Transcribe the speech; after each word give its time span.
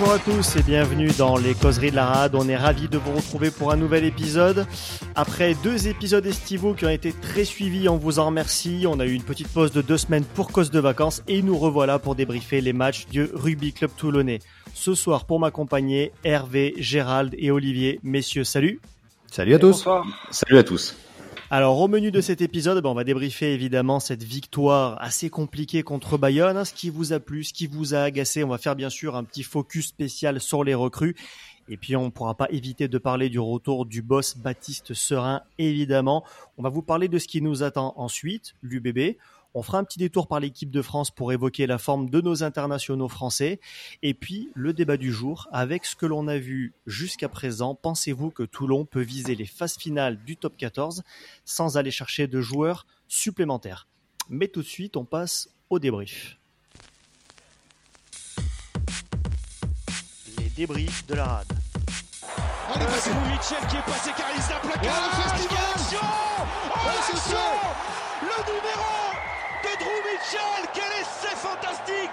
bonjour 0.00 0.14
à 0.14 0.18
tous 0.18 0.56
et 0.56 0.62
bienvenue 0.62 1.10
dans 1.18 1.36
les 1.36 1.54
causeries 1.54 1.90
de 1.90 1.96
la 1.96 2.06
rade. 2.06 2.34
On 2.36 2.48
est 2.48 2.56
ravis 2.56 2.88
de 2.88 2.98
vous 2.98 3.12
retrouver 3.12 3.50
pour 3.50 3.72
un 3.72 3.76
nouvel 3.76 4.04
épisode. 4.04 4.64
Après 5.16 5.54
deux 5.64 5.88
épisodes 5.88 6.24
estivaux 6.24 6.74
qui 6.74 6.84
ont 6.84 6.90
été 6.90 7.12
très 7.12 7.44
suivis, 7.44 7.88
on 7.88 7.96
vous 7.96 8.20
en 8.20 8.26
remercie. 8.26 8.84
On 8.86 9.00
a 9.00 9.06
eu 9.06 9.12
une 9.12 9.22
petite 9.22 9.48
pause 9.48 9.72
de 9.72 9.82
deux 9.82 9.96
semaines 9.96 10.24
pour 10.24 10.52
cause 10.52 10.70
de 10.70 10.78
vacances 10.78 11.22
et 11.26 11.42
nous 11.42 11.58
revoilà 11.58 11.98
pour 11.98 12.14
débriefer 12.14 12.60
les 12.60 12.72
matchs 12.72 13.06
du 13.08 13.28
Rugby 13.32 13.72
Club 13.72 13.90
Toulonnais. 13.96 14.38
Ce 14.72 14.94
soir, 14.94 15.24
pour 15.24 15.40
m'accompagner, 15.40 16.12
Hervé, 16.22 16.74
Gérald 16.76 17.34
et 17.36 17.50
Olivier. 17.50 17.98
Messieurs, 18.04 18.44
salut. 18.44 18.80
Salut 19.26 19.54
à 19.54 19.58
tous. 19.58 19.78
Bonsoir. 19.78 20.06
Salut 20.30 20.58
à 20.58 20.62
tous. 20.62 20.94
Alors 21.50 21.80
au 21.80 21.88
menu 21.88 22.10
de 22.10 22.20
cet 22.20 22.42
épisode, 22.42 22.82
ben, 22.82 22.90
on 22.90 22.94
va 22.94 23.04
débriefer 23.04 23.54
évidemment 23.54 24.00
cette 24.00 24.22
victoire 24.22 25.00
assez 25.00 25.30
compliquée 25.30 25.82
contre 25.82 26.18
Bayonne, 26.18 26.58
hein, 26.58 26.66
ce 26.66 26.74
qui 26.74 26.90
vous 26.90 27.14
a 27.14 27.20
plu, 27.20 27.42
ce 27.42 27.54
qui 27.54 27.66
vous 27.66 27.94
a 27.94 28.00
agacé. 28.00 28.44
On 28.44 28.48
va 28.48 28.58
faire 28.58 28.76
bien 28.76 28.90
sûr 28.90 29.16
un 29.16 29.24
petit 29.24 29.42
focus 29.42 29.86
spécial 29.88 30.42
sur 30.42 30.62
les 30.62 30.74
recrues. 30.74 31.16
Et 31.70 31.78
puis 31.78 31.96
on 31.96 32.04
ne 32.04 32.10
pourra 32.10 32.34
pas 32.34 32.48
éviter 32.50 32.86
de 32.86 32.98
parler 32.98 33.30
du 33.30 33.40
retour 33.40 33.86
du 33.86 34.02
boss 34.02 34.36
Baptiste 34.36 34.92
Serein, 34.92 35.40
évidemment. 35.56 36.22
On 36.58 36.62
va 36.62 36.68
vous 36.68 36.82
parler 36.82 37.08
de 37.08 37.18
ce 37.18 37.26
qui 37.26 37.40
nous 37.40 37.62
attend 37.62 37.94
ensuite, 37.96 38.54
l'UBB. 38.60 39.16
On 39.54 39.62
fera 39.62 39.78
un 39.78 39.84
petit 39.84 39.98
détour 39.98 40.28
par 40.28 40.40
l'équipe 40.40 40.70
de 40.70 40.82
France 40.82 41.10
pour 41.10 41.32
évoquer 41.32 41.66
la 41.66 41.78
forme 41.78 42.10
de 42.10 42.20
nos 42.20 42.42
internationaux 42.42 43.08
français. 43.08 43.60
Et 44.02 44.14
puis, 44.14 44.50
le 44.54 44.72
débat 44.72 44.96
du 44.96 45.12
jour, 45.12 45.48
avec 45.52 45.84
ce 45.84 45.96
que 45.96 46.06
l'on 46.06 46.28
a 46.28 46.38
vu 46.38 46.74
jusqu'à 46.86 47.28
présent, 47.28 47.74
pensez-vous 47.74 48.30
que 48.30 48.42
Toulon 48.42 48.84
peut 48.84 49.00
viser 49.00 49.34
les 49.34 49.46
phases 49.46 49.76
finales 49.76 50.22
du 50.24 50.36
top 50.36 50.56
14 50.56 51.02
sans 51.44 51.76
aller 51.76 51.90
chercher 51.90 52.26
de 52.26 52.40
joueurs 52.40 52.86
supplémentaires? 53.08 53.86
Mais 54.28 54.48
tout 54.48 54.62
de 54.62 54.66
suite, 54.66 54.96
on 54.96 55.04
passe 55.04 55.48
au 55.70 55.78
débrief. 55.78 56.36
Les 60.38 60.50
débriefs 60.50 61.06
de 61.06 61.14
la 61.14 61.24
rade. 61.24 61.52
Mitchell 62.68 63.66
qui 63.68 63.76
est 63.76 63.82
passé 63.82 64.10
car 64.16 64.28
il. 64.34 64.40
Oh, 64.40 64.68
le 64.74 65.22
festival 65.22 65.64
Action 65.74 65.98
Oh, 66.02 66.86
Ouais, 66.86 66.92
c'est 67.06 67.12
l'action 67.12 67.30
sûr. 67.30 67.38
Le 68.22 68.36
numéro 68.46 69.27
de 69.62 69.78
Drew 69.78 70.00
Mitchell 70.04 70.68
Quel 70.74 70.84
essai 71.00 72.08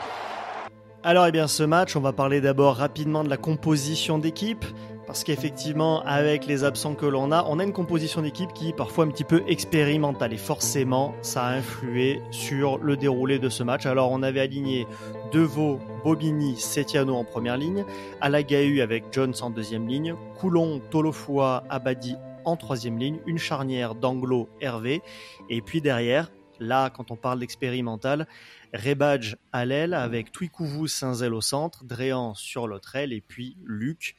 Alors, 1.04 1.28
eh 1.28 1.32
bien, 1.32 1.48
ce 1.48 1.64
match, 1.64 1.96
on 1.96 2.02
va 2.02 2.14
parler 2.14 2.42
d'abord 2.42 2.76
rapidement 2.76 3.24
de 3.24 3.30
la 3.30 3.38
composition 3.38 4.18
d'équipe. 4.18 4.66
Parce 5.06 5.24
qu'effectivement, 5.24 6.02
avec 6.04 6.48
les 6.48 6.64
absents 6.64 6.96
que 6.96 7.06
l'on 7.06 7.32
a, 7.32 7.46
on 7.48 7.60
a 7.60 7.64
une 7.64 7.74
composition 7.74 8.24
d'équipe 8.24 8.52
qui 8.54 8.70
est 8.70 8.76
parfois 8.76 9.06
un 9.06 9.10
petit 9.10 9.24
peu 9.24 9.44
expérimentale. 9.48 10.34
Et 10.34 10.38
forcément, 10.38 11.14
ça 11.22 11.44
a 11.44 11.54
influé 11.54 12.22
sur 12.32 12.80
le 12.80 12.98
déroulé 12.98 13.38
de 13.38 13.50
ce 13.50 13.62
match. 13.62 13.86
Alors, 13.86 14.12
on 14.12 14.24
avait 14.24 14.40
aligné 14.40 14.88
Deveau, 15.32 15.80
Bobigny, 16.04 16.58
Setiano 16.58 17.16
en 17.16 17.24
première 17.24 17.58
ligne, 17.58 17.86
Alagahu 18.22 18.82
avec 18.82 19.06
Jones 19.12 19.36
en 19.42 19.52
deuxième 19.52 19.88
ligne, 19.88 20.16
Coulon, 20.40 20.82
Tolofoa, 20.90 21.64
Abadi 21.70 22.16
en 22.46 22.56
troisième 22.56 22.98
ligne, 22.98 23.20
une 23.26 23.38
charnière 23.38 23.96
d'Anglo, 23.96 24.50
Hervé. 24.62 25.02
Et 25.50 25.62
puis 25.62 25.82
derrière, 25.82 26.32
là, 26.60 26.90
quand 26.90 27.12
on 27.12 27.16
parle 27.16 27.40
d'expérimental, 27.40 28.28
Rebadge 28.74 29.36
à 29.52 29.66
l'aile 29.66 29.94
avec 29.94 30.32
Twikouvou 30.32 30.88
Saint-Zel 30.88 31.34
au 31.34 31.42
centre, 31.42 31.84
Dréan 31.84 32.34
sur 32.34 32.68
l'autre 32.68 32.96
aile 32.96 33.14
et 33.14 33.22
puis 33.22 33.58
Luc 33.64 34.16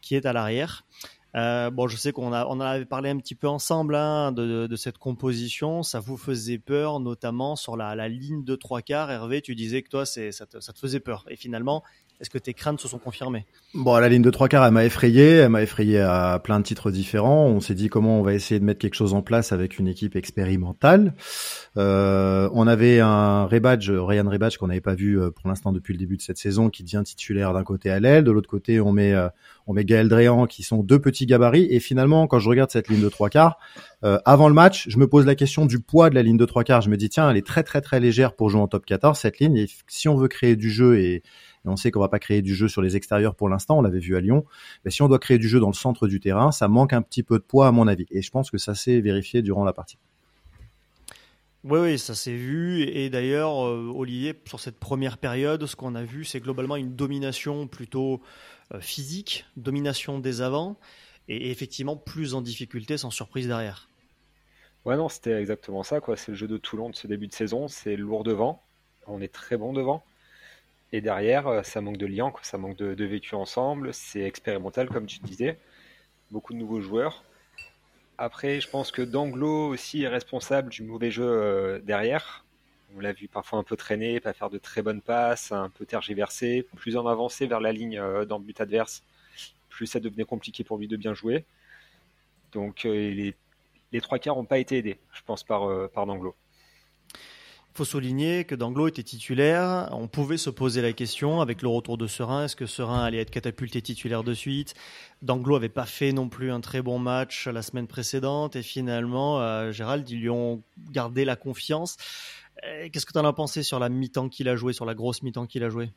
qui 0.00 0.14
est 0.14 0.26
à 0.26 0.32
l'arrière. 0.32 0.84
Euh, 1.36 1.70
bon, 1.70 1.86
je 1.86 1.96
sais 1.96 2.12
qu'on 2.12 2.32
en 2.32 2.60
avait 2.60 2.84
parlé 2.84 3.10
un 3.10 3.18
petit 3.18 3.34
peu 3.34 3.46
ensemble 3.46 3.94
hein, 3.94 4.32
de, 4.32 4.76
cette 4.76 4.98
composition. 4.98 5.82
Ça 5.82 6.00
vous 6.00 6.16
faisait 6.16 6.58
peur, 6.58 7.00
notamment 7.00 7.56
sur 7.56 7.76
la, 7.76 8.08
ligne 8.08 8.44
de 8.44 8.56
trois 8.56 8.82
quarts. 8.82 9.10
Hervé, 9.10 9.40
tu 9.40 9.54
disais 9.54 9.82
que 9.82 9.88
toi, 9.88 10.06
ça 10.06 10.46
te 10.46 10.78
faisait 10.78 11.00
peur. 11.00 11.24
Et 11.28 11.36
finalement, 11.36 11.84
est-ce 12.20 12.28
que 12.28 12.38
tes 12.38 12.52
craintes 12.52 12.80
se 12.80 12.86
sont 12.86 12.98
confirmées? 12.98 13.46
Bon, 13.72 13.96
la 13.96 14.08
ligne 14.10 14.20
de 14.20 14.30
trois 14.30 14.48
quarts, 14.48 14.64
elle 14.66 14.72
m'a 14.72 14.84
effrayé. 14.84 15.36
Elle 15.36 15.48
m'a 15.48 15.62
effrayé 15.62 16.00
à 16.00 16.38
plein 16.42 16.58
de 16.58 16.64
titres 16.64 16.90
différents. 16.90 17.46
On 17.46 17.60
s'est 17.60 17.74
dit 17.74 17.88
comment 17.88 18.20
on 18.20 18.22
va 18.22 18.34
essayer 18.34 18.60
de 18.60 18.64
mettre 18.64 18.78
quelque 18.78 18.94
chose 18.94 19.14
en 19.14 19.22
place 19.22 19.52
avec 19.52 19.78
une 19.78 19.88
équipe 19.88 20.16
expérimentale. 20.16 21.14
Euh, 21.78 22.50
on 22.52 22.66
avait 22.66 23.00
un 23.00 23.46
Rebadge, 23.46 23.90
Ryan 23.90 24.28
Rebadge, 24.28 24.58
qu'on 24.58 24.66
n'avait 24.66 24.82
pas 24.82 24.94
vu 24.94 25.18
euh, 25.18 25.30
pour 25.30 25.48
l'instant 25.48 25.72
depuis 25.72 25.94
le 25.94 25.98
début 25.98 26.18
de 26.18 26.22
cette 26.22 26.36
saison, 26.36 26.68
qui 26.68 26.84
devient 26.84 27.02
titulaire 27.04 27.54
d'un 27.54 27.64
côté 27.64 27.90
à 27.90 28.00
l'aile. 28.00 28.24
De 28.24 28.32
l'autre 28.32 28.50
côté, 28.50 28.80
on 28.80 28.92
met, 28.92 29.14
euh, 29.14 29.28
on 29.66 29.72
met 29.72 29.86
Gaël 29.86 30.08
Dréan, 30.08 30.46
qui 30.46 30.62
sont 30.62 30.82
deux 30.82 30.98
petits 30.98 31.24
gabarits. 31.24 31.68
Et 31.70 31.80
finalement, 31.80 32.26
quand 32.26 32.38
je 32.38 32.50
regarde 32.50 32.70
cette 32.70 32.88
ligne 32.88 33.02
de 33.02 33.08
trois 33.08 33.30
quarts, 33.30 33.58
euh, 34.02 34.18
avant 34.24 34.48
le 34.48 34.54
match, 34.54 34.88
je 34.88 34.98
me 34.98 35.06
pose 35.06 35.26
la 35.26 35.34
question 35.34 35.66
du 35.66 35.80
poids 35.80 36.10
de 36.10 36.14
la 36.14 36.22
ligne 36.22 36.36
de 36.36 36.44
trois 36.44 36.64
quarts. 36.64 36.80
Je 36.80 36.90
me 36.90 36.96
dis, 36.96 37.08
tiens, 37.08 37.30
elle 37.30 37.36
est 37.36 37.46
très 37.46 37.62
très 37.62 37.80
très 37.80 38.00
légère 38.00 38.34
pour 38.34 38.50
jouer 38.50 38.60
en 38.60 38.68
top 38.68 38.86
14, 38.86 39.18
cette 39.18 39.38
ligne. 39.38 39.56
Et 39.56 39.68
si 39.88 40.08
on 40.08 40.16
veut 40.16 40.28
créer 40.28 40.56
du 40.56 40.70
jeu 40.70 40.98
et 40.98 41.22
et 41.64 41.68
on 41.68 41.76
sait 41.76 41.90
qu'on 41.90 42.00
va 42.00 42.08
pas 42.08 42.18
créer 42.18 42.42
du 42.42 42.54
jeu 42.54 42.68
sur 42.68 42.82
les 42.82 42.96
extérieurs 42.96 43.34
pour 43.34 43.48
l'instant, 43.48 43.78
on 43.78 43.82
l'avait 43.82 43.98
vu 43.98 44.16
à 44.16 44.20
Lyon. 44.20 44.44
Mais 44.84 44.90
si 44.90 45.02
on 45.02 45.08
doit 45.08 45.18
créer 45.18 45.38
du 45.38 45.48
jeu 45.48 45.60
dans 45.60 45.68
le 45.68 45.74
centre 45.74 46.08
du 46.08 46.20
terrain, 46.20 46.52
ça 46.52 46.68
manque 46.68 46.92
un 46.92 47.02
petit 47.02 47.22
peu 47.22 47.38
de 47.38 47.44
poids 47.44 47.66
à 47.66 47.72
mon 47.72 47.86
avis. 47.86 48.06
Et 48.10 48.22
je 48.22 48.30
pense 48.30 48.50
que 48.50 48.58
ça 48.58 48.74
s'est 48.74 49.00
vérifié 49.00 49.42
durant 49.42 49.64
la 49.64 49.72
partie. 49.72 49.98
Oui, 51.62 51.78
oui, 51.78 51.98
ça 51.98 52.14
s'est 52.14 52.34
vu. 52.34 52.82
Et 52.84 53.10
d'ailleurs, 53.10 53.66
euh, 53.66 53.92
Olivier, 53.94 54.34
sur 54.46 54.60
cette 54.60 54.78
première 54.78 55.18
période, 55.18 55.66
ce 55.66 55.76
qu'on 55.76 55.94
a 55.94 56.02
vu, 56.02 56.24
c'est 56.24 56.40
globalement 56.40 56.76
une 56.76 56.96
domination 56.96 57.66
plutôt 57.66 58.22
euh, 58.72 58.80
physique, 58.80 59.44
domination 59.56 60.18
des 60.18 60.40
avants, 60.40 60.78
et 61.28 61.50
effectivement 61.50 61.96
plus 61.96 62.34
en 62.34 62.40
difficulté, 62.40 62.96
sans 62.96 63.10
surprise 63.10 63.46
derrière. 63.46 63.90
Ouais, 64.86 64.96
non, 64.96 65.10
c'était 65.10 65.38
exactement 65.38 65.82
ça, 65.82 66.00
quoi. 66.00 66.16
C'est 66.16 66.32
le 66.32 66.36
jeu 66.36 66.48
de 66.48 66.56
Toulon 66.56 66.88
de 66.88 66.96
ce 66.96 67.06
début 67.06 67.26
de 67.26 67.34
saison. 67.34 67.68
C'est 67.68 67.96
lourd 67.96 68.24
devant. 68.24 68.62
On 69.06 69.20
est 69.20 69.32
très 69.32 69.58
bon 69.58 69.74
devant. 69.74 70.02
Et 70.92 71.00
derrière, 71.00 71.46
euh, 71.46 71.62
ça 71.62 71.80
manque 71.80 71.98
de 71.98 72.06
lien. 72.06 72.32
Ça 72.42 72.58
manque 72.58 72.76
de, 72.76 73.04
vécu 73.04 73.34
ensemble. 73.34 73.94
C'est 73.94 74.22
expérimental, 74.22 74.88
comme 74.88 75.06
tu 75.06 75.20
disais. 75.20 75.58
Beaucoup 76.30 76.52
de 76.52 76.58
nouveaux 76.58 76.80
joueurs. 76.80 77.24
Après, 78.18 78.60
je 78.60 78.68
pense 78.68 78.90
que 78.90 79.02
Danglo 79.02 79.68
aussi 79.68 80.02
est 80.02 80.08
responsable 80.08 80.70
du 80.70 80.82
mauvais 80.82 81.10
jeu 81.10 81.24
euh, 81.24 81.78
derrière. 81.80 82.44
On 82.96 83.00
l'a 83.00 83.12
vu 83.12 83.28
parfois 83.28 83.58
un 83.58 83.62
peu 83.62 83.76
traîner, 83.76 84.20
pas 84.20 84.32
faire 84.32 84.50
de 84.50 84.58
très 84.58 84.82
bonnes 84.82 85.00
passes, 85.00 85.52
un 85.52 85.70
peu 85.70 85.86
tergiverser. 85.86 86.66
Plus 86.76 86.96
en 86.96 87.06
avançait 87.06 87.46
vers 87.46 87.60
la 87.60 87.72
ligne 87.72 87.98
euh, 87.98 88.24
dans 88.24 88.38
le 88.38 88.44
but 88.44 88.60
adverse, 88.60 89.04
plus 89.68 89.86
ça 89.86 90.00
devenait 90.00 90.24
compliqué 90.24 90.64
pour 90.64 90.76
lui 90.76 90.88
de 90.88 90.96
bien 90.96 91.14
jouer. 91.14 91.44
Donc 92.52 92.82
les, 92.82 93.34
trois 94.02 94.18
quarts 94.18 94.34
n'ont 94.36 94.44
pas 94.44 94.58
été 94.58 94.78
aidés, 94.78 94.98
je 95.12 95.22
pense, 95.22 95.44
par, 95.44 95.88
par 95.90 96.04
Danglo. 96.04 96.34
Il 97.72 97.76
faut 97.76 97.84
souligner 97.84 98.44
que 98.44 98.56
Danglo 98.56 98.88
était 98.88 99.04
titulaire. 99.04 99.88
On 99.92 100.08
pouvait 100.08 100.36
se 100.36 100.50
poser 100.50 100.82
la 100.82 100.92
question 100.92 101.40
avec 101.40 101.62
le 101.62 101.68
retour 101.68 101.96
de 101.98 102.08
Serein. 102.08 102.44
Est-ce 102.44 102.56
que 102.56 102.66
Serein 102.66 103.04
allait 103.04 103.20
être 103.20 103.30
catapulté 103.30 103.80
titulaire 103.80 104.24
de 104.24 104.34
suite? 104.34 104.74
Danglo 105.22 105.54
avait 105.54 105.68
pas 105.68 105.86
fait 105.86 106.12
non 106.12 106.28
plus 106.28 106.50
un 106.50 106.60
très 106.60 106.82
bon 106.82 106.98
match 106.98 107.46
la 107.46 107.62
semaine 107.62 107.86
précédente 107.86 108.56
et 108.56 108.62
finalement, 108.62 109.40
euh, 109.40 109.70
Gérald, 109.70 110.08
ils 110.10 110.20
lui 110.20 110.30
ont 110.30 110.62
gardé 110.90 111.24
la 111.24 111.36
confiance. 111.36 111.96
Euh, 112.66 112.88
Qu'est-ce 112.92 113.06
que 113.06 113.12
tu 113.12 113.18
en 113.18 113.24
as 113.24 113.32
pensé 113.32 113.62
sur 113.62 113.78
la 113.78 113.88
mi-temps 113.88 114.28
qu'il 114.28 114.48
a 114.48 114.56
joué, 114.56 114.72
sur 114.72 114.84
la 114.84 114.94
grosse 114.94 115.22
mi-temps 115.22 115.46
qu'il 115.46 115.62
a 115.62 115.70
joué? 115.70 115.90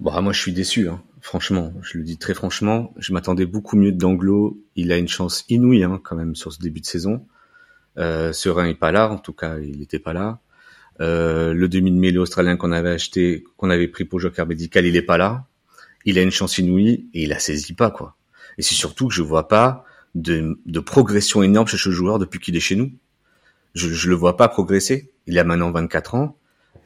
Bah, 0.00 0.20
moi, 0.22 0.32
je 0.32 0.40
suis 0.40 0.52
déçu, 0.52 0.88
hein. 0.88 1.02
franchement. 1.20 1.72
Je 1.82 1.98
le 1.98 2.04
dis 2.04 2.16
très 2.16 2.34
franchement. 2.34 2.92
Je 2.96 3.12
m'attendais 3.12 3.46
beaucoup 3.46 3.76
mieux 3.76 3.92
d'Anglo. 3.92 4.58
Il 4.76 4.92
a 4.92 4.98
une 4.98 5.08
chance 5.08 5.44
inouïe, 5.48 5.84
hein, 5.84 6.00
quand 6.02 6.16
même, 6.16 6.34
sur 6.34 6.52
ce 6.52 6.58
début 6.58 6.80
de 6.80 6.86
saison. 6.86 7.26
Euh, 7.98 8.32
Serein 8.32 8.66
est 8.66 8.74
pas 8.74 8.92
là, 8.92 9.10
en 9.10 9.18
tout 9.18 9.32
cas, 9.32 9.58
il 9.58 9.78
n'était 9.78 9.98
pas 9.98 10.12
là. 10.12 10.40
Euh, 11.00 11.52
le 11.52 11.68
demi 11.68 11.90
de 11.90 11.96
mêlée 11.96 12.18
australien 12.18 12.56
qu'on 12.56 12.72
avait 12.72 12.90
acheté, 12.90 13.44
qu'on 13.56 13.70
avait 13.70 13.88
pris 13.88 14.04
pour 14.04 14.20
joker 14.20 14.46
médical, 14.46 14.86
il 14.86 14.96
est 14.96 15.02
pas 15.02 15.18
là. 15.18 15.46
Il 16.04 16.18
a 16.18 16.22
une 16.22 16.30
chance 16.30 16.58
inouïe 16.58 17.08
et 17.14 17.24
il 17.24 17.28
la 17.28 17.38
saisit 17.38 17.74
pas, 17.74 17.90
quoi. 17.90 18.16
Et 18.58 18.62
c'est 18.62 18.74
surtout 18.74 19.08
que 19.08 19.14
je 19.14 19.22
vois 19.22 19.48
pas 19.48 19.84
de, 20.14 20.58
de 20.64 20.80
progression 20.80 21.42
énorme 21.42 21.66
chez 21.66 21.76
ce 21.76 21.90
joueur 21.90 22.18
depuis 22.18 22.40
qu'il 22.40 22.56
est 22.56 22.60
chez 22.60 22.76
nous. 22.76 22.92
Je, 23.74 23.88
je 23.88 24.08
le 24.08 24.14
vois 24.14 24.36
pas 24.36 24.48
progresser. 24.48 25.10
Il 25.26 25.38
a 25.38 25.44
maintenant 25.44 25.70
24 25.70 26.14
ans. 26.14 26.38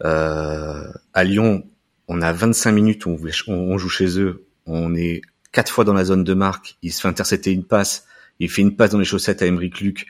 Euh, 0.05 0.91
à 1.13 1.25
Lyon, 1.25 1.65
on 2.09 2.23
a 2.23 2.33
25 2.33 2.73
minutes, 2.73 3.07
on, 3.07 3.19
on 3.49 3.79
joue 3.79 3.89
chez 3.89 4.19
eux, 4.19 4.47
on 4.67 4.95
est 4.95 5.21
quatre 5.53 5.71
fois 5.71 5.85
dans 5.85 5.93
la 5.93 6.05
zone 6.05 6.25
de 6.25 6.35
marque, 6.35 6.79
il 6.83 6.93
se 6.93 7.01
fait 7.01 7.09
intercepter 7.09 7.53
une 7.53 7.65
passe, 7.65 8.07
il 8.39 8.51
fait 8.51 8.63
une 8.63 8.77
passe 8.77 8.91
dans 8.91 8.99
les 8.99 9.05
chaussettes 9.05 9.43
à 9.43 9.47
Emeric 9.47 9.81
Luc, 9.81 10.07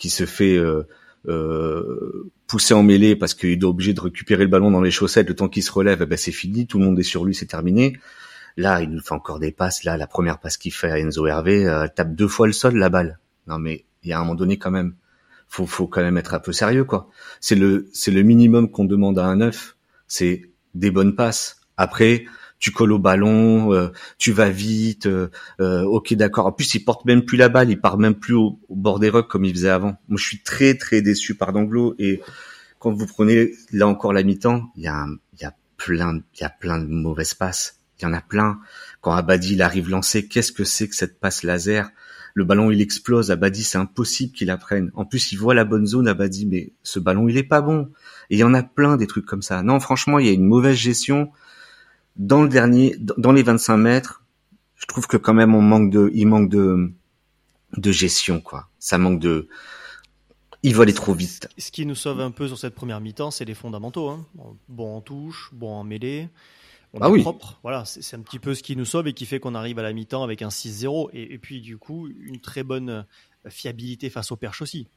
qui 0.00 0.08
se 0.08 0.24
fait 0.24 0.56
euh, 0.56 0.88
euh, 1.28 2.32
pousser 2.46 2.72
en 2.72 2.82
mêlée 2.82 3.14
parce 3.14 3.34
qu'il 3.34 3.50
est 3.50 3.64
obligé 3.64 3.92
de 3.92 4.00
récupérer 4.00 4.44
le 4.44 4.48
ballon 4.48 4.70
dans 4.70 4.80
les 4.80 4.90
chaussettes, 4.90 5.28
le 5.28 5.36
temps 5.36 5.50
qu'il 5.50 5.62
se 5.62 5.70
relève, 5.70 6.00
eh 6.00 6.06
ben 6.06 6.16
c'est 6.16 6.32
fini, 6.32 6.66
tout 6.66 6.78
le 6.78 6.86
monde 6.86 6.98
est 6.98 7.04
sur 7.04 7.22
lui, 7.22 7.34
c'est 7.34 7.46
terminé. 7.46 7.98
Là, 8.56 8.80
il 8.80 8.88
nous 8.88 9.00
fait 9.00 9.12
encore 9.12 9.38
des 9.38 9.52
passes. 9.52 9.84
Là, 9.84 9.98
la 9.98 10.06
première 10.06 10.40
passe 10.40 10.56
qu'il 10.56 10.72
fait 10.72 10.90
à 10.90 10.98
Enzo 10.98 11.26
Hervé, 11.26 11.68
euh, 11.68 11.86
tape 11.94 12.14
deux 12.14 12.28
fois 12.28 12.46
le 12.46 12.54
sol, 12.54 12.76
la 12.76 12.88
balle. 12.88 13.18
Non, 13.46 13.58
mais 13.58 13.84
il 14.02 14.08
y 14.08 14.14
a 14.14 14.16
un 14.16 14.20
moment 14.20 14.34
donné 14.34 14.56
quand 14.56 14.70
même, 14.70 14.94
faut, 15.48 15.66
faut 15.66 15.86
quand 15.86 16.00
même 16.00 16.16
être 16.16 16.32
un 16.32 16.40
peu 16.40 16.52
sérieux, 16.52 16.84
quoi. 16.84 17.10
C'est 17.40 17.54
le, 17.54 17.90
c'est 17.92 18.10
le 18.10 18.22
minimum 18.22 18.70
qu'on 18.70 18.86
demande 18.86 19.18
à 19.18 19.26
un 19.26 19.36
neuf. 19.36 19.76
C'est 20.08 20.50
des 20.74 20.90
bonnes 20.90 21.14
passes. 21.14 21.60
Après, 21.76 22.24
tu 22.60 22.70
colles 22.70 22.92
au 22.92 22.98
ballon, 23.00 23.72
euh, 23.72 23.88
tu 24.18 24.30
vas 24.30 24.50
vite. 24.50 25.06
euh, 25.06 25.28
euh, 25.60 25.82
ok, 25.82 26.14
d'accord. 26.14 26.46
En 26.46 26.52
plus, 26.52 26.74
il 26.74 26.84
porte 26.84 27.04
même 27.06 27.24
plus 27.24 27.36
la 27.36 27.48
balle, 27.48 27.70
il 27.70 27.80
part 27.80 27.98
même 27.98 28.14
plus 28.14 28.34
au, 28.34 28.60
au 28.68 28.76
bord 28.76 29.00
des 29.00 29.08
rucks 29.08 29.28
comme 29.28 29.44
il 29.44 29.52
faisait 29.52 29.70
avant. 29.70 29.96
Moi, 30.08 30.18
je 30.18 30.24
suis 30.24 30.42
très 30.42 30.74
très 30.74 31.02
déçu 31.02 31.34
par 31.34 31.52
Danglo. 31.52 31.94
Et 31.98 32.20
quand 32.78 32.92
vous 32.92 33.06
prenez 33.06 33.52
là 33.72 33.88
encore 33.88 34.12
la 34.12 34.22
mi-temps, 34.22 34.70
il 34.76 34.84
y 34.84 34.88
a, 34.88 35.06
y 35.40 35.44
a 35.44 35.54
plein, 35.76 36.20
il 36.34 36.40
y 36.42 36.44
a 36.44 36.50
plein 36.50 36.78
de 36.78 36.86
mauvaises 36.86 37.34
passes. 37.34 37.80
il 38.00 38.04
y 38.04 38.06
en 38.06 38.12
a 38.12 38.20
plein. 38.20 38.60
Quand 39.00 39.12
Abadi 39.12 39.54
il 39.54 39.62
arrive 39.62 39.88
lancé, 39.88 40.26
qu'est-ce 40.26 40.52
que 40.52 40.64
c'est 40.64 40.88
que 40.88 40.94
cette 40.94 41.18
passe 41.18 41.42
laser? 41.42 41.90
Le 42.34 42.44
ballon 42.44 42.70
il 42.70 42.80
explose, 42.80 43.30
Abadi 43.30 43.64
c'est 43.64 43.78
impossible 43.78 44.32
qu'il 44.32 44.48
la 44.48 44.56
prenne. 44.56 44.90
En 44.94 45.04
plus 45.04 45.32
il 45.32 45.36
voit 45.36 45.54
la 45.54 45.64
bonne 45.64 45.86
zone, 45.86 46.08
Abadi, 46.08 46.46
mais 46.46 46.72
ce 46.82 46.98
ballon 47.00 47.28
il 47.28 47.36
est 47.36 47.42
pas 47.42 47.60
bon. 47.60 47.90
Et 48.30 48.36
il 48.36 48.38
y 48.38 48.44
en 48.44 48.54
a 48.54 48.62
plein 48.62 48.96
des 48.96 49.06
trucs 49.06 49.26
comme 49.26 49.42
ça. 49.42 49.62
Non, 49.62 49.80
franchement, 49.80 50.18
il 50.18 50.26
y 50.26 50.28
a 50.28 50.32
une 50.32 50.44
mauvaise 50.44 50.76
gestion 50.76 51.30
dans 52.16 52.42
le 52.42 52.48
dernier, 52.48 52.96
dans 52.98 53.32
les 53.32 53.42
25 53.42 53.76
mètres. 53.76 54.24
Je 54.76 54.86
trouve 54.86 55.06
que 55.06 55.16
quand 55.16 55.34
même 55.34 55.54
on 55.54 55.60
manque 55.62 55.90
de, 55.90 56.10
il 56.14 56.26
manque 56.26 56.48
de, 56.48 56.92
de 57.76 57.92
gestion 57.92 58.40
quoi. 58.40 58.68
Ça 58.78 58.96
manque 58.98 59.20
de, 59.20 59.48
il 60.62 60.74
va 60.74 60.82
aller 60.82 60.94
trop 60.94 61.14
vite. 61.14 61.48
Ce 61.58 61.70
qui 61.70 61.86
nous 61.86 61.94
sauve 61.94 62.20
un 62.20 62.30
peu 62.30 62.48
sur 62.48 62.58
cette 62.58 62.74
première 62.74 63.00
mi-temps, 63.00 63.30
c'est 63.30 63.44
les 63.44 63.54
fondamentaux. 63.54 64.08
Hein. 64.08 64.26
Bon 64.68 64.96
en 64.96 65.00
touche, 65.00 65.50
bon 65.52 65.72
en 65.72 65.84
mêlée. 65.84 66.28
On 66.92 67.00
ah 67.02 67.08
est 67.08 67.10
oui. 67.10 67.20
propre. 67.22 67.60
Voilà, 67.62 67.84
c'est 67.84 68.16
un 68.16 68.20
petit 68.20 68.40
peu 68.40 68.54
ce 68.54 68.62
qui 68.62 68.74
nous 68.74 68.84
sauve 68.84 69.06
et 69.06 69.12
qui 69.12 69.24
fait 69.26 69.38
qu'on 69.38 69.54
arrive 69.54 69.78
à 69.78 69.82
la 69.82 69.92
mi-temps 69.92 70.24
avec 70.24 70.42
un 70.42 70.48
6-0 70.48 71.10
et, 71.12 71.34
et, 71.34 71.38
puis 71.38 71.60
du 71.60 71.78
coup 71.78 72.08
une 72.08 72.40
très 72.40 72.64
bonne 72.64 73.06
fiabilité 73.48 74.10
face 74.10 74.32
aux 74.32 74.36
perches 74.36 74.62
aussi. 74.62 74.88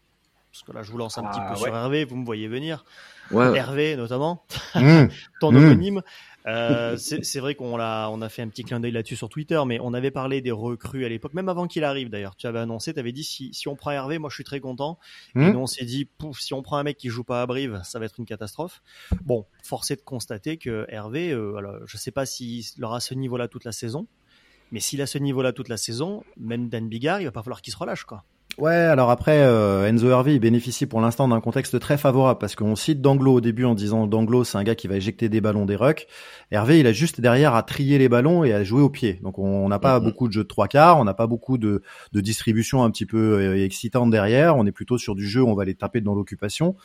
Parce 0.51 0.63
que 0.63 0.71
là, 0.71 0.83
je 0.83 0.91
vous 0.91 0.99
lance 0.99 1.17
un 1.17 1.23
ah, 1.25 1.29
petit 1.31 1.39
peu 1.39 1.53
ouais. 1.53 1.67
sur 1.67 1.75
Hervé, 1.75 2.05
vous 2.05 2.15
me 2.15 2.25
voyez 2.25 2.47
venir. 2.47 2.85
Ouais. 3.31 3.57
Hervé 3.57 3.95
notamment, 3.95 4.45
Mmh. 4.75 5.07
ton 5.39 5.51
Mmh. 5.51 5.55
homonyme. 5.55 6.01
Euh, 6.47 6.97
c'est 6.97 7.39
vrai 7.39 7.55
qu'on 7.55 7.77
l'a, 7.77 8.09
on 8.11 8.21
a 8.21 8.29
fait 8.29 8.41
un 8.41 8.47
petit 8.47 8.63
clin 8.63 8.79
d'œil 8.79 8.91
là-dessus 8.91 9.15
sur 9.15 9.29
Twitter, 9.29 9.61
mais 9.65 9.79
on 9.81 9.93
avait 9.93 10.11
parlé 10.11 10.41
des 10.41 10.51
recrues 10.51 11.05
à 11.05 11.09
l'époque, 11.09 11.33
même 11.33 11.49
avant 11.49 11.67
qu'il 11.67 11.83
arrive 11.83 12.09
d'ailleurs. 12.09 12.35
Tu 12.35 12.47
avais 12.47 12.59
annoncé, 12.59 12.93
tu 12.93 12.99
avais 12.99 13.11
dit 13.11 13.23
si, 13.23 13.53
si 13.53 13.67
on 13.67 13.75
prend 13.75 13.91
Hervé, 13.91 14.17
moi 14.17 14.29
je 14.29 14.35
suis 14.35 14.43
très 14.43 14.59
content. 14.59 14.99
Mmh. 15.35 15.41
Et 15.41 15.53
nous 15.53 15.59
on 15.59 15.67
s'est 15.67 15.85
dit, 15.85 16.05
pouf, 16.05 16.39
si 16.39 16.53
on 16.53 16.61
prend 16.61 16.77
un 16.77 16.83
mec 16.83 16.97
qui 16.97 17.09
joue 17.09 17.23
pas 17.23 17.41
à 17.41 17.45
Brive, 17.45 17.81
ça 17.83 17.99
va 17.99 18.05
être 18.05 18.19
une 18.19 18.25
catastrophe. 18.25 18.81
Bon, 19.23 19.45
forcé 19.63 19.95
de 19.95 20.01
constater 20.01 20.57
que 20.57 20.85
Hervé, 20.89 21.31
euh, 21.31 21.55
alors, 21.55 21.77
je 21.85 21.97
sais 21.97 22.11
pas 22.11 22.25
s'il 22.25 22.63
aura 22.83 22.99
ce 22.99 23.13
niveau-là 23.13 23.47
toute 23.47 23.63
la 23.63 23.71
saison, 23.71 24.07
mais 24.71 24.79
s'il 24.79 25.01
a 25.01 25.07
ce 25.07 25.17
niveau-là 25.17 25.53
toute 25.53 25.69
la 25.69 25.77
saison, 25.77 26.23
même 26.37 26.69
Dan 26.69 26.89
Bigard, 26.89 27.21
il 27.21 27.25
va 27.25 27.31
pas 27.31 27.43
falloir 27.43 27.61
qu'il 27.61 27.73
se 27.73 27.77
relâche 27.77 28.03
quoi. 28.03 28.25
Ouais, 28.59 28.71
alors 28.75 29.09
après, 29.09 29.39
euh, 29.39 29.87
Enzo 29.87 30.09
Hervé, 30.11 30.35
il 30.35 30.39
bénéficie 30.39 30.85
pour 30.85 31.01
l'instant 31.01 31.27
d'un 31.27 31.41
contexte 31.41 31.79
très 31.79 31.97
favorable 31.97 32.37
parce 32.39 32.55
qu'on 32.55 32.75
cite 32.75 33.01
Danglo 33.01 33.33
au 33.33 33.41
début 33.41 33.65
en 33.65 33.73
disant 33.73 34.05
Danglo, 34.05 34.43
c'est 34.43 34.59
un 34.59 34.63
gars 34.63 34.75
qui 34.75 34.87
va 34.87 34.95
éjecter 34.95 35.27
des 35.27 35.41
ballons 35.41 35.65
des 35.65 35.75
rucks. 35.75 36.05
Hervé, 36.51 36.79
il 36.79 36.85
a 36.85 36.91
juste 36.93 37.19
derrière 37.19 37.55
à 37.55 37.63
trier 37.63 37.97
les 37.97 38.09
ballons 38.09 38.43
et 38.43 38.53
à 38.53 38.63
jouer 38.63 38.81
au 38.83 38.91
pied. 38.91 39.19
Donc 39.23 39.39
on 39.39 39.67
n'a 39.69 39.79
pas 39.79 39.99
Mhm. 39.99 40.05
beaucoup 40.05 40.27
de 40.27 40.33
jeux 40.33 40.43
de 40.43 40.47
trois 40.47 40.67
quarts, 40.67 40.99
on 40.99 41.03
n'a 41.03 41.15
pas 41.15 41.25
beaucoup 41.25 41.57
de, 41.57 41.81
de 42.11 42.21
distribution 42.21 42.83
un 42.83 42.91
petit 42.91 43.07
peu 43.07 43.39
euh, 43.39 43.65
excitante 43.65 44.11
derrière. 44.11 44.55
On 44.55 44.67
est 44.67 44.71
plutôt 44.71 44.99
sur 44.99 45.15
du 45.15 45.27
jeu, 45.27 45.41
on 45.43 45.55
va 45.55 45.65
les 45.65 45.73
taper 45.73 46.01
dans 46.01 46.13
l'occupation. 46.13 46.75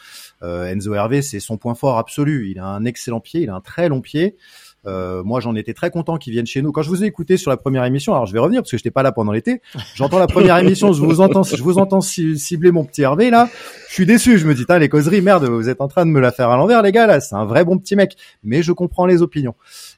Euh, 0.42 0.64
Enzo 0.72 0.94
Hervé, 0.94 1.20
c'est 1.20 1.38
son 1.40 1.58
point 1.58 1.74
fort 1.74 1.98
absolu. 1.98 2.48
Il 2.50 2.60
a 2.60 2.66
un 2.66 2.86
excellent 2.86 3.20
pied, 3.20 3.42
il 3.42 3.50
a 3.50 3.54
un 3.54 3.60
très 3.60 3.90
long 3.90 4.00
pied. 4.00 4.38
Euh, 4.86 5.22
moi, 5.24 5.40
j'en 5.40 5.54
étais 5.54 5.74
très 5.74 5.90
content 5.90 6.16
qu'ils 6.18 6.32
viennent 6.32 6.46
chez 6.46 6.62
nous. 6.62 6.72
Quand 6.72 6.82
je 6.82 6.88
vous 6.88 7.02
ai 7.02 7.06
écouté 7.06 7.36
sur 7.36 7.50
la 7.50 7.56
première 7.56 7.84
émission, 7.84 8.12
alors 8.14 8.26
je 8.26 8.32
vais 8.32 8.38
revenir 8.38 8.62
parce 8.62 8.70
que 8.70 8.76
j'étais 8.76 8.90
pas 8.90 9.02
là 9.02 9.12
pendant 9.12 9.32
l'été. 9.32 9.60
J'entends 9.94 10.18
la 10.18 10.26
première 10.28 10.56
émission, 10.58 10.92
je 10.92 11.02
vous 11.02 11.20
entends, 11.20 11.42
je 11.42 11.62
vous 11.62 11.78
entends 11.78 12.00
ci- 12.00 12.38
cibler 12.38 12.70
mon 12.70 12.84
petit 12.84 13.02
Hervé 13.02 13.30
là. 13.30 13.48
Je 13.88 13.94
suis 13.94 14.06
déçu. 14.06 14.38
Je 14.38 14.46
me 14.46 14.54
dis, 14.54 14.64
les 14.78 14.88
causeries, 14.88 15.20
merde, 15.20 15.44
vous 15.46 15.68
êtes 15.68 15.80
en 15.80 15.88
train 15.88 16.06
de 16.06 16.10
me 16.10 16.20
la 16.20 16.30
faire 16.32 16.50
à 16.50 16.56
l'envers, 16.56 16.82
les 16.82 16.92
gars 16.92 17.06
là. 17.06 17.20
C'est 17.20 17.34
un 17.34 17.44
vrai 17.44 17.64
bon 17.64 17.78
petit 17.78 17.96
mec, 17.96 18.16
mais 18.44 18.62
je 18.62 18.72
comprends 18.72 19.06
les 19.06 19.20
opinions. 19.22 19.54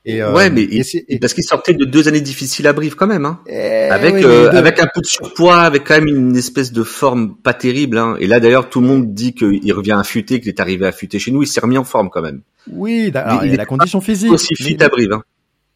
Et 0.07 0.23
euh, 0.23 0.33
ouais, 0.33 0.49
mais 0.49 0.63
et 0.63 1.19
parce 1.19 1.35
qu'il 1.35 1.45
sortait 1.45 1.75
de 1.75 1.85
deux 1.85 2.09
années 2.09 2.23
difficiles 2.23 2.67
à 2.67 2.73
Brive 2.73 2.95
quand 2.95 3.07
même, 3.07 3.27
hein. 3.27 3.41
eh 3.47 3.91
avec 3.91 4.15
oui, 4.15 4.23
euh, 4.25 4.51
avec 4.51 4.81
un 4.81 4.87
peu 4.87 5.03
de 5.03 5.07
surpoids, 5.07 5.61
avec 5.61 5.85
quand 5.85 5.97
même 5.97 6.09
une 6.09 6.35
espèce 6.37 6.73
de 6.73 6.83
forme 6.83 7.37
pas 7.37 7.53
terrible. 7.53 7.99
Hein. 7.99 8.17
Et 8.19 8.27
là 8.27 8.41
d'ailleurs, 8.41 8.71
tout 8.71 8.81
le 8.81 8.87
monde 8.87 9.13
dit 9.13 9.35
qu'il 9.35 9.73
revient 9.75 9.97
affûté, 9.99 10.41
qu'il 10.41 10.49
est 10.49 10.61
arrivé 10.61 10.87
affûté 10.87 11.19
chez 11.19 11.31
nous. 11.31 11.43
Il 11.43 11.47
s'est 11.47 11.61
remis 11.61 11.77
en 11.77 11.85
forme 11.85 12.09
quand 12.09 12.23
même. 12.23 12.41
oui, 12.73 13.13
alors, 13.15 13.45
il 13.45 13.53
a 13.53 13.57
la 13.57 13.67
condition 13.67 14.01
physique. 14.01 14.33
Aussi 14.33 14.55
fit 14.55 14.83
à 14.83 14.89
Brive. 14.89 15.13
Hein. 15.13 15.23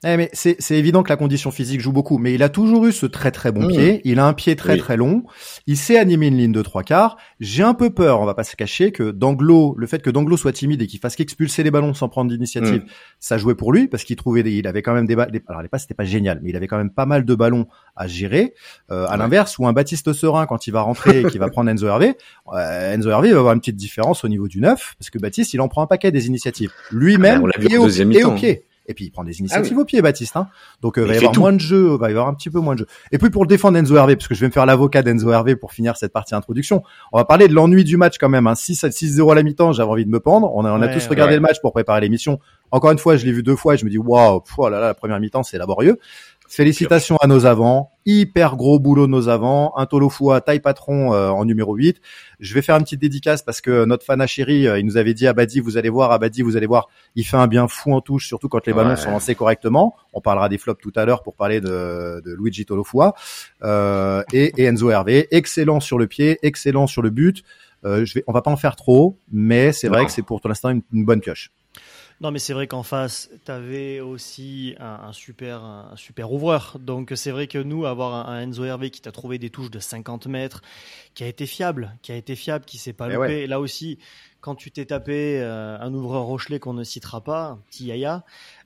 Eh, 0.06 0.16
mais 0.18 0.28
c'est 0.32 0.56
c'est 0.58 0.76
évident 0.76 1.02
que 1.02 1.08
la 1.08 1.16
condition 1.16 1.50
physique 1.50 1.80
joue 1.80 1.92
beaucoup, 1.92 2.18
mais 2.18 2.34
il 2.34 2.42
a 2.42 2.48
toujours 2.48 2.84
eu 2.86 2.92
ce 2.92 3.06
très 3.06 3.30
très 3.30 3.52
bon 3.52 3.64
Mmh. 3.64 3.68
pied. 3.68 4.00
Il 4.04 4.18
a 4.18 4.26
un 4.26 4.32
pied 4.34 4.54
très 4.56 4.74
Oui. 4.74 4.78
très 4.78 4.96
long. 4.96 5.24
Il 5.66 5.76
sait 5.76 5.98
animer 5.98 6.26
une 6.26 6.36
ligne 6.36 6.52
de 6.52 6.62
trois 6.62 6.82
quarts. 6.82 7.16
J'ai 7.40 7.62
un 7.62 7.72
peu 7.74 7.90
peur, 7.90 8.20
on 8.20 8.26
va 8.26 8.34
pas 8.34 8.44
se 8.44 8.54
cacher, 8.56 8.92
que 8.92 9.10
Danglo, 9.12 9.74
le 9.78 9.86
fait 9.86 10.02
que 10.02 10.10
Danglo 10.10 10.36
soit 10.36 10.52
timide 10.52 10.82
et 10.82 10.86
qu'il 10.86 11.00
fasse 11.00 11.16
qu'expulser 11.16 11.62
les 11.62 11.70
ballons 11.70 11.94
sans 11.94 12.08
prendre 12.08 12.30
d'initiative, 12.30 12.82
Mmh. 12.82 12.86
ça 13.18 13.38
jouait 13.38 13.54
pour 13.54 13.72
lui 13.72 13.88
parce 13.88 14.04
qu'il 14.04 14.16
trouvait, 14.16 14.42
des- 14.42 14.52
il 14.52 14.66
avait 14.66 14.82
quand 14.82 14.92
même 14.94 15.06
des. 15.06 15.14
Alors 15.48 15.62
les 15.62 15.68
passes 15.68 15.82
c'était 15.82 15.94
pas 15.94 16.04
génial, 16.04 16.40
mais 16.42 16.50
il 16.50 16.56
avait 16.56 16.66
quand 16.66 16.76
même 16.78 16.90
pas 16.90 17.06
mal 17.06 17.24
de 17.24 17.34
ballons 17.34 17.66
à 17.96 18.06
gérer. 18.06 18.52
Euh, 18.90 19.06
à 19.06 19.12
Ouais. 19.12 19.16
l'inverse, 19.18 19.58
où 19.58 19.66
un 19.66 19.72
Baptiste 19.72 20.12
Serein 20.12 20.44
quand 20.46 20.66
il 20.66 20.70
va 20.72 20.82
rentrer 20.82 21.20
et 21.20 21.24
qu'il 21.24 21.40
va 21.40 21.48
prendre 21.50 21.70
Enzo 21.70 21.86
Hervé, 21.86 22.14
euh, 22.52 22.92
Enzo 22.94 23.08
Hervé 23.08 23.32
va 23.32 23.38
avoir 23.38 23.54
une 23.54 23.60
petite 23.60 23.76
différence 23.76 24.22
au 24.24 24.28
niveau 24.28 24.48
du 24.48 24.60
neuf 24.60 24.94
parce 24.98 25.08
que 25.10 25.18
Baptiste 25.18 25.54
il 25.54 25.60
en 25.62 25.68
prend 25.68 25.82
un 25.82 25.86
paquet 25.86 26.10
des 26.12 26.26
initiatives 26.26 26.70
lui-même 26.90 27.42
Ah 27.54 27.58
ben, 27.58 27.68
et, 27.72 27.78
au, 27.78 27.88
et 27.88 28.24
au 28.24 28.32
pied. 28.32 28.64
Et 28.86 28.94
puis 28.94 29.06
il 29.06 29.10
prend 29.10 29.24
des 29.24 29.38
initiatives 29.40 29.72
Ah 29.72 29.76
oui. 29.76 29.82
au 29.82 29.84
pied, 29.86 30.02
Baptiste. 30.02 30.36
Hein. 30.36 30.48
Donc 30.82 30.98
euh, 30.98 31.02
Il 31.02 31.08
va 31.08 31.14
y 31.14 31.16
avoir 31.18 31.32
tout. 31.32 31.40
moins 31.40 31.52
de 31.52 31.58
jeux, 31.60 31.96
va 31.96 32.08
y 32.08 32.10
avoir 32.12 32.28
un 32.28 32.34
petit 32.34 32.50
peu 32.50 32.60
moins 32.60 32.74
de 32.74 32.80
jeux. 32.80 32.86
Et 33.12 33.18
puis 33.18 33.30
pour 33.30 33.42
le 33.42 33.48
défendre 33.48 33.78
Enzo 33.78 33.96
Hervé, 33.96 34.16
parce 34.16 34.28
que 34.28 34.34
je 34.34 34.40
vais 34.40 34.46
me 34.48 34.52
faire 34.52 34.66
l'avocat 34.66 35.02
d'Enzo 35.02 35.30
Hervé 35.30 35.56
pour 35.56 35.72
finir 35.72 35.96
cette 35.96 36.12
partie 36.12 36.34
introduction, 36.34 36.82
on 37.12 37.18
va 37.18 37.24
parler 37.24 37.48
de 37.48 37.54
l'ennui 37.54 37.84
du 37.84 37.96
match 37.96 38.18
quand 38.18 38.28
même. 38.28 38.46
Hein. 38.46 38.54
6 38.54 38.84
à 38.84 38.88
6-0 38.90 39.32
à 39.32 39.34
la 39.34 39.42
mi-temps, 39.42 39.72
j'avais 39.72 39.90
envie 39.90 40.04
de 40.04 40.10
me 40.10 40.20
pendre. 40.20 40.54
On 40.54 40.64
a, 40.64 40.70
on 40.72 40.82
a 40.82 40.86
Ouais, 40.86 40.92
tous 40.92 41.06
regardé 41.06 41.30
Ouais. 41.32 41.36
le 41.36 41.42
match 41.42 41.60
pour 41.62 41.72
préparer 41.72 42.00
l'émission. 42.02 42.38
Encore 42.70 42.90
une 42.90 42.98
fois, 42.98 43.16
je 43.16 43.24
l'ai 43.24 43.32
vu 43.32 43.42
deux 43.42 43.56
fois 43.56 43.74
et 43.74 43.76
je 43.78 43.84
me 43.84 43.90
dis 43.90 43.98
waouh, 43.98 44.40
pff, 44.40 44.54
oh 44.58 44.68
là 44.68 44.80
là, 44.80 44.86
la 44.88 44.94
première 44.94 45.18
mi-temps 45.20 45.42
c'est 45.44 45.56
laborieux. 45.58 45.98
Félicitations 46.56 47.16
à 47.16 47.26
nos 47.26 47.46
avants, 47.46 47.90
hyper 48.06 48.56
gros 48.56 48.78
boulot 48.78 49.06
nos 49.06 49.28
avants, 49.28 49.72
un 49.76 49.86
Tolofua 49.86 50.40
taille 50.40 50.60
patron 50.60 51.12
euh, 51.12 51.28
en 51.30 51.44
numéro 51.44 51.74
8. 51.74 52.00
Je 52.38 52.54
vais 52.54 52.62
faire 52.62 52.76
une 52.76 52.84
petite 52.84 53.00
dédicace 53.00 53.42
parce 53.42 53.60
que 53.60 53.84
notre 53.84 54.04
fan 54.04 54.24
chéri, 54.26 54.66
il 54.78 54.86
nous 54.86 54.96
avait 54.96 55.14
dit 55.14 55.26
Abadi, 55.26 55.60
vous 55.60 55.76
allez 55.78 55.88
voir, 55.88 56.12
Abadi, 56.12 56.42
vous 56.42 56.56
allez 56.56 56.66
voir, 56.66 56.88
il 57.16 57.24
fait 57.24 57.36
un 57.36 57.46
bien 57.48 57.66
fou 57.66 57.92
en 57.92 58.00
touche, 58.00 58.26
surtout 58.28 58.48
quand 58.48 58.66
les 58.66 58.72
ballons 58.72 58.90
Ouais. 58.90 58.96
sont 58.96 59.10
lancés 59.10 59.34
correctement. 59.34 59.94
On 60.12 60.20
parlera 60.20 60.48
des 60.48 60.58
flops 60.58 60.80
tout 60.80 60.92
à 60.94 61.04
l'heure 61.04 61.22
pour 61.22 61.34
parler 61.34 61.60
de, 61.60 62.22
de 62.24 62.34
Luigi 62.38 62.64
Tolofua 62.66 63.14
euh, 63.62 64.22
et, 64.32 64.52
et 64.62 64.64
Enzo 64.66 64.90
Hervé, 64.90 65.26
excellent 65.30 65.80
sur 65.80 65.98
le 65.98 66.06
pied, 66.06 66.38
excellent 66.42 66.86
sur 66.86 67.02
le 67.02 67.10
but. 67.10 67.42
Euh, 67.84 68.04
je 68.04 68.14
vais, 68.14 68.24
on 68.26 68.32
va 68.32 68.42
pas 68.42 68.50
en 68.50 68.56
faire 68.56 68.76
trop, 68.76 69.18
mais 69.32 69.72
c'est 69.72 69.88
vrai 69.88 70.06
que 70.06 70.12
c'est 70.12 70.22
pour 70.22 70.40
l'instant 70.44 70.70
une, 70.70 70.82
une 70.92 71.04
bonne 71.04 71.20
pioche. 71.20 71.50
Non, 72.20 72.30
mais 72.30 72.38
c'est 72.38 72.52
vrai 72.52 72.66
qu'en 72.66 72.82
face, 72.82 73.28
tu 73.44 73.50
avais 73.50 74.00
aussi 74.00 74.74
un, 74.78 75.08
un 75.08 75.12
super, 75.12 75.62
un 75.64 75.96
super 75.96 76.32
ouvreur. 76.32 76.78
Donc, 76.80 77.12
c'est 77.16 77.30
vrai 77.32 77.46
que 77.48 77.58
nous, 77.58 77.86
avoir 77.86 78.28
un, 78.28 78.32
un 78.34 78.40
Enzo 78.42 78.64
Hervé 78.64 78.90
qui 78.90 79.00
t'a 79.00 79.12
trouvé 79.12 79.38
des 79.38 79.50
touches 79.50 79.70
de 79.70 79.80
50 79.80 80.26
mètres, 80.28 80.62
qui 81.14 81.24
a 81.24 81.26
été 81.26 81.44
fiable, 81.46 81.96
qui 82.02 82.12
a 82.12 82.16
été 82.16 82.36
fiable, 82.36 82.64
qui 82.64 82.78
s'est 82.78 82.92
pas 82.92 83.08
Eh 83.10 83.14
loupé. 83.14 83.26
ouais. 83.26 83.46
Là 83.46 83.60
aussi, 83.60 83.98
quand 84.40 84.54
tu 84.54 84.70
t'es 84.70 84.86
tapé 84.86 85.40
euh, 85.40 85.76
un 85.80 85.92
ouvreur 85.92 86.22
Rochelet 86.22 86.60
qu'on 86.60 86.72
ne 86.74 86.84
citera 86.84 87.20
pas, 87.22 87.58
petit 87.68 87.86
Yaya, 87.86 88.24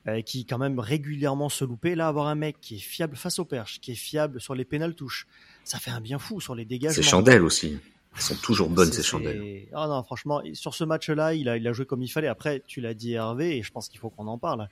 euh, 0.09 0.21
qui 0.23 0.45
quand 0.45 0.59
même 0.59 0.79
régulièrement 0.79 1.49
se 1.49 1.65
loupait, 1.65 1.95
là, 1.95 2.09
avoir 2.09 2.27
un 2.27 2.35
mec 2.35 2.61
qui 2.61 2.77
est 2.77 2.81
fiable 2.81 3.17
face 3.17 3.39
aux 3.39 3.45
perches, 3.45 3.81
qui 3.81 3.93
est 3.93 3.97
fiable 3.97 4.41
sur 4.41 4.55
les 4.55 4.65
pénales 4.67 4.95
touches, 4.95 5.27
ça 5.65 5.79
fait 5.79 5.91
un 5.91 6.01
bien 6.01 6.19
fou 6.19 6.41
sur 6.41 6.55
les 6.55 6.65
dégagements. 6.65 7.03
Ces 7.03 7.09
chandelles 7.09 7.43
aussi. 7.43 7.79
Elles 8.19 8.25
sont 8.25 8.35
toujours 8.35 8.69
bonnes 8.69 8.93
ces 8.93 9.05
chandelles. 9.05 9.69
Ah 9.73 9.87
non, 9.87 10.03
franchement, 10.03 10.43
sur 10.53 10.75
ce 10.75 10.83
match-là, 10.83 11.35
il 11.35 11.49
a, 11.49 11.57
il 11.57 11.69
a 11.69 11.73
joué 11.73 11.87
comme 11.87 12.03
il 12.03 12.09
fallait. 12.09 12.27
Après, 12.27 12.65
tu 12.67 12.81
l'as 12.81 12.93
dit 12.93 13.13
Hervé, 13.13 13.59
et 13.59 13.63
je 13.63 13.71
pense 13.71 13.89
qu'il 13.89 14.01
faut 14.01 14.11
qu'on 14.11 14.27
en 14.27 14.39
parle. 14.39 14.69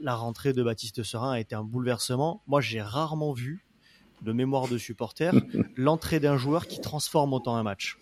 La 0.00 0.14
rentrée 0.14 0.52
de 0.52 0.62
Baptiste 0.62 1.02
Serin 1.02 1.32
a 1.32 1.40
été 1.40 1.54
un 1.54 1.64
bouleversement. 1.64 2.42
Moi, 2.46 2.60
j'ai 2.60 2.82
rarement 2.82 3.32
vu, 3.32 3.64
de 4.20 4.32
mémoire 4.32 4.68
de 4.68 4.76
supporter, 4.76 5.32
l'entrée 5.76 6.20
d'un 6.20 6.36
joueur 6.36 6.66
qui 6.66 6.82
transforme 6.82 7.32
autant 7.32 7.56
un 7.56 7.62
match. 7.62 7.96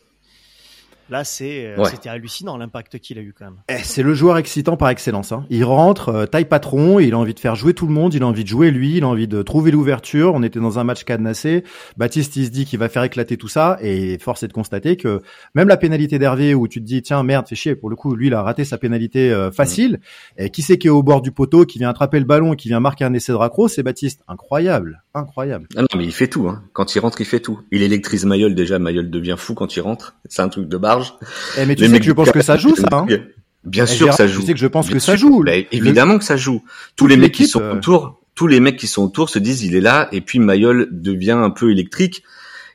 Là, 1.10 1.24
c'est, 1.24 1.66
euh, 1.66 1.76
Ouais. 1.82 1.90
c'était 1.90 2.08
hallucinant 2.08 2.56
l'impact 2.56 2.98
qu'il 2.98 3.18
a 3.18 3.20
eu 3.22 3.34
quand 3.36 3.44
même. 3.46 3.56
Eh, 3.68 3.78
c'est 3.82 4.02
le 4.02 4.14
joueur 4.14 4.38
excitant 4.38 4.76
par 4.76 4.88
excellence. 4.88 5.32
Hein. 5.32 5.44
Il 5.50 5.64
rentre, 5.64 6.08
euh, 6.08 6.26
taille 6.26 6.44
patron, 6.46 6.98
il 7.00 7.12
a 7.12 7.18
envie 7.18 7.34
de 7.34 7.40
faire 7.40 7.54
jouer 7.54 7.74
tout 7.74 7.86
le 7.86 7.92
monde, 7.92 8.14
il 8.14 8.22
a 8.22 8.26
envie 8.26 8.44
de 8.44 8.48
jouer 8.48 8.70
lui, 8.70 8.96
il 8.96 9.04
a 9.04 9.08
envie 9.08 9.28
de 9.28 9.42
trouver 9.42 9.70
l'ouverture. 9.70 10.32
On 10.34 10.42
était 10.42 10.60
dans 10.60 10.78
un 10.78 10.84
match 10.84 11.04
cadenassé. 11.04 11.64
Baptiste, 11.96 12.36
il 12.36 12.46
se 12.46 12.50
dit 12.50 12.64
qu'il 12.64 12.78
va 12.78 12.88
faire 12.88 13.02
éclater 13.02 13.36
tout 13.36 13.48
ça, 13.48 13.78
et 13.82 14.18
force 14.18 14.42
est 14.42 14.48
de 14.48 14.52
constater 14.52 14.96
que 14.96 15.20
même 15.54 15.68
la 15.68 15.76
pénalité 15.76 16.18
d'Hervé 16.18 16.54
où 16.54 16.66
tu 16.68 16.80
te 16.80 16.84
dis 16.86 17.02
tiens 17.02 17.22
merde, 17.22 17.46
fais 17.48 17.54
chier, 17.56 17.74
pour 17.74 17.90
le 17.90 17.96
coup 17.96 18.14
lui 18.14 18.28
il 18.28 18.34
a 18.34 18.42
raté 18.42 18.64
sa 18.64 18.78
pénalité 18.78 19.30
euh, 19.32 19.50
facile. 19.50 20.00
Et 20.38 20.50
qui 20.50 20.62
c'est 20.62 20.78
qui 20.78 20.86
est 20.86 20.90
au 20.90 21.02
bord 21.02 21.20
du 21.20 21.32
poteau, 21.32 21.66
qui 21.66 21.78
vient 21.78 21.90
attraper 21.90 22.18
le 22.20 22.24
ballon, 22.24 22.52
et 22.54 22.56
qui 22.56 22.68
vient 22.68 22.80
marquer 22.80 23.04
un 23.04 23.12
essai 23.12 23.32
de 23.32 23.36
raccro, 23.36 23.68
c'est 23.68 23.82
Baptiste. 23.82 24.22
Incroyable, 24.28 25.02
incroyable. 25.14 25.66
Ah 25.76 25.82
non, 25.82 25.88
mais 25.96 26.04
il 26.04 26.12
fait 26.12 26.28
tout. 26.28 26.48
Hein. 26.48 26.62
Quand 26.72 26.94
il 26.94 27.00
rentre, 27.00 27.20
il 27.20 27.24
fait 27.26 27.40
tout. 27.40 27.60
Il 27.70 27.82
électrise 27.82 28.24
Mayol 28.24 28.54
déjà. 28.54 28.78
Mayol 28.78 29.10
devient 29.10 29.34
fou 29.36 29.54
quand 29.54 29.76
il 29.76 29.80
rentre. 29.80 30.16
C'est 30.28 30.42
un 30.42 30.48
truc 30.48 30.68
de 30.68 30.76
Eh, 31.58 31.66
mais 31.66 31.74
tu 31.74 31.82
Les 31.82 31.88
sais 31.90 31.98
que 32.00 32.04
je 32.06 32.12
pense 32.12 32.30
que 32.30 32.42
ça 32.42 32.56
joue 32.56 32.74
ça. 32.76 32.88
Hein. 32.92 33.06
Bien 33.64 33.84
Eh, 33.84 33.86
sûr 33.86 34.06
Gérard, 34.06 34.16
ça 34.16 34.26
tu 34.26 34.32
joue. 34.32 34.42
sais 34.46 34.52
que 34.54 34.58
je 34.58 34.66
pense 34.66 34.86
Bien 34.86 34.94
que 34.96 35.00
ça 35.00 35.16
joue. 35.16 35.42
Bah, 35.44 35.56
Le- 35.56 35.64
évidemment 35.72 36.18
que 36.18 36.24
ça 36.24 36.36
joue. 36.36 36.62
Tous 36.96 37.06
les 37.06 37.16
mecs 37.16 37.32
qui 37.32 37.46
sont 37.46 37.60
euh, 37.62 37.74
autour, 37.74 38.20
tous 38.34 38.46
les 38.46 38.58
mecs 38.60 38.76
qui 38.76 38.86
sont 38.88 39.04
autour 39.04 39.28
se 39.30 39.38
disent 39.38 39.62
il 39.62 39.74
est 39.76 39.80
là 39.80 40.08
et 40.12 40.20
puis 40.20 40.38
Mayol 40.40 40.88
devient 40.90 41.30
un 41.32 41.50
peu 41.50 41.70
électrique 41.70 42.22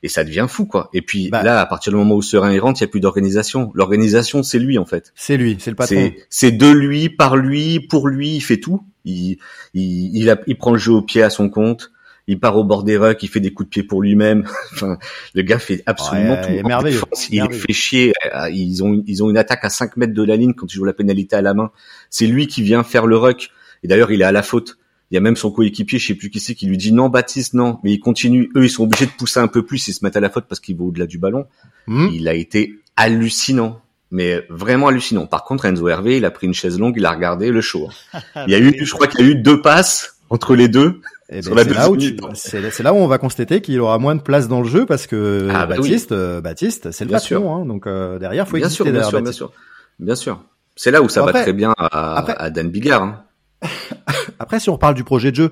et 0.03 0.07
ça 0.09 0.23
devient 0.23 0.45
fou 0.47 0.65
quoi. 0.65 0.89
Et 0.93 1.01
puis 1.01 1.29
Bah. 1.29 1.43
là, 1.43 1.59
à 1.59 1.65
partir 1.65 1.91
du 1.91 1.97
moment 1.97 2.15
où 2.15 2.21
Serein 2.21 2.53
il 2.53 2.59
rentre, 2.59 2.79
il 2.79 2.83
y 2.83 2.85
a 2.85 2.87
plus 2.87 2.99
d'organisation. 3.01 3.71
L'organisation, 3.73 4.43
c'est 4.43 4.59
lui 4.59 4.77
en 4.77 4.85
fait. 4.85 5.11
C'est 5.15 5.35
lui, 5.35 5.57
c'est 5.59 5.71
le 5.71 5.75
patron. 5.75 5.95
C'est 5.95 6.15
c'est 6.29 6.51
de 6.51 6.67
lui, 6.71 7.09
par 7.09 7.35
lui, 7.35 7.79
pour 7.81 8.07
lui, 8.07 8.35
il 8.35 8.41
fait 8.41 8.57
tout. 8.57 8.83
Il 9.03 9.37
il 9.73 10.15
il, 10.15 10.29
a- 10.29 10.39
il 10.47 10.57
prend 10.57 10.71
le 10.71 10.77
jeu 10.77 10.93
au 10.93 11.01
pied 11.01 11.21
à 11.23 11.29
son 11.29 11.49
compte. 11.49 11.91
Il 12.29 12.39
part 12.41 12.57
au 12.57 12.63
bord 12.65 12.83
des 12.83 12.97
rucks, 12.97 13.23
il 13.23 13.27
fait 13.29 13.39
des 13.39 13.53
coups 13.53 13.67
de 13.67 13.71
pied 13.71 13.83
pour 13.83 14.01
lui-même. 14.01 14.45
enfin, 14.73 14.97
le 15.33 15.41
gars 15.43 15.59
fait 15.59 15.81
absolument 15.85 16.33
Ouais, 16.33 16.41
tout. 16.41 16.49
il 16.51 16.57
est 16.57 16.63
merveilleux, 16.63 17.01
il 17.31 17.37
merveilleux. 17.39 17.61
fait 17.61 17.73
chier. 17.73 18.13
Euh, 18.35 18.49
Ils 18.49 18.83
ont 18.83 19.01
ils 19.07 19.23
ont 19.23 19.29
une 19.29 19.37
attaque 19.37 19.63
à 19.63 19.69
5 19.69 19.95
mètres 19.97 20.13
de 20.13 20.23
la 20.23 20.35
ligne 20.35 20.53
quand 20.53 20.71
ils 20.71 20.75
jouent 20.75 20.83
la 20.85 20.93
pénalité 20.93 21.35
à 21.37 21.41
la 21.41 21.53
main. 21.53 21.71
C'est 22.09 22.27
lui 22.27 22.47
qui 22.47 22.61
vient 22.63 22.83
faire 22.83 23.07
le 23.07 23.15
ruck. 23.17 23.49
Et 23.83 23.87
d'ailleurs, 23.87 24.11
il 24.11 24.21
est 24.21 24.25
à 24.25 24.31
la 24.33 24.43
faute. 24.43 24.77
Il 25.09 25.13
y 25.15 25.17
a 25.17 25.21
même 25.21 25.37
son 25.37 25.51
coéquipier, 25.51 25.99
je 25.99 26.07
sais 26.07 26.15
plus 26.15 26.29
qui 26.29 26.41
c'est, 26.41 26.53
qui 26.53 26.65
lui 26.65 26.75
dit 26.75 26.91
non 26.91 27.07
Baptiste 27.07 27.53
non, 27.53 27.79
mais 27.81 27.93
il 27.93 27.99
continue. 27.99 28.49
Eux 28.57 28.65
ils 28.65 28.69
sont 28.69 28.83
obligés 28.83 29.05
de 29.05 29.11
pousser 29.11 29.39
un 29.39 29.47
peu 29.47 29.63
plus, 29.63 29.87
ils 29.87 29.93
se 29.93 30.03
mettent 30.03 30.17
à 30.17 30.19
la 30.19 30.29
faute 30.29 30.47
parce 30.49 30.59
qu'il 30.59 30.75
va 30.75 30.83
au-delà 30.83 31.05
du 31.05 31.17
ballon. 31.17 31.45
Hmm. 31.85 32.09
Il 32.11 32.27
a 32.27 32.33
été 32.33 32.79
hallucinant, 32.97 33.79
mais 34.11 34.43
vraiment 34.49 34.89
hallucinant. 34.89 35.27
Par 35.27 35.45
contre 35.45 35.63
Enzo 35.65 35.87
Hervé, 35.87 36.17
il 36.17 36.25
a 36.25 36.31
pris 36.31 36.45
une 36.45 36.53
chaise 36.53 36.77
longue, 36.77 36.95
il 36.97 37.05
a 37.05 37.11
regardé 37.11 37.51
le 37.51 37.61
show. 37.61 37.87
Il 38.47 38.51
y 38.51 38.55
a 38.55 38.59
eu, 38.59 38.75
je 38.85 38.91
crois 38.91 39.07
qu'il 39.07 39.21
y 39.25 39.29
a 39.29 39.31
eu 39.31 39.35
deux 39.35 39.61
passes 39.61 40.17
entre 40.29 40.55
les 40.55 40.67
deux. 40.67 40.99
Eh 41.29 41.41
ben, 41.41 41.57
c'est 41.57 41.73
là 41.73 41.89
où 41.89 41.97
tu- 41.97 42.17
c'est 42.35 42.71
c'est 42.71 42.83
là 42.83 42.93
où 42.93 42.97
on 42.97 43.07
va 43.07 43.17
constater 43.17 43.59
qu'il 43.61 43.79
aura 43.81 43.97
moins 43.99 44.15
de 44.15 44.21
place 44.21 44.47
dans 44.47 44.61
le 44.61 44.67
jeu 44.69 44.85
parce 44.85 45.07
que 45.07 45.49
Ah, 45.51 45.65
bah 45.65 45.75
oui. 45.77 45.81
Baptiste, 45.89 46.11
euh, 46.13 46.39
Baptiste, 46.39 46.91
c'est 46.91 47.03
le 47.03 47.09
Bien 47.09 47.17
patron, 47.17 47.27
sûr. 47.27 47.49
hein, 47.51 47.65
donc 47.65 47.85
euh, 47.85 48.17
derrière 48.17 48.47
faut 48.47 48.55
Bien 48.55 48.65
exister 48.67 48.75
sûr, 48.77 48.85
bien 48.85 48.93
derrière 48.93 49.09
sûr, 49.09 49.21
bien 49.21 49.31
sûr, 49.33 49.51
bien 49.99 50.15
sûr. 50.15 50.43
C'est 50.77 50.91
là 50.91 51.01
où 51.01 51.09
ça 51.09 51.21
Après- 51.21 51.33
va 51.33 51.41
très 51.41 51.53
bien 51.53 51.73
à, 51.77 52.17
après- 52.17 52.35
à 52.37 52.49
Dan 52.49 52.69
Bigard. 52.69 53.03
hein. 53.03 53.23
Après, 54.39 54.59
si 54.59 54.69
on 54.69 54.73
reparle 54.73 54.93
du 54.95 55.03
projet 55.03 55.31
de 55.31 55.35
jeu, 55.35 55.51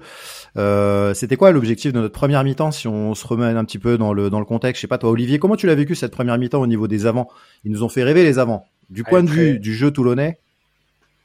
euh, 0.57 1.13
c'était 1.13 1.35
quoi 1.37 1.51
l'objectif 1.51 1.91
de 1.91 1.99
notre 1.99 2.13
première 2.13 2.43
mi-temps 2.43 2.71
si 2.71 2.87
on 2.87 3.13
se 3.15 3.25
remet 3.27 3.45
un 3.45 3.65
petit 3.65 3.79
peu 3.79 3.97
dans 3.97 4.13
le 4.13 4.29
dans 4.29 4.39
le 4.39 4.45
contexte 4.45 4.79
Je 4.79 4.81
sais 4.81 4.87
pas 4.87 4.97
toi, 4.99 5.09
Olivier, 5.09 5.39
comment 5.39 5.55
tu 5.55 5.65
l'as 5.67 5.75
vécu 5.75 5.95
cette 5.95 6.11
première 6.11 6.37
mi-temps 6.37 6.61
au 6.61 6.67
niveau 6.67 6.87
des 6.87 7.05
avants? 7.07 7.27
Ils 7.65 7.71
nous 7.71 7.83
ont 7.83 7.89
fait 7.89 8.03
rêver 8.03 8.23
les 8.23 8.37
avants. 8.39 8.65
Du 8.89 9.03
Ah, 9.05 9.09
point 9.09 9.23
de 9.23 9.29
vue 9.29 9.59
du 9.59 9.73
jeu 9.73 9.89
toulonnais, 9.91 10.37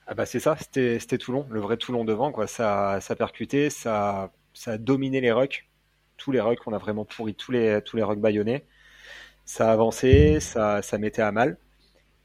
Ah 0.07 0.14
bah 0.14 0.25
c'est 0.26 0.40
ça, 0.40 0.57
c'était 0.59 0.99
c'était 0.99 1.19
Toulon, 1.19 1.47
le 1.50 1.61
vrai 1.61 1.76
Toulon 1.76 2.04
devant 2.04 2.33
quoi. 2.33 2.47
Ça 2.47 2.99
ça 3.02 3.14
percutait, 3.14 3.69
ça 3.71 4.30
ça 4.54 4.73
a 4.73 4.78
dominé 4.78 5.21
les 5.21 5.33
rucks, 5.33 5.69
tous 6.16 6.33
les 6.33 6.40
rucks, 6.40 6.66
on 6.66 6.73
a 6.73 6.78
vraiment 6.78 7.04
pourri 7.04 7.35
tous 7.35 7.52
les 7.52 7.80
tous 7.83 7.97
les 7.97 8.02
rucks 8.02 8.21
bayonnais. 8.21 8.64
Ça 9.45 9.71
a 9.71 9.73
avancé, 9.73 10.40
ça 10.40 10.83
ça 10.83 10.99
mettait 10.99 11.23
à 11.23 11.33
mal. 11.33 11.57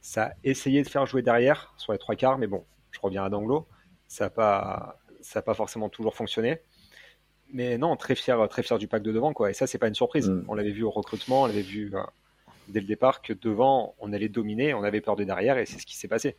Ça 0.01 0.25
a 0.25 0.31
essayé 0.43 0.83
de 0.83 0.89
faire 0.89 1.05
jouer 1.05 1.21
derrière 1.23 1.73
sur 1.77 1.91
les 1.93 1.97
trois 1.97 2.15
quarts, 2.15 2.37
mais 2.37 2.47
bon, 2.47 2.63
je 2.91 2.99
reviens 3.01 3.23
à 3.23 3.29
Danglo, 3.29 3.67
ça 4.07 4.25
a 4.25 4.29
pas 4.29 4.99
ça 5.21 5.39
a 5.39 5.41
pas 5.41 5.55
forcément 5.55 5.89
toujours 5.89 6.15
fonctionné. 6.15 6.59
Mais 7.53 7.77
non, 7.77 7.95
très 7.95 8.15
fier 8.15 8.47
très 8.49 8.63
fier 8.63 8.77
du 8.77 8.87
pack 8.87 9.01
de 9.03 9.11
devant 9.11 9.33
quoi. 9.33 9.49
Et 9.49 9.53
ça 9.53 9.67
c'est 9.67 9.77
pas 9.77 9.87
une 9.87 9.95
surprise. 9.95 10.29
Mm. 10.29 10.45
On 10.47 10.55
l'avait 10.55 10.71
vu 10.71 10.83
au 10.83 10.91
recrutement, 10.91 11.43
on 11.43 11.45
l'avait 11.47 11.61
vu 11.61 11.91
euh, 11.95 12.01
dès 12.67 12.81
le 12.81 12.87
départ 12.87 13.21
que 13.21 13.33
devant 13.33 13.95
on 13.99 14.13
allait 14.13 14.29
dominer, 14.29 14.73
on 14.73 14.83
avait 14.83 15.01
peur 15.01 15.15
de 15.15 15.23
derrière 15.23 15.57
et 15.57 15.65
c'est 15.65 15.79
ce 15.79 15.85
qui 15.85 15.97
s'est 15.97 16.07
passé. 16.07 16.35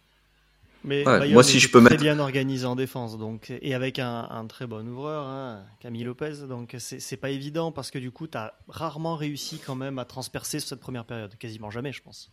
Mais 0.86 1.04
Ouais, 1.06 1.28
moi, 1.32 1.42
si 1.42 1.58
je 1.58 1.68
peux 1.68 1.80
très 1.80 1.90
mettre- 1.90 2.02
bien 2.02 2.18
organisé 2.20 2.64
en 2.64 2.76
défense, 2.76 3.18
donc 3.18 3.52
et 3.60 3.74
avec 3.74 3.98
un, 3.98 4.28
un 4.30 4.46
très 4.46 4.66
bon 4.68 4.86
ouvreur, 4.88 5.26
hein, 5.26 5.64
Camille 5.80 6.04
Lopez. 6.04 6.46
Donc 6.48 6.76
c'est 6.78 7.16
pas 7.16 7.30
évident 7.30 7.72
parce 7.72 7.90
que 7.90 7.98
du 7.98 8.12
coup, 8.12 8.28
tu 8.28 8.38
as 8.38 8.54
rarement 8.68 9.16
réussi 9.16 9.58
quand 9.58 9.74
même 9.74 9.98
à 9.98 10.04
transpercer 10.04 10.60
sur 10.60 10.68
cette 10.68 10.80
première 10.80 11.04
période, 11.04 11.36
quasiment 11.38 11.70
jamais, 11.70 11.92
je 11.92 12.02
pense. 12.02 12.30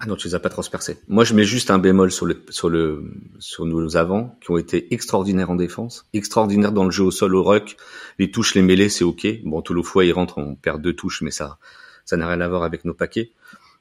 Ah 0.00 0.06
non, 0.06 0.16
tu 0.16 0.26
les 0.26 0.34
as 0.34 0.40
pas 0.40 0.48
transpercés. 0.48 0.96
Moi, 1.06 1.22
je 1.22 1.34
mets 1.34 1.44
juste 1.44 1.70
un 1.70 1.78
bémol 1.78 2.10
sur 2.10 2.26
le 2.26 2.42
sur 2.48 2.68
le 2.68 3.12
sur 3.38 3.64
nos 3.64 3.96
avants 3.96 4.36
qui 4.40 4.50
ont 4.50 4.58
été 4.58 4.92
extraordinaires 4.92 5.50
en 5.50 5.54
défense, 5.54 6.06
extraordinaires 6.14 6.72
dans 6.72 6.84
le 6.84 6.90
jeu 6.90 7.04
au 7.04 7.10
sol, 7.12 7.34
au 7.36 7.44
ruck, 7.44 7.76
les 8.18 8.30
touches, 8.30 8.54
les 8.56 8.62
mêlées, 8.62 8.88
c'est 8.88 9.04
ok. 9.04 9.26
Bon, 9.44 9.62
tout 9.62 9.72
le 9.74 9.82
fois 9.82 10.04
il 10.04 10.12
rentre, 10.12 10.38
on 10.38 10.56
perd 10.56 10.80
deux 10.82 10.94
touches, 10.94 11.20
mais 11.22 11.30
ça 11.30 11.58
ça 12.06 12.16
n'a 12.16 12.26
rien 12.26 12.40
à 12.40 12.48
voir 12.48 12.64
avec 12.64 12.84
nos 12.84 12.92
paquets. 12.94 13.30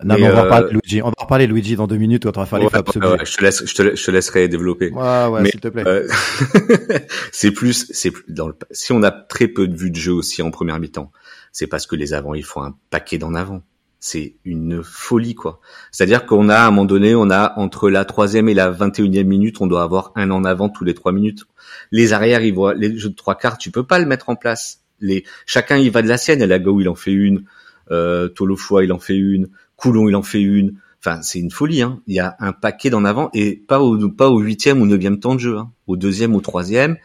Non, 0.03 0.15
Mais, 0.15 0.23
on 0.23 0.29
va 0.29 0.33
en 0.33 0.37
euh, 0.37 0.43
reparler, 0.43 0.71
Luigi. 0.73 1.01
On 1.01 1.07
va 1.07 1.13
reparler, 1.17 1.47
Luigi, 1.47 1.75
dans 1.75 1.87
deux 1.87 1.97
minutes 1.97 2.25
on 2.25 2.31
va 2.31 2.45
faire 2.45 2.59
les 2.59 2.65
Ouais, 2.65 2.71
ouais, 2.73 3.07
ouais, 3.07 3.25
je 3.25 3.37
te 3.37 3.43
laisse, 3.43 3.65
je 3.65 3.73
te, 3.75 3.81
la- 3.81 3.95
je 3.95 4.03
te 4.03 4.11
laisserai 4.11 4.47
développer. 4.47 4.91
Ouais, 4.91 5.27
ouais, 5.27 5.49
s'il 5.49 5.59
te 5.59 5.67
plaît. 5.67 5.83
Euh, 5.85 6.07
c'est 7.31 7.51
plus, 7.51 7.87
c'est 7.91 8.11
plus 8.11 8.23
dans 8.29 8.47
le, 8.47 8.55
si 8.71 8.91
on 8.91 9.03
a 9.03 9.11
très 9.11 9.47
peu 9.47 9.67
de 9.67 9.75
vues 9.75 9.91
de 9.91 9.95
jeu 9.95 10.13
aussi 10.13 10.41
en 10.41 10.51
première 10.51 10.79
mi-temps, 10.79 11.11
c'est 11.51 11.67
parce 11.67 11.87
que 11.87 11.95
les 11.95 12.13
avants 12.13 12.33
ils 12.33 12.43
font 12.45 12.63
un 12.63 12.75
paquet 12.89 13.17
d'en 13.17 13.33
avant. 13.33 13.61
C'est 13.99 14.35
une 14.43 14.83
folie 14.83 15.33
quoi. 15.33 15.61
C'est-à-dire 15.91 16.25
qu'on 16.25 16.49
a 16.49 16.55
à 16.55 16.67
un 16.67 16.71
moment 16.71 16.83
donné, 16.85 17.15
on 17.15 17.29
a 17.29 17.57
entre 17.57 17.89
la 17.89 18.03
troisième 18.03 18.49
et 18.49 18.53
la 18.53 18.69
21e 18.69 19.23
minute, 19.23 19.61
on 19.61 19.67
doit 19.67 19.81
avoir 19.83 20.11
un 20.15 20.29
en 20.31 20.43
avant 20.43 20.67
tous 20.67 20.83
les 20.83 20.93
trois 20.93 21.13
minutes. 21.13 21.45
Les 21.91 22.11
arrières, 22.11 22.41
ils 22.43 22.53
voient 22.53 22.73
les 22.73 22.97
jeux 22.97 23.09
de 23.09 23.15
trois 23.15 23.35
quarts, 23.35 23.57
tu 23.57 23.71
peux 23.71 23.83
pas 23.85 23.99
le 23.99 24.05
mettre 24.05 24.27
en 24.29 24.35
place. 24.35 24.81
Les 24.99 25.23
chacun 25.45 25.77
il 25.77 25.89
va 25.89 26.01
de 26.01 26.09
la 26.09 26.17
sienne. 26.17 26.41
Et 26.41 26.47
Lagao 26.47 26.81
il 26.81 26.89
en 26.89 26.95
fait 26.95 27.13
une, 27.13 27.45
euh, 27.91 28.27
Tolofoy 28.27 28.83
il 28.83 28.91
en 28.91 28.99
fait 28.99 29.15
une, 29.15 29.47
Coulon 29.83 30.07
il 30.09 30.15
en 30.15 30.23
fait 30.23 30.41
une. 30.41 30.75
Enfin, 30.99 31.21
c'est 31.21 31.39
une 31.39 31.51
folie. 31.51 31.81
Hein. 31.81 31.99
Il 32.07 32.15
y 32.15 32.19
a 32.21 32.35
un 32.39 32.53
paquet 32.53 32.89
d'en 32.89 33.03
avant 33.03 33.29
et 33.33 33.55
pas 33.57 33.81
au 33.81 34.09
pas 34.09 34.29
au 34.29 34.39
huitième 34.39 34.81
ou 34.81 34.85
neuvième 34.85 35.19
temps 35.19 35.35
de 35.35 35.39
jeu, 35.41 35.57
hein. 35.57 35.69
au 35.87 35.97
deuxième 35.97 36.33
ou 36.33 36.39
troisième, 36.39 36.95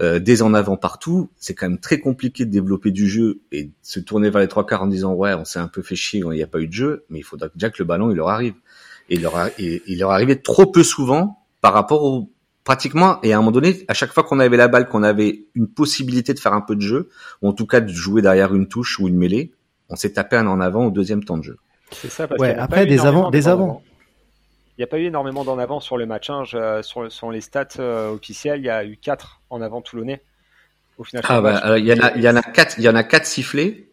euh, 0.00 0.18
des 0.18 0.42
en 0.42 0.52
avant 0.52 0.76
partout. 0.76 1.30
C'est 1.36 1.54
quand 1.54 1.68
même 1.68 1.78
très 1.78 2.00
compliqué 2.00 2.44
de 2.44 2.50
développer 2.50 2.90
du 2.90 3.08
jeu 3.08 3.40
et 3.52 3.64
de 3.64 3.70
se 3.82 4.00
tourner 4.00 4.30
vers 4.30 4.40
les 4.40 4.48
trois 4.48 4.66
quarts 4.66 4.82
en 4.82 4.88
disant 4.88 5.14
ouais, 5.14 5.32
on 5.34 5.44
s'est 5.44 5.60
un 5.60 5.68
peu 5.68 5.82
fait 5.82 5.94
chier, 5.94 6.20
il 6.24 6.28
n'y 6.30 6.42
a 6.42 6.48
pas 6.48 6.58
eu 6.60 6.66
de 6.66 6.72
jeu, 6.72 7.04
mais 7.08 7.20
il 7.20 7.22
faudra 7.22 7.48
déjà 7.54 7.70
que 7.70 7.76
le 7.78 7.84
ballon 7.84 8.10
il 8.10 8.16
leur 8.16 8.28
arrive. 8.28 8.54
Et 9.08 9.14
il 9.14 9.22
leur, 9.22 9.36
a- 9.36 9.50
il 9.58 9.98
leur 10.00 10.10
arrivait 10.10 10.34
trop 10.36 10.66
peu 10.66 10.82
souvent 10.82 11.38
par 11.60 11.72
rapport 11.72 12.02
au 12.02 12.28
pratiquement 12.64 13.20
et 13.22 13.32
à 13.32 13.36
un 13.36 13.38
moment 13.38 13.52
donné, 13.52 13.84
à 13.86 13.94
chaque 13.94 14.12
fois 14.12 14.24
qu'on 14.24 14.40
avait 14.40 14.56
la 14.56 14.66
balle, 14.66 14.88
qu'on 14.88 15.04
avait 15.04 15.44
une 15.54 15.68
possibilité 15.68 16.34
de 16.34 16.40
faire 16.40 16.52
un 16.54 16.60
peu 16.60 16.74
de 16.74 16.80
jeu, 16.80 17.08
ou 17.40 17.48
en 17.48 17.52
tout 17.52 17.66
cas 17.66 17.80
de 17.80 17.92
jouer 17.92 18.20
derrière 18.22 18.52
une 18.56 18.66
touche 18.66 18.98
ou 18.98 19.06
une 19.06 19.16
mêlée, 19.16 19.52
on 19.88 19.94
s'est 19.94 20.10
tapé 20.14 20.34
un 20.34 20.48
en 20.48 20.58
avant 20.60 20.86
au 20.86 20.90
deuxième 20.90 21.22
temps 21.22 21.38
de 21.38 21.44
jeu. 21.44 21.56
C'est 21.92 22.08
ça, 22.08 22.26
parce 22.28 22.40
Ouais, 22.40 22.54
y 22.54 22.58
après, 22.58 22.86
des 22.86 23.00
avant- 23.06 23.30
des 23.30 23.48
avant. 23.48 23.82
Il 24.78 24.80
n'y 24.80 24.84
a 24.84 24.88
pas 24.88 24.98
eu 24.98 25.04
énormément 25.06 25.44
d'en 25.44 25.58
avant 25.58 25.80
sur 25.80 25.96
le 25.96 26.04
match. 26.04 26.28
Hein. 26.28 26.44
Je- 26.44 26.82
sur, 26.82 27.10
sur 27.10 27.30
les 27.30 27.40
stats 27.40 27.66
euh, 27.78 28.10
officielles, 28.10 28.60
il 28.60 28.66
y 28.66 28.70
a 28.70 28.84
eu 28.84 28.96
4 28.98 29.40
en 29.48 29.62
avant 29.62 29.80
toulonnais. 29.80 30.22
Au 30.98 31.04
final, 31.04 31.24
Ah 31.28 31.40
bah, 31.40 31.56
alors, 31.58 31.78
il 31.78 31.86
y 31.86 31.92
en 31.92 31.98
a, 32.00 32.14
il 32.16 32.22
y 32.22 32.28
en 32.28 32.36
a 32.36 32.42
quatre, 32.42 32.78
il 32.78 32.84
y 32.84 32.88
en 32.88 32.94
a 32.94 33.02
quatre 33.04 33.26
sifflés. 33.26 33.90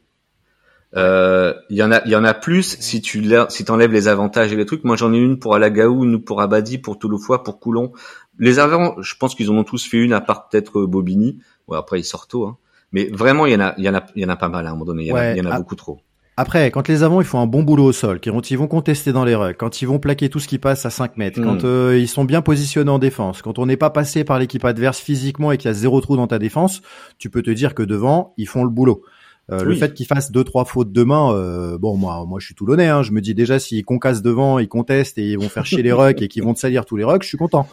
Euh, 0.96 1.54
il 1.70 1.78
y 1.78 1.84
en 1.84 1.92
a, 1.92 2.02
il 2.06 2.12
y 2.12 2.16
en 2.16 2.24
a 2.24 2.34
plus 2.34 2.78
si 2.80 3.02
tu 3.02 3.20
l'as- 3.22 3.48
si 3.50 3.66
t'enlèves 3.66 3.92
les 3.92 4.08
avantages 4.08 4.54
et 4.54 4.56
les 4.56 4.66
trucs. 4.66 4.84
Moi, 4.84 4.96
j'en 4.96 5.12
ai 5.14 5.18
une 5.18 5.40
pour 5.40 5.56
Alagaou, 5.56 6.04
une 6.04 6.24
pour 6.24 6.42
Abadi, 6.42 6.78
pour 6.78 7.00
Touloufoy, 7.00 7.42
pour 7.44 7.60
Coulon. 7.60 7.94
Les 8.38 8.60
avants, 8.60 8.96
je 9.02 9.16
pense 9.16 9.34
qu'ils 9.36 9.50
en 9.50 9.56
ont 9.56 9.64
tous 9.64 9.88
fait 9.88 9.98
une, 9.98 10.14
à 10.14 10.22
part 10.22 10.50
peut-être 10.50 10.80
euh, 10.82 10.88
Bobigny. 10.88 11.40
Ouais, 11.68 11.78
après, 11.78 12.00
ils 12.00 12.04
sortent 12.04 12.30
tôt, 12.30 12.46
hein. 12.46 12.58
Mais 12.92 13.10
vraiment, 13.12 13.48
il 13.48 13.54
y 13.54 13.56
en 13.56 13.62
a, 13.62 13.74
il 13.78 13.84
y 13.86 13.90
en 13.90 13.96
a, 13.96 14.06
il 14.16 14.22
y 14.22 14.26
en 14.26 14.30
a 14.30 14.36
pas 14.36 14.50
mal 14.50 14.68
à 14.68 14.70
un 14.70 14.74
moment 14.74 14.86
donné. 14.86 15.04
Il 15.04 15.08
y 15.08 15.12
en 15.12 15.16
a, 15.16 15.20
Ouais, 15.20 15.32
il 15.36 15.44
y 15.44 15.48
en 15.48 15.50
a 15.50 15.56
ah. 15.56 15.58
beaucoup 15.58 15.76
trop. 15.76 16.00
Après, 16.36 16.72
quand 16.72 16.88
les 16.88 17.04
avants 17.04 17.22
ils 17.22 17.28
font 17.28 17.40
un 17.40 17.46
bon 17.46 17.62
boulot 17.62 17.86
au 17.86 17.92
sol, 17.92 18.20
quand 18.24 18.50
ils 18.50 18.58
vont 18.58 18.68
contester 18.68 19.12
dans 19.14 19.24
les 19.24 19.36
rucks, 19.36 19.58
quand 19.58 19.82
ils 19.82 19.86
vont 19.86 20.00
plaquer 20.00 20.30
tout 20.30 20.40
ce 20.40 20.48
qui 20.48 20.58
passe 20.58 20.84
à 20.86 20.90
5 20.90 21.16
mètres, 21.18 21.40
Mm. 21.40 21.44
quand 21.44 21.64
euh, 21.64 21.98
ils 22.00 22.08
sont 22.08 22.26
bien 22.26 22.42
positionnés 22.42 22.90
en 22.90 22.98
défense, 23.00 23.42
quand 23.44 23.60
on 23.60 23.68
n'est 23.68 23.78
pas 23.78 23.92
passé 23.92 24.24
par 24.24 24.40
l'équipe 24.40 24.66
adverse 24.66 25.00
physiquement 25.00 25.52
et 25.52 25.58
qu'il 25.58 25.68
y 25.68 25.72
a 25.72 25.74
zéro 25.76 26.02
trou 26.02 26.16
dans 26.16 26.28
ta 26.28 26.40
défense, 26.40 26.82
tu 27.20 27.30
peux 27.30 27.44
te 27.44 27.52
dire 27.52 27.76
que 27.76 27.84
devant 27.84 28.34
ils 28.38 28.48
font 28.48 28.64
le 28.64 28.70
boulot. 28.72 29.04
Euh, 29.52 29.64
Le 29.64 29.76
fait 29.76 29.94
qu'ils 29.94 30.06
fassent 30.06 30.32
deux 30.32 30.46
trois 30.46 30.64
fautes 30.66 30.94
de 30.94 31.04
main, 31.04 31.34
euh, 31.34 31.78
bon 31.78 31.98
moi 31.98 32.24
moi 32.26 32.40
je 32.40 32.46
suis 32.46 32.56
toulonnais, 32.56 32.88
hein, 32.88 33.04
je 33.04 33.12
me 33.12 33.20
dis 33.20 33.36
déjà 33.36 33.60
s'ils 33.60 33.84
concassent 33.84 34.22
devant, 34.22 34.58
ils 34.58 34.70
contestent 34.70 35.18
et 35.18 35.32
ils 35.32 35.38
vont 35.38 35.50
faire 35.50 35.66
chier 35.66 35.84
les 35.84 35.92
rucks 35.92 36.22
et 36.22 36.30
qu'ils 36.30 36.44
vont 36.44 36.54
te 36.54 36.60
salir 36.60 36.86
tous 36.86 36.96
les 36.96 37.04
rucks, 37.04 37.24
je 37.24 37.28
suis 37.28 37.38
content. 37.38 37.68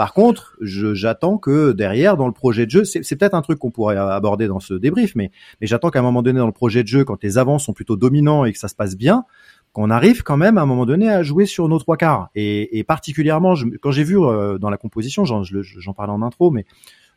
Par 0.00 0.14
contre, 0.14 0.56
j'attends 0.62 1.36
que 1.36 1.72
derrière, 1.72 2.16
dans 2.16 2.26
le 2.26 2.32
projet 2.32 2.64
de 2.64 2.70
jeu, 2.70 2.84
c'est 2.84 3.18
peut-être 3.18 3.34
un 3.34 3.42
truc 3.42 3.58
qu'on 3.58 3.70
pourrait 3.70 3.98
aborder 3.98 4.46
dans 4.46 4.58
ce 4.58 4.72
débrief, 4.72 5.14
mais, 5.14 5.30
j'attends 5.60 5.90
qu'à 5.90 5.98
un 5.98 6.02
moment 6.02 6.22
donné 6.22 6.38
dans 6.38 6.46
le 6.46 6.52
projet 6.52 6.82
de 6.82 6.88
jeu, 6.88 7.04
quand 7.04 7.22
les 7.22 7.36
avants 7.36 7.58
sont 7.58 7.74
plutôt 7.74 7.96
dominants 7.96 8.46
et 8.46 8.52
que 8.54 8.58
ça 8.58 8.68
se 8.68 8.74
passe 8.74 8.96
bien, 8.96 9.26
qu'on 9.74 9.90
arrive 9.90 10.22
quand 10.22 10.38
même 10.38 10.56
à 10.56 10.62
un 10.62 10.64
moment 10.64 10.86
donné 10.86 11.10
à 11.10 11.22
jouer 11.22 11.44
sur 11.44 11.68
nos 11.68 11.78
trois 11.78 11.98
quarts. 11.98 12.30
Et, 12.34 12.82
particulièrement, 12.88 13.52
quand 13.82 13.90
j'ai 13.90 14.04
vu 14.04 14.18
euh, 14.18 14.56
dans 14.56 14.70
la 14.70 14.78
composition, 14.78 15.26
j'en 15.26 15.92
parlais 15.92 16.14
en 16.14 16.22
intro, 16.22 16.50
mais 16.50 16.64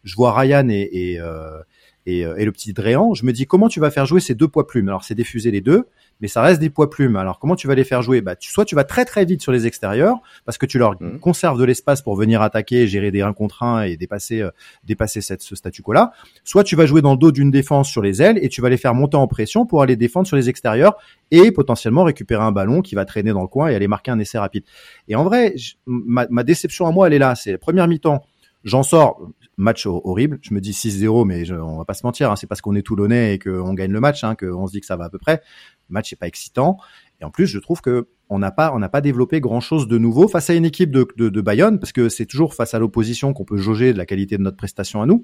je 0.03 0.13
vois 0.17 0.37
Ryan 0.37 0.67
et, 0.67 0.89
et, 0.91 1.21
euh, 1.21 1.59
et, 2.05 2.25
euh, 2.25 2.35
et 2.37 2.45
le 2.45 2.51
petit 2.51 2.73
Dréan, 2.73 3.13
je 3.13 3.25
me 3.25 3.31
dis 3.31 3.45
comment 3.45 3.69
tu 3.69 3.79
vas 3.79 3.91
faire 3.91 4.05
jouer 4.05 4.19
ces 4.19 4.35
deux 4.35 4.47
poids 4.47 4.67
plumes? 4.67 4.87
Alors 4.89 5.03
c'est 5.03 5.15
diffuser 5.15 5.51
les 5.51 5.61
deux, 5.61 5.85
mais 6.21 6.27
ça 6.27 6.41
reste 6.41 6.59
des 6.59 6.69
poids 6.69 6.89
plumes. 6.89 7.15
Alors 7.15 7.39
comment 7.39 7.55
tu 7.55 7.67
vas 7.67 7.75
les 7.75 7.83
faire 7.83 8.01
jouer? 8.01 8.21
Bah, 8.21 8.35
tu, 8.35 8.51
Soit 8.51 8.65
tu 8.65 8.75
vas 8.75 8.83
très 8.83 9.05
très 9.05 9.25
vite 9.25 9.41
sur 9.41 9.51
les 9.51 9.67
extérieurs 9.67 10.17
parce 10.45 10.57
que 10.57 10.65
tu 10.65 10.77
leur 10.77 10.95
Mhm. 11.01 11.19
conserves 11.19 11.57
de 11.59 11.63
l'espace 11.63 12.01
pour 12.01 12.15
venir 12.15 12.41
attaquer, 12.41 12.87
gérer 12.87 13.11
des 13.11 13.21
1 13.21 13.33
contre 13.33 13.63
1 13.63 13.83
et 13.83 13.97
dépasser 13.97 14.41
euh, 14.41 14.49
dépasser 14.83 15.21
cette, 15.21 15.41
ce 15.41 15.55
statu 15.55 15.81
quo 15.81 15.93
là. 15.93 16.11
Soit 16.43 16.63
tu 16.63 16.75
vas 16.75 16.85
jouer 16.85 17.01
dans 17.01 17.11
le 17.13 17.17
dos 17.17 17.31
d'une 17.31 17.51
défense 17.51 17.89
sur 17.89 18.01
les 18.01 18.21
ailes 18.21 18.37
et 18.41 18.49
tu 18.49 18.61
vas 18.61 18.69
les 18.69 18.77
faire 18.77 18.93
monter 18.93 19.17
en 19.17 19.27
pression 19.27 19.65
pour 19.65 19.81
aller 19.81 19.95
défendre 19.95 20.27
sur 20.27 20.35
les 20.37 20.49
extérieurs 20.49 20.95
et 21.31 21.51
potentiellement 21.51 22.03
récupérer 22.03 22.43
un 22.43 22.51
ballon 22.51 22.81
qui 22.81 22.95
va 22.95 23.05
traîner 23.05 23.31
dans 23.31 23.41
le 23.41 23.47
coin 23.47 23.69
et 23.69 23.75
aller 23.75 23.87
marquer 23.87 24.11
un 24.11 24.19
essai 24.19 24.37
rapide. 24.37 24.63
Et 25.07 25.15
en 25.15 25.23
vrai, 25.23 25.55
ma, 25.85 26.27
ma 26.29 26.43
déception 26.43 26.85
à 26.85 26.91
moi, 26.91 27.07
elle 27.07 27.13
est 27.13 27.19
là. 27.19 27.35
C'est 27.35 27.51
la 27.53 27.57
première 27.57 27.87
mi-temps. 27.87 28.23
J'en 28.63 28.81
sors, 28.83 29.21
match 29.57 29.85
hor- 29.85 30.05
horrible. 30.05 30.39
Je 30.41 30.53
me 30.53 30.61
dis 30.61 30.71
6-0, 30.71 31.25
mais 31.25 31.43
je, 31.45 31.53
on 31.55 31.77
va 31.77 31.85
pas 31.85 31.93
se 31.93 32.05
mentir. 32.05 32.31
Hein, 32.31 32.35
c'est 32.37 32.47
parce 32.47 32.61
qu'on 32.61 32.75
est 32.75 32.81
toulonnais 32.81 33.33
et 33.33 33.39
qu'on 33.39 33.73
gagne 33.73 33.91
le 33.91 33.99
match 33.99 34.23
hein, 34.23 34.35
qu'on 34.35 34.67
se 34.67 34.71
dit 34.71 34.79
que 34.79 34.85
ça 34.85 34.95
va 34.95 35.05
à 35.05 35.09
peu 35.09 35.19
près. 35.19 35.41
Le 35.89 35.93
match 35.93 36.13
est 36.13 36.15
pas 36.17 36.27
excitant. 36.27 36.77
Et 37.19 37.25
en 37.25 37.29
plus, 37.29 37.45
je 37.47 37.59
trouve 37.59 37.81
que 37.81 38.07
on 38.29 38.39
n'a 38.39 38.51
pas, 38.51 38.73
on 38.73 38.79
n'a 38.79 38.89
pas 38.89 39.01
développé 39.01 39.41
grand 39.41 39.59
chose 39.59 39.87
de 39.87 39.97
nouveau 39.97 40.27
face 40.27 40.49
à 40.49 40.53
une 40.53 40.65
équipe 40.65 40.91
de, 40.91 41.05
de, 41.17 41.29
de 41.29 41.41
Bayonne, 41.41 41.77
parce 41.79 41.91
que 41.91 42.07
c'est 42.09 42.25
toujours 42.25 42.53
face 42.55 42.73
à 42.73 42.79
l'opposition 42.79 43.33
qu'on 43.33 43.43
peut 43.45 43.57
jauger 43.57 43.91
de 43.93 43.97
la 43.97 44.05
qualité 44.05 44.37
de 44.37 44.41
notre 44.43 44.57
prestation 44.57 45.01
à 45.01 45.05
nous. 45.05 45.23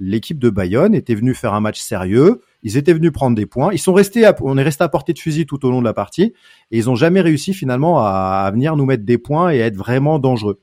L'équipe 0.00 0.40
de 0.40 0.50
Bayonne 0.50 0.92
était 0.96 1.14
venue 1.14 1.34
faire 1.34 1.54
un 1.54 1.60
match 1.60 1.78
sérieux. 1.80 2.40
Ils 2.64 2.76
étaient 2.76 2.92
venus 2.92 3.12
prendre 3.12 3.36
des 3.36 3.46
points. 3.46 3.72
Ils 3.72 3.78
sont 3.78 3.92
restés, 3.94 4.26
à- 4.26 4.34
on 4.42 4.58
est 4.58 4.62
resté 4.64 4.82
à 4.82 4.88
portée 4.88 5.12
de 5.12 5.18
fusil 5.20 5.46
tout 5.46 5.64
au 5.64 5.70
long 5.70 5.78
de 5.78 5.84
la 5.84 5.92
partie, 5.94 6.32
et 6.72 6.76
ils 6.78 6.90
ont 6.90 6.96
jamais 6.96 7.20
réussi 7.20 7.54
finalement 7.54 8.00
à, 8.00 8.42
à 8.44 8.50
venir 8.50 8.76
nous 8.76 8.84
mettre 8.84 9.04
des 9.04 9.18
points 9.18 9.50
et 9.50 9.62
à 9.62 9.66
être 9.66 9.76
vraiment 9.76 10.18
dangereux. 10.18 10.60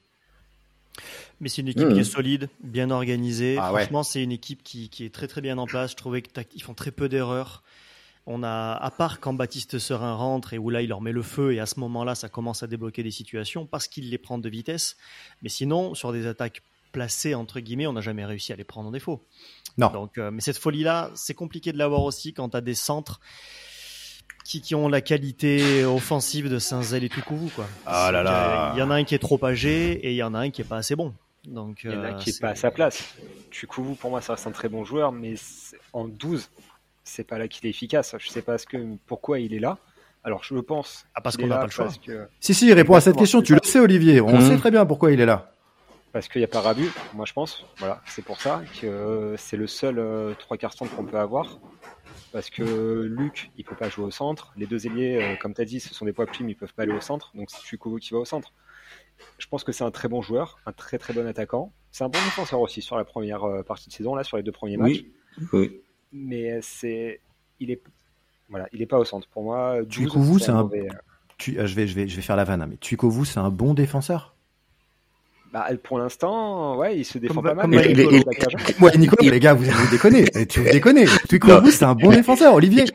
Mais 1.42 1.50
c'est 1.50 1.62
une 1.62 1.68
équipe 1.68 1.88
Mhm. 1.88 1.94
qui 1.96 2.00
est 2.00 2.04
solide, 2.06 2.50
bien 2.64 2.90
organisée. 2.92 3.58
Ah 3.60 3.74
ouais. 3.74 3.82
Franchement, 3.82 4.04
c'est 4.04 4.24
une 4.24 4.32
équipe 4.32 4.64
qui, 4.64 4.88
qui 4.90 5.04
est 5.06 5.10
très 5.14 5.28
très 5.28 5.42
bien 5.42 5.58
en 5.58 5.66
place. 5.66 5.92
Je 5.92 5.96
trouvais 5.98 6.22
qu'ils 6.22 6.62
font 6.64 6.74
très 6.76 6.92
peu 6.92 7.10
d'erreurs. 7.10 7.64
On 8.28 8.44
a, 8.44 8.74
à 8.74 8.92
part 8.92 9.20
quand 9.20 9.34
Baptiste 9.34 9.80
Serin 9.80 10.14
rentre 10.14 10.54
et 10.54 10.60
où 10.60 10.70
là 10.70 10.84
il 10.84 10.90
leur 10.90 11.02
met 11.02 11.12
le 11.12 11.24
feu 11.24 11.54
et 11.54 11.60
à 11.60 11.66
ce 11.66 11.80
moment-là 11.80 12.14
ça 12.14 12.30
commence 12.30 12.62
à 12.62 12.68
débloquer 12.68 13.02
des 13.02 13.10
situations 13.10 13.66
parce 13.66 13.88
qu'il 13.88 14.12
les 14.12 14.20
prend 14.20 14.38
de 14.38 14.48
vitesse. 14.48 14.96
Mais 15.42 15.50
sinon, 15.50 15.96
sur 15.96 16.14
des 16.14 16.28
attaques 16.28 16.62
placés 16.92 17.34
entre 17.34 17.60
guillemets, 17.60 17.88
on 17.88 17.94
n'a 17.94 18.02
jamais 18.02 18.24
réussi 18.24 18.54
à 18.54 18.56
les 18.56 18.64
prendre 18.64 18.90
en 18.90 18.92
défaut. 18.92 19.26
Non. 19.80 19.90
Donc, 19.90 20.20
euh, 20.20 20.30
mais 20.30 20.42
cette 20.42 20.60
folie-là, 20.60 21.10
c'est 21.16 21.34
compliqué 21.34 21.72
de 21.74 21.80
l'avoir 21.80 22.04
aussi 22.04 22.32
quand 22.34 22.50
tu 22.50 22.58
as 22.58 22.62
des 22.62 22.76
centres 22.76 23.20
qui, 24.46 24.62
qui 24.62 24.76
ont 24.76 24.88
la 24.88 25.02
qualité 25.02 25.84
offensive 25.86 26.50
de 26.50 26.60
Saint-Zel 26.60 27.04
et 27.04 27.10
Tukouvou, 27.10 27.50
quoi. 27.56 27.68
Ah 27.88 28.12
là 28.12 28.22
là. 28.22 28.74
Il 28.76 28.80
y 28.80 28.84
en 28.84 28.92
a 28.92 28.96
un 28.96 29.04
qui 29.04 29.16
est 29.16 29.20
trop 29.20 29.44
âgé 29.44 29.94
et 29.94 30.12
il 30.12 30.16
y 30.16 30.24
en 30.24 30.34
a 30.36 30.40
un 30.40 30.50
qui 30.52 30.62
est 30.62 30.66
pas 30.66 30.78
assez 30.78 30.96
bon. 30.96 31.14
Donc, 31.46 31.82
Il 31.84 31.92
y 31.92 31.96
en 31.96 32.04
a 32.04 32.08
euh, 32.12 32.14
qui 32.14 32.30
est 32.30 32.34
c'est- 32.34 32.42
pas 32.42 32.50
à 32.50 32.56
sa 32.56 32.72
place. 32.72 33.16
Tukouvou, 33.50 33.96
pour 33.96 34.10
moi, 34.12 34.22
ça 34.22 34.34
reste 34.34 34.48
un 34.48 34.52
très 34.52 34.70
bon 34.70 34.84
joueur, 34.84 35.12
mais 35.12 35.34
en 35.94 36.08
12, 36.08 36.50
c'est 37.04 37.24
pas 37.24 37.38
là 37.40 37.48
qu'il 37.48 37.66
est 37.66 37.70
efficace. 37.72 38.16
Je 38.20 38.30
sais 38.30 38.42
pas 38.44 38.58
ce 38.58 38.66
que, 38.68 38.78
pourquoi 39.08 39.40
il 39.40 39.54
est 39.54 39.60
là. 39.60 39.78
Alors, 40.24 40.44
je 40.44 40.54
le 40.54 40.62
pense. 40.62 41.06
Ah, 41.16 41.22
parce 41.22 41.36
qu'on 41.38 41.48
n'a 41.48 41.58
pas 41.58 41.66
le 41.66 41.72
choix. 41.72 41.90
Que 42.06 42.28
Si, 42.40 42.54
si, 42.54 42.72
réponds 42.74 42.94
à 42.94 43.02
cette 43.02 43.18
question. 43.18 43.42
Tu 43.42 43.54
le 43.56 43.60
sais, 43.64 43.80
Olivier. 43.80 44.22
On 44.22 44.36
Mhm. 44.40 44.42
sait 44.50 44.58
très 44.58 44.70
bien 44.72 44.86
pourquoi 44.86 45.12
il 45.12 45.20
est 45.20 45.26
là. 45.26 45.48
parce 46.14 46.28
qu'il 46.28 46.40
n'y 46.42 46.46
a 46.46 46.48
pas 46.50 46.60
Rabu, 46.60 46.90
moi 47.14 47.24
je 47.26 47.32
pense. 47.32 47.66
Voilà, 47.78 48.02
c'est 48.06 48.22
pour 48.22 48.42
ça 48.42 48.62
que 48.82 48.86
euh, 48.86 49.38
c'est 49.38 49.56
le 49.56 49.66
seul 49.66 49.98
euh, 49.98 50.34
trois 50.38 50.58
quarts 50.58 50.74
centre 50.74 50.94
qu'on 50.94 51.06
peut 51.06 51.18
avoir. 51.18 51.58
Parce 52.34 52.50
que 52.50 53.04
Luc, 53.10 53.50
il 53.58 53.64
peut 53.64 53.78
pas 53.78 53.88
jouer 53.88 54.04
au 54.04 54.12
centre. 54.12 54.52
Les 54.58 54.66
deux 54.68 54.86
ailiers, 54.86 55.16
euh, 55.24 55.36
comme 55.38 55.54
tu 55.54 55.62
as 55.62 55.66
dit, 55.66 55.80
ce 55.80 55.94
sont 55.94 56.04
des 56.04 56.12
poids 56.12 56.26
plumes, 56.26 56.50
ils 56.50 56.56
peuvent 56.56 56.74
pas 56.74 56.84
aller 56.84 56.92
au 56.92 57.00
centre. 57.00 57.32
Donc 57.34 57.50
c'est 57.50 57.62
Tukovo 57.62 57.96
qui 57.98 58.12
va 58.14 58.20
au 58.20 58.26
centre. 58.26 58.52
Je 59.42 59.48
pense 59.48 59.64
que 59.64 59.72
c'est 59.72 59.84
un 59.84 59.90
très 59.90 60.08
bon 60.08 60.22
joueur, 60.22 60.60
un 60.68 60.72
très 60.72 61.00
très 61.00 61.14
bon 61.14 61.26
attaquant. 61.28 61.74
C'est 61.92 62.04
un 62.04 62.10
bon 62.10 62.20
défenseur 62.20 62.60
aussi 62.62 62.82
sur 62.84 62.96
la 62.96 63.04
première 63.04 63.44
euh, 63.44 63.64
partie 63.64 63.90
de 63.90 63.94
saison, 63.94 64.14
là, 64.14 64.24
sur 64.24 64.38
les 64.38 64.44
deux 64.44 64.52
premiers 64.52 64.78
matchs. 64.78 65.04
Oui, 65.42 65.50
oui. 65.52 65.82
Mais 66.14 66.60
c'est, 66.62 67.20
il 67.60 67.72
est, 67.72 67.82
voilà, 68.50 68.68
il 68.72 68.84
est 68.84 68.86
pas 68.86 69.00
au 69.00 69.04
centre. 69.04 69.28
Pour 69.30 69.42
moi, 69.44 69.82
12, 69.82 69.88
Tukovu, 69.90 70.40
c'est 70.40 70.52
un- 70.52 70.62
mauvais, 70.62 70.88
euh, 70.88 70.94
Tu, 71.40 71.58
euh, 71.60 71.66
je 71.66 71.74
vais, 71.74 71.88
je 71.88 71.96
vais, 71.96 72.08
je 72.08 72.16
vais 72.16 72.22
faire 72.22 72.36
la 72.36 72.44
vanne. 72.44 72.62
hein, 72.62 72.68
Mais 72.70 72.78
Tuikovu, 72.78 73.26
c'est 73.26 73.40
un 73.40 73.50
bon 73.50 73.74
défenseur. 73.74 74.36
Bah, 75.52 75.68
pour 75.84 75.98
l'instant, 76.00 76.78
ouais, 76.78 76.98
il 77.00 77.04
se 77.04 77.18
défend 77.18 77.36
Comme- 77.42 77.44
pas 77.44 77.54
mal. 77.68 77.70
Ouais, 77.72 78.98
Nicolas, 78.98 79.32
les 79.32 79.40
gars, 79.40 79.54
vous, 79.54 79.66
vous 79.66 79.92
déconnez. 79.92 80.26
Tu 80.48 80.62
vous 80.62 80.70
déconnez. 80.72 81.06
Tuikovu, 81.28 81.72
c'est 81.72 81.84
un 81.86 81.96
bon 81.96 82.12
défenseur, 82.12 82.54
Olivier. 82.54 82.86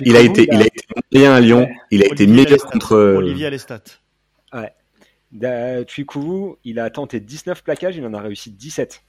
Il 0.00 0.16
a 0.16 0.20
été, 0.20 0.48
il 0.50 0.60
a 0.62 0.66
été 0.66 0.80
moyen 1.12 1.34
à 1.34 1.40
Lyon. 1.40 1.68
Il 1.90 2.02
a 2.02 2.06
été 2.06 2.26
meilleur 2.26 2.64
contre. 2.64 2.94
euh, 2.96 3.16
Olivier 3.16 3.46
a 3.46 3.50
les 3.50 3.58
stats. 3.58 3.80
Da- 5.32 5.84
Tuikovu, 5.84 6.56
il 6.64 6.78
a 6.78 6.90
tenté 6.90 7.20
19 7.20 7.62
plaquages, 7.64 7.96
il 7.96 8.04
en 8.06 8.14
a 8.14 8.20
réussi 8.20 8.50
17. 8.52 9.02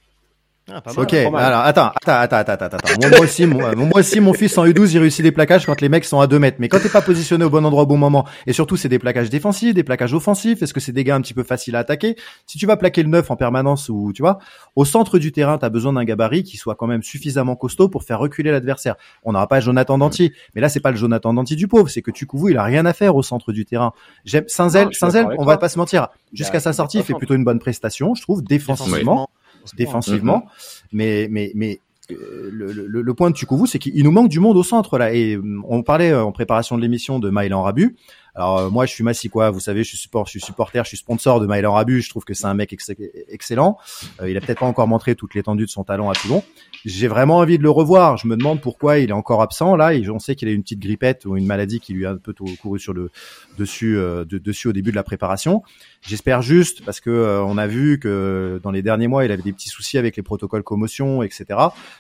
Ah, 0.70 0.80
pas 0.80 0.94
mal. 0.94 1.04
Ok, 1.04 1.12
pas 1.12 1.30
mal. 1.32 1.44
alors 1.44 1.62
attends, 1.62 1.88
attends, 1.88 2.12
attends, 2.14 2.36
attends, 2.38 2.54
attends, 2.66 2.78
attends. 2.78 3.00
Moi, 3.02 3.10
moi 3.10 3.20
aussi, 3.22 3.46
moi, 3.46 3.76
moi 3.76 3.90
aussi, 3.96 4.20
mon 4.20 4.32
fils 4.34 4.58
en 4.58 4.66
U12, 4.66 4.92
il 4.94 5.00
réussit 5.00 5.24
des 5.24 5.32
plaquages 5.32 5.66
quand 5.66 5.82
les 5.82 5.90
mecs 5.90 6.06
sont 6.06 6.20
à 6.20 6.28
2 6.28 6.38
mètres. 6.40 6.58
Mais 6.60 6.70
quand 6.70 6.80
t'es 6.80 6.88
pas 6.90 7.02
positionné 7.02 7.44
au 7.44 7.50
bon 7.50 7.66
endroit 7.66 7.84
au 7.84 7.86
bon 7.88 7.98
moment, 7.98 8.26
et 8.48 8.54
surtout 8.54 8.78
c'est 8.78 8.88
des 8.88 9.00
plaquages 9.00 9.30
défensifs, 9.30 9.74
des 9.74 9.84
plaquages 9.84 10.14
offensifs, 10.14 10.62
est-ce 10.62 10.74
que 10.74 10.80
c'est 10.80 10.92
des 10.92 11.04
gars 11.04 11.16
un 11.16 11.22
petit 11.22 11.34
peu 11.34 11.44
faciles 11.44 11.76
à 11.76 11.80
attaquer? 11.80 12.16
Si 12.46 12.58
tu 12.58 12.68
vas 12.68 12.78
plaquer 12.78 13.02
le 13.04 13.10
9 13.10 13.30
en 13.32 13.36
permanence 13.36 13.90
ou 13.90 14.12
tu 14.14 14.22
vois, 14.22 14.38
au 14.76 14.86
centre 14.86 15.18
du 15.20 15.32
terrain, 15.32 15.58
t'as 15.58 15.70
besoin 15.70 15.94
d'un 15.94 16.04
gabarit 16.06 16.44
qui 16.44 16.58
soit 16.58 16.76
quand 16.76 16.88
même 16.88 17.04
suffisamment 17.04 17.56
costaud 17.56 17.90
pour 17.90 18.04
faire 18.04 18.20
reculer 18.20 18.52
l'adversaire. 18.52 18.96
On 19.24 19.32
n'aura 19.34 19.48
pas 19.48 19.60
Jonathan 19.60 19.98
Danty, 19.98 20.32
mais 20.56 20.62
là 20.62 20.70
c'est 20.70 20.80
pas 20.80 20.92
le 20.92 20.98
Jonathan 20.98 21.34
Danty 21.34 21.56
du 21.56 21.68
pauvre, 21.68 21.90
c'est 21.90 22.02
que 22.04 22.12
Tukouvou, 22.12 22.50
il 22.50 22.58
a 22.58 22.64
rien 22.64 22.86
à 22.86 22.94
faire 22.94 23.16
au 23.16 23.24
centre 23.24 23.52
du 23.52 23.66
terrain. 23.66 23.92
J'aime 24.26 24.46
Saint-Zel, 24.48 24.88
avec 25.26 25.40
on 25.40 25.44
va 25.44 25.58
pas 25.58 25.70
se 25.70 25.78
mentir. 25.80 26.08
Jusqu'à 26.34 26.58
a- 26.58 26.62
sa 26.62 26.72
sortie, 26.74 27.00
il 27.00 27.04
fait 27.04 27.14
plutôt 27.16 27.34
une 27.34 27.44
bonne 27.44 27.60
prestation, 27.60 28.14
je 28.16 28.22
trouve, 28.22 28.42
défensivement 28.44 29.30
défensivement. 29.76 30.46
Mais 30.92 31.28
mais 31.30 31.52
mais 31.56 31.80
euh, 32.12 32.50
le, 32.52 32.72
le, 32.72 33.02
le 33.02 33.14
point 33.14 33.30
de 33.30 33.36
Tukouvou, 33.36 33.66
c'est 33.66 33.80
qu'il 33.80 34.04
nous 34.04 34.12
manque 34.12 34.30
du 34.30 34.40
monde 34.40 34.58
au 34.58 34.64
centre 34.64 34.98
là. 34.98 35.14
Et 35.14 35.36
euh, 35.36 35.62
on 35.68 35.84
parlait 35.84 36.12
euh, 36.12 36.24
en 36.24 36.32
préparation 36.32 36.76
de 36.78 36.82
l'émission 36.82 37.20
de 37.20 37.30
Maïlan 37.30 37.64
Rabu. 37.64 37.96
Alors 38.36 38.60
euh, 38.60 38.70
moi, 38.70 38.86
je 38.86 38.92
suis 38.92 39.04
Massicois, 39.04 39.50
vous 39.52 39.60
savez, 39.60 39.84
je 39.84 39.90
suis 39.90 39.98
support, 39.98 40.26
je 40.26 40.32
suis 40.32 40.42
supporter, 40.42 40.84
je 40.84 40.90
suis 40.90 40.98
sponsor 40.98 41.40
de 41.40 41.46
Maïlan 41.48 41.74
Rabu. 41.74 42.02
Je 42.02 42.10
trouve 42.10 42.24
que 42.24 42.34
c'est 42.34 42.46
un 42.46 42.54
mec 42.54 42.72
ex- 42.74 42.92
excellent. 43.28 43.78
Euh, 44.22 44.30
il 44.30 44.38
a 44.38 44.42
peut-être 44.42 44.60
pas 44.60 44.66
encore 44.66 44.88
montré 44.88 45.16
toute 45.16 45.36
l'étendue 45.36 45.66
de 45.66 45.70
son 45.70 45.84
talent 45.84 46.10
à 46.10 46.14
Toulon. 46.14 46.44
J'ai 46.86 47.08
vraiment 47.08 47.38
envie 47.38 47.58
de 47.58 47.64
le 47.64 47.70
revoir. 47.70 48.18
Je 48.18 48.28
me 48.28 48.36
demande 48.38 48.62
pourquoi 48.62 49.00
il 49.00 49.10
est 49.10 49.14
encore 49.14 49.42
absent 49.42 49.76
là. 49.76 49.92
On 50.12 50.20
sait 50.20 50.36
qu'il 50.36 50.48
a 50.48 50.52
une 50.52 50.64
petite 50.64 50.80
grippette 50.80 51.26
ou 51.26 51.36
une 51.38 51.46
maladie 51.46 51.80
qui 51.80 51.94
lui 51.94 52.06
a 52.06 52.12
un 52.12 52.18
peu 52.18 52.34
couru 52.62 52.80
sur 52.80 52.94
le 52.94 53.12
dessus, 53.58 53.98
euh, 53.98 54.26
de- 54.26 54.38
dessus 54.38 54.68
au 54.70 54.74
début 54.74 54.92
de 54.92 54.96
la 54.96 55.04
préparation. 55.04 55.62
J'espère 56.02 56.42
juste 56.42 56.84
parce 56.86 57.00
que 57.00 57.10
euh, 57.10 57.44
on 57.44 57.58
a 57.58 57.68
vu 57.68 58.00
que 58.00 58.60
dans 58.64 58.72
les 58.72 58.82
derniers 58.82 59.08
mois, 59.08 59.26
il 59.26 59.32
avait 59.32 59.44
des 59.44 59.54
petits 59.54 59.70
soucis 59.70 59.98
avec 59.98 60.16
les 60.18 60.24
protocoles 60.24 60.64
commotion, 60.64 61.22
etc. 61.22 61.46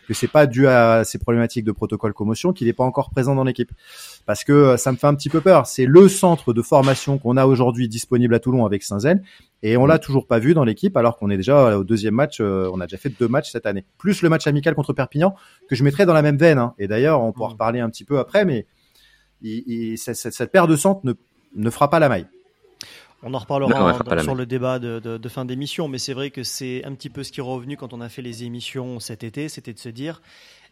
Que 0.08 0.13
c'est 0.13 0.28
pas 0.28 0.48
dû 0.48 0.67
à 0.67 1.04
ces 1.04 1.20
problématiques 1.20 1.65
de 1.65 1.72
protocole 1.72 2.13
commotion 2.13 2.54
qu'il 2.54 2.67
n'est 2.67 2.74
pas 2.74 2.84
encore 2.84 3.10
présent 3.12 3.36
dans 3.36 3.44
l'équipe. 3.44 3.72
Parce 4.26 4.44
que 4.44 4.52
euh, 4.54 4.78
ça 4.78 4.91
me 4.91 4.98
fait 4.98 5.08
un 5.08 5.13
petit 5.15 5.30
peu 5.30 5.41
peur. 5.41 5.67
C'est 5.67 5.86
le 5.86 6.08
centre 6.22 6.54
de 6.54 6.62
formation 6.62 7.18
qu'on 7.18 7.36
a 7.38 7.46
aujourd'hui 7.46 7.88
disponible 7.88 8.34
à 8.36 8.40
Toulon 8.40 8.66
avec 8.66 8.84
Saint-Zel 8.84 9.22
et 9.64 9.76
on 9.78 9.86
l'a 9.86 10.00
toujours 10.00 10.26
pas 10.28 10.40
vu 10.40 10.54
dans 10.54 10.64
l'équipe 10.64 10.96
alors 10.96 11.18
qu'on 11.18 11.30
est 11.30 11.38
déjà 11.38 11.78
au 11.78 11.84
deuxième 11.84 12.14
match. 12.16 12.40
euh, 12.40 12.70
on 12.74 12.80
a 12.82 12.86
déjà 12.88 12.98
fait 12.98 13.10
deux 13.20 13.28
matchs 13.28 13.52
cette 13.52 13.66
année, 13.66 13.84
plus 13.98 14.22
le 14.22 14.30
match 14.30 14.46
amical 14.48 14.74
contre 14.76 14.94
Perpignan 14.94 15.36
que 15.68 15.76
je 15.76 15.84
mettrais 15.84 16.06
dans 16.06 16.14
la 16.14 16.22
même 16.22 16.38
veine. 16.38 16.58
hein. 16.60 16.74
Et 16.80 16.88
d'ailleurs, 16.88 17.22
on 17.22 17.32
pourra 17.32 17.50
Mm. 17.50 17.54
reparler 17.54 17.80
un 17.82 17.90
petit 17.90 18.06
peu 18.06 18.20
après, 18.20 18.46
mais 18.46 18.66
il, 19.42 19.64
il- 19.68 19.98
cette, 19.98 20.16
cette- 20.16 20.34
cette 20.34 20.52
paire 20.52 20.68
de 20.68 20.76
centres 20.76 21.02
ne, 21.04 21.14
ne 21.56 21.70
fera 21.70 21.90
pas 21.90 22.00
la 22.00 22.10
maille. 22.10 22.28
On 23.24 23.34
en 23.36 23.38
reparlera 23.40 23.70
Non, 23.70 24.00
on 24.04 24.16
dans- 24.16 24.24
sur 24.24 24.34
le 24.36 24.46
débat 24.48 24.80
de, 24.80 25.00
de- 25.00 25.18
de 25.18 25.30
fin 25.30 25.46
d'émission, 25.46 25.88
mais 25.88 26.00
c'est 26.00 26.14
vrai 26.14 26.32
que 26.32 26.44
c'est 26.44 26.84
un 26.86 26.94
petit 26.96 27.10
peu 27.10 27.24
ce 27.24 27.32
qui 27.32 27.40
est 27.40 27.44
revenu 27.44 27.78
quand 27.78 27.94
on 27.94 28.02
a 28.02 28.10
fait 28.10 28.24
les 28.24 28.44
émissions 28.44 29.00
cet 29.00 29.24
été, 29.24 29.48
c'était 29.48 29.74
de 29.74 29.80
se 29.80 29.90
dire 29.90 30.22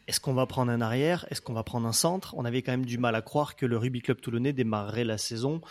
est-ce 0.10 0.19
qu'on 0.19 0.34
va 0.34 0.48
prendre 0.48 0.72
un 0.72 0.82
arrière, 0.82 1.28
est-ce 1.30 1.39
qu'on 1.39 1.54
va 1.54 1.62
prendre 1.62 1.88
un 1.88 1.93
centre? 1.93 2.34
On 2.36 2.43
avait 2.43 2.63
quand 2.63 2.72
même 2.72 2.86
du 2.88 2.98
mal 2.98 3.13
à 3.13 3.22
croire 3.22 3.56
que 3.56 3.67
le 3.67 3.78
Rugby 3.78 4.02
Club 4.02 4.19
Toulonnais 4.19 4.54
démarrerait 4.54 5.04
la 5.04 5.19
saison 5.19 5.62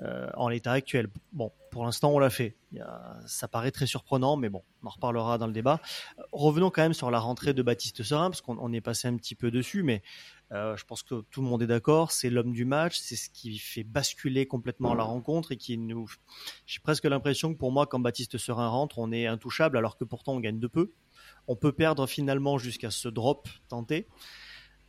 euh, 0.00 0.30
en 0.32 0.48
l'état 0.48 0.72
actuel. 0.72 1.08
Bon, 1.34 1.52
pour 1.70 1.84
l'instant, 1.84 2.10
on 2.10 2.18
l'a 2.18 2.30
fait. 2.30 2.56
Ça 3.26 3.48
paraît 3.48 3.70
très 3.70 3.84
surprenant, 3.84 4.36
mais 4.36 4.48
bon, 4.48 4.62
on 4.82 4.86
en 4.86 4.90
reparlera 4.90 5.36
dans 5.36 5.46
le 5.46 5.52
débat. 5.52 5.78
Euh, 6.18 6.22
Revenons 6.32 6.70
quand 6.70 6.80
même 6.80 6.94
sur 6.94 7.10
la 7.10 7.18
rentrée 7.18 7.52
de 7.52 7.60
Baptiste 7.60 8.02
Serin, 8.02 8.30
parce 8.30 8.40
qu'on 8.40 8.56
on 8.58 8.72
est 8.72 8.80
passé 8.80 9.08
un 9.08 9.16
petit 9.16 9.34
peu 9.34 9.50
dessus, 9.50 9.82
mais 9.82 10.02
euh, 10.52 10.74
je 10.74 10.86
pense 10.86 11.02
que 11.02 11.20
tout 11.30 11.42
le 11.42 11.48
monde 11.48 11.62
est 11.62 11.66
d'accord. 11.66 12.12
C'est 12.12 12.30
l'homme 12.30 12.52
du 12.52 12.64
match, 12.64 12.96
c'est 12.98 13.16
ce 13.16 13.28
qui 13.28 13.58
fait 13.58 13.84
basculer 13.84 14.46
complètement 14.46 14.94
la 14.94 15.04
rencontre 15.04 15.52
et 15.52 15.58
qui 15.58 15.76
nous. 15.76 16.10
J'ai 16.64 16.80
presque 16.80 17.04
l'impression 17.04 17.52
que 17.52 17.58
pour 17.58 17.72
moi, 17.72 17.84
quand 17.84 18.00
Baptiste 18.00 18.38
Serin 18.38 18.68
rentre, 18.68 18.98
on 18.98 19.12
est 19.12 19.26
intouchable, 19.26 19.76
alors 19.76 19.98
que 19.98 20.04
pourtant 20.04 20.32
on 20.32 20.40
gagne 20.40 20.60
de 20.60 20.66
peu. 20.66 20.92
On 21.48 21.56
peut 21.56 21.72
perdre 21.72 22.06
finalement 22.06 22.58
jusqu'à 22.58 22.90
ce 22.90 23.08
drop 23.08 23.48
tenté. 23.68 24.06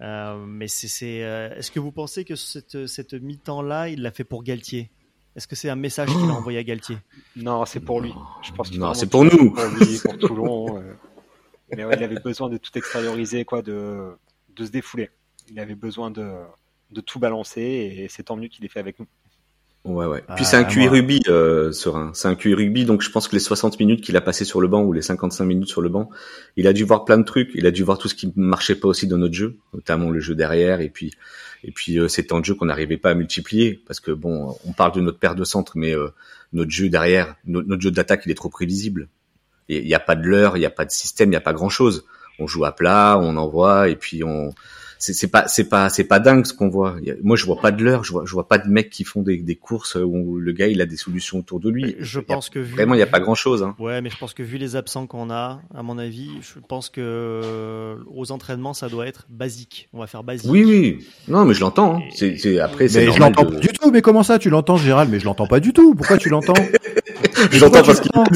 Euh, 0.02 0.38
mais 0.46 0.68
c'est, 0.68 0.88
c'est, 0.88 1.24
euh, 1.24 1.56
est-ce 1.56 1.72
que 1.72 1.80
vous 1.80 1.92
pensez 1.92 2.26
que 2.26 2.36
cette, 2.36 2.88
cette 2.88 3.14
mi-temps-là, 3.14 3.90
il 3.90 4.02
l'a 4.02 4.12
fait 4.12 4.24
pour 4.24 4.44
Galtier? 4.44 4.92
Est-ce 5.36 5.48
que 5.48 5.56
c'est 5.56 5.70
un 5.70 5.76
message 5.76 6.10
qu'il 6.10 6.30
a 6.30 6.34
envoyé 6.34 6.60
à 6.60 6.64
Galtier? 6.64 6.98
Non, 7.36 7.66
c'est 7.66 7.80
pour 7.80 8.02
lui. 8.02 8.14
Je 8.44 8.52
pense 8.52 8.70
qu'il 8.70 8.80
Non, 8.80 8.94
c'est 8.94 9.10
pour 9.10 9.24
nous. 9.24 9.52
Pour 9.52 9.66
lui, 9.66 10.00
pour 10.04 10.18
Toulon. 10.18 10.78
euh. 10.82 10.94
Mais 11.76 11.86
ouais, 11.86 11.96
il 11.98 12.04
avait 12.04 12.20
besoin 12.20 12.50
de 12.50 12.58
tout 12.58 12.78
extérioriser, 12.78 13.46
quoi, 13.46 13.62
de, 13.64 14.16
de 14.56 14.66
se 14.66 14.70
défouler. 14.70 15.10
Il 15.50 15.60
avait 15.60 15.76
besoin 15.76 16.12
de, 16.12 16.34
de 16.92 17.02
tout 17.02 17.20
balancer 17.20 17.62
et 17.62 18.08
c'est 18.10 18.24
tant 18.24 18.36
mieux 18.36 18.48
qu'il 18.48 18.64
ait 18.64 18.70
fait 18.70 18.80
avec 18.80 19.00
nous. 19.00 19.08
Ouais, 19.86 20.06
ouais. 20.06 20.24
Ah, 20.30 20.36
Puis 20.36 20.46
c'est 20.46 20.56
un 20.56 20.64
QI 20.64 20.88
rugby, 20.88 21.20
euh, 21.28 21.74
Serein. 21.74 22.12
C'est 22.14 22.30
un 22.30 22.36
QI 22.36 22.54
rugby, 22.54 22.86
donc 22.86 23.02
je 23.02 23.10
pense 23.12 23.28
que 23.28 23.36
les 23.36 23.42
60 23.42 23.78
minutes 23.82 24.02
qu'il 24.02 24.16
a 24.16 24.22
passé 24.22 24.46
sur 24.46 24.62
le 24.62 24.70
banc 24.70 24.82
ou 24.82 24.94
les 24.94 25.02
55 25.02 25.44
minutes 25.44 25.68
sur 25.68 25.82
le 25.82 25.90
banc, 25.90 26.10
il 26.56 26.68
a 26.68 26.74
dû 26.74 26.86
voir 26.86 27.04
plein 27.04 27.18
de 27.18 27.24
trucs. 27.24 27.52
Il 27.54 27.66
a 27.66 27.72
dû 27.72 27.84
voir 27.84 27.98
tout 27.98 28.08
ce 28.08 28.16
qui 28.16 28.32
marchait 28.38 28.76
pas 28.76 28.88
aussi 28.88 29.08
dans 29.08 29.18
notre 29.18 29.34
jeu, 29.34 29.58
notamment 29.74 30.10
le 30.10 30.22
jeu 30.22 30.36
derrière 30.36 30.80
et 30.80 30.88
puis 30.90 31.12
et 31.66 31.72
puis 31.72 31.98
euh, 32.00 32.08
ces 32.08 32.26
temps 32.26 32.40
de 32.40 32.46
jeu 32.46 32.56
qu'on 32.56 32.66
n'arrivait 32.66 32.96
pas 32.98 33.10
à 33.10 33.14
multiplier 33.14 33.82
parce 33.86 34.00
que 34.00 34.12
bon, 34.12 34.56
on 34.66 34.72
parle 34.72 34.94
de 34.94 35.02
notre 35.02 35.20
paire 35.20 35.36
de 35.36 35.44
centre, 35.44 35.74
mais 35.76 35.94
euh, 35.94 36.08
notre 36.54 36.72
jeu 36.72 36.88
derrière, 36.88 37.36
no- 37.46 37.64
notre 37.64 37.82
jeu 37.82 37.92
d'attaque, 37.92 38.24
il 38.26 38.32
est 38.32 38.36
trop 38.36 38.50
prévisible. 38.50 39.10
Il 39.68 39.84
n'y 39.84 39.94
a 39.94 40.00
pas 40.00 40.16
de 40.16 40.26
leurre, 40.26 40.56
il 40.56 40.62
n'y 40.62 40.66
a 40.66 40.70
pas 40.70 40.86
de 40.86 40.92
système, 40.92 41.28
il 41.28 41.32
n'y 41.32 41.36
a 41.38 41.42
pas 41.42 41.54
grand 41.54 41.70
chose. 41.70 42.06
On 42.40 42.48
joue 42.48 42.64
à 42.64 42.74
plat, 42.74 43.18
on 43.22 43.36
envoie 43.36 43.90
et 43.90 43.96
puis 43.98 44.24
on 44.24 44.54
c'est 45.04 45.12
c'est 45.14 45.28
pas 45.28 45.48
c'est 45.50 45.66
pas 45.68 45.90
c'est 45.90 46.06
pas 46.06 46.20
dingue 46.20 46.46
ce 46.46 46.54
qu'on 46.54 46.70
voit. 46.70 46.96
Moi 47.24 47.36
je 47.36 47.46
vois 47.46 47.60
pas 47.60 47.72
de 47.72 47.84
l'heure, 47.84 48.06
je 48.06 48.12
vois 48.14 48.24
je 48.26 48.32
vois 48.32 48.48
pas 48.48 48.58
de 48.58 48.70
mecs 48.70 48.90
qui 48.90 49.04
font 49.04 49.22
des, 49.22 49.36
des 49.38 49.56
courses 49.56 49.96
où 49.96 50.38
le 50.40 50.52
gars 50.54 50.68
il 50.68 50.80
a 50.82 50.86
des 50.86 50.96
solutions 50.96 51.40
autour 51.40 51.60
de 51.60 51.70
lui. 51.70 51.96
Je 52.00 52.20
a- 52.20 52.24
pense 52.24 52.50
que 52.50 52.60
vu, 52.60 52.74
vraiment 52.74 52.94
il 52.96 53.00
y 53.00 53.04
a 53.04 53.08
pas 53.08 53.20
grand 53.20 53.36
chose. 53.36 53.64
Hein. 53.64 53.76
Ouais, 53.80 54.00
mais 54.02 54.10
je 54.10 54.18
pense 54.18 54.34
que 54.34 54.44
vu 54.44 54.58
les 54.58 54.78
absents 54.78 55.06
qu'on 55.06 55.30
a, 55.30 55.60
à 55.76 55.84
mon 55.84 55.98
avis, 55.98 56.30
je 56.42 56.60
pense 56.66 56.90
que 56.90 57.02
euh, 57.02 57.96
aux 58.16 58.32
entraînements, 58.32 58.74
ça 58.74 58.88
doit 58.88 59.06
être 59.08 59.26
basique. 59.30 59.90
On 59.92 60.00
va 60.00 60.08
faire 60.08 60.24
basique. 60.24 60.50
Oui 60.50 60.64
oui. 60.64 61.06
Non 61.28 61.44
mais 61.44 61.54
je 61.54 61.60
l'entends. 61.60 61.98
hein. 61.98 62.02
C'est 62.16 62.38
c'est 62.38 62.60
après 62.60 62.88
c'est 62.88 63.06
Mais 63.06 63.12
je 63.12 63.20
l'entends 63.20 63.44
de- 63.44 63.56
pas 63.56 63.60
du 63.60 63.68
tout. 63.68 63.92
Mais 63.92 64.02
comment 64.02 64.24
ça, 64.24 64.40
tu 64.40 64.50
l'entends, 64.50 64.78
Gérald? 64.78 65.12
Mais 65.12 65.20
je 65.20 65.26
l'entends 65.26 65.48
pas 65.48 65.60
du 65.60 65.74
tout. 65.74 65.96
Pourquoi 65.96 66.18
tu 66.18 66.30
l'entends? 66.30 66.54
Je 67.52 67.60
l'entends 67.60 67.84
parce 67.84 68.00
qu'il 68.00 68.12
l'entends? 68.16 68.32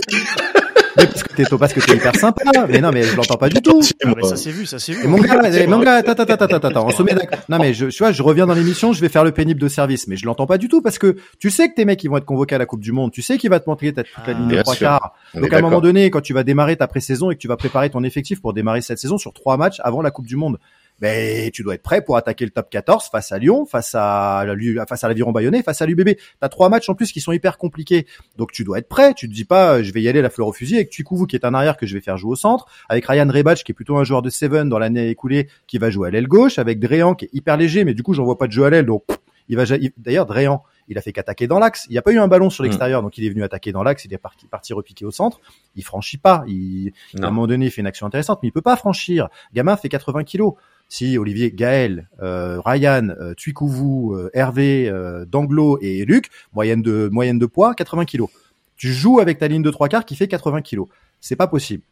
Mais 0.98 1.06
parce 1.08 1.24
que 1.24 1.34
t'es 1.34 1.44
parce 1.58 1.74
que 1.74 1.80
t'es 1.80 1.96
hyper 1.96 2.16
sympa. 2.16 2.44
Mais 2.68 2.82
non, 2.82 2.92
mais 2.92 3.04
je 3.04 3.16
l'entends 3.16 3.38
pas 3.38 3.50
du 3.50 3.62
tout. 3.62 3.82
Ah, 4.04 4.14
mais 4.16 4.24
ça 4.24 4.36
s'est 4.36 4.52
vu, 4.52 4.66
ça 4.66 4.80
s'est 4.80 4.94
vu. 4.94 5.04
Et 5.06 5.08
mon 5.08 5.18
gars, 5.18 5.36
mon 5.68 5.80
gars, 5.80 5.96
attends, 5.96 6.14
attends, 6.14 6.34
attends, 6.34 6.68
attends, 6.68 6.88
on 6.88 6.92
se 6.92 7.04
met 7.04 7.14
d'accord. 7.14 7.40
Non, 7.50 7.58
mais 7.60 7.74
je, 7.74 7.88
tu 7.88 8.00
vois, 8.00 8.12
je 8.12 8.24
reviens 8.24 8.48
dans 8.48 8.54
l'émission, 8.54 8.94
je 8.94 9.02
vais 9.02 9.10
faire 9.10 9.24
le 9.24 9.32
pénible 9.32 9.60
de 9.60 9.68
service, 9.68 10.08
mais 10.08 10.18
je 10.18 10.26
l'entends 10.26 10.48
pas 10.48 10.58
du 10.58 10.68
tout 10.68 10.82
parce 10.82 10.98
que 10.98 11.18
tu 11.40 11.50
sais 11.50 11.70
que 11.70 11.76
tes 11.76 11.86
mecs, 11.86 12.04
ils 12.04 12.10
vont 12.10 12.18
être 12.18 12.26
convoqués 12.26 12.56
à 12.56 12.58
la 12.58 12.66
Coupe 12.66 12.82
du 12.82 12.92
Monde, 12.92 13.12
tu 13.12 13.22
sais 13.22 13.38
qu'il 13.38 13.50
va 13.50 13.60
te 13.60 13.70
montrer 13.70 13.94
ta, 13.94 14.04
toute 14.04 14.14
la 14.26 14.34
Ah, 14.34 14.40
ligne 14.40 14.48
de 14.48 14.62
trois 14.62 14.76
quarts. 14.76 15.14
On 15.34 15.42
Donc 15.42 15.54
à 15.54 15.58
un 15.58 15.62
moment 15.62 15.82
donné, 15.82 16.10
quand 16.10 16.22
tu 16.22 16.34
vas 16.34 16.44
démarrer 16.44 16.76
ta 16.76 16.88
pré-saison 16.88 17.32
et 17.32 17.36
que 17.36 17.40
tu 17.40 17.48
vas 17.48 17.58
préparer 17.58 17.90
ton 17.90 18.04
effectif 18.04 18.42
pour 18.42 18.54
démarrer 18.54 18.82
cette 18.82 19.00
saison 19.00 19.18
sur 19.18 19.34
trois 19.34 19.58
matchs 19.58 19.80
avant 19.84 20.02
la 20.02 20.12
Coupe 20.12 20.28
du 20.28 20.36
Monde, 20.36 20.58
ben 21.00 21.50
tu 21.52 21.64
dois 21.64 21.76
être 21.76 21.84
prêt 21.84 22.02
pour 22.02 22.18
attaquer 22.18 22.46
le 22.46 22.52
top 22.52 22.70
14 22.70 23.10
face 23.12 23.32
à 23.32 23.38
Lyon, 23.38 23.66
face 23.66 23.94
à 23.96 24.46
face 24.88 25.04
à 25.04 25.08
l'Aviron 25.08 25.32
Bayonnais, 25.32 25.64
face 25.64 25.82
à 25.82 25.86
l'UBB. 25.86 26.18
T'as 26.40 26.50
trois 26.50 26.70
matchs 26.70 26.90
en 26.90 26.96
plus 26.96 27.12
qui 27.12 27.22
sont 27.22 27.32
hyper 27.32 27.58
compliqués, 27.58 28.08
donc 28.38 28.52
tu 28.52 28.64
dois 28.64 28.80
être 28.80 28.88
prêt. 28.88 29.14
Tu 29.14 29.28
te 29.30 29.34
dis 29.34 29.46
pas, 29.46 29.84
je 29.84 29.92
vais 29.92 30.02
y 30.02 30.10
aller 30.10 30.22
la 30.22 30.30
fleur 30.30 30.48
au 30.48 30.54
fusil 30.54 30.76
avec 30.76 30.90
Tuikouvou 30.90 31.26
qui 31.26 31.36
est 31.36 31.46
un 31.46 31.54
arrière 31.54 31.78
que 31.78 31.86
je 31.86 31.94
vais 31.94 32.02
faire 32.02 32.18
jouer 32.18 32.32
au 32.32 32.36
centre, 32.36 32.66
avec 32.90 33.06
Ryan 33.06 33.30
Rebach 33.30 33.64
qui 33.64 33.72
est 33.72 33.76
plutôt 33.76 33.98
un 33.98 34.04
joueur 34.04 34.22
de 34.22 34.30
seven 34.30 34.70
dans 34.70 34.80
l'année 34.80 35.10
écoulée 35.10 35.50
qui 35.68 35.78
va 35.78 35.90
jouer 35.90 36.08
à 36.08 36.12
l'aile 36.12 36.28
gauche, 36.28 36.60
avec 36.60 36.80
Dréan 36.80 37.16
qui 37.16 37.26
est 37.26 37.30
hyper 37.34 37.58
léger, 37.58 37.84
mais 37.84 37.94
du 37.94 38.04
coup 38.04 38.14
j'en 38.14 38.24
vois 38.24 38.38
pas 38.38 38.48
de 38.48 38.52
jeu 38.52 38.64
à 38.64 38.70
l'aile, 38.70 38.86
donc 38.86 39.04
il 39.50 39.56
va 39.56 39.64
d'ailleurs 39.98 40.26
Dréan 40.26 40.64
il 40.88 40.98
a 40.98 41.02
fait 41.02 41.12
qu'attaquer 41.12 41.48
dans 41.48 41.60
l'axe. 41.60 41.86
Il 41.90 41.92
n'y 41.92 41.98
a 41.98 42.02
pas 42.02 42.12
eu 42.12 42.18
un 42.18 42.28
ballon 42.28 42.50
sur 42.50 42.64
mm. 42.64 42.68
l'extérieur, 42.68 43.02
donc 43.02 43.18
il 43.18 43.26
est 43.26 43.30
venu 43.30 43.44
attaquer 43.44 43.72
dans 43.72 43.84
l'axe. 43.84 44.06
Il 44.06 44.14
est 44.14 44.18
parti, 44.18 44.48
parti 44.48 44.74
repiquer 44.74 45.06
au 45.06 45.12
centre. 45.12 45.40
Il 45.76 45.84
franchit 45.84 46.18
pas. 46.18 46.44
Il, 46.48 46.94
à 47.22 47.28
un 47.28 47.32
moment 47.32 47.48
donné, 47.48 47.66
il 47.66 47.72
fait 47.72 47.82
une 47.82 47.88
action 47.88 48.08
intéressante, 48.08 48.40
mais 48.42 48.50
il 48.50 48.52
peut 48.52 48.62
pas 48.62 48.76
franchir. 48.76 49.28
Gamin 49.54 49.76
fait 49.76 49.90
80 49.90 50.24
kilos. 50.24 50.54
Si 50.90 51.18
Olivier, 51.18 51.52
Gaël, 51.52 52.08
euh, 52.22 52.62
Ryan, 52.64 53.10
euh, 53.20 53.34
euh 53.36 54.30
Hervé, 54.34 54.90
euh, 54.90 55.26
Danglo 55.26 55.78
et 55.82 56.06
Luc, 56.06 56.30
moyenne 56.54 56.82
de 56.82 57.10
moyenne 57.12 57.40
de 57.40 57.46
poids, 57.46 57.74
80 57.74 58.06
kilos. 58.06 58.30
Tu 58.78 58.94
joues 58.94 59.20
avec 59.20 59.38
ta 59.38 59.48
ligne 59.48 59.64
de 59.64 59.72
trois 59.72 59.90
quarts 59.90 60.06
qui 60.06 60.16
fait 60.16 60.28
80 60.28 60.62
kilos. 60.62 60.88
C'est 61.20 61.36
pas 61.36 61.48
possible. 61.48 61.84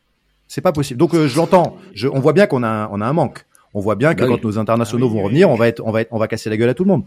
C'est 0.47 0.61
pas 0.61 0.71
possible. 0.71 0.99
Donc 0.99 1.15
je 1.15 1.35
l'entends. 1.35 1.77
on 2.13 2.19
voit 2.19 2.33
bien 2.33 2.45
qu'on 2.47 2.63
a, 2.63 2.89
on 2.91 3.01
a 3.01 3.05
un 3.05 3.13
manque. 3.13 3.45
On 3.73 3.81
voit 3.81 3.95
bien 3.95 4.13
que 4.15 4.21
bah 4.21 4.27
quand 4.29 4.43
nos 4.43 4.57
internationaux 4.57 5.07
ah 5.09 5.13
vont 5.13 5.23
revenir, 5.23 5.49
on 5.49 5.55
va 5.55 5.67
être, 5.67 5.81
on 5.83 5.91
va 5.91 6.01
être, 6.01 6.07
on 6.11 6.17
va 6.17 6.29
casser 6.29 6.49
la 6.49 6.55
gueule 6.55 6.69
à 6.69 6.73
tout 6.73 6.85
le 6.85 6.89
monde. 6.89 7.03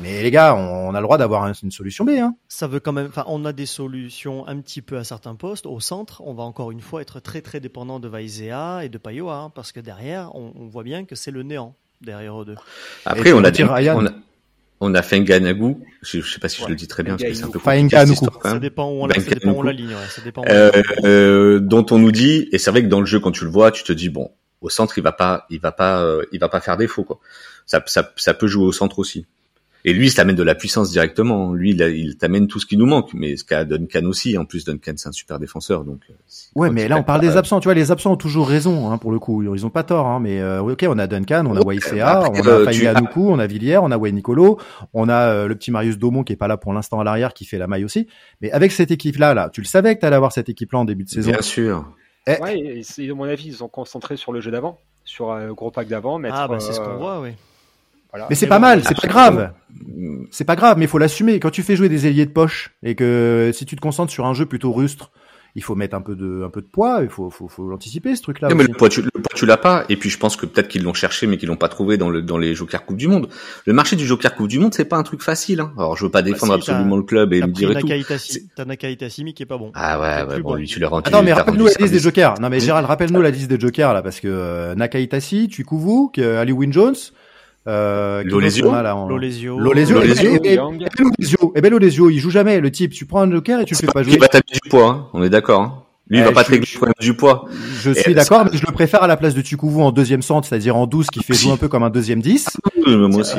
Mais 0.00 0.22
les 0.22 0.30
gars, 0.30 0.54
on, 0.54 0.94
a 0.94 1.00
le 1.00 1.02
droit 1.02 1.18
d'avoir 1.18 1.46
une 1.46 1.70
solution 1.70 2.04
B. 2.04 2.10
Hein. 2.10 2.34
Ça 2.48 2.66
veut 2.66 2.80
quand 2.80 2.92
même. 2.92 3.08
Enfin, 3.08 3.24
on 3.26 3.44
a 3.44 3.52
des 3.52 3.66
solutions 3.66 4.46
un 4.46 4.60
petit 4.60 4.80
peu 4.80 4.96
à 4.96 5.04
certains 5.04 5.34
postes. 5.34 5.66
Au 5.66 5.80
centre, 5.80 6.22
on 6.24 6.34
va 6.34 6.44
encore 6.44 6.70
une 6.70 6.80
fois 6.80 7.02
être 7.02 7.20
très 7.20 7.40
très 7.40 7.58
dépendant 7.58 7.98
de 7.98 8.08
Vaizea 8.08 8.84
et 8.84 8.88
de 8.88 8.98
Payoa, 8.98 9.36
hein, 9.36 9.52
parce 9.54 9.72
que 9.72 9.80
derrière, 9.80 10.34
on, 10.34 10.66
voit 10.68 10.84
bien 10.84 11.04
que 11.04 11.16
c'est 11.16 11.30
le 11.30 11.42
néant 11.42 11.74
derrière 12.00 12.40
eux 12.40 12.44
deux. 12.44 12.54
Après, 13.06 13.32
on 13.32 13.42
a, 13.42 13.50
dit, 13.50 13.64
on 13.64 13.74
a, 13.74 13.94
on 14.80 14.94
a. 14.94 15.02
Je, 16.02 16.20
je 16.20 16.32
sais 16.32 16.38
pas 16.38 16.48
si 16.48 16.62
je 16.62 16.68
le 16.68 16.76
dis 16.76 16.86
très 16.86 17.02
bien, 17.02 17.16
parce 17.16 17.28
que 17.28 17.34
c'est 17.34 17.44
un 17.44 17.50
peu 17.50 17.58
compliqué. 17.58 18.14
Ça 18.44 18.58
dépend 18.60 18.88
où 18.88 19.02
on, 19.02 19.06
la, 19.06 19.14
ça 19.16 19.20
dépend 19.22 19.50
où 19.50 19.58
on 19.58 19.62
la 19.62 19.72
ligne. 19.72 19.88
Ouais, 19.88 20.06
ça 20.08 20.22
dépend 20.22 20.44
euh, 20.48 20.70
euh, 21.04 21.58
dont 21.58 21.86
on 21.90 21.98
nous 21.98 22.12
dit, 22.12 22.48
et 22.52 22.58
c'est 22.58 22.70
vrai 22.70 22.82
que 22.82 22.88
dans 22.88 23.00
le 23.00 23.06
jeu, 23.06 23.18
quand 23.18 23.32
tu 23.32 23.44
le 23.44 23.50
vois, 23.50 23.72
tu 23.72 23.82
te 23.82 23.92
dis 23.92 24.10
bon, 24.10 24.30
au 24.60 24.68
centre, 24.68 24.96
il 24.96 25.02
va 25.02 25.12
pas, 25.12 25.46
il 25.50 25.60
va 25.60 25.72
pas, 25.72 26.00
euh, 26.02 26.24
il 26.30 26.38
va 26.38 26.48
pas 26.48 26.60
faire 26.60 26.76
défaut 26.76 27.02
quoi. 27.02 27.18
Ça, 27.66 27.82
ça, 27.86 28.12
ça 28.16 28.34
peut 28.34 28.46
jouer 28.46 28.64
au 28.64 28.72
centre 28.72 29.00
aussi. 29.00 29.26
Et 29.88 29.92
lui, 29.94 30.08
il 30.08 30.14
t'amène 30.14 30.36
de 30.36 30.42
la 30.42 30.54
puissance 30.54 30.90
directement. 30.90 31.54
Lui, 31.54 31.70
il, 31.70 31.80
il 31.80 32.16
t'amène 32.18 32.46
tout 32.46 32.60
ce 32.60 32.66
qui 32.66 32.76
nous 32.76 32.86
manque. 32.86 33.14
Mais 33.14 33.36
ce 33.36 33.44
qu'a 33.44 33.64
Duncan 33.64 34.04
aussi. 34.04 34.36
En 34.36 34.44
plus, 34.44 34.64
Duncan, 34.64 34.92
c'est 34.96 35.08
un 35.08 35.12
super 35.12 35.38
défenseur. 35.38 35.84
Donc. 35.84 36.02
Euh, 36.10 36.14
ouais, 36.56 36.70
mais 36.70 36.88
là, 36.88 36.98
on 36.98 37.02
parle 37.02 37.20
des 37.22 37.36
absents. 37.36 37.60
Tu 37.60 37.68
vois, 37.68 37.74
les 37.74 37.90
absents 37.90 38.12
ont 38.12 38.16
toujours 38.16 38.48
raison, 38.48 38.90
hein, 38.90 38.98
pour 38.98 39.12
le 39.12 39.18
coup. 39.18 39.42
Ils 39.54 39.64
ont 39.64 39.70
pas 39.70 39.84
tort. 39.84 40.06
Hein, 40.06 40.20
mais 40.20 40.40
euh, 40.40 40.60
ok, 40.60 40.84
on 40.88 40.98
a 40.98 41.06
Duncan, 41.06 41.46
on 41.46 41.56
a 41.56 41.60
Waïsea, 41.60 42.22
on 42.30 42.34
a 42.34 42.48
euh, 42.48 42.64
Faïga 42.64 42.94
on 43.16 43.38
a 43.38 43.46
Villiers, 43.46 43.78
on 43.78 43.90
a 43.90 43.96
Wayne 43.96 44.16
Nicolo, 44.16 44.58
on 44.92 45.08
a 45.08 45.32
euh, 45.32 45.48
le 45.48 45.54
petit 45.54 45.70
Marius 45.70 45.98
Daumont 45.98 46.22
qui 46.22 46.32
est 46.32 46.36
pas 46.36 46.48
là 46.48 46.56
pour 46.56 46.72
l'instant 46.72 47.00
à 47.00 47.04
l'arrière, 47.04 47.34
qui 47.34 47.44
fait 47.44 47.58
la 47.58 47.66
maille 47.66 47.84
aussi. 47.84 48.08
Mais 48.40 48.50
avec 48.52 48.72
cette 48.72 48.90
équipe-là, 48.90 49.34
là, 49.34 49.50
tu 49.50 49.60
le 49.60 49.66
savais 49.66 49.94
que 49.96 50.00
t'allais 50.00 50.16
avoir 50.16 50.32
cette 50.32 50.48
équipe-là 50.48 50.80
en 50.80 50.84
début 50.84 51.04
de 51.04 51.08
saison. 51.08 51.30
Bien 51.30 51.42
sûr. 51.42 51.90
Eh. 52.26 52.40
Ouais, 52.42 52.58
et, 52.58 53.10
à 53.10 53.14
mon 53.14 53.24
avis, 53.24 53.46
ils 53.46 53.54
sont 53.54 53.68
concentrés 53.68 54.16
sur 54.16 54.32
le 54.32 54.40
jeu 54.40 54.50
d'avant, 54.50 54.78
sur 55.04 55.34
le 55.34 55.54
gros 55.54 55.70
pack 55.70 55.88
d'avant. 55.88 56.20
Ah, 56.30 56.46
bah, 56.46 56.60
c'est 56.60 56.72
ce 56.72 56.80
qu'on 56.80 56.96
voit, 56.96 57.20
oui. 57.20 57.30
Mais 58.28 58.34
c'est 58.34 58.46
pas 58.46 58.58
mal, 58.58 58.82
c'est 58.84 59.00
pas 59.00 59.08
grave. 59.08 59.52
C'est 60.30 60.44
pas 60.44 60.56
grave, 60.56 60.78
mais 60.78 60.84
il 60.86 60.88
faut 60.88 60.98
l'assumer. 60.98 61.40
Quand 61.40 61.50
tu 61.50 61.62
fais 61.62 61.76
jouer 61.76 61.88
des 61.88 62.06
ailiers 62.06 62.26
de 62.26 62.30
poche 62.30 62.74
et 62.82 62.94
que 62.94 63.50
si 63.54 63.66
tu 63.66 63.76
te 63.76 63.80
concentres 63.80 64.12
sur 64.12 64.26
un 64.26 64.34
jeu 64.34 64.46
plutôt 64.46 64.72
rustre, 64.72 65.10
il 65.54 65.62
faut 65.62 65.74
mettre 65.74 65.96
un 65.96 66.00
peu 66.00 66.14
de 66.14 66.44
un 66.44 66.50
peu 66.50 66.60
de 66.60 66.66
poids. 66.66 67.00
Il 67.02 67.08
faut 67.08 67.30
faut, 67.30 67.48
faut 67.48 67.68
l'anticiper 67.68 68.14
ce 68.14 68.22
truc-là. 68.22 68.48
mais 68.54 68.64
le 68.64 68.74
poids 68.74 68.88
tu, 68.88 69.02
le 69.02 69.10
poids 69.10 69.34
tu 69.34 69.46
l'as 69.46 69.56
pas. 69.56 69.84
Et 69.88 69.96
puis 69.96 70.10
je 70.10 70.18
pense 70.18 70.36
que 70.36 70.46
peut-être 70.46 70.68
qu'ils 70.68 70.82
l'ont 70.82 70.94
cherché 70.94 71.26
mais 71.26 71.36
qu'ils 71.36 71.48
l'ont 71.48 71.56
pas 71.56 71.68
trouvé 71.68 71.96
dans 71.96 72.10
le 72.10 72.22
dans 72.22 72.38
les 72.38 72.54
Joker 72.54 72.84
Coupe 72.84 72.96
du 72.96 73.08
Monde. 73.08 73.28
Le 73.66 73.72
marché 73.72 73.96
du 73.96 74.06
Joker 74.06 74.34
Coupe 74.34 74.48
du 74.48 74.58
Monde 74.58 74.74
c'est 74.74 74.84
pas 74.84 74.96
un 74.96 75.02
truc 75.02 75.22
facile. 75.22 75.60
Hein. 75.60 75.72
Alors 75.76 75.96
je 75.96 76.04
veux 76.04 76.10
pas 76.10 76.22
bah, 76.22 76.30
défendre 76.30 76.54
absolument 76.54 76.96
le 76.96 77.02
club 77.02 77.32
et 77.32 77.40
me 77.40 77.48
dire 77.48 77.70
tout. 77.78 77.88
T'as 78.56 78.64
Nakaita 78.64 79.08
Simi 79.10 79.34
qui 79.34 79.42
est 79.42 79.46
pas 79.46 79.58
bon. 79.58 79.72
Ah 79.74 80.00
ouais 80.00 80.34
ouais 80.34 80.40
bon, 80.40 80.54
lui 80.54 80.66
tu 80.66 80.78
l'as 80.78 80.88
rendu. 80.88 81.08
Attends 81.08 81.22
mais 81.22 81.32
rappelle-nous 81.32 81.66
la 81.66 81.74
liste 81.78 81.92
des 81.92 82.00
Jokers. 82.00 82.40
Non 82.40 82.48
mais 82.48 82.60
Gérald 82.60 82.86
rappelle-nous 82.86 83.22
la 83.22 83.30
liste 83.30 83.48
des 83.48 83.58
Jokers 83.58 83.92
là 83.94 84.02
parce 84.02 84.20
que 84.20 84.28
euh, 84.28 84.74
Nakaitasi, 84.74 85.48
Tuikuvu, 85.48 86.10
Ali 86.22 86.52
Win 86.52 86.72
Jones. 86.72 86.94
Euh, 87.66 88.22
Lolesio, 88.24 88.70
Lolesio, 89.08 89.58
Lolesio, 89.58 90.02
et 91.54 91.60
ben 91.60 91.70
Lolesio, 91.70 92.08
il 92.08 92.18
joue 92.18 92.30
jamais. 92.30 92.60
Le 92.60 92.70
type, 92.70 92.92
tu 92.92 93.04
prends 93.04 93.20
un 93.20 93.30
joker 93.30 93.60
et 93.60 93.64
tu 93.64 93.74
le 93.74 93.78
fais 93.78 93.86
pas 93.86 94.02
jouer. 94.02 94.14
Il 94.14 94.20
va 94.20 94.28
taper 94.28 94.54
du 94.54 94.70
poids, 94.70 94.88
hein. 94.88 95.06
on 95.12 95.22
est 95.22 95.28
d'accord. 95.28 95.60
Hein. 95.60 95.82
Lui, 96.08 96.18
il 96.18 96.24
va 96.24 96.30
eh, 96.30 96.34
pas 96.34 96.44
te 96.44 96.50
régler 96.50 96.66
du 97.00 97.14
poids. 97.14 97.44
Je 97.82 97.90
suis 97.90 98.14
d'accord, 98.14 98.46
mais 98.46 98.56
je 98.56 98.64
le 98.64 98.72
préfère 98.72 99.02
à 99.02 99.06
la 99.06 99.18
place 99.18 99.34
de 99.34 99.42
Tukouvou 99.42 99.82
en 99.82 99.92
deuxième 99.92 100.22
centre, 100.22 100.48
c'est-à-dire 100.48 100.74
en 100.76 100.86
12, 100.86 101.08
qui 101.08 101.22
fait 101.22 101.34
jouer 101.34 101.52
un 101.52 101.58
peu 101.58 101.68
comme 101.68 101.82
un 101.82 101.90
deuxième 101.90 102.22
10. 102.22 102.48
moi 102.86 103.20
aussi. 103.20 103.36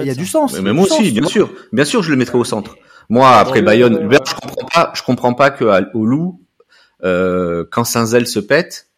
Il 0.00 0.06
y 0.06 0.10
a 0.10 0.14
du 0.14 0.26
sens. 0.26 0.58
Mais, 0.60 0.72
moi 0.72 0.86
aussi, 0.86 1.10
bien 1.12 1.26
sûr. 1.26 1.50
Bien 1.72 1.84
sûr, 1.84 2.02
je 2.02 2.10
le 2.10 2.16
mettrai 2.16 2.38
au 2.38 2.44
centre. 2.44 2.76
Moi, 3.10 3.28
après 3.28 3.60
Bayonne, 3.60 4.08
je 4.10 4.34
comprends 4.34 4.68
pas, 4.72 4.92
je 4.94 5.02
comprends 5.02 5.34
pas 5.34 5.50
que 5.50 5.64
au 5.94 6.06
Loup, 6.06 6.40
euh, 7.04 7.64
quand 7.70 7.84
Saint-Zel 7.84 8.26
se 8.26 8.38
pète, 8.38 8.88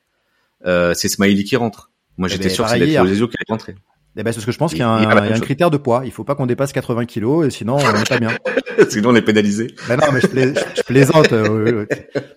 euh, 0.67 0.95
c'est 0.95 1.09
Smiley 1.09 1.43
qui 1.45 1.57
rentre. 1.57 1.91
Moi, 2.17 2.29
eh 2.29 2.33
j'étais 2.33 2.49
ben, 2.49 2.55
sûr 2.55 2.65
que 2.65 2.71
c'était 2.71 2.87
Lolesio 2.87 3.27
qui 3.27 3.37
allait 3.37 3.45
rentrer. 3.49 3.75
Eh 4.17 4.23
ben, 4.23 4.31
c'est 4.31 4.37
parce 4.37 4.47
que 4.47 4.53
je 4.53 4.59
pense 4.59 4.71
qu'il 4.71 4.81
y 4.81 4.83
a 4.83 4.89
un, 4.89 5.01
il 5.01 5.31
y 5.31 5.33
a 5.33 5.37
un 5.37 5.41
critère 5.41 5.71
de 5.71 5.77
poids. 5.77 6.03
Il 6.05 6.13
faut 6.13 6.23
pas 6.23 6.37
qu'on 6.37 6.47
dépasse 6.47 6.73
80 6.73 7.05
kilos, 7.07 7.47
et 7.47 7.51
sinon 7.51 7.77
on 7.77 7.93
n'est 7.93 8.05
pas 8.05 8.19
bien. 8.19 8.31
sinon 8.89 9.11
on 9.11 9.15
est 9.17 9.23
pénalisé. 9.23 9.69
Ben 9.89 9.97
non, 9.97 10.07
mais 10.13 10.21
je, 10.21 10.83
plaisante. 10.83 11.33
Euh, 11.33 11.85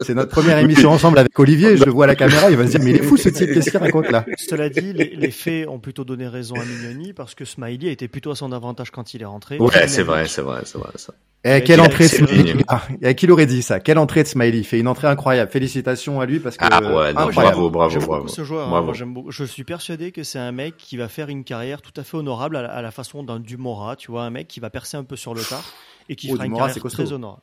c'est 0.01 0.15
notre 0.15 0.31
première 0.31 0.57
émission 0.57 0.89
ensemble 0.89 1.19
avec 1.19 1.37
Olivier. 1.37 1.77
Je 1.77 1.83
le 1.83 1.91
vois 1.91 2.05
à 2.05 2.07
la 2.07 2.15
caméra, 2.15 2.49
il 2.49 2.57
va 2.57 2.65
se 2.65 2.71
dire 2.71 2.79
mais 2.83 2.91
il 2.91 2.95
est 2.95 3.03
fou 3.03 3.15
ce 3.15 3.29
type, 3.29 3.53
qu'est-ce 3.53 3.69
qu'il 3.69 3.79
raconte 3.79 4.09
là? 4.09 4.25
Cela 4.37 4.69
dit, 4.69 4.91
les, 4.93 5.15
les, 5.15 5.31
faits 5.31 5.67
ont 5.67 5.79
plutôt 5.79 6.03
donné 6.03 6.27
raison 6.27 6.55
à 6.55 6.65
Mignoni 6.65 7.13
parce 7.13 7.35
que 7.35 7.45
Smiley 7.45 7.91
était 7.91 8.07
plutôt 8.07 8.31
à 8.31 8.35
son 8.35 8.51
avantage 8.51 8.89
quand 8.89 9.13
il 9.13 9.21
est 9.21 9.25
rentré. 9.25 9.59
Ouais, 9.59 9.87
c'est 9.87 10.03
vrai, 10.03 10.25
c'est 10.27 10.41
vrai, 10.41 10.61
c'est 10.63 10.79
vrai 10.79 10.89
ça. 10.95 11.13
Eh, 11.43 11.61
quelle 11.61 11.79
entrée 11.79 12.05
de 12.05 12.09
Smiley 12.09 12.55
ah, 12.67 13.13
Qui 13.13 13.27
l'aurait 13.27 13.45
dit 13.45 13.61
ça? 13.61 13.79
Quelle 13.79 13.99
entrée 13.99 14.23
de 14.23 14.27
Smiley 14.27 14.57
Il 14.57 14.65
fait 14.65 14.79
une 14.79 14.87
entrée 14.87 15.07
incroyable. 15.07 15.51
Félicitations 15.51 16.19
à 16.19 16.25
lui 16.25 16.39
parce 16.39 16.57
que 16.57 16.65
ah 16.69 16.81
ouais, 16.81 17.13
non, 17.13 17.27
bravo, 17.27 17.69
bravo, 17.69 17.99
bravo. 17.99 18.27
Ce 18.27 18.43
joueur, 18.43 18.67
hein. 18.67 18.83
bravo. 18.83 18.93
je 19.29 19.43
suis 19.43 19.63
persuadé 19.63 20.11
que 20.11 20.23
c'est 20.23 20.39
un 20.39 20.51
mec 20.51 20.75
qui 20.77 20.97
va 20.97 21.07
faire 21.07 21.29
une 21.29 21.43
carrière 21.43 21.66
tout 21.75 21.91
à 21.95 22.03
fait 22.03 22.17
honorable 22.17 22.55
à 22.55 22.81
la, 22.81 22.91
façon 22.91 23.23
d'un 23.23 23.39
Dumora, 23.39 23.95
tu 23.95 24.11
vois, 24.11 24.23
un 24.23 24.29
mec 24.29 24.47
qui 24.47 24.59
va 24.59 24.69
percer 24.69 24.97
un 24.97 25.03
peu 25.03 25.15
sur 25.15 25.33
le 25.33 25.41
tard 25.41 25.65
et 26.09 26.15
qui 26.15 26.29
oh, 26.29 26.35
fera 26.35 26.45
une 26.45 26.55
carrière 26.55 26.83
très 26.83 27.11
honorable. 27.11 27.41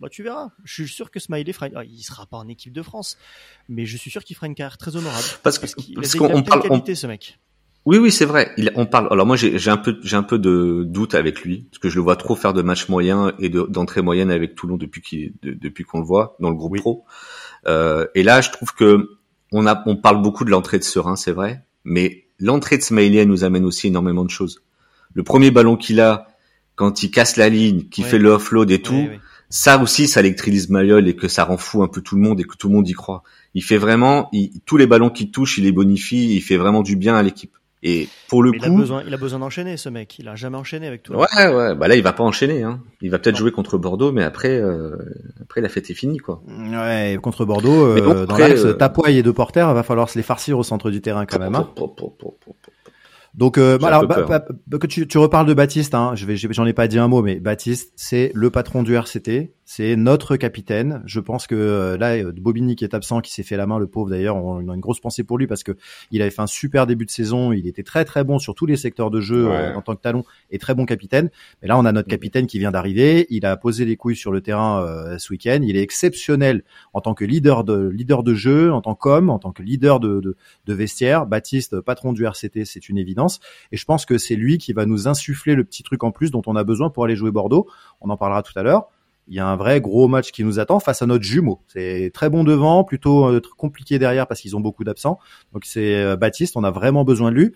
Bah, 0.00 0.08
tu 0.10 0.22
verras. 0.22 0.50
Je 0.64 0.74
suis 0.74 0.88
sûr 0.88 1.10
que 1.10 1.18
Smiley 1.18 1.52
fera. 1.52 1.68
Ah, 1.74 1.84
il 1.84 2.02
sera 2.02 2.26
pas 2.26 2.36
en 2.36 2.48
équipe 2.48 2.72
de 2.72 2.82
France, 2.82 3.16
mais 3.68 3.86
je 3.86 3.96
suis 3.96 4.10
sûr 4.10 4.22
qu'il 4.24 4.36
fera 4.36 4.46
une 4.46 4.54
carrière 4.54 4.78
très 4.78 4.94
honorable. 4.94 5.24
Parce, 5.42 5.58
parce 5.58 5.74
qu'il 5.74 5.98
a 5.98 6.18
qu'on 6.18 6.42
parle, 6.42 6.62
qualité, 6.62 6.94
ce 6.94 7.06
mec. 7.06 7.38
Oui, 7.86 7.98
oui, 7.98 8.10
c'est 8.10 8.24
vrai. 8.24 8.52
Il, 8.56 8.70
on 8.74 8.84
parle. 8.84 9.08
Alors 9.10 9.26
moi, 9.26 9.36
j'ai 9.36 9.70
un 9.70 9.76
peu, 9.76 9.98
j'ai 10.02 10.16
un 10.16 10.22
peu 10.22 10.38
de 10.38 10.84
doute 10.84 11.14
avec 11.14 11.40
lui 11.42 11.68
parce 11.70 11.78
que 11.78 11.88
je 11.88 11.96
le 11.96 12.02
vois 12.02 12.16
trop 12.16 12.34
faire 12.34 12.52
de 12.52 12.60
matchs 12.60 12.88
moyens 12.88 13.32
et 13.38 13.48
d'entrées 13.48 14.02
moyennes 14.02 14.30
avec 14.30 14.54
Toulon 14.54 14.76
depuis 14.76 15.00
qu'il, 15.00 15.32
depuis 15.42 15.84
qu'on 15.84 16.00
le 16.00 16.04
voit 16.04 16.36
dans 16.40 16.50
le 16.50 16.56
groupe 16.56 16.76
pro. 16.78 17.04
Euh, 17.66 18.06
et 18.14 18.22
là, 18.22 18.40
je 18.40 18.50
trouve 18.50 18.74
que 18.74 19.18
on 19.52 19.66
a, 19.66 19.82
on 19.86 19.96
parle 19.96 20.20
beaucoup 20.20 20.44
de 20.44 20.50
l'entrée 20.50 20.78
de 20.78 20.84
Serein, 20.84 21.16
c'est 21.16 21.32
vrai, 21.32 21.64
mais 21.84 22.25
l'entrée 22.38 22.78
de 22.78 22.82
Smiley 22.82 23.24
nous 23.26 23.44
amène 23.44 23.64
aussi 23.64 23.88
énormément 23.88 24.24
de 24.24 24.30
choses. 24.30 24.62
Le 25.14 25.22
premier 25.22 25.50
ballon 25.50 25.76
qu'il 25.76 26.00
a, 26.00 26.28
quand 26.74 27.02
il 27.02 27.10
casse 27.10 27.36
la 27.36 27.48
ligne, 27.48 27.84
qui 27.88 28.02
fait 28.02 28.18
le 28.18 28.30
offload 28.30 28.70
et 28.70 28.82
tout, 28.82 29.08
ça 29.48 29.80
aussi, 29.80 30.08
ça 30.08 30.20
électrise 30.20 30.68
Mayol 30.68 31.08
et 31.08 31.16
que 31.16 31.28
ça 31.28 31.44
rend 31.44 31.56
fou 31.56 31.82
un 31.82 31.88
peu 31.88 32.02
tout 32.02 32.16
le 32.16 32.22
monde 32.22 32.40
et 32.40 32.44
que 32.44 32.56
tout 32.56 32.68
le 32.68 32.74
monde 32.74 32.88
y 32.88 32.92
croit. 32.92 33.22
Il 33.54 33.62
fait 33.62 33.78
vraiment, 33.78 34.30
tous 34.66 34.76
les 34.76 34.86
ballons 34.86 35.10
qu'il 35.10 35.30
touche, 35.30 35.58
il 35.58 35.64
les 35.64 35.72
bonifie, 35.72 36.34
il 36.34 36.40
fait 36.42 36.56
vraiment 36.56 36.82
du 36.82 36.96
bien 36.96 37.16
à 37.16 37.22
l'équipe. 37.22 37.56
Et 37.88 38.08
pour 38.26 38.42
le 38.42 38.50
coup, 38.50 38.58
il 38.58 38.64
a 38.64 38.70
besoin, 38.70 39.02
il 39.06 39.14
a 39.14 39.16
besoin 39.16 39.38
d'enchaîner 39.38 39.76
ce 39.76 39.88
mec. 39.88 40.18
Il 40.18 40.26
a 40.26 40.34
jamais 40.34 40.56
enchaîné 40.56 40.88
avec 40.88 41.04
tout. 41.04 41.12
Ouais, 41.12 41.26
ouais. 41.36 41.76
Bah 41.76 41.86
là, 41.86 41.94
il 41.94 42.02
va 42.02 42.12
pas 42.12 42.24
enchaîner. 42.24 42.64
Hein. 42.64 42.80
Il 43.00 43.12
va 43.12 43.20
peut-être 43.20 43.36
jouer 43.36 43.52
contre 43.52 43.78
Bordeaux, 43.78 44.10
mais 44.10 44.24
après, 44.24 44.60
euh, 44.60 44.96
après 45.40 45.60
la 45.60 45.68
fête 45.68 45.88
est 45.88 45.94
finie, 45.94 46.18
quoi. 46.18 46.42
Ouais, 46.48 47.16
contre 47.22 47.44
Bordeaux, 47.44 47.86
euh, 47.86 48.26
dans 48.26 48.38
l'axe, 48.38 48.64
euh... 48.64 48.72
Tapoy 48.72 49.16
et 49.16 49.22
deux 49.22 49.32
porteurs, 49.32 49.70
il 49.70 49.74
va 49.74 49.84
falloir 49.84 50.10
se 50.10 50.18
les 50.18 50.24
farcir 50.24 50.58
au 50.58 50.64
centre 50.64 50.90
du 50.90 51.00
terrain 51.00 51.26
quand 51.26 51.38
même. 51.38 51.54
Hein. 51.54 51.70
Donc, 53.34 53.56
euh, 53.56 53.78
alors, 53.84 54.04
bah, 54.08 54.24
bah, 54.28 54.44
bah, 54.66 54.78
que 54.78 54.88
tu, 54.88 55.06
tu, 55.06 55.18
reparles 55.18 55.46
de 55.46 55.54
Baptiste, 55.54 55.94
hein, 55.94 56.12
je 56.16 56.26
vais, 56.26 56.36
j'en 56.36 56.66
ai 56.66 56.72
pas 56.72 56.88
dit 56.88 56.98
un 56.98 57.06
mot, 57.06 57.22
mais 57.22 57.36
Baptiste, 57.36 57.92
c'est 57.94 58.32
le 58.34 58.50
patron 58.50 58.82
du 58.82 58.96
RCT, 58.96 59.52
c'est 59.68 59.96
notre 59.96 60.36
capitaine. 60.36 61.02
Je 61.06 61.18
pense 61.18 61.48
que 61.48 61.56
euh, 61.56 61.98
là, 61.98 62.14
euh, 62.14 62.32
Bobigny 62.32 62.76
qui 62.76 62.84
est 62.84 62.94
absent, 62.94 63.20
qui 63.20 63.32
s'est 63.32 63.42
fait 63.42 63.56
la 63.56 63.66
main, 63.66 63.80
le 63.80 63.88
pauvre 63.88 64.08
d'ailleurs, 64.08 64.36
on, 64.36 64.68
a 64.68 64.74
une 64.74 64.80
grosse 64.80 65.00
pensée 65.00 65.24
pour 65.24 65.38
lui 65.38 65.48
parce 65.48 65.64
que 65.64 65.72
il 66.12 66.22
avait 66.22 66.30
fait 66.30 66.40
un 66.40 66.46
super 66.46 66.86
début 66.86 67.04
de 67.04 67.10
saison, 67.10 67.50
il 67.52 67.66
était 67.66 67.82
très 67.82 68.04
très 68.04 68.22
bon 68.22 68.38
sur 68.38 68.54
tous 68.54 68.66
les 68.66 68.76
secteurs 68.76 69.10
de 69.10 69.20
jeu 69.20 69.48
euh, 69.50 69.74
en 69.74 69.82
tant 69.82 69.96
que 69.96 70.00
talon 70.00 70.24
et 70.52 70.58
très 70.58 70.76
bon 70.76 70.86
capitaine. 70.86 71.30
Mais 71.60 71.68
là, 71.68 71.76
on 71.76 71.84
a 71.84 71.90
notre 71.90 72.08
capitaine 72.08 72.46
qui 72.46 72.60
vient 72.60 72.70
d'arriver, 72.70 73.26
il 73.28 73.44
a 73.44 73.56
posé 73.56 73.84
les 73.84 73.96
couilles 73.96 74.14
sur 74.14 74.30
le 74.30 74.40
terrain 74.40 75.16
ce 75.18 75.32
week-end, 75.32 75.58
il 75.62 75.76
est 75.76 75.82
exceptionnel 75.82 76.62
en 76.92 77.00
tant 77.00 77.14
que 77.14 77.24
leader 77.24 77.64
de 77.64 77.88
leader 77.88 78.22
de 78.22 78.34
jeu, 78.34 78.72
en 78.72 78.80
tant 78.80 78.94
qu'homme, 78.94 79.30
en 79.30 79.40
tant 79.40 79.50
que 79.50 79.64
leader 79.64 79.98
de, 79.98 80.20
de, 80.20 80.36
de 80.66 80.74
vestiaire. 80.74 81.26
Baptiste, 81.26 81.80
patron 81.80 82.12
du 82.12 82.24
RCT, 82.24 82.64
c'est 82.64 82.88
une 82.88 82.98
évidence. 82.98 83.40
Et 83.72 83.76
je 83.76 83.84
pense 83.84 84.06
que 84.06 84.16
c'est 84.16 84.36
lui 84.36 84.58
qui 84.58 84.72
va 84.72 84.86
nous 84.86 85.08
insuffler 85.08 85.56
le 85.56 85.64
petit 85.64 85.82
truc 85.82 86.04
en 86.04 86.12
plus 86.12 86.30
dont 86.30 86.42
on 86.46 86.54
a 86.54 86.62
besoin 86.62 86.88
pour 86.88 87.04
aller 87.04 87.16
jouer 87.16 87.32
Bordeaux. 87.32 87.66
On 88.00 88.10
en 88.10 88.16
parlera 88.16 88.44
tout 88.44 88.56
à 88.56 88.62
l'heure. 88.62 88.88
Il 89.28 89.34
y 89.34 89.40
a 89.40 89.46
un 89.46 89.56
vrai 89.56 89.80
gros 89.80 90.06
match 90.08 90.30
qui 90.30 90.44
nous 90.44 90.58
attend 90.60 90.78
face 90.78 91.02
à 91.02 91.06
notre 91.06 91.24
jumeau. 91.24 91.60
C'est 91.66 92.10
très 92.14 92.30
bon 92.30 92.44
devant, 92.44 92.84
plutôt 92.84 93.26
euh, 93.26 93.40
compliqué 93.56 93.98
derrière 93.98 94.26
parce 94.28 94.40
qu'ils 94.40 94.54
ont 94.56 94.60
beaucoup 94.60 94.84
d'absents. 94.84 95.18
Donc 95.52 95.64
c'est 95.64 95.96
euh, 95.96 96.16
Baptiste, 96.16 96.56
on 96.56 96.62
a 96.64 96.70
vraiment 96.70 97.04
besoin 97.04 97.30
de 97.32 97.36
lui. 97.36 97.52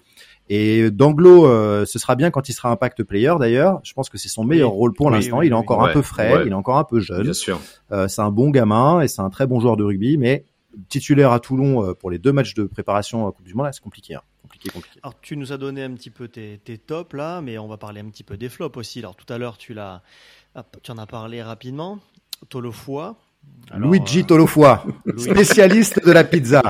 Et 0.48 0.90
Danglo, 0.90 1.46
euh, 1.46 1.84
ce 1.86 2.00
sera 2.00 2.16
bien 2.16 2.32
quand 2.32 2.48
il 2.48 2.52
sera 2.54 2.70
impact 2.70 3.04
player 3.04 3.34
d'ailleurs. 3.38 3.78
Je 3.84 3.92
pense 3.92 4.08
que 4.08 4.18
c'est 4.18 4.28
son 4.28 4.42
meilleur 4.42 4.70
rôle 4.70 4.92
pour 4.94 5.06
Oui, 5.06 5.12
l'instant. 5.12 5.38
oui, 5.38 5.46
il 5.46 5.50
est 5.50 5.54
oui. 5.54 5.58
encore 5.60 5.80
un 5.82 5.86
Ouais, 5.86 5.92
peu 5.92 6.02
frais, 6.02 6.34
ouais. 6.34 6.42
il 6.46 6.50
est 6.50 6.54
encore 6.54 6.76
un 6.78 6.82
peu 6.84 6.98
jeune. 6.98 7.22
Bien 7.22 7.32
sûr. 7.32 7.60
Euh, 7.92 8.08
c'est 8.08 8.20
un 8.22 8.32
bon 8.32 8.50
gamin 8.50 9.00
et 9.00 9.06
c'est 9.06 9.22
un 9.22 9.30
très 9.30 9.46
bon 9.46 9.60
joueur 9.60 9.76
de 9.76 9.84
rugby, 9.84 10.18
mais 10.18 10.44
titulaire 10.88 11.30
à 11.30 11.38
Toulon 11.38 11.84
euh, 11.84 11.94
pour 11.94 12.10
les 12.10 12.18
deux 12.18 12.32
matchs 12.32 12.54
de 12.54 12.64
préparation 12.64 13.28
à 13.28 13.32
Coupe 13.32 13.46
du 13.46 13.54
Monde, 13.54 13.66
là, 13.66 13.72
c'est 13.72 13.82
compliqué. 13.82 14.14
Hein. 14.16 14.22
Compliqué, 14.42 14.70
compliqué. 14.70 14.98
Alors, 15.04 15.14
tu 15.20 15.36
nous 15.36 15.52
as 15.52 15.56
donné 15.56 15.84
un 15.84 15.92
petit 15.92 16.10
peu 16.10 16.26
tes, 16.26 16.58
tes 16.64 16.78
tops 16.78 17.14
là, 17.14 17.40
mais 17.40 17.56
on 17.58 17.68
va 17.68 17.76
parler 17.76 18.00
un 18.00 18.08
petit 18.08 18.24
peu 18.24 18.36
des 18.36 18.48
flops 18.48 18.76
aussi. 18.76 18.98
Alors, 18.98 19.14
tout 19.14 19.32
à 19.32 19.38
l'heure, 19.38 19.56
tu 19.58 19.74
l'as, 19.74 20.02
hop, 20.54 20.76
tu 20.82 20.90
en 20.90 20.98
as 20.98 21.06
parlé 21.06 21.42
rapidement. 21.42 21.98
Tolofoa. 22.48 23.16
Alors, 23.70 23.90
Luigi 23.90 24.20
euh, 24.20 24.24
Tolofoa, 24.24 24.84
Louis- 25.04 25.22
spécialiste 25.22 26.04
de 26.04 26.12
la 26.12 26.24
pizza. 26.24 26.62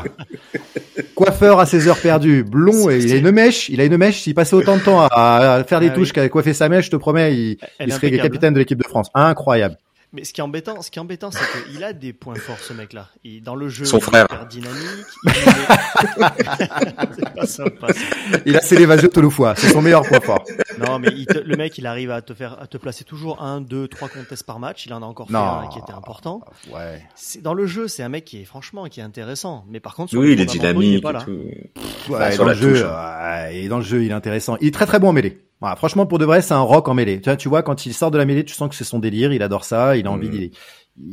Coiffeur 1.15 1.59
à 1.61 1.67
ses 1.67 1.89
heures 1.89 1.99
perdues, 2.01 2.45
blond 2.45 2.89
et 2.91 2.99
il 2.99 3.13
a 3.13 3.17
une 3.17 3.31
mèche. 3.31 3.69
Il 3.69 3.81
a 3.81 3.85
une 3.85 3.97
mèche. 3.97 4.23
S'il 4.23 4.35
passait 4.35 4.55
autant 4.55 4.77
de 4.77 4.83
temps 4.83 5.01
à, 5.01 5.55
à 5.55 5.65
faire 5.65 5.81
des 5.81 5.89
Ah 5.89 5.91
touches 5.91 6.09
oui. 6.09 6.15
qu'à 6.15 6.29
coiffer 6.29 6.55
sa 6.55 6.69
mèche, 6.69 6.87
je 6.87 6.91
te 6.91 6.97
promets, 6.97 7.35
il, 7.81 7.93
serait 7.93 8.11
capitaine 8.17 8.55
de 8.55 8.59
l'équipe 8.59 8.79
de 8.79 8.87
France. 8.87 9.09
Incroyable. 9.15 9.77
Mais 10.13 10.25
ce 10.25 10.33
qui 10.33 10.41
est 10.41 10.45
embêtant, 10.45 10.83
ce 10.83 10.91
qui 10.91 10.99
est 10.99 11.03
embêtant, 11.03 11.31
c'est 11.31 11.39
qu'il 11.71 11.85
a 11.85 11.93
des 11.93 12.13
points 12.13 12.35
forts, 12.35 12.59
ce 12.59 12.73
mec-là. 12.73 13.09
Il- 13.23 13.43
Dans 13.43 13.55
le 13.55 13.69
jeu, 13.69 13.85
Son 13.85 13.99
il 13.99 14.03
frère. 14.03 14.27
est 14.29 14.35
hyper 14.35 14.47
dynamique. 14.47 15.07
il 15.25 15.31
est- 15.31 15.35
c'est 17.17 17.35
pas 17.35 17.47
sympa, 17.47 17.93
ça. 17.93 18.01
Il 18.45 18.57
a 18.57 18.61
c'est 18.61 18.77
l'évasion 18.77 19.09
Tolofoa. 19.09 19.55
C'est 19.57 19.69
son 19.69 19.83
meilleur 19.83 20.03
point 20.03 20.21
fort. 20.21 20.45
Non, 20.79 20.99
mais 20.99 21.09
il 21.17 21.27
te- 21.27 21.39
le 21.39 21.57
mec, 21.57 21.79
il 21.79 21.87
arrive 21.87 22.11
à 22.11 22.23
te 22.23 22.35
faire, 22.35 22.61
à 22.61 22.67
te 22.67 22.77
placer 22.77 23.05
toujours 23.05 23.41
un, 23.43 23.61
deux, 23.61 23.87
trois 23.87 24.09
contests 24.09 24.45
par 24.45 24.59
match. 24.59 24.85
Il 24.87 24.93
en 24.95 25.03
a 25.03 25.07
encore 25.07 25.29
fait 25.29 25.33
Non. 25.33 25.41
un 25.61 25.69
qui 25.69 25.79
était 25.79 25.93
important. 25.93 26.41
Ouais. 26.73 27.03
C'est, 27.15 27.41
dans 27.43 27.55
le 27.55 27.67
jeu, 27.67 27.87
c'est 27.87 28.03
un 28.03 28.09
mec 28.09 28.25
qui 28.25 28.41
est 28.43 28.45
franchement, 28.45 28.87
qui 28.87 28.99
est 29.01 29.05
intéressant. 29.05 29.65
Mais 29.69 29.79
par 29.81 29.95
contre, 29.95 30.11
sur 30.11 30.21
Oui, 30.21 30.33
il 30.33 30.41
est 30.41 30.47
fondamentaux, 30.47 30.83
il 30.83 30.95
est 30.97 30.99
dynamique 30.99 31.03
pas 31.03 31.11
et 31.11 31.13
là. 31.13 31.21
tout. 31.23 32.13
Ouais, 32.13 32.19
Bah, 32.19 32.31
sur 32.33 32.45
dans 32.45 32.51
le 32.51 32.57
jeu, 32.57 32.73
touche, 32.73 32.83
ouais, 32.83 33.57
et 33.59 33.69
dans 33.69 33.79
le 33.79 33.85
jeu, 33.85 34.03
il 34.03 34.11
est 34.11 34.15
intéressant. 34.15 34.57
Il 34.61 34.67
est 34.69 34.75
très 34.75 34.87
très 34.87 34.99
bon 34.99 35.11
en 35.11 35.13
mêlée. 35.13 35.41
Voilà, 35.61 35.77
franchement, 35.77 36.07
pour 36.07 36.19
de 36.19 36.25
vrai, 36.25 36.41
c'est 36.41 36.55
un 36.55 36.61
rock 36.63 36.89
en 36.89 36.95
mêlée. 36.95 37.21
Tu 37.21 37.29
vois, 37.29 37.37
tu 37.37 37.49
vois, 37.51 37.63
quand 37.63 37.85
il 37.85 37.93
sort 37.93 38.11
de 38.11 38.17
la 38.19 38.25
mêlée, 38.25 38.45
tu 38.45 38.55
sens 38.55 38.69
que 38.71 38.75
c'est 38.75 38.85
son 38.85 38.99
délire. 38.99 39.33
Il 39.33 39.43
adore 39.43 39.65
ça. 39.65 39.97
Il 39.97 40.07
a 40.07 40.11
envie. 40.11 40.29
Mm. 40.29 40.33
Il 40.35 40.43
est, 40.45 40.51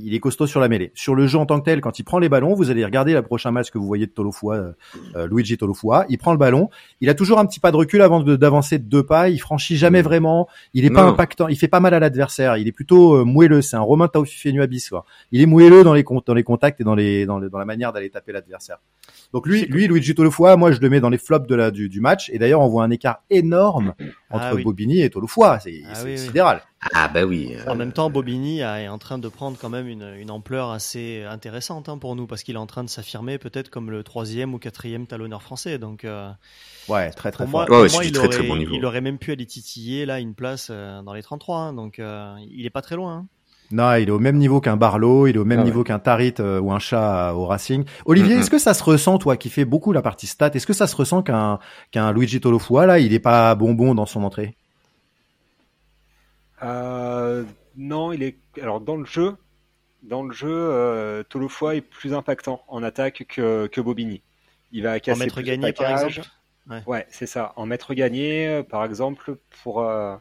il 0.05 0.13
est 0.13 0.19
costaud 0.19 0.47
sur 0.47 0.59
la 0.61 0.67
mêlée. 0.69 0.91
Sur 0.95 1.15
le 1.15 1.27
jeu 1.27 1.37
en 1.37 1.45
tant 1.45 1.59
que 1.59 1.65
tel, 1.65 1.81
quand 1.81 1.99
il 1.99 2.03
prend 2.03 2.17
les 2.19 2.29
ballons, 2.29 2.53
vous 2.55 2.71
allez 2.71 2.83
regarder 2.83 3.13
le 3.13 3.21
prochain 3.21 3.51
match 3.51 3.71
que 3.71 3.77
vous 3.77 3.85
voyez 3.85 4.05
de 4.05 4.11
Tolofua, 4.11 4.55
euh, 4.55 4.71
euh, 5.15 5.27
Luigi 5.27 5.57
Tolofua. 5.57 6.05
Il 6.09 6.17
prend 6.17 6.31
le 6.31 6.37
ballon. 6.37 6.69
Il 7.01 7.09
a 7.09 7.13
toujours 7.13 7.39
un 7.39 7.45
petit 7.45 7.59
pas 7.59 7.71
de 7.71 7.77
recul 7.77 8.01
avant 8.01 8.21
d'avancer 8.21 8.79
de 8.79 8.83
deux 8.85 9.03
pas. 9.05 9.29
Il 9.29 9.37
franchit 9.37 9.75
jamais 9.77 9.99
Mm. 10.01 10.05
vraiment. 10.05 10.47
Il 10.73 10.85
est 10.85 10.89
pas 10.89 11.03
impactant. 11.03 11.47
Il 11.49 11.57
fait 11.57 11.67
pas 11.67 11.79
mal 11.81 11.93
à 11.93 11.99
l'adversaire. 11.99 12.55
Il 12.57 12.67
est 12.69 12.71
plutôt 12.73 13.15
euh, 13.17 13.23
moelleux. 13.25 13.61
C'est 13.61 13.75
un 13.75 13.81
Romain 13.81 14.07
Taufifenu 14.07 14.61
Abyss. 14.61 14.89
Quoi. 14.89 15.03
Il 15.33 15.41
est 15.41 15.45
moelleux 15.45 15.83
dans 15.83 15.93
les 15.93 16.03
dans 16.25 16.33
les 16.33 16.43
contacts 16.43 16.79
et 16.81 16.83
dans 16.85 16.95
les 16.95 17.25
dans, 17.25 17.37
le- 17.39 17.49
dans 17.49 17.59
la 17.59 17.65
manière 17.65 17.91
d'aller 17.93 18.09
taper 18.09 18.31
l'adversaire. 18.31 18.77
Donc 19.33 19.45
lui, 19.47 19.65
lui, 19.65 19.87
Luigi 19.87 20.15
Tolofua, 20.15 20.55
moi 20.57 20.71
je 20.71 20.79
le 20.79 20.89
mets 20.89 20.99
dans 20.99 21.09
les 21.09 21.17
flops 21.17 21.47
de 21.47 21.55
la 21.55 21.69
du, 21.71 21.89
du 21.89 21.99
match. 22.01 22.29
Et 22.31 22.39
d'ailleurs, 22.39 22.61
on 22.61 22.67
voit 22.67 22.83
un 22.83 22.89
écart 22.91 23.23
énorme 23.29 23.93
entre 24.29 24.45
Ah 24.45 24.55
oui. 24.55 24.63
Bobigny 24.63 25.01
et 25.01 25.09
Tolofua. 25.09 25.59
C'est 25.59 25.81
Ah 25.91 26.01
oui. 26.05 26.17
sidéral. 26.17 26.61
Ah 26.93 27.07
bah 27.07 27.23
oui. 27.25 27.53
euh, 27.55 27.69
En 27.71 27.75
même 27.75 27.91
temps, 27.91 28.09
Bobigny 28.09 28.59
est 28.59 28.87
en 28.87 28.97
train 28.99 29.17
de 29.17 29.27
prendre 29.27 29.57
quand 29.59 29.69
même 29.69 29.87
une, 29.87 30.13
une 30.17 30.29
ampleur 30.31 30.69
assez 30.71 31.23
intéressante 31.23 31.89
hein, 31.89 31.97
pour 31.97 32.15
nous, 32.15 32.27
parce 32.27 32.43
qu'il 32.43 32.55
est 32.55 32.59
en 32.59 32.67
train 32.67 32.83
de 32.83 32.89
s'affirmer 32.89 33.37
peut-être 33.37 33.69
comme 33.69 33.89
le 33.91 34.03
troisième 34.03 34.53
ou 34.53 34.59
quatrième 34.59 35.07
talonneur 35.07 35.41
français. 35.41 35.77
Donc, 35.79 36.05
euh, 36.05 36.29
Ouais, 36.87 37.09
très 37.11 37.31
très 37.31 37.43
pour 37.45 37.51
fort. 37.51 37.61
moi, 37.61 37.61
Ouais, 37.63 37.67
pour 37.67 37.75
ouais, 37.77 37.91
moi, 37.91 38.03
c'est 38.03 38.07
il, 38.09 38.13
très, 38.13 38.27
aurait, 38.27 38.37
très 38.37 38.47
bon 38.47 38.55
niveau. 38.57 38.75
il 38.75 38.85
aurait 38.85 39.01
même 39.01 39.17
pu 39.17 39.31
aller 39.31 39.45
titiller 39.45 40.05
là 40.05 40.19
une 40.19 40.35
place 40.35 40.69
euh, 40.71 41.01
dans 41.01 41.13
les 41.13 41.23
33. 41.23 41.57
hein, 41.59 41.73
donc, 41.73 41.99
euh, 41.99 42.33
il 42.49 42.65
est 42.65 42.69
pas 42.69 42.81
très 42.81 42.95
loin. 42.95 43.13
hein. 43.13 43.27
Non, 43.71 43.95
il 43.95 44.07
est 44.07 44.11
au 44.11 44.19
même 44.19 44.37
niveau 44.37 44.61
qu'un 44.61 44.77
Barlow, 44.77 45.27
il 45.27 45.35
est 45.35 45.39
au 45.39 45.45
même 45.45 45.59
Ah 45.59 45.61
ouais. 45.61 45.65
niveau 45.65 45.83
qu'un 45.83 45.99
Tarit 45.99 46.35
euh, 46.39 46.59
ou 46.59 46.71
un 46.71 46.79
chat 46.79 47.29
euh, 47.29 47.33
au 47.33 47.45
Racing. 47.45 47.83
Olivier, 48.05 48.35
est-ce 48.35 48.49
que 48.49 48.59
ça 48.59 48.73
se 48.73 48.83
ressent, 48.83 49.17
toi, 49.17 49.35
qui 49.35 49.49
fais 49.49 49.65
beaucoup 49.65 49.91
la 49.91 50.01
partie 50.01 50.27
stat, 50.27 50.51
est-ce 50.53 50.65
que 50.67 50.73
ça 50.73 50.87
se 50.87 50.95
ressent 50.95 51.21
qu'un 51.21 51.59
qu'un 51.91 52.11
Luigi 52.13 52.39
Tolofua, 52.39 52.85
là, 52.85 52.99
il 52.99 53.13
est 53.13 53.19
pas 53.19 53.53
bonbon 53.55 53.93
dans 53.93 54.05
son 54.05 54.23
entrée? 54.23 54.55
Euh, 56.63 57.43
non, 57.75 58.11
il 58.11 58.23
est 58.23 58.37
alors 58.61 58.81
dans 58.81 58.95
le 58.95 59.05
jeu. 59.05 59.35
Dans 60.03 60.23
le 60.23 60.33
jeu, 60.33 60.47
euh, 60.49 61.23
Tolofoa 61.23 61.75
est 61.75 61.81
plus 61.81 62.13
impactant 62.13 62.63
en 62.67 62.83
attaque 62.83 63.25
que, 63.27 63.67
que 63.67 63.81
Bobigny. 63.81 64.21
Il 64.71 64.83
va 64.83 64.99
casser 64.99 65.27
plus 65.27 65.43
de 65.43 65.47
gagné, 65.47 65.73
par 65.73 65.91
exemple? 65.91 66.21
Ouais. 66.69 66.83
Ouais, 66.85 67.07
c'est 67.09 67.25
ça. 67.25 67.53
En 67.55 67.65
maître 67.65 67.93
gagné, 67.93 68.63
par 68.69 68.83
exemple, 68.85 69.37
pour, 69.63 69.81
euh, 69.81 70.15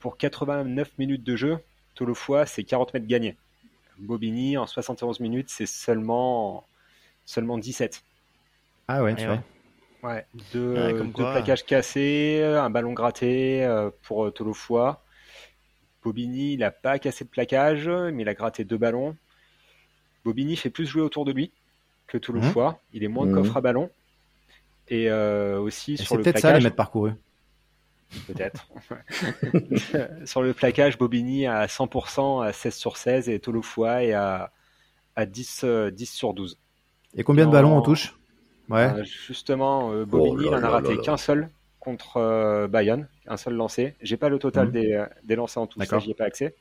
pour 0.00 0.16
89 0.16 0.90
minutes 0.98 1.24
de 1.24 1.36
jeu, 1.36 1.58
Tolofoa, 1.94 2.46
c'est 2.46 2.64
40 2.64 2.94
mètres 2.94 3.06
gagnés. 3.06 3.36
Bobigny, 3.98 4.56
en 4.58 4.66
71 4.66 5.20
minutes, 5.20 5.50
c'est 5.50 5.66
seulement, 5.66 6.66
seulement 7.26 7.58
17. 7.58 8.02
Ah 8.88 9.02
ouais, 9.02 9.14
Eh 9.14 9.16
tu 9.16 9.28
ouais. 9.28 9.40
vois. 10.02 10.10
Ouais, 10.10 10.26
deux, 10.52 10.74
Ouais, 10.76 10.94
comme 10.94 11.08
deux 11.08 11.14
quoi. 11.14 11.32
plaquages 11.32 11.64
cassés, 11.64 12.42
un 12.44 12.70
ballon 12.70 12.92
gratté 12.92 13.64
euh, 13.64 13.90
pour 14.02 14.24
euh, 14.26 14.30
Tolofoa. 14.30 15.04
Bobigny, 16.02 16.52
il 16.54 16.58
n'a 16.58 16.70
pas 16.70 16.98
cassé 16.98 17.24
de 17.24 17.30
plaquage, 17.30 17.88
mais 17.88 18.22
il 18.22 18.28
a 18.28 18.34
gratté 18.34 18.64
deux 18.64 18.76
ballons. 18.78 19.16
Bobigny 20.24 20.56
fait 20.56 20.70
plus 20.70 20.84
jouer 20.86 21.02
autour 21.02 21.24
de 21.24 21.30
lui 21.32 21.52
que 22.08 22.18
Tolofoa. 22.18 22.80
Il 22.92 23.04
est 23.04 23.08
moins 23.08 23.26
Mhm. 23.26 23.34
coffre 23.34 23.56
à 23.56 23.60
ballon. 23.60 23.90
Et 24.88 25.10
euh, 25.10 25.60
aussi 25.60 25.94
Et 25.94 25.96
sur 25.96 26.16
C'est 26.16 26.18
peut-être 26.18 26.38
ça, 26.40 26.52
les 26.52 26.60
mètres 26.60 26.76
parcourus. 26.76 27.14
Peut-être. 28.26 28.68
sur 30.24 30.42
le 30.42 30.52
plaquage, 30.52 30.98
Bobigny 30.98 31.46
à 31.46 31.66
100% 31.66 32.44
à 32.46 32.52
16 32.52 32.74
sur 32.74 32.96
16 32.96 33.28
et 33.28 33.38
Tolofoa 33.40 34.04
est 34.04 34.12
à, 34.12 34.52
à 35.16 35.26
10, 35.26 35.60
euh, 35.64 35.90
10 35.90 36.06
sur 36.06 36.34
12. 36.34 36.58
Et 37.16 37.24
combien 37.24 37.46
de 37.46 37.50
ballons 37.52 37.76
on 37.76 37.82
touche? 37.82 38.16
Ouais. 38.68 38.90
Euh, 38.98 39.04
justement, 39.04 39.92
euh, 39.92 40.04
Bobigny, 40.04 40.46
Oh 40.48 40.50
là 40.52 40.58
il 40.58 40.64
en 40.64 40.68
a 40.68 40.70
raté 40.70 40.98
qu'un 40.98 41.16
seul 41.16 41.48
contre 41.80 42.16
euh, 42.18 42.68
Bayonne, 42.68 43.08
un 43.26 43.36
seul 43.36 43.54
lancé. 43.54 43.94
J'ai 44.00 44.16
pas 44.16 44.28
le 44.28 44.38
total 44.38 44.66
Mhm. 44.68 44.72
des, 44.72 44.92
euh, 44.92 45.06
des 45.24 45.34
lancés 45.36 45.58
en 45.60 45.66
tout, 45.66 45.80
ça 45.82 45.98
j'y 45.98 46.10
ai 46.12 46.14
pas 46.14 46.24
accès. 46.24 46.54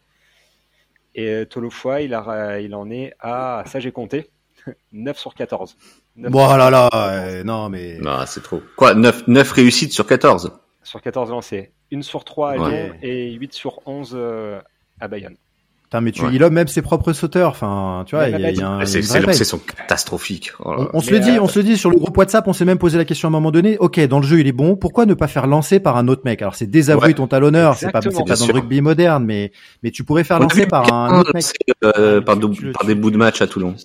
Et 1.14 1.28
euh, 1.30 1.46
Tolofoa, 1.46 2.02
il, 2.02 2.14
a, 2.14 2.60
il 2.60 2.74
en 2.74 2.90
est 2.90 3.14
à, 3.20 3.64
ça 3.68 3.80
j'ai 3.80 3.92
compté, 3.92 4.30
9 4.94 5.18
sur 5.18 5.34
14. 5.36 5.78
9 6.16 6.32
Bon, 6.32 6.48
sur 6.48 6.58
là 6.58 6.70
là, 6.70 6.90
14. 6.92 6.94
euh, 6.94 7.44
non 7.44 7.70
mais. 7.70 7.98
Non, 8.00 8.26
c'est 8.26 8.42
trop. 8.44 8.62
Quoi 8.76 8.94
9, 8.96 9.28
9 9.28 9.52
réussites 9.52 9.94
sur 9.94 10.06
14 10.08 10.52
Sur 10.84 11.02
14 11.02 11.30
lancés. 11.30 11.72
1 11.94 12.02
sur 12.02 12.24
3 12.24 12.52
à 12.52 12.58
Ouais. 12.58 12.70
Lyon 12.86 12.94
et 13.04 13.32
8 13.34 13.54
sur 13.54 13.80
11 13.86 14.14
euh, 14.16 14.60
à 15.00 15.08
Bayonne. 15.08 15.36
Putain, 15.84 16.00
mais 16.02 16.12
tu, 16.14 16.24
Ouais. 16.24 16.30
il 16.34 16.42
a 16.42 16.50
même 16.50 16.70
ses 16.70 16.82
propres 16.82 17.12
sauteurs. 17.12 17.50
Enfin, 17.50 18.04
tu 18.08 18.16
vois, 18.16 18.30
il 18.30 18.32
y 18.32 18.34
a, 18.36 18.50
il 18.52 18.56
y 18.56 18.60
a 18.60 18.62
la 18.64 18.70
un, 18.70 18.80
Ah, 18.80 18.86
C'est 18.86 19.00
une 19.00 19.34
saisons 19.34 19.60
catastrophiques. 19.60 20.54
Oh 20.64 20.74
là 20.74 20.88
On, 20.94 21.02
se 21.02 21.12
le 21.12 21.20
dit, 21.20 21.32
euh, 21.32 21.42
on 21.42 21.48
se 21.50 21.60
le 21.60 21.64
dit 21.66 21.78
sur 21.78 21.90
le 21.90 21.98
groupe 21.98 22.18
WhatsApp, 22.18 22.48
on 22.48 22.54
s'est 22.54 22.64
même 22.64 22.78
posé 22.78 22.98
la 22.98 23.04
question 23.04 23.28
à 23.28 23.30
un 23.30 23.32
moment 23.34 23.52
donné. 23.52 23.78
Ok, 23.78 24.00
dans 24.08 24.20
le 24.20 24.26
jeu 24.26 24.40
il 24.40 24.48
est 24.48 24.54
bon, 24.54 24.78
pourquoi 24.78 25.06
ne 25.06 25.14
pas 25.14 25.28
faire 25.28 25.48
lancer 25.48 25.82
par 25.82 25.98
un 25.98 26.08
autre 26.08 26.22
mec? 26.24 26.42
Alors 26.42 26.56
c'est 26.56 26.66
désavouer 26.68 27.08
Ouais. 27.08 27.14
ton 27.14 27.28
talonneur, 27.28 27.76
c'est 27.76 27.92
pas, 27.92 28.02
c'est 28.02 28.10
pas 28.10 28.36
dans 28.36 28.48
le 28.48 28.54
rugby 28.54 28.80
moderne, 28.80 29.26
mais 29.26 29.52
mais 29.84 29.92
tu 29.92 30.06
pourrais 30.06 30.24
faire 30.24 30.40
lancer 30.40 30.66
par 30.66 30.92
un 30.94 31.20
autre 31.20 31.32
mec. 31.34 31.44
euh, 31.84 32.22
par, 32.22 32.40
tu- 32.40 32.50
tu 32.80 32.86
des 32.88 32.96
bouts 32.96 33.12
de 33.12 33.18
match 33.18 33.42
à 33.42 33.48
Toulon. 33.48 33.76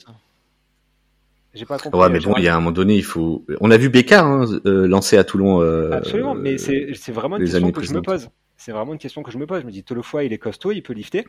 J'ai 1.56 1.64
pas 1.66 1.78
compris. 1.78 1.98
Ouais, 1.98 2.08
mais 2.10 2.18
euh, 2.18 2.28
bon, 2.28 2.34
il 2.36 2.44
y 2.44 2.48
a 2.48 2.54
un 2.54 2.58
moment 2.60 2.70
donné, 2.72 2.94
il 2.96 3.04
faut. 3.04 3.44
On 3.60 3.70
a 3.70 3.76
vu 3.76 3.88
Bécard 3.88 4.26
hein, 4.26 4.44
euh, 4.66 4.86
lancer 4.86 5.16
à 5.16 5.24
Toulon. 5.24 5.60
euh, 5.62 5.90
Absolument, 5.92 6.34
mais 6.34 6.54
euh, 6.54 6.92
c'est 6.94 7.12
vraiment 7.12 7.36
une 7.38 7.44
question 7.44 7.72
que 7.72 7.82
je 7.82 7.92
me 7.94 8.02
pose. 8.02 8.28
C'est 8.56 8.72
vraiment 8.72 8.92
une 8.92 8.98
question 8.98 9.22
que 9.22 9.30
je 9.30 9.38
me 9.38 9.46
pose. 9.46 9.62
Je 9.62 9.66
me 9.66 9.70
dis, 9.72 9.82
Tolofoa, 9.82 10.24
il 10.24 10.32
est 10.32 10.38
costaud, 10.38 10.72
il 10.72 10.82
peut 10.82 10.92
lifter, 10.92 11.26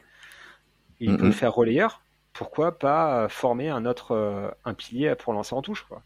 il 0.99 1.17
peut 1.17 1.31
faire 1.31 1.53
relayeur. 1.53 2.01
Pourquoi 2.33 2.77
pas 2.77 3.27
former 3.29 3.69
un 3.69 3.85
autre 3.87 4.11
euh, 4.11 4.49
un 4.63 4.73
pilier 4.75 5.15
pour 5.17 5.33
lancer 5.33 5.55
en 5.55 5.61
touche 5.63 5.83
quoi? 5.89 6.03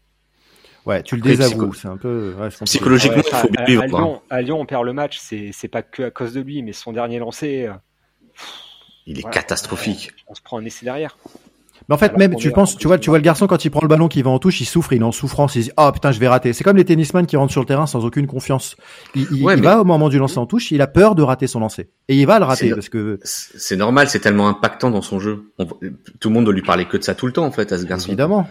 Ouais, 0.86 1.02
tu 1.02 1.14
le 1.16 1.22
désavoues, 1.22 1.68
psycho- 1.70 1.74
c'est 1.74 1.88
un 1.88 1.96
peu. 1.96 2.34
Ouais. 2.40 2.48
Psychologiquement, 2.64 3.18
Ouais, 3.18 3.22
il 3.26 3.30
faut 3.36 3.46
à, 3.48 3.50
bien 3.50 3.60
à- 3.62 3.64
vivre. 3.66 3.82
à 3.82 3.88
quoi. 3.88 3.98
Lyon, 4.00 4.22
à 4.30 4.42
Lyon, 4.42 4.60
on 4.60 4.66
perd 4.66 4.84
le 4.84 4.92
match. 4.92 5.18
C'est 5.20 5.50
c'est 5.52 5.68
pas 5.68 5.82
que 5.82 6.04
à 6.04 6.10
cause 6.10 6.32
de 6.32 6.40
lui, 6.40 6.62
mais 6.62 6.72
son 6.72 6.92
dernier 6.92 7.18
lancé, 7.18 7.66
euh, 7.66 7.72
Il 9.06 9.18
est 9.18 9.22
voilà. 9.22 9.34
catastrophique. 9.34 10.12
on 10.26 10.34
se 10.34 10.42
prend 10.42 10.58
un 10.58 10.64
essai 10.64 10.84
derrière. 10.84 11.16
Mais 11.88 11.94
en 11.94 11.98
fait, 11.98 12.06
Alors 12.06 12.18
même, 12.18 12.36
tu 12.36 12.50
penses, 12.52 12.74
en 12.74 12.78
tu 12.78 12.86
vois, 12.86 12.98
tu 12.98 13.10
vois 13.10 13.18
le 13.18 13.24
garçon 13.24 13.46
quand 13.46 13.64
il 13.64 13.70
prend 13.70 13.80
le 13.82 13.88
ballon, 13.88 14.08
qui 14.08 14.22
va 14.22 14.30
en 14.30 14.38
touche, 14.38 14.60
il 14.60 14.64
souffre, 14.64 14.92
il 14.92 15.00
est 15.00 15.04
en 15.04 15.12
souffrance, 15.12 15.56
il 15.56 15.62
se 15.64 15.68
dit, 15.68 15.72
oh 15.76 15.90
putain, 15.92 16.12
je 16.12 16.20
vais 16.20 16.28
rater. 16.28 16.52
C'est 16.52 16.64
comme 16.64 16.76
les 16.76 16.84
tennisman 16.84 17.26
qui 17.26 17.36
rentrent 17.36 17.52
sur 17.52 17.60
le 17.60 17.66
terrain 17.66 17.86
sans 17.86 18.04
aucune 18.04 18.26
confiance. 18.26 18.76
Il, 19.14 19.26
il- 19.32 19.42
Ouais, 19.44 19.54
il 19.54 19.60
mais- 19.60 19.66
va 19.66 19.80
au 19.80 19.84
moment 19.84 20.08
du 20.08 20.18
lancer 20.18 20.38
en 20.38 20.46
touche, 20.46 20.70
il 20.70 20.80
a 20.80 20.86
peur 20.86 21.14
de 21.14 21.22
rater 21.22 21.46
son 21.46 21.60
lancer. 21.60 21.88
Et 22.08 22.16
il 22.18 22.26
va 22.26 22.38
le 22.38 22.44
rater 22.44 22.68
C'est- 22.68 22.74
parce 22.74 22.88
que, 22.88 23.18
C'est 23.24 23.76
normal, 23.76 24.08
c'est 24.08 24.20
tellement 24.20 24.48
impactant 24.48 24.90
dans 24.90 25.02
son 25.02 25.18
jeu. 25.20 25.52
On- 25.58 25.66
tout 25.66 26.28
le 26.28 26.30
monde 26.30 26.44
doit 26.44 26.54
lui 26.54 26.62
parler 26.62 26.84
que 26.86 26.96
de 26.96 27.02
ça 27.02 27.14
tout 27.14 27.26
le 27.26 27.32
temps, 27.32 27.44
en 27.46 27.52
fait, 27.52 27.72
à 27.72 27.78
ce 27.78 27.84
garçon. 27.84 28.08
évidemment. 28.08 28.48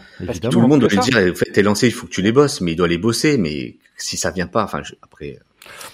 Tout 0.50 0.62
le 0.62 0.68
monde 0.68 0.80
doit 0.82 0.90
lui 0.90 0.98
dire, 1.00 1.18
en 1.18 1.36
fait, 1.36 1.52
tes 1.52 1.64
lancers, 1.64 1.90
il 1.90 1.94
faut 1.94 2.08
que 2.08 2.12
tu 2.12 2.22
les 2.22 2.32
bosses, 2.32 2.62
mais 2.62 2.74
il 2.74 2.76
doit 2.76 2.88
les 2.88 2.98
bosser, 2.98 3.38
mais 3.38 3.78
si 3.98 4.18
ça 4.18 4.32
vient 4.32 4.48
pas, 4.48 4.64
enfin, 4.64 4.82
je- 4.84 4.94
après, 5.02 5.40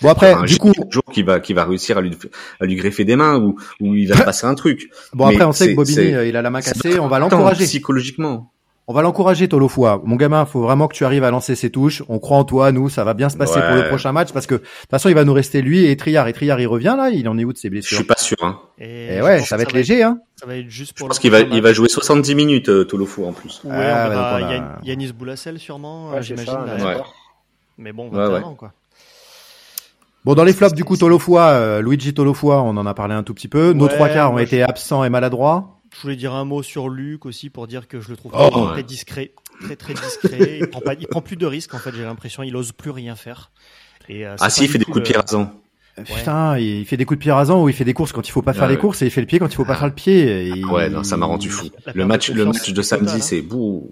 Bon 0.01 0.09
après, 0.09 0.33
un 0.33 0.43
du 0.43 0.57
coup, 0.57 0.71
jour 0.89 1.03
qui 1.11 1.23
va, 1.23 1.39
qui 1.39 1.53
va 1.53 1.65
réussir 1.65 1.97
à 1.97 2.01
lui, 2.01 2.11
à 2.59 2.65
lui 2.65 2.75
greffer 2.75 3.03
des 3.05 3.15
mains 3.15 3.37
ou, 3.37 3.57
ou 3.81 3.95
il 3.95 4.07
va 4.07 4.15
se 4.17 4.23
passer 4.23 4.45
un 4.45 4.55
truc. 4.55 4.89
bon 5.13 5.25
après, 5.25 5.37
mais 5.39 5.43
on 5.45 5.51
sait 5.51 5.71
que 5.71 5.75
Bobigny, 5.75 6.13
euh, 6.13 6.25
il 6.27 6.37
a 6.37 6.41
la 6.41 6.49
main 6.49 6.61
cassée, 6.61 6.99
on 6.99 7.07
va 7.07 7.19
l'encourager. 7.19 7.65
Psychologiquement. 7.65 8.51
On 8.89 8.93
va 8.93 9.01
l'encourager, 9.01 9.49
Tolofoa. 9.49 10.01
Mon 10.05 10.15
gamin, 10.15 10.45
faut 10.45 10.61
vraiment 10.61 10.87
que 10.87 10.95
tu 10.95 11.03
arrives 11.03 11.25
à 11.25 11.29
lancer 11.29 11.55
ses 11.55 11.69
touches. 11.69 12.03
On 12.07 12.19
croit 12.19 12.37
en 12.37 12.45
toi, 12.45 12.71
nous, 12.71 12.87
ça 12.87 13.03
va 13.03 13.13
bien 13.13 13.27
se 13.27 13.35
passer 13.35 13.59
Ouais. 13.59 13.65
pour 13.67 13.75
le 13.75 13.87
prochain 13.89 14.13
match 14.13 14.31
parce 14.31 14.45
que 14.47 14.55
de 14.55 14.59
toute 14.59 14.89
façon, 14.89 15.09
il 15.09 15.15
va 15.15 15.25
nous 15.25 15.33
rester 15.33 15.61
lui 15.61 15.85
et 15.87 15.97
Triard. 15.97 16.25
Et 16.29 16.31
Triard, 16.33 16.61
il 16.61 16.67
revient 16.67 16.95
là, 16.97 17.09
il 17.09 17.27
en 17.27 17.37
est 17.37 17.43
où 17.43 17.51
de 17.51 17.57
ses 17.57 17.67
Je 17.67 17.71
blessures? 17.71 17.97
suis 17.97 18.05
pas 18.07 18.15
sûr, 18.15 18.37
hein. 18.43 18.59
Et, 18.79 19.15
Et 19.15 19.17
je 19.17 19.23
ouais, 19.23 19.41
ça 19.41 19.57
va 19.57 19.63
être 19.63 19.73
léger, 19.73 20.03
hein. 20.03 20.19
Ça 20.37 20.45
va 20.45 20.55
être 20.55 20.69
juste 20.69 20.91
Je 20.95 20.99
pour 20.99 21.09
pense 21.09 21.17
le 21.17 21.21
qu'il 21.21 21.31
va, 21.31 21.41
il 21.41 21.61
va 21.61 21.73
jouer 21.73 21.89
70 21.89 22.33
minutes, 22.35 22.69
euh, 22.69 22.85
Tolofo, 22.85 23.25
en 23.25 23.33
plus. 23.33 23.59
Ouais, 23.65 23.71
Ah, 23.73 24.05
on 24.05 24.09
ouais, 24.09 24.15
verra 24.15 24.39
donc 24.39 24.47
on 24.47 24.51
a- 24.51 24.53
Yann- 24.55 24.75
Yanis 24.83 25.11
Boulassel 25.11 25.59
sûrement, 25.59 26.11
Ouais, 26.11 26.19
euh, 26.19 26.21
j'imagine. 26.21 26.53
Ouais. 26.53 26.95
Mais 27.77 27.91
bon, 27.91 28.05
Ouais, 28.05 28.17
21 28.19 28.33
ouais. 28.35 28.43
ans 28.45 28.55
quoi. 28.55 28.71
Bon, 30.27 30.35
dans 30.35 30.43
les 30.43 30.51
flops 30.51 30.73
du 30.73 30.83
coup, 30.83 30.97
Tolofoa, 30.97 31.51
euh, 31.51 31.81
Luigi 31.81 32.13
Tolofoa, 32.13 32.61
on 32.61 32.75
en 32.75 32.85
a 32.85 32.93
parlé 32.93 33.13
un 33.15 33.23
tout 33.23 33.33
petit 33.33 33.47
peu. 33.47 33.71
Nos 33.71 33.85
Ouais, 33.85 33.93
trois 33.93 34.09
quarts 34.09 34.33
ont 34.33 34.37
été 34.39 34.61
absents 34.61 35.05
et 35.05 35.09
maladroits. 35.09 35.79
Je 35.95 36.01
voulais 36.01 36.17
dire 36.17 36.33
un 36.33 36.43
mot 36.43 36.61
sur 36.61 36.89
Luc 36.89 37.25
aussi 37.25 37.49
pour 37.49 37.65
dire 37.65 37.87
que 37.87 38.01
je 38.01 38.09
le 38.09 38.17
trouve 38.17 38.33
Oh, 38.35 38.49
très, 38.49 38.59
ouais. 38.59 38.71
très 38.73 38.83
discret, 38.83 39.31
très 39.63 39.77
très 39.77 39.93
discret. 39.93 40.57
il 40.59 40.67
prend 40.67 40.81
pas, 40.81 40.95
il 40.95 41.07
prend 41.07 41.21
plus 41.21 41.37
de 41.37 41.45
risques 41.45 41.73
en 41.75 41.77
fait. 41.77 41.95
J'ai 41.95 42.03
l'impression, 42.03 42.43
il 42.43 42.53
ose 42.57 42.73
plus 42.73 42.91
rien 42.91 43.15
faire. 43.15 43.51
Et, 44.09 44.27
euh, 44.27 44.35
Ah 44.41 44.49
si, 44.49 44.65
il 44.65 44.69
fait 44.69 44.77
des 44.79 44.83
coups 44.83 44.97
de 44.97 45.03
pied 45.03 45.15
rasants. 45.15 45.49
Putain, 46.05 46.57
il 46.59 46.85
fait 46.85 46.97
des 46.97 47.05
coups 47.05 47.17
de 47.17 47.21
pied 47.21 47.31
rasants 47.31 47.63
ou 47.63 47.69
il 47.69 47.73
fait 47.75 47.83
des 47.85 47.93
courses 47.93 48.11
quand 48.11 48.27
il 48.27 48.31
faut 48.31 48.41
pas 48.41 48.53
faire 48.53 48.63
Ouais, 48.63 48.69
les 48.69 48.75
ouais. 48.75 48.79
courses 48.81 49.01
et 49.01 49.05
il 49.05 49.11
fait 49.11 49.21
le 49.21 49.27
pied 49.27 49.39
quand 49.39 49.47
il 49.47 49.55
faut 49.55 49.65
pas 49.65 49.73
Ah. 49.73 49.77
faire 49.77 49.87
le 49.87 49.93
pied. 49.93 50.47
Et 50.57 50.63
Ouais, 50.65 50.89
non, 50.89 51.03
ça 51.03 51.17
m'a 51.17 51.25
rendu 51.25 51.49
fou. 51.49 51.67
Le 51.93 52.05
match, 52.05 52.29
de 52.31 52.35
le 52.35 52.45
match 52.45 52.71
de 52.71 52.81
samedi, 52.81 53.13
hein. 53.15 53.19
c'est 53.19 53.41
bouh. 53.41 53.91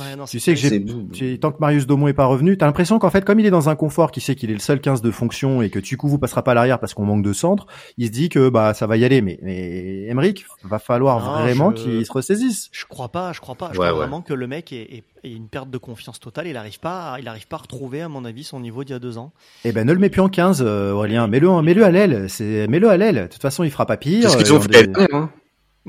Ouais, 0.00 0.16
non, 0.16 0.24
Tu 0.24 0.38
sais 0.40 0.54
que 0.54 0.60
j'ai, 0.60 0.84
tu- 1.12 1.38
tant 1.38 1.50
que 1.52 1.58
Marius 1.60 1.86
Daumont 1.86 2.08
est 2.08 2.12
pas 2.12 2.26
revenu, 2.26 2.56
t'as 2.58 2.66
l'impression 2.66 2.98
qu'en 2.98 3.10
fait, 3.10 3.24
comme 3.24 3.40
il 3.40 3.46
est 3.46 3.50
dans 3.50 3.68
un 3.68 3.76
confort, 3.76 4.10
qui 4.10 4.20
sait 4.20 4.34
qu'il 4.34 4.50
est 4.50 4.54
le 4.54 4.58
seul 4.60 4.80
15 4.80 5.02
de 5.02 5.10
fonction 5.10 5.62
et 5.62 5.70
que 5.70 5.78
Tukou 5.78 6.08
vous 6.08 6.18
passera 6.18 6.42
pas 6.44 6.50
à 6.52 6.54
l'arrière 6.54 6.78
parce 6.78 6.94
qu'on 6.94 7.04
manque 7.04 7.22
de 7.24 7.32
centre, 7.32 7.66
il 7.96 8.06
se 8.06 8.12
dit 8.12 8.28
que 8.28 8.48
bah 8.48 8.74
ça 8.74 8.86
va 8.86 8.96
y 8.96 9.04
aller. 9.04 9.20
Mais, 9.22 9.38
mais 9.42 10.06
Emeric, 10.08 10.44
va 10.64 10.78
falloir 10.78 11.20
Non, 11.24 11.40
vraiment 11.42 11.70
je- 11.74 11.82
qu'il 11.82 12.06
se 12.06 12.12
ressaisisse. 12.12 12.68
Je 12.72 12.84
crois 12.86 13.08
pas, 13.08 13.32
je 13.32 13.40
crois 13.40 13.54
pas. 13.54 13.70
Je 13.72 13.78
Ouais, 13.78 13.86
crois 13.86 13.92
ouais. 13.92 13.98
vraiment 14.06 14.20
que 14.20 14.34
le 14.34 14.46
mec 14.46 14.72
est, 14.72 14.82
est- 14.96 15.04
est 15.24 15.32
une 15.32 15.48
perte 15.48 15.70
de 15.70 15.78
confiance 15.78 16.18
totale. 16.20 16.46
Il 16.46 16.56
arrive 16.56 16.80
pas, 16.80 17.12
à, 17.14 17.20
il 17.20 17.28
arrive 17.28 17.46
pas 17.46 17.56
à 17.56 17.60
retrouver, 17.60 18.02
à 18.02 18.08
mon 18.08 18.24
avis, 18.24 18.44
son 18.44 18.60
niveau 18.60 18.84
d'il 18.84 18.92
y 18.92 18.96
a 18.96 18.98
deux 18.98 19.18
ans. 19.18 19.32
Eh 19.64 19.72
ben 19.72 19.86
ne 19.86 19.92
le 19.92 19.98
mets 19.98 20.10
plus 20.10 20.20
en 20.20 20.28
15, 20.28 20.62
euh, 20.66 20.92
Aurélien. 20.92 21.26
Mets-le, 21.26 21.62
mets-le 21.62 21.84
à 21.84 21.90
l'aile. 21.90 22.26
C'est, 22.28 22.66
mets-le 22.68 22.88
à 22.90 22.96
l'aile. 22.96 23.22
De 23.22 23.26
toute 23.26 23.42
façon, 23.42 23.64
il 23.64 23.70
fera 23.70 23.86
pas 23.86 23.96
pire. 23.96 24.30
C'est 24.30 24.38
ce 24.38 24.42
qu'ils 24.42 24.52
Euh, 24.52 24.56
ont 24.56 24.58
on 24.58 24.60
fait 24.62 24.68
l'année 24.72 24.86
dernière. 24.92 25.14
hein. 25.14 25.30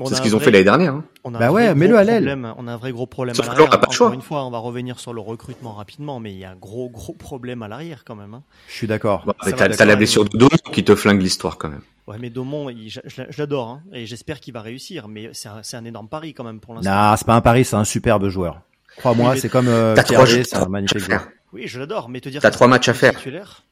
C'est 0.06 0.14
a 0.14 0.16
ce 0.16 0.22
qu'ils 0.22 0.34
ont 0.34 0.38
vrai- 0.38 0.44
fait 0.46 0.50
l'année 0.52 0.64
dernière. 0.64 0.94
hein. 0.94 1.04
On 1.22 1.34
a 1.34 1.38
Bah 1.38 1.52
ouais, 1.52 1.74
mets-le 1.74 1.96
à 1.98 2.02
l'aile. 2.02 2.26
On 2.56 2.66
a 2.66 2.72
un 2.72 2.76
vrai 2.76 2.92
gros 2.92 3.06
problème 3.06 3.34
Sauf 3.34 3.46
à 3.48 3.52
que 3.52 3.58
là, 3.58 3.64
on 3.64 3.66
l'arrière. 3.70 3.88
le 3.88 3.94
choix. 3.94 4.06
Encore 4.06 4.14
une 4.14 4.22
fois, 4.22 4.44
on 4.46 4.50
va 4.50 4.58
revenir 4.58 4.98
sur 4.98 5.12
le 5.12 5.20
recrutement 5.20 5.72
rapidement, 5.74 6.18
mais 6.18 6.32
il 6.32 6.38
y 6.38 6.44
a 6.46 6.50
un 6.50 6.56
gros 6.56 6.88
gros 6.88 7.12
problème 7.12 7.62
à 7.62 7.68
l'arrière 7.68 8.02
quand 8.04 8.16
même. 8.16 8.32
hein. 8.34 8.42
Je 8.68 8.72
suis 8.72 8.86
d'accord. 8.86 9.24
Va, 9.26 9.34
t'as, 9.52 9.84
la 9.84 9.96
blessure 9.96 10.24
de 10.24 10.30
Daumont 10.36 10.56
qui 10.72 10.82
te 10.82 10.94
flingue 10.94 11.20
l'histoire 11.20 11.58
quand 11.58 11.68
même. 11.68 11.82
Ouais, 12.08 12.16
mais 12.18 12.30
Daumont, 12.30 12.70
il- 12.70 12.88
je, 12.88 13.00
je- 13.04 13.22
je 13.28 13.38
l'adore, 13.38 13.68
hein, 13.68 13.82
et 13.92 14.06
j'espère 14.06 14.40
qu'il 14.40 14.54
va 14.54 14.62
réussir. 14.62 15.08
Mais 15.08 15.28
c'est 15.34 15.48
un, 15.50 15.60
c'est 15.62 15.76
un 15.76 15.84
énorme 15.84 16.08
pari 16.08 16.32
quand 16.32 16.42
même 16.42 16.58
pour 16.58 16.74
l'instant. 16.74 16.90
Non, 17.10 17.14
c'est 17.16 17.26
pas 17.26 17.34
un 17.36 17.40
pari, 17.42 17.64
c'est 17.64 17.76
un 17.76 17.84
superbe 17.84 18.28
joueur. 18.28 18.60
Crois-moi, 18.98 19.32
Oui, 19.32 19.38
c'est 19.40 19.48
comme 19.48 19.68
euh, 19.68 19.94
T'as 19.94 20.02
trois 20.04 20.16
Pierre 20.24 20.26
jeux, 20.26 20.36
G, 20.38 20.44
c'est 20.44 20.50
trois 20.56 20.66
un 20.66 20.68
matchs 20.70 20.90
à 20.92 20.94
magnifique 20.94 20.98
joueur. 21.10 21.20
faire. 21.22 21.30
Oui, 21.52 21.62
je 21.66 21.78
l'adore, 21.80 22.08
mais 22.08 22.20
te 22.20 22.28
dire. 22.28 22.40
T'as 22.40 22.50
trois 22.50 22.68
matchs 22.68 22.88
à 22.88 22.94
faire. 22.94 23.14
titulaire- 23.16 23.62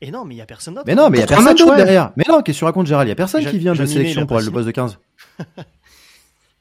Et 0.00 0.10
non, 0.10 0.24
mais 0.24 0.34
il 0.34 0.38
y 0.38 0.42
a 0.42 0.46
personne 0.46 0.74
d'autre. 0.74 0.86
Mais 0.86 0.94
non, 0.94 1.08
mais 1.10 1.18
il 1.18 1.20
y 1.20 1.24
a 1.24 1.26
personne 1.26 1.44
matchs, 1.46 1.58
d'autre 1.58 1.76
derrière. 1.76 2.10
Mais 2.16 2.24
non, 2.28 2.42
qu'est-ce 2.42 2.56
que 2.56 2.60
tu 2.60 2.64
racontes, 2.64 2.86
Gérald? 2.86 3.06
Il 3.06 3.10
y 3.10 3.12
a 3.12 3.16
personne 3.16 3.44
qui 3.44 3.58
vient 3.58 3.72
de 3.74 3.86
sélection 3.86 4.26
pour 4.26 4.40
le 4.40 4.50
poste 4.50 4.66
de 4.66 4.70
15. 4.72 4.98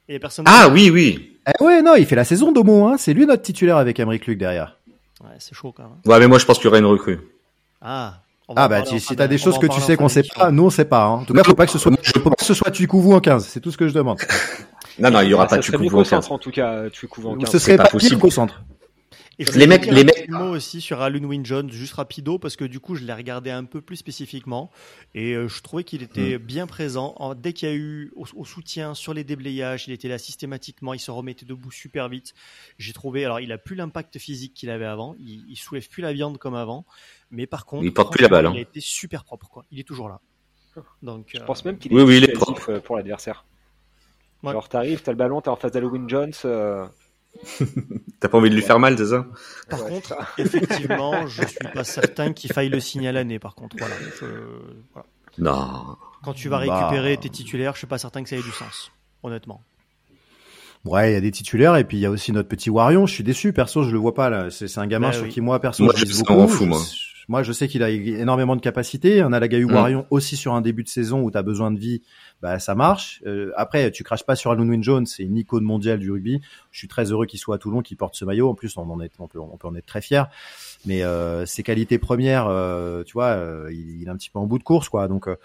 Il 0.09 0.13
y 0.13 0.15
a 0.17 0.19
personne. 0.19 0.45
Ah 0.47 0.67
oui, 0.69 0.89
oui. 0.89 1.37
Eh 1.47 1.63
ouais, 1.63 1.81
non, 1.81 1.95
il 1.95 2.05
fait 2.05 2.15
la 2.15 2.25
saison 2.25 2.51
d'Omo, 2.51 2.87
hein. 2.87 2.95
C'est 2.97 3.13
lui 3.13 3.25
notre 3.25 3.41
titulaire 3.41 3.77
avec 3.77 3.99
Emeric 3.99 4.27
Luc 4.27 4.37
derrière. 4.37 4.77
Ouais, 5.23 5.29
c'est 5.39 5.55
chaud 5.55 5.73
quand 5.75 5.83
même. 5.83 5.91
Ouais, 6.05 6.19
mais 6.19 6.27
moi 6.27 6.37
je 6.39 6.45
pense 6.45 6.57
qu'il 6.57 6.65
y 6.65 6.67
aura 6.67 6.79
une 6.79 6.85
recrue. 6.85 7.19
Ah. 7.81 8.15
on 8.49 8.53
va 8.53 8.63
Ah 8.63 8.67
bah, 8.67 8.83
si 8.85 9.15
t'as 9.15 9.27
de- 9.27 9.31
des 9.31 9.37
choses 9.37 9.57
que 9.59 9.67
tu 9.67 9.79
sais 9.79 9.95
qu'on 9.95 10.09
sait 10.09 10.23
pas, 10.23 10.51
nous 10.51 10.65
on 10.65 10.69
sait 10.69 10.83
pas. 10.85 11.03
Hein. 11.05 11.09
En 11.21 11.23
tout 11.23 11.33
cas, 11.33 11.43
faut 11.43 11.53
pas 11.53 11.65
que 11.65 11.71
ce 11.71 11.77
soit, 11.79 11.91
faut 12.21 12.29
pas 12.29 12.35
que 12.35 12.43
ce 12.43 12.53
soit 12.53 12.69
Tukouvou 12.71 13.13
en 13.13 13.21
15. 13.21 13.45
C'est 13.47 13.61
tout 13.61 13.71
ce 13.71 13.77
que 13.77 13.87
je 13.87 13.93
demande. 13.93 14.19
Non, 14.99 15.09
non, 15.11 15.21
il 15.21 15.29
y 15.29 15.33
aura 15.33 15.43
Ah, 15.45 15.47
pas 15.47 15.57
de 15.57 15.61
Tukouvou 15.63 15.87
en 15.87 15.89
qu'au 15.99 16.03
centre 16.03 16.27
15. 16.27 16.31
en 16.31 16.37
tout 16.39 16.51
cas, 16.51 16.89
tu 16.89 17.07
couvres 17.07 17.29
en 17.31 17.35
Ou 17.35 17.39
15. 17.39 17.51
ce 17.51 17.59
serait 17.59 17.77
pas 17.77 17.87
possible. 17.87 18.19
qu'au 18.21 18.29
centre. 18.31 18.63
Et 19.39 19.45
je 19.45 19.51
Les 19.57 19.65
mecs- 19.65 19.87
les 19.87 20.01
un 20.01 20.03
mecs- 20.03 20.25
petit 20.25 20.31
mot 20.31 20.51
aussi 20.51 20.79
sur 20.79 21.01
Alun 21.01 21.23
Win 21.23 21.43
Jones, 21.43 21.71
juste 21.71 21.93
rapido, 21.95 22.37
parce 22.37 22.55
que 22.55 22.65
du 22.65 22.79
coup, 22.79 22.93
je 22.93 23.03
l'ai 23.03 23.13
regardé 23.13 23.49
un 23.49 23.63
peu 23.63 23.81
plus 23.81 23.95
spécifiquement 23.95 24.69
et 25.15 25.33
euh, 25.33 25.47
je 25.47 25.59
trouvais 25.63 25.83
qu'il 25.83 26.03
était 26.03 26.37
bien 26.37 26.67
présent. 26.67 27.15
En- 27.17 27.33
dès 27.33 27.51
qu'il 27.51 27.67
y 27.67 27.71
a 27.71 27.73
eu 27.75 28.11
au, 28.15 28.25
au 28.35 28.45
soutien 28.45 28.93
sur 28.93 29.15
les 29.15 29.23
déblayages, 29.23 29.87
il 29.87 29.91
était 29.91 30.07
là 30.07 30.19
systématiquement, 30.19 30.93
il 30.93 30.99
se 30.99 31.09
remettait 31.09 31.47
debout 31.47 31.71
super 31.71 32.09
vite. 32.09 32.35
J'ai 32.77 32.93
trouvé, 32.93 33.25
alors 33.25 33.39
il 33.39 33.51
a 33.51 33.57
plus 33.57 33.75
l'impact 33.75 34.19
physique 34.19 34.53
qu'il 34.53 34.69
avait 34.69 34.85
avant, 34.85 35.15
il, 35.19 35.43
il 35.49 35.55
soulève 35.57 35.89
plus 35.89 36.03
la 36.03 36.13
viande 36.13 36.37
comme 36.37 36.53
avant, 36.53 36.85
mais 37.31 37.47
par 37.47 37.65
contre, 37.65 37.85
Il 37.85 37.91
porte 37.91 38.13
plus 38.13 38.21
la 38.21 38.27
balle, 38.29 38.45
hein. 38.45 38.51
Il 38.53 38.59
a 38.59 38.61
été 38.61 38.81
super 38.81 39.23
propre, 39.23 39.49
quoi. 39.49 39.65
Il 39.71 39.79
est 39.79 39.83
toujours 39.83 40.09
là. 40.09 40.19
Donc, 41.01 41.25
Je 41.33 41.39
euh, 41.39 41.43
pense 41.43 41.65
même 41.65 41.79
qu'il 41.79 41.91
est, 41.91 41.95
Oui, 41.95 42.03
oui, 42.03 42.17
il 42.17 42.23
est 42.25 42.33
dissuasif, 42.33 42.69
euh, 42.69 42.79
pour 42.79 42.97
l'adversaire. 42.97 43.45
Ouais. 44.43 44.49
Alors 44.49 44.67
t'arrives, 44.69 45.01
t'as 45.01 45.11
le 45.11 45.17
ballon, 45.17 45.41
t'es 45.41 45.49
en 45.49 45.55
face 45.55 45.71
d'Halloween 45.71 46.07
Jones. 46.09 46.33
euh, 46.45 46.85
T'as 48.19 48.27
pas 48.29 48.37
envie 48.37 48.49
de 48.49 48.55
lui 48.55 48.61
faire 48.61 48.77
mal, 48.79 48.97
c'est 48.97 49.07
ça? 49.07 49.25
Par 49.69 49.83
ouais, 49.83 49.89
contre, 49.89 50.15
effectivement, 50.37 51.25
je 51.27 51.43
suis 51.45 51.57
pas 51.73 51.83
certain 51.83 52.31
qu'il 52.33 52.51
faille 52.53 52.69
le 52.69 52.79
signer 52.79 53.07
à 53.09 53.11
l'année. 53.11 53.39
Par 53.39 53.55
contre, 53.55 53.75
voilà. 53.79 53.95
Je- 54.19 54.25
voilà. 54.93 55.07
Non. 55.39 55.95
Quand 56.23 56.33
tu 56.33 56.47
vas 56.49 56.63
Bah. 56.65 56.77
récupérer 56.87 57.17
tes 57.17 57.29
titulaires, 57.29 57.73
je 57.73 57.79
suis 57.79 57.87
pas 57.87 57.97
certain 57.97 58.21
que 58.23 58.29
ça 58.29 58.35
ait 58.35 58.41
du 58.43 58.51
sens, 58.51 58.91
honnêtement. 59.23 59.61
Ouais, 60.85 61.11
il 61.11 61.13
y 61.13 61.17
a 61.17 61.21
des 61.21 61.31
titulaires 61.31 61.75
et 61.77 61.85
puis 61.85 61.97
il 61.97 62.01
y 62.01 62.05
a 62.05 62.11
aussi 62.11 62.31
notre 62.33 62.49
petit 62.49 62.69
Warion. 62.69 63.05
Je 63.07 63.13
suis 63.13 63.23
déçu, 63.23 63.53
perso, 63.53 63.83
je 63.83 63.91
le 63.91 63.97
vois 63.97 64.13
pas 64.13 64.29
là. 64.29 64.49
C'est 64.51 64.77
un 64.77 64.85
gamin 64.87 65.07
Bah 65.07 65.13
sur 65.13 65.23
oui. 65.23 65.29
qui 65.29 65.39
moi 65.41 65.59
perso 65.59 65.83
Moi, 65.85 65.93
je 65.95 66.05
je 66.05 66.33
m'en 66.33 66.47
fout, 66.47 66.67
moi. 66.67 66.79
Je- 66.93 67.12
Moi, 67.27 67.43
je 67.43 67.51
sais 67.51 67.67
qu'il 67.67 67.83
a 67.83 67.89
énormément 67.89 68.55
de 68.55 68.61
capacités. 68.61 69.23
On 69.23 69.31
a 69.33 69.39
la 69.39 69.47
Gaillou 69.47 69.69
Mm. 69.69 69.73
Warion 69.73 70.05
aussi 70.09 70.35
sur 70.37 70.53
un 70.53 70.61
début 70.61 70.83
de 70.83 70.89
saison 70.89 71.21
où 71.21 71.31
tu 71.31 71.37
as 71.37 71.43
besoin 71.43 71.71
de 71.71 71.79
vie, 71.79 72.01
bah 72.41 72.59
ça 72.59 72.75
marche. 72.75 73.21
Euh, 73.25 73.51
après, 73.55 73.91
tu 73.91 74.03
craches 74.03 74.25
pas 74.25 74.35
sur 74.35 74.51
Alun 74.51 74.69
Win 74.69 74.83
Jones, 74.83 75.05
c'est 75.05 75.23
une 75.23 75.37
icône 75.37 75.63
mondiale 75.63 75.99
du 75.99 76.11
rugby. 76.11 76.41
Je 76.71 76.79
suis 76.79 76.87
très 76.87 77.11
heureux 77.11 77.25
qu'il 77.25 77.39
soit 77.39 77.55
à 77.55 77.57
Toulon, 77.57 77.81
qu'il 77.81 77.97
porte 77.97 78.15
ce 78.15 78.25
maillot. 78.25 78.49
En 78.49 78.55
plus, 78.55 78.75
on 78.77 78.89
en 78.89 78.99
est, 79.01 79.11
on 79.19 79.27
peut, 79.27 79.39
on 79.39 79.57
peut 79.57 79.67
en 79.67 79.75
être 79.75 79.85
très 79.85 80.01
fier. 80.01 80.27
Mais 80.85 81.03
euh, 81.03 81.45
ses 81.45 81.63
qualités 81.63 81.97
premières, 81.97 82.47
euh, 82.47 83.03
tu 83.03 83.13
vois, 83.13 83.27
euh, 83.27 83.69
il, 83.71 84.01
il 84.01 84.07
est 84.07 84.09
un 84.09 84.17
petit 84.17 84.29
peu 84.29 84.39
en 84.39 84.45
bout 84.45 84.57
de 84.59 84.63
course, 84.63 84.89
quoi. 84.89 85.07
Donc, 85.07 85.27
euh, 85.27 85.35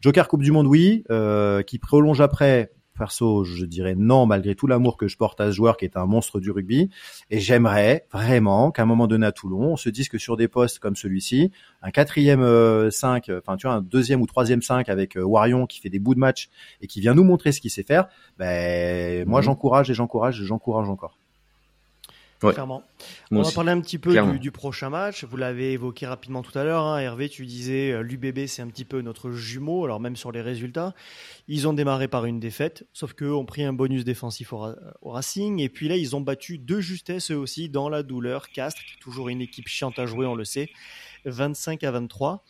Joker 0.00 0.28
Coupe 0.28 0.42
du 0.42 0.52
Monde, 0.52 0.66
oui. 0.66 1.04
Euh, 1.10 1.62
qui 1.62 1.78
prolonge 1.78 2.20
après. 2.20 2.70
Perso, 2.98 3.44
je 3.44 3.64
dirais 3.64 3.94
non, 3.96 4.26
malgré 4.26 4.54
tout 4.54 4.66
l'amour 4.66 4.96
que 4.96 5.08
je 5.08 5.16
porte 5.16 5.40
à 5.40 5.46
ce 5.46 5.52
joueur 5.52 5.76
qui 5.76 5.84
est 5.84 5.96
un 5.96 6.06
monstre 6.06 6.40
du 6.40 6.50
rugby. 6.50 6.90
Et 7.30 7.40
j'aimerais 7.40 8.06
vraiment 8.12 8.70
qu'à 8.70 8.82
un 8.82 8.86
moment 8.86 9.06
donné 9.06 9.26
à 9.26 9.32
Toulon, 9.32 9.72
on 9.72 9.76
se 9.76 9.88
dise 9.88 10.08
que 10.08 10.18
sur 10.18 10.36
des 10.36 10.48
postes 10.48 10.78
comme 10.78 10.96
celui-ci, 10.96 11.50
un 11.82 11.90
quatrième 11.90 12.42
euh, 12.42 12.90
5, 12.90 13.28
euh, 13.28 13.40
enfin 13.44 13.56
tu 13.56 13.66
vois, 13.66 13.76
un 13.76 13.82
deuxième 13.82 14.20
ou 14.22 14.26
troisième 14.26 14.62
5 14.62 14.88
avec 14.88 15.16
euh, 15.16 15.22
Warion 15.22 15.66
qui 15.66 15.80
fait 15.80 15.90
des 15.90 15.98
bouts 15.98 16.14
de 16.14 16.20
match 16.20 16.48
et 16.80 16.86
qui 16.86 17.00
vient 17.00 17.14
nous 17.14 17.24
montrer 17.24 17.52
ce 17.52 17.60
qu'il 17.60 17.70
sait 17.70 17.82
faire, 17.82 18.06
ben 18.38 19.26
moi 19.28 19.40
Mhm. 19.40 19.44
j'encourage 19.44 19.90
et 19.90 19.94
j'encourage 19.94 20.40
et 20.40 20.44
j'encourage 20.44 20.88
encore. 20.88 21.18
Ouais. 22.42 22.52
Clairement. 22.52 22.82
Moi 23.30 23.40
On 23.40 23.42
va 23.42 23.46
aussi. 23.46 23.54
parler 23.54 23.70
un 23.70 23.80
petit 23.80 23.96
peu 23.98 24.12
du, 24.32 24.38
du 24.38 24.50
prochain 24.50 24.90
match. 24.90 25.24
Vous 25.24 25.36
l'avez 25.38 25.72
évoqué 25.72 26.06
rapidement 26.06 26.42
tout 26.42 26.56
à 26.58 26.64
l'heure. 26.64 26.84
hein. 26.84 26.98
Hervé, 26.98 27.28
tu 27.30 27.46
disais 27.46 27.90
euh, 27.92 28.02
l'UBB, 28.02 28.46
c'est 28.46 28.60
un 28.60 28.66
petit 28.68 28.84
peu 28.84 29.00
notre 29.00 29.30
jumeau. 29.30 29.84
Alors 29.84 29.98
même 30.00 30.16
sur 30.16 30.30
les 30.30 30.42
résultats, 30.42 30.94
ils 31.48 31.66
ont 31.66 31.72
démarré 31.72 32.06
par 32.08 32.26
une 32.26 32.40
défaite, 32.40 32.86
sauf 32.92 33.14
qu'eux 33.14 33.32
ont 33.34 33.46
pris 33.46 33.64
un 33.64 33.72
bonus 33.72 34.04
défensif 34.04 34.52
au, 34.52 34.66
au 35.00 35.10
Racing. 35.10 35.60
Et 35.60 35.68
puis 35.70 35.88
là, 35.88 35.96
ils 35.96 36.14
ont 36.16 36.20
battu 36.20 36.58
de 36.58 36.80
justesse 36.80 37.30
eux 37.30 37.36
aussi 37.36 37.70
dans 37.70 37.88
la 37.88 38.02
douleur. 38.02 38.50
Castres, 38.50 38.82
qui 38.84 38.94
est 38.94 39.00
toujours 39.00 39.28
une 39.30 39.40
équipe 39.40 39.68
chiante 39.68 39.98
à 39.98 40.04
jouer, 40.04 40.26
on 40.26 40.34
le 40.34 40.44
sait, 40.44 40.68
25 41.24 41.82
à 41.84 41.90
23. 41.92 42.44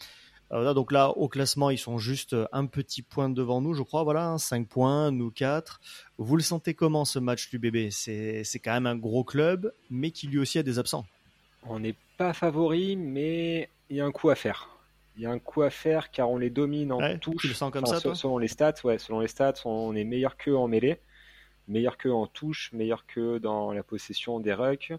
Euh, 0.54 0.58
Voilà, 0.58 0.72
donc 0.74 0.92
là, 0.92 1.10
au 1.10 1.28
classement, 1.28 1.70
ils 1.70 1.78
sont 1.78 1.98
juste 1.98 2.36
un 2.52 2.66
petit 2.66 3.02
point 3.02 3.28
devant 3.28 3.60
nous, 3.60 3.74
je 3.74 3.82
crois. 3.82 4.04
Voilà, 4.04 4.36
5 4.38 4.68
points, 4.68 5.10
nous 5.10 5.30
4. 5.30 5.80
Vous 6.18 6.36
le 6.36 6.42
sentez 6.42 6.74
comment 6.74 7.04
ce 7.04 7.18
match 7.18 7.50
l'UBB 7.52 7.90
C'est 7.90 8.44
c'est 8.44 8.58
quand 8.60 8.72
même 8.72 8.86
un 8.86 8.96
gros 8.96 9.24
club, 9.24 9.72
mais 9.90 10.10
qui 10.10 10.26
lui 10.28 10.38
aussi 10.38 10.58
a 10.58 10.62
des 10.62 10.78
absents. 10.78 11.04
On 11.66 11.80
n'est 11.80 11.96
pas 12.18 12.32
favori, 12.32 12.94
mais 12.96 13.68
il 13.90 13.96
y 13.96 14.00
a 14.00 14.04
un 14.04 14.12
coup 14.12 14.30
à 14.30 14.34
faire. 14.34 14.68
Il 15.16 15.22
y 15.22 15.26
a 15.26 15.30
un 15.30 15.38
coup 15.38 15.62
à 15.62 15.70
faire 15.70 16.10
car 16.10 16.28
on 16.30 16.38
les 16.38 16.50
domine 16.50 16.90
en 16.92 16.98
Ouais, 16.98 17.18
touche. 17.18 17.42
tu 17.42 17.48
le 17.48 17.54
sens 17.54 17.70
comme 17.72 17.84
Enfin, 17.84 17.94
ça, 17.94 18.00
toi 18.00 18.14
Selon 18.14 18.38
les 18.38 18.48
stats, 18.48 18.74
ouais, 18.84 18.98
selon 18.98 19.20
les 19.20 19.28
stats, 19.28 19.54
on 19.64 19.94
est 19.94 20.02
meilleur 20.04 20.36
qu'eux 20.36 20.56
en 20.56 20.66
mêlée, 20.68 20.98
meilleur 21.68 21.96
qu'eux 21.96 22.12
en 22.12 22.26
touche, 22.26 22.70
meilleur 22.72 23.06
qu'eux 23.06 23.38
dans 23.40 23.72
la 23.72 23.82
possession 23.84 24.40
des 24.40 24.52
rucks, 24.52 24.92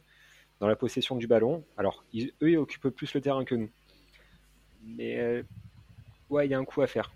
dans 0.61 0.67
la 0.67 0.75
possession 0.77 1.15
du 1.17 1.27
ballon. 1.27 1.63
Alors, 1.77 2.03
ils- 2.13 2.31
eux, 2.41 2.51
ils 2.51 2.57
occupent 2.57 2.87
plus 2.89 3.13
le 3.13 3.19
terrain 3.21 3.43
que 3.45 3.55
nous. 3.55 3.69
Mais 4.85 5.19
euh, 5.19 5.43
ouais, 6.29 6.47
il 6.47 6.51
y 6.51 6.53
a 6.53 6.59
un 6.59 6.65
coup 6.65 6.81
à 6.81 6.87
faire. 6.87 7.11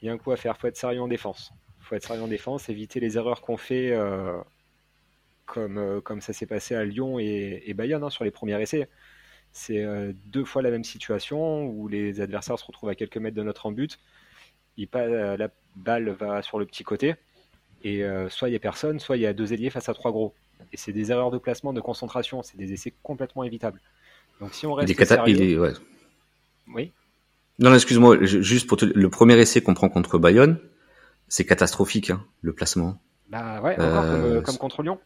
Il 0.00 0.06
y 0.06 0.08
a 0.08 0.12
un 0.12 0.18
coup 0.18 0.32
à 0.32 0.36
faire. 0.36 0.56
Faut 0.58 0.66
être 0.66 0.76
sérieux 0.76 1.00
en 1.00 1.08
défense. 1.08 1.52
Faut 1.80 1.94
être 1.94 2.06
sérieux 2.06 2.22
en 2.22 2.28
défense, 2.28 2.68
éviter 2.68 3.00
les 3.00 3.16
erreurs 3.16 3.40
qu'on 3.40 3.56
fait, 3.56 3.92
euh, 3.92 4.36
comme, 5.46 5.78
euh, 5.78 6.00
comme 6.00 6.20
ça 6.20 6.32
s'est 6.32 6.46
passé 6.46 6.74
à 6.74 6.84
Lyon 6.84 7.18
et, 7.18 7.62
et 7.66 7.74
Bayonne 7.74 8.04
hein, 8.04 8.10
sur 8.10 8.24
les 8.24 8.30
premiers 8.30 8.60
essais. 8.60 8.88
C'est 9.52 9.82
euh, 9.84 10.12
deux 10.26 10.44
fois 10.44 10.62
la 10.62 10.70
même 10.70 10.84
situation 10.84 11.64
où 11.66 11.88
les 11.88 12.20
adversaires 12.20 12.58
se 12.58 12.64
retrouvent 12.64 12.88
à 12.88 12.94
quelques 12.94 13.18
mètres 13.18 13.36
de 13.36 13.42
notre 13.42 13.66
en 13.66 13.72
but. 13.72 13.98
Il 14.76 14.88
pa- 14.88 15.00
euh, 15.00 15.36
la 15.36 15.48
balle 15.76 16.10
va 16.10 16.42
sur 16.42 16.58
le 16.58 16.66
petit 16.66 16.84
côté 16.84 17.14
et 17.84 18.04
soit 18.28 18.48
il 18.48 18.52
y 18.52 18.56
a 18.56 18.60
personne, 18.60 19.00
soit 19.00 19.16
il 19.16 19.22
y 19.22 19.26
a 19.26 19.32
deux 19.32 19.52
ailiers 19.52 19.68
face 19.70 19.88
à 19.88 19.94
trois 19.94 20.12
gros. 20.12 20.32
Et 20.72 20.76
c'est 20.76 20.92
des 20.92 21.10
erreurs 21.10 21.32
de 21.32 21.38
placement, 21.38 21.72
de 21.72 21.80
concentration, 21.80 22.44
c'est 22.44 22.56
des 22.56 22.72
essais 22.72 22.94
complètement 23.02 23.42
évitables. 23.42 23.80
Donc 24.38 24.54
si 24.54 24.66
on 24.66 24.74
Il 24.74 24.76
reste 24.76 24.90
est 24.92 24.94
cata- 24.94 25.16
sérieux, 25.16 25.36
il 25.36 25.42
est, 25.42 25.58
ouais. 25.58 25.72
oui, 26.68 26.92
Non, 27.58 27.74
excuse-moi, 27.74 28.18
juste 28.22 28.66
pour 28.66 28.76
te... 28.78 28.84
le 28.86 29.08
premier 29.10 29.38
essai 29.38 29.60
qu'on 29.60 29.74
prend 29.74 29.88
contre 29.88 30.18
Bayonne, 30.18 30.58
c'est 31.28 31.44
catastrophique, 31.44 32.10
hein, 32.10 32.24
le 32.40 32.52
placement. 32.52 33.00
bah 33.30 33.60
ouais, 33.62 33.74
encore 33.78 34.02
comme, 34.02 34.24
euh, 34.24 34.40
comme 34.40 34.56
contre 34.58 34.82
Lyon. 34.82 34.98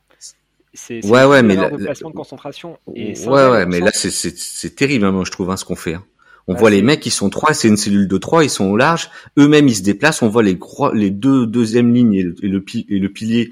C'est 0.74 1.04
Ouais, 1.06 1.24
ouais, 1.24 1.42
mais 1.42 1.56
de 1.56 1.62
la- 1.62 1.70
placement 1.70 2.10
de 2.10 2.14
concentration. 2.14 2.78
Et 2.94 3.18
ouais, 3.26 3.48
ouais, 3.48 3.66
mais 3.66 3.80
là, 3.80 3.90
c'est, 3.94 4.74
terrible, 4.76 5.06
hein, 5.06 5.12
moi, 5.12 5.24
je 5.24 5.30
trouve, 5.30 5.50
hein, 5.50 5.56
ce 5.56 5.64
qu'on 5.64 5.76
fait. 5.76 5.94
hein. 5.94 6.04
On 6.48 6.52
Bah, 6.54 6.60
voit 6.60 6.70
les 6.70 6.82
mecs, 6.82 7.04
ils 7.06 7.10
sont 7.10 7.28
trois, 7.30 7.54
c'est 7.54 7.66
une 7.66 7.76
cellule 7.76 8.06
de 8.06 8.18
trois, 8.18 8.44
ils 8.44 8.50
sont 8.50 8.66
au 8.66 8.76
large. 8.76 9.10
Eux-mêmes, 9.38 9.66
ils 9.68 9.74
se 9.74 9.82
déplacent. 9.82 10.22
On 10.22 10.28
voit 10.28 10.42
les, 10.44 10.54
gros- 10.54 10.92
les 10.92 11.10
deux 11.10 11.46
deuxièmes 11.46 11.92
lignes 11.92 12.14
et 12.14 12.22
le, 12.22 12.34
et 12.42 12.48
le, 12.48 12.60
pi- 12.62 12.86
et 12.88 12.98
le 13.00 13.08
pilier 13.12 13.50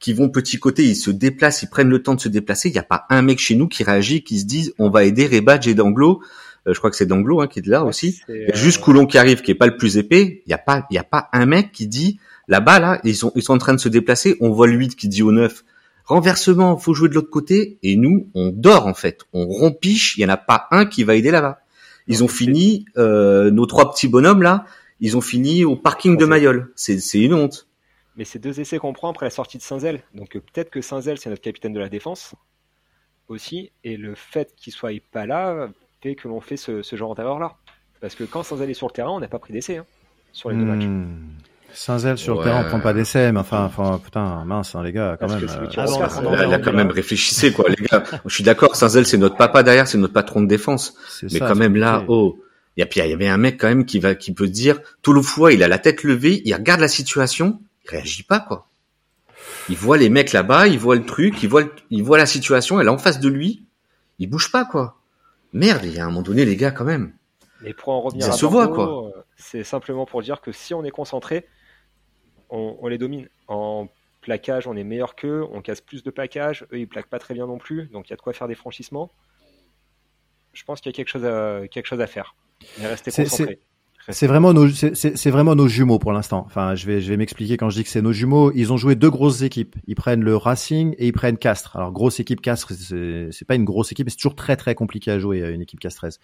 qui 0.00 0.12
vont 0.12 0.28
petit 0.28 0.58
côté, 0.58 0.82
ils 0.84 0.96
se 0.96 1.12
déplacent, 1.12 1.62
ils 1.62 1.68
prennent 1.70 1.88
le 1.90 2.02
temps 2.02 2.14
de 2.16 2.20
se 2.20 2.28
déplacer. 2.28 2.68
Il 2.68 2.72
n'y 2.72 2.78
a 2.78 2.82
pas 2.84 3.04
un 3.10 3.22
mec 3.22 3.38
chez 3.38 3.54
nous 3.54 3.68
qui 3.68 3.84
réagit, 3.84 4.24
qui 4.24 4.40
se 4.40 4.44
dit, 4.46 4.72
on 4.80 4.90
va 4.90 5.04
aider 5.04 5.26
Rebadge 5.28 5.68
et 5.68 5.74
Danglo 5.74 6.20
je 6.66 6.78
crois 6.78 6.90
que 6.90 6.96
c'est 6.96 7.06
Danglo 7.06 7.40
hein, 7.40 7.48
qui 7.48 7.58
est 7.58 7.66
là 7.66 7.84
aussi. 7.84 8.20
A 8.28 8.54
juste 8.54 8.78
euh, 8.78 8.84
Coulon 8.84 9.06
qui 9.06 9.18
arrive, 9.18 9.42
qui 9.42 9.50
est 9.50 9.56
pas 9.56 9.66
le 9.66 9.76
plus 9.76 9.98
épais. 9.98 10.42
Il 10.46 10.50
y 10.50 10.54
a 10.54 10.58
pas, 10.58 10.86
il 10.90 10.94
y 10.94 10.98
a 10.98 11.04
pas 11.04 11.28
un 11.32 11.46
mec 11.46 11.72
qui 11.72 11.86
dit 11.86 12.20
là-bas 12.48 12.78
là, 12.78 13.00
ils 13.04 13.16
sont 13.16 13.32
ils 13.34 13.42
sont 13.42 13.54
en 13.54 13.58
train 13.58 13.74
de 13.74 13.80
se 13.80 13.88
déplacer. 13.88 14.36
On 14.40 14.50
voit 14.50 14.66
le 14.66 14.74
8 14.74 14.96
qui 14.96 15.08
dit 15.08 15.22
au 15.22 15.32
9 15.32 15.64
renversement, 16.04 16.76
faut 16.76 16.94
jouer 16.94 17.08
de 17.08 17.14
l'autre 17.14 17.30
côté. 17.30 17.78
Et 17.82 17.96
nous, 17.96 18.28
on 18.34 18.50
dort 18.50 18.86
en 18.86 18.94
fait, 18.94 19.22
on 19.32 19.46
rompiche. 19.46 20.16
Il 20.16 20.20
y 20.20 20.24
en 20.24 20.28
a 20.28 20.36
pas 20.36 20.68
un 20.70 20.86
qui 20.86 21.04
va 21.04 21.14
aider 21.14 21.30
là-bas. 21.30 21.60
Ils 22.06 22.24
ont 22.24 22.28
fini 22.28 22.84
euh, 22.96 23.50
nos 23.50 23.66
trois 23.66 23.92
petits 23.92 24.08
bonhommes 24.08 24.42
là. 24.42 24.66
Ils 25.00 25.16
ont 25.16 25.20
fini 25.20 25.64
au 25.64 25.76
parking 25.76 26.16
de 26.16 26.24
Mayol. 26.24 26.72
C'est 26.76 27.00
c'est 27.00 27.20
une 27.20 27.34
honte. 27.34 27.68
Mais 28.16 28.24
c'est 28.24 28.38
deux 28.38 28.60
essais 28.60 28.78
qu'on 28.78 28.92
prend 28.92 29.10
après 29.10 29.26
la 29.26 29.30
sortie 29.30 29.58
de 29.58 29.62
Saint-Zel. 29.62 30.02
Donc 30.14 30.36
euh, 30.36 30.40
peut-être 30.40 30.70
que 30.70 30.80
Saint-Zel, 30.80 31.18
c'est 31.18 31.30
notre 31.30 31.42
capitaine 31.42 31.72
de 31.72 31.80
la 31.80 31.88
défense 31.88 32.34
aussi. 33.28 33.72
Et 33.84 33.96
le 33.96 34.14
fait 34.14 34.54
qu'il 34.56 34.72
soit 34.72 34.92
pas 35.12 35.26
là 35.26 35.70
fait 36.02 36.14
que 36.14 36.28
l'on 36.28 36.40
fait 36.40 36.56
ce, 36.56 36.82
ce 36.82 36.96
genre 36.96 37.14
d'erreur-là. 37.14 37.54
Parce 38.00 38.14
que 38.14 38.24
quand 38.24 38.42
Saint-Zel 38.42 38.68
est 38.70 38.74
sur 38.74 38.88
le 38.88 38.92
terrain, 38.92 39.10
on 39.10 39.20
n'a 39.20 39.28
pas 39.28 39.38
pris 39.38 39.52
d'essai 39.52 39.76
hein, 39.78 39.84
sur 40.32 40.50
les 40.50 40.56
deux 40.56 40.64
matchs. 40.64 40.84
Hmm. 40.84 41.06
Saint-Zel 41.74 42.18
sur 42.18 42.34
Ouais. 42.36 42.44
le 42.44 42.50
terrain, 42.50 42.64
on 42.66 42.68
prend 42.68 42.80
pas 42.80 42.92
d'essai, 42.92 43.32
mais 43.32 43.38
enfin, 43.40 43.64
enfin, 43.64 43.98
putain, 44.04 44.44
mince, 44.44 44.74
hein, 44.74 44.82
les 44.82 44.92
gars, 44.92 45.16
quand 45.18 45.26
Parce 45.28 45.40
même. 45.40 45.48
euh, 45.48 45.66
Ah 45.76 46.20
bon, 46.20 46.30
Là, 46.32 46.46
là, 46.46 46.58
quand 46.58 46.72
même, 46.72 46.90
réfléchissez 46.90 47.52
quoi, 47.52 47.66
les 47.70 47.76
gars. 47.86 48.02
Je 48.26 48.34
suis 48.34 48.44
d'accord, 48.44 48.76
Saint-Zel, 48.76 49.06
c'est 49.06 49.16
notre 49.16 49.36
papa 49.36 49.62
derrière, 49.62 49.86
c'est 49.88 49.96
notre 49.98 50.12
patron 50.12 50.42
de 50.42 50.48
défense. 50.48 50.94
Mais 51.22 51.28
ça, 51.30 51.46
quand 51.48 51.54
même 51.54 51.76
là, 51.76 52.04
oh, 52.08 52.38
et 52.76 52.84
puis 52.84 53.00
il 53.00 53.08
y 53.08 53.12
avait 53.12 53.28
un 53.28 53.38
mec 53.38 53.58
quand 53.58 53.68
même 53.68 53.86
qui 53.86 54.00
va, 54.00 54.14
qui 54.14 54.34
peut 54.34 54.48
dire, 54.48 54.80
tout 55.02 55.12
le 55.14 55.22
fois, 55.22 55.52
il 55.52 55.62
a 55.62 55.68
la 55.68 55.78
tête 55.78 56.02
levée, 56.02 56.42
il 56.44 56.52
regarde 56.54 56.80
la 56.80 56.88
situation, 56.88 57.60
il 57.84 57.90
réagit 57.90 58.22
pas 58.24 58.40
quoi. 58.40 58.66
Il 59.70 59.76
voit 59.76 59.96
les 59.96 60.08
mecs 60.10 60.32
là-bas, 60.32 60.66
il 60.66 60.78
voit 60.78 60.96
le 60.96 61.04
truc, 61.06 61.42
il 61.42 61.48
voit, 61.48 61.62
le- 61.62 61.72
il 61.90 62.02
voit 62.02 62.18
la 62.18 62.26
situation, 62.26 62.80
elle 62.80 62.86
est 62.88 62.90
en 62.90 62.98
face 62.98 63.20
de 63.20 63.28
lui, 63.28 63.62
il 64.18 64.28
bouge 64.28 64.50
pas 64.52 64.64
quoi. 64.66 64.96
Merde, 65.52 65.84
il 65.84 65.94
y 65.94 65.98
a 65.98 66.04
un 66.04 66.08
moment 66.08 66.22
donné 66.22 66.44
les 66.44 66.56
gars 66.56 66.70
quand 66.70 66.84
même. 66.84 67.14
Mais 67.60 67.74
pour 67.74 67.90
en 67.90 68.00
revenir 68.00 68.26
Ça 68.26 68.32
à 68.32 68.36
se 68.36 68.46
voit, 68.46 68.66
Bordeaux, 68.66 69.06
euh, 69.08 69.22
c'est 69.36 69.64
simplement 69.64 70.06
pour 70.06 70.22
dire 70.22 70.40
que 70.40 70.50
si 70.52 70.74
on 70.74 70.84
est 70.84 70.90
concentré, 70.90 71.46
on, 72.50 72.76
on 72.80 72.88
les 72.88 72.98
domine. 72.98 73.28
En 73.48 73.88
plaquage, 74.20 74.66
on 74.66 74.76
est 74.76 74.84
meilleur 74.84 75.14
qu'eux, 75.14 75.44
on 75.52 75.62
casse 75.62 75.80
plus 75.80 76.02
de 76.02 76.10
plaquage, 76.10 76.66
eux 76.72 76.78
ils 76.78 76.88
plaquent 76.88 77.08
pas 77.08 77.18
très 77.18 77.34
bien 77.34 77.46
non 77.46 77.58
plus, 77.58 77.86
donc 77.88 78.08
il 78.08 78.10
y 78.10 78.12
a 78.14 78.16
de 78.16 78.22
quoi 78.22 78.32
faire 78.32 78.48
des 78.48 78.54
franchissements. 78.54 79.10
Je 80.52 80.64
pense 80.64 80.80
qu'il 80.80 80.90
y 80.90 80.94
a 80.94 80.96
quelque 80.96 81.08
chose 81.08 81.24
à, 81.24 81.62
quelque 81.68 81.86
chose 81.86 82.00
à 82.00 82.06
faire. 82.06 82.34
Mais 82.78 82.86
restez 82.86 83.10
C'est- 83.10 83.24
concentrés. 83.24 83.60
C'est 84.08 84.26
vraiment 84.26 84.52
nos, 84.52 84.68
c'est- 84.68 85.30
vraiment 85.30 85.54
nos 85.54 85.68
jumeaux 85.68 85.98
pour 86.00 86.12
l'instant. 86.12 86.42
Enfin, 86.46 86.74
je 86.74 86.86
vais, 86.86 87.00
je 87.00 87.08
vais 87.08 87.16
m'expliquer 87.16 87.56
quand 87.56 87.70
je 87.70 87.76
dis 87.76 87.84
que 87.84 87.88
c'est 87.88 88.02
nos 88.02 88.12
jumeaux. 88.12 88.50
Ils 88.54 88.72
ont 88.72 88.76
joué 88.76 88.96
deux 88.96 89.10
grosses 89.10 89.42
équipes. 89.42 89.76
Ils 89.86 89.94
prennent 89.94 90.22
le 90.22 90.36
Racing 90.36 90.94
et 90.98 91.06
ils 91.06 91.12
prennent 91.12 91.38
Castres. 91.38 91.76
Alors 91.76 91.92
grosse 91.92 92.18
équipe 92.18 92.40
Castres, 92.40 92.72
c'est 92.72 93.28
c'est 93.30 93.44
pas 93.46 93.54
une 93.54 93.64
grosse 93.64 93.92
équipe, 93.92 94.06
mais 94.06 94.10
c'est 94.10 94.16
toujours 94.16 94.34
très 94.34 94.56
très 94.56 94.74
compliqué 94.74 95.10
à 95.12 95.18
jouer 95.20 95.40
euh, 95.42 95.54
une 95.54 95.62
équipe 95.62 95.78
castraise. 95.78 96.18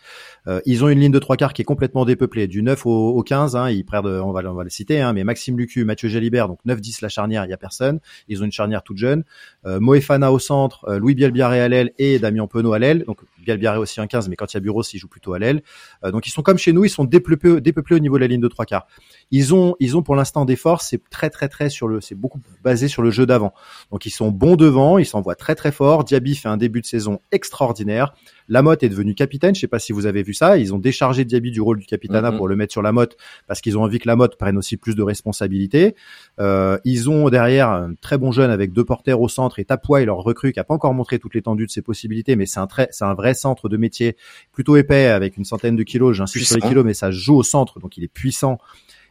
Euh, 0.49 0.61
ils 0.67 0.83
ont 0.85 0.89
une 0.89 0.99
ligne 0.99 1.13
de 1.13 1.19
trois 1.21 1.37
quarts 1.37 1.53
qui 1.53 1.63
est 1.63 1.65
complètement 1.65 2.05
dépeuplée, 2.05 2.49
du 2.49 2.63
9 2.63 2.85
au, 2.87 3.11
au 3.11 3.23
15. 3.23 3.55
Hein, 3.55 3.71
ils 3.71 3.85
perdent, 3.85 4.07
on 4.07 4.33
va, 4.33 4.41
on 4.51 4.55
va 4.55 4.65
le 4.65 4.71
citer, 4.71 5.01
hein, 5.01 5.13
mais 5.13 5.23
Maxime 5.23 5.57
Lucu, 5.57 5.85
Mathieu 5.85 6.09
Jalibert, 6.09 6.49
donc 6.49 6.59
9-10 6.67 6.99
la 7.03 7.09
charnière, 7.09 7.45
il 7.45 7.51
y 7.51 7.55
a 7.55 7.57
personne. 7.57 8.01
Ils 8.29 8.43
ont 8.43 8.45
une 8.45 8.53
charnière 8.53 8.83
toute 8.83 8.99
jeune. 8.99 9.23
Euh, 9.67 9.79
Moefana 9.79 10.33
au 10.33 10.39
centre, 10.41 10.85
euh, 10.89 10.99
Louis 10.99 11.15
Bielbiaré 11.15 11.61
à 11.61 11.69
l'aile 11.69 11.93
et 11.99 12.19
Damien 12.19 12.47
Penaud 12.49 12.73
à 12.73 12.79
l'aile. 12.81 13.05
Donc 13.07 13.19
Bielbiaré 13.49 13.79
aussi 13.79 14.01
un 14.01 14.07
15, 14.07 14.29
mais 14.29 14.37
quand 14.37 14.53
il 14.53 14.57
y 14.57 14.59
a 14.59 14.61
Bureau, 14.61 14.83
il 14.83 14.99
joue 14.99 15.09
plutôt 15.09 15.33
à 15.33 15.39
l'aile. 15.39 15.63
Euh, 16.05 16.11
donc 16.11 16.27
ils 16.27 16.31
sont 16.31 16.43
comme 16.43 16.59
chez 16.59 16.75
nous, 16.75 16.85
ils 16.85 16.91
sont 16.91 17.05
dépeuplés 17.05 17.61
au 17.97 17.99
niveau 17.99 18.17
de 18.17 18.21
la 18.21 18.27
ligne 18.27 18.41
de 18.41 18.49
trois 18.49 18.67
quarts. 18.67 18.87
Ils 19.31 19.55
ont, 19.55 19.75
ils 19.79 19.97
ont 19.97 20.03
pour 20.03 20.17
l'instant 20.17 20.45
des 20.45 20.57
forces, 20.57 20.89
c'est 20.89 21.03
très 21.11 21.29
très 21.29 21.49
très 21.49 21.69
sur 21.69 21.87
le, 21.87 22.01
c'est 22.01 22.15
beaucoup 22.15 22.41
basé 22.65 22.89
sur 22.89 23.03
le 23.03 23.11
jeu 23.11 23.27
d'avant. 23.27 23.53
Donc 23.91 24.07
ils 24.07 24.11
sont 24.11 24.31
bons 24.31 24.57
devant, 24.57 24.97
ils 24.99 25.05
s'envoient 25.07 25.35
très 25.35 25.55
très 25.55 25.71
fort. 25.73 26.05
Diaby 26.05 26.35
fait 26.35 26.49
un 26.49 26.57
début 26.57 26.81
de 26.81 26.87
saison 26.87 27.21
extraordinaire. 27.31 28.15
Lamotte 28.49 28.83
est 28.83 28.89
devenu 28.89 29.15
capitaine, 29.15 29.55
je 29.55 29.61
sais 29.61 29.67
pas 29.69 29.79
si 29.79 29.93
vous 29.93 30.07
avez 30.07 30.23
vu 30.23 30.33
ça. 30.33 30.57
Ils 30.57 30.73
ont 30.73 30.79
déchargé 30.79 31.27
Diaby 31.27 31.51
du 31.51 31.61
rôle 31.61 31.79
du 31.79 31.85
capitana 31.87 32.31
Mhm. 32.31 32.37
pour 32.39 32.49
le 32.49 32.57
mettre 32.57 32.73
sur 32.73 32.81
Lamotte 32.81 33.17
parce 33.47 33.61
qu'ils 33.61 33.77
ont 33.77 33.83
envie 33.83 33.99
que 33.99 34.09
Lamotte 34.09 34.39
prenne 34.39 34.57
aussi 34.57 34.79
plus 34.79 34.95
de 34.95 35.03
responsabilités. 35.03 35.95
Euh, 36.41 36.79
ils 36.85 37.11
ont 37.11 37.29
derrière 37.29 37.69
un 37.69 37.93
très 38.01 38.17
bon 38.17 38.33
jeune 38.33 38.51
avec 38.51 38.73
deux 38.73 38.85
porteurs 38.85 39.21
au 39.21 39.29
centre 39.29 39.59
et 39.59 39.65
Tapois, 39.67 40.05
leur 40.05 40.19
recrue 40.19 40.53
qui 40.53 40.61
a 40.61 40.65
pas 40.65 40.75
encore 40.75 40.95
montré 40.95 41.19
toute 41.19 41.35
l'étendue 41.35 41.67
de 41.67 41.71
ses 41.71 41.83
possibilités, 41.83 42.37
mais 42.37 42.47
c'est 42.47 42.61
un 42.61 42.67
très, 42.67 42.89
c'est 42.93 43.05
un 43.05 43.15
vrai 43.15 43.35
centre 43.35 43.69
de 43.69 43.77
métier 43.77 44.17
plutôt 44.53 44.77
épais 44.77 45.07
avec 45.07 45.37
une 45.37 45.45
centaine 45.45 45.77
de 45.77 45.83
kilos. 45.83 46.17
J'insiste 46.17 46.47
sur 46.47 46.57
les 46.57 46.63
kilos, 46.63 46.85
mais 46.85 46.95
ça 46.95 47.11
joue 47.11 47.37
au 47.37 47.43
centre, 47.43 47.79
donc 47.81 47.99
il 47.99 48.05
est 48.05 48.09
puissant 48.09 48.59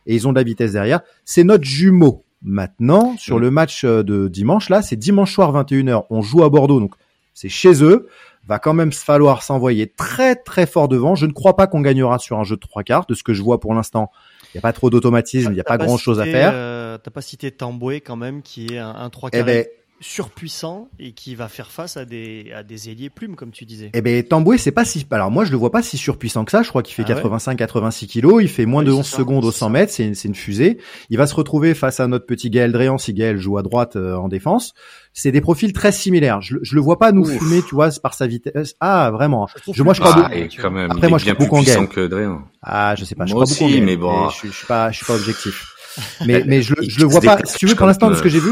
et 0.07 0.15
ils 0.15 0.27
ont 0.27 0.31
de 0.31 0.37
la 0.37 0.43
vitesse 0.43 0.71
derrière. 0.71 1.01
C'est 1.25 1.43
notre 1.43 1.63
jumeau. 1.65 2.23
Maintenant, 2.41 3.15
sur 3.17 3.39
le 3.39 3.49
match 3.51 3.83
euh, 3.83 4.03
de 4.03 4.27
dimanche, 4.27 4.69
là, 4.69 4.81
c'est 4.81 4.95
dimanche 4.95 5.33
soir 5.33 5.51
21h. 5.53 6.05
On 6.09 6.21
joue 6.21 6.43
à 6.43 6.49
Bordeaux, 6.49 6.79
donc 6.79 6.93
c'est 7.33 7.49
chez 7.49 7.83
eux. 7.83 8.07
Va 8.47 8.59
quand 8.59 8.73
même 8.73 8.93
falloir 8.93 9.43
s'envoyer 9.43 9.87
très 9.87 10.35
très 10.35 10.65
fort 10.65 10.87
devant. 10.87 11.15
Je 11.15 11.25
ne 11.25 11.33
crois 11.33 11.55
pas 11.57 11.67
qu'on 11.67 11.81
gagnera 11.81 12.17
sur 12.19 12.39
un 12.39 12.43
jeu 12.45 12.55
de 12.55 12.61
trois 12.61 12.83
quarts. 12.83 13.05
De 13.07 13.13
ce 13.13 13.23
que 13.23 13.33
je 13.33 13.41
vois 13.41 13.59
pour 13.59 13.73
l'instant, 13.73 14.09
il 14.45 14.57
n'y 14.57 14.59
a 14.59 14.61
pas 14.61 14.71
trop 14.71 14.89
d'automatisme, 14.89 15.51
il 15.51 15.55
n'y 15.55 15.59
a 15.59 15.65
pas 15.65 15.77
grand 15.77 15.97
chose 15.97 16.19
à 16.21 16.25
faire. 16.25 16.51
euh, 16.53 16.97
T'as 16.97 17.11
pas 17.11 17.21
cité 17.21 17.51
Tamboué 17.51 17.99
quand 18.01 18.15
même, 18.15 18.41
qui 18.41 18.67
est 18.67 18.77
un, 18.77 18.95
un 18.95 19.09
3 19.09 19.29
Eh 19.33 19.37
carré 19.39 19.53
ben, 19.53 19.65
surpuissant 19.99 20.89
et 20.99 21.11
qui 21.13 21.35
va 21.35 21.47
faire 21.47 21.71
face 21.71 21.97
à 21.97 22.05
des, 22.05 22.51
à 22.55 22.63
des 22.63 22.89
ailiers 22.89 23.09
plumes, 23.09 23.35
comme 23.35 23.51
tu 23.51 23.65
disais. 23.65 23.89
Eh 23.93 24.01
ben 24.01 24.23
Tamboué, 24.23 24.57
c'est 24.57 24.71
pas 24.71 24.85
si. 24.85 25.05
Alors 25.11 25.31
moi, 25.31 25.45
je 25.45 25.51
le 25.51 25.57
vois 25.57 25.71
pas 25.71 25.81
si 25.81 25.97
surpuissant 25.97 26.45
que 26.45 26.51
ça. 26.51 26.63
Je 26.63 26.69
crois 26.69 26.83
qu'il 26.83 26.93
fait 26.95 27.03
Ah 27.11 27.15
ouais 27.15 27.37
85-86 27.37 28.07
kilos. 28.07 28.41
Il 28.41 28.49
fait 28.49 28.65
moins 28.65 28.81
Oui, 28.83 28.87
de 28.87 28.91
c'est 28.91 28.97
11 28.99 29.05
ça, 29.07 29.17
secondes 29.17 29.45
au 29.45 29.51
c'est 29.51 29.59
100 29.59 29.65
ça. 29.65 29.69
mètres. 29.71 29.91
C'est 29.93 30.05
une, 30.05 30.15
c'est 30.15 30.27
une 30.27 30.35
fusée. 30.35 30.77
Il 31.09 31.17
va 31.17 31.27
se 31.27 31.35
retrouver 31.35 31.73
face 31.73 31.99
à 31.99 32.07
notre 32.07 32.25
petit 32.25 32.49
Gaël 32.49 32.71
Dréan 32.71 32.97
si 32.97 33.13
Gaël 33.13 33.37
joue 33.37 33.57
à 33.57 33.63
droite 33.63 33.95
euh, 33.95 34.15
en 34.15 34.27
défense. 34.27 34.73
C'est 35.13 35.31
des 35.31 35.41
profils 35.41 35.73
très 35.73 35.91
similaires. 35.91 36.41
Je, 36.41 36.55
le- 36.55 36.59
je 36.63 36.75
le 36.75 36.81
vois 36.81 36.99
pas 36.99 37.11
nous 37.11 37.23
Ouf. 37.29 37.37
fumer, 37.39 37.61
tu 37.63 37.73
vois, 37.75 37.89
par 38.03 38.13
sa 38.13 38.27
vitesse. 38.27 38.75
Ah 38.79 39.09
vraiment. 39.11 39.47
trouve 39.61 39.75
Je, 39.75 39.83
moi, 39.83 39.93
je 39.93 39.99
crois 40.01 40.13
Ah, 40.15 40.31
quand 40.61 40.71
même, 40.71 40.91
Après, 40.91 41.09
moi, 41.09 41.17
je 41.17 41.25
plus 41.25 41.35
beaucoup 41.45 41.57
en 41.57 41.63
gagne. 41.63 41.87
que 41.87 42.05
Dréan. 42.07 42.41
Ah, 42.61 42.95
je 42.95 43.03
sais 43.05 43.15
pas. 43.15 43.25
Je 43.25 43.33
Moi 43.33 43.43
crois 43.43 43.51
beaucoup 43.53 43.63
en 43.63 43.67
aussi, 43.67 43.75
Gaël, 43.75 43.85
mais 43.85 43.97
bon. 43.97 44.29
je, 44.29 44.47
je 44.47 44.51
suis 44.53 44.67
pas, 44.67 44.91
je 44.91 44.97
suis 44.97 45.05
pas 45.05 45.15
objectif. 45.15 45.73
Mais, 46.27 46.43
mais 46.45 46.61
je, 46.61 46.75
je 46.87 46.99
le 46.99 47.05
vois 47.07 47.21
pas. 47.21 47.39
Si 47.43 47.57
tu 47.57 47.65
veux, 47.65 47.73
pour 47.73 47.87
l'instant, 47.87 48.11
de 48.11 48.15
ce 48.15 48.21
que 48.21 48.29
j'ai 48.29 48.39
vu, 48.39 48.51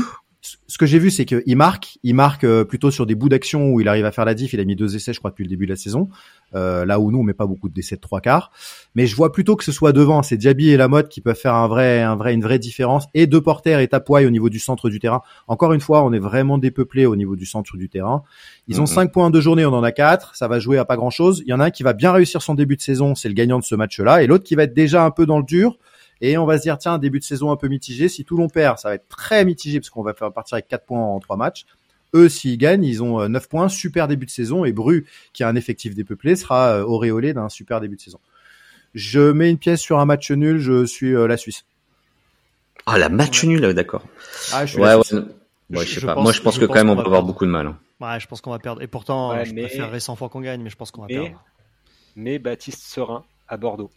ce 0.67 0.77
que 0.77 0.85
j'ai 0.85 0.99
vu, 0.99 1.11
c'est 1.11 1.25
qu'il 1.25 1.55
marque, 1.55 1.97
il 2.03 2.13
marque 2.13 2.43
euh, 2.43 2.63
plutôt 2.65 2.91
sur 2.91 3.05
des 3.05 3.15
bouts 3.15 3.29
d'action 3.29 3.69
où 3.71 3.79
il 3.81 3.87
arrive 3.87 4.05
à 4.05 4.11
faire 4.11 4.25
la 4.25 4.33
diff. 4.33 4.53
Il 4.53 4.59
a 4.59 4.65
mis 4.65 4.75
deux 4.75 4.95
essais, 4.95 5.13
je 5.13 5.19
crois, 5.19 5.31
depuis 5.31 5.43
le 5.43 5.49
début 5.49 5.65
de 5.65 5.71
la 5.71 5.75
saison. 5.75 6.09
Euh, 6.53 6.85
là 6.85 6.99
où 6.99 7.11
nous, 7.11 7.19
on 7.19 7.23
met 7.23 7.33
pas 7.33 7.47
beaucoup 7.47 7.69
d'essais 7.69 7.95
de 7.95 8.01
trois 8.01 8.21
quarts. 8.21 8.51
Mais 8.95 9.07
je 9.07 9.15
vois 9.15 9.31
plutôt 9.31 9.55
que 9.55 9.63
ce 9.63 9.71
soit 9.71 9.91
devant, 9.91 10.23
c'est 10.23 10.37
Diaby 10.37 10.69
et 10.69 10.77
Lamotte 10.77 11.09
qui 11.09 11.21
peuvent 11.21 11.35
faire 11.37 11.55
un 11.55 11.67
vrai, 11.67 12.01
un 12.01 12.15
vrai, 12.15 12.33
une 12.33 12.41
vraie 12.41 12.59
différence. 12.59 13.05
Et 13.13 13.27
deux 13.27 13.41
porteurs 13.41 13.79
et 13.79 13.87
Tapoy 13.87 14.25
au 14.25 14.29
niveau 14.29 14.49
du 14.49 14.59
centre 14.59 14.89
du 14.89 14.99
terrain. 14.99 15.21
Encore 15.47 15.73
une 15.73 15.81
fois, 15.81 16.03
on 16.03 16.13
est 16.13 16.19
vraiment 16.19 16.57
dépeuplé 16.57 17.05
au 17.05 17.15
niveau 17.15 17.35
du 17.35 17.45
centre 17.45 17.77
du 17.77 17.89
terrain. 17.89 18.23
Ils 18.67 18.79
ont 18.79 18.83
Mhm. 18.83 18.87
cinq 18.87 19.11
points 19.11 19.29
de 19.29 19.39
journée, 19.41 19.65
on 19.65 19.73
en 19.73 19.83
a 19.83 19.91
quatre. 19.91 20.35
Ça 20.35 20.47
va 20.47 20.59
jouer 20.59 20.77
à 20.77 20.85
pas 20.85 20.95
grand 20.95 21.09
chose. 21.09 21.41
Il 21.45 21.49
y 21.49 21.53
en 21.53 21.59
a 21.59 21.65
un 21.65 21.71
qui 21.71 21.83
va 21.83 21.93
bien 21.93 22.11
réussir 22.11 22.41
son 22.41 22.53
début 22.55 22.75
de 22.75 22.81
saison, 22.81 23.15
c'est 23.15 23.27
le 23.29 23.33
gagnant 23.33 23.59
de 23.59 23.63
ce 23.63 23.75
match-là, 23.75 24.23
et 24.23 24.27
l'autre 24.27 24.43
qui 24.43 24.55
va 24.55 24.63
être 24.63 24.73
déjà 24.73 25.03
un 25.03 25.11
peu 25.11 25.25
dans 25.25 25.39
le 25.39 25.45
dur. 25.45 25.77
Et 26.21 26.37
on 26.37 26.45
va 26.45 26.57
se 26.57 26.63
dire, 26.63 26.77
tiens, 26.77 26.97
début 26.97 27.19
de 27.19 27.23
saison 27.23 27.51
un 27.51 27.57
peu 27.57 27.67
mitigé. 27.67 28.07
Si 28.09 28.23
Toulon 28.25 28.47
perd, 28.47 28.77
ça 28.79 28.89
va 28.89 28.95
être 28.95 29.07
très 29.07 29.43
mitigé 29.45 29.79
parce 29.79 29.89
qu'on 29.89 30.01
va 30.03 30.13
faire 30.13 30.31
partir 30.31 30.55
avec 30.55 30.67
4 30.67 30.85
points 30.85 31.03
en 31.03 31.19
3 31.19 31.35
matchs. 31.37 31.65
Eux, 32.13 32.29
s'ils 32.29 32.57
gagnent, 32.57 32.83
ils 32.85 33.03
ont 33.03 33.19
euh, 33.19 33.27
9 33.27 33.49
points, 33.49 33.67
super 33.67 34.07
début 34.07 34.25
de 34.25 34.31
saison. 34.31 34.63
Et 34.63 34.71
Bru, 34.71 35.05
qui 35.33 35.43
a 35.43 35.49
un 35.49 35.55
effectif 35.55 35.93
dépeuplé, 35.95 36.35
sera 36.37 36.69
euh, 36.77 36.83
auréolé 36.83 37.33
d'un 37.33 37.49
super 37.49 37.81
début 37.81 37.97
de 37.97 38.01
saison. 38.01 38.19
Je 38.93 39.19
mets 39.31 39.49
une 39.51 39.57
pièce 39.57 39.81
sur 39.81 39.99
un 39.99 40.05
match 40.05 40.31
nul, 40.31 40.57
je 40.59 40.85
suis 40.85 41.13
euh, 41.13 41.27
la 41.27 41.35
Suisse. 41.35 41.65
Ah, 42.85 42.97
la 42.97 43.09
match 43.09 43.43
nul, 43.43 43.73
d'accord. 43.73 44.03
Ah, 44.53 44.65
je 44.65 44.71
suis 44.73 44.79
Ouais, 44.81 44.87
la 44.87 44.97
ouais. 44.97 45.03
Suisse. 45.03 45.19
Ouais, 45.19 45.25
je 45.71 45.79
Je- 45.81 45.93
sais 45.95 45.99
je 46.01 46.05
pas. 46.05 46.13
pense- 46.13 46.23
Moi, 46.23 46.31
je 46.31 46.41
pense 46.41 46.55
je 46.55 46.59
que 46.61 46.65
pense 46.65 46.73
quand 46.75 46.79
même, 46.79 46.89
on 46.89 46.95
va 46.95 47.01
peut 47.01 47.07
avoir 47.07 47.19
perdre. 47.21 47.27
beaucoup 47.27 47.45
de 47.45 47.49
mal. 47.51 47.67
hein. 47.67 47.77
Ouais, 47.99 48.19
je 48.19 48.27
pense 48.27 48.39
qu'on 48.39 48.51
va 48.51 48.59
perdre. 48.59 48.81
Et 48.81 48.87
pourtant, 48.87 49.31
Ouais, 49.31 49.45
je 49.45 49.53
mais- 49.53 49.63
préférerais 49.63 49.99
100 49.99 50.15
fois 50.15 50.29
qu'on 50.29 50.39
gagne, 50.41 50.61
mais 50.61 50.69
je 50.69 50.75
pense 50.77 50.91
qu'on 50.91 51.01
va 51.01 51.07
Mais, 51.09 51.15
perdre. 51.19 51.43
mais 52.15 52.39
Baptiste 52.39 52.83
Serein 52.83 53.23
à 53.47 53.57
Bordeaux. 53.57 53.89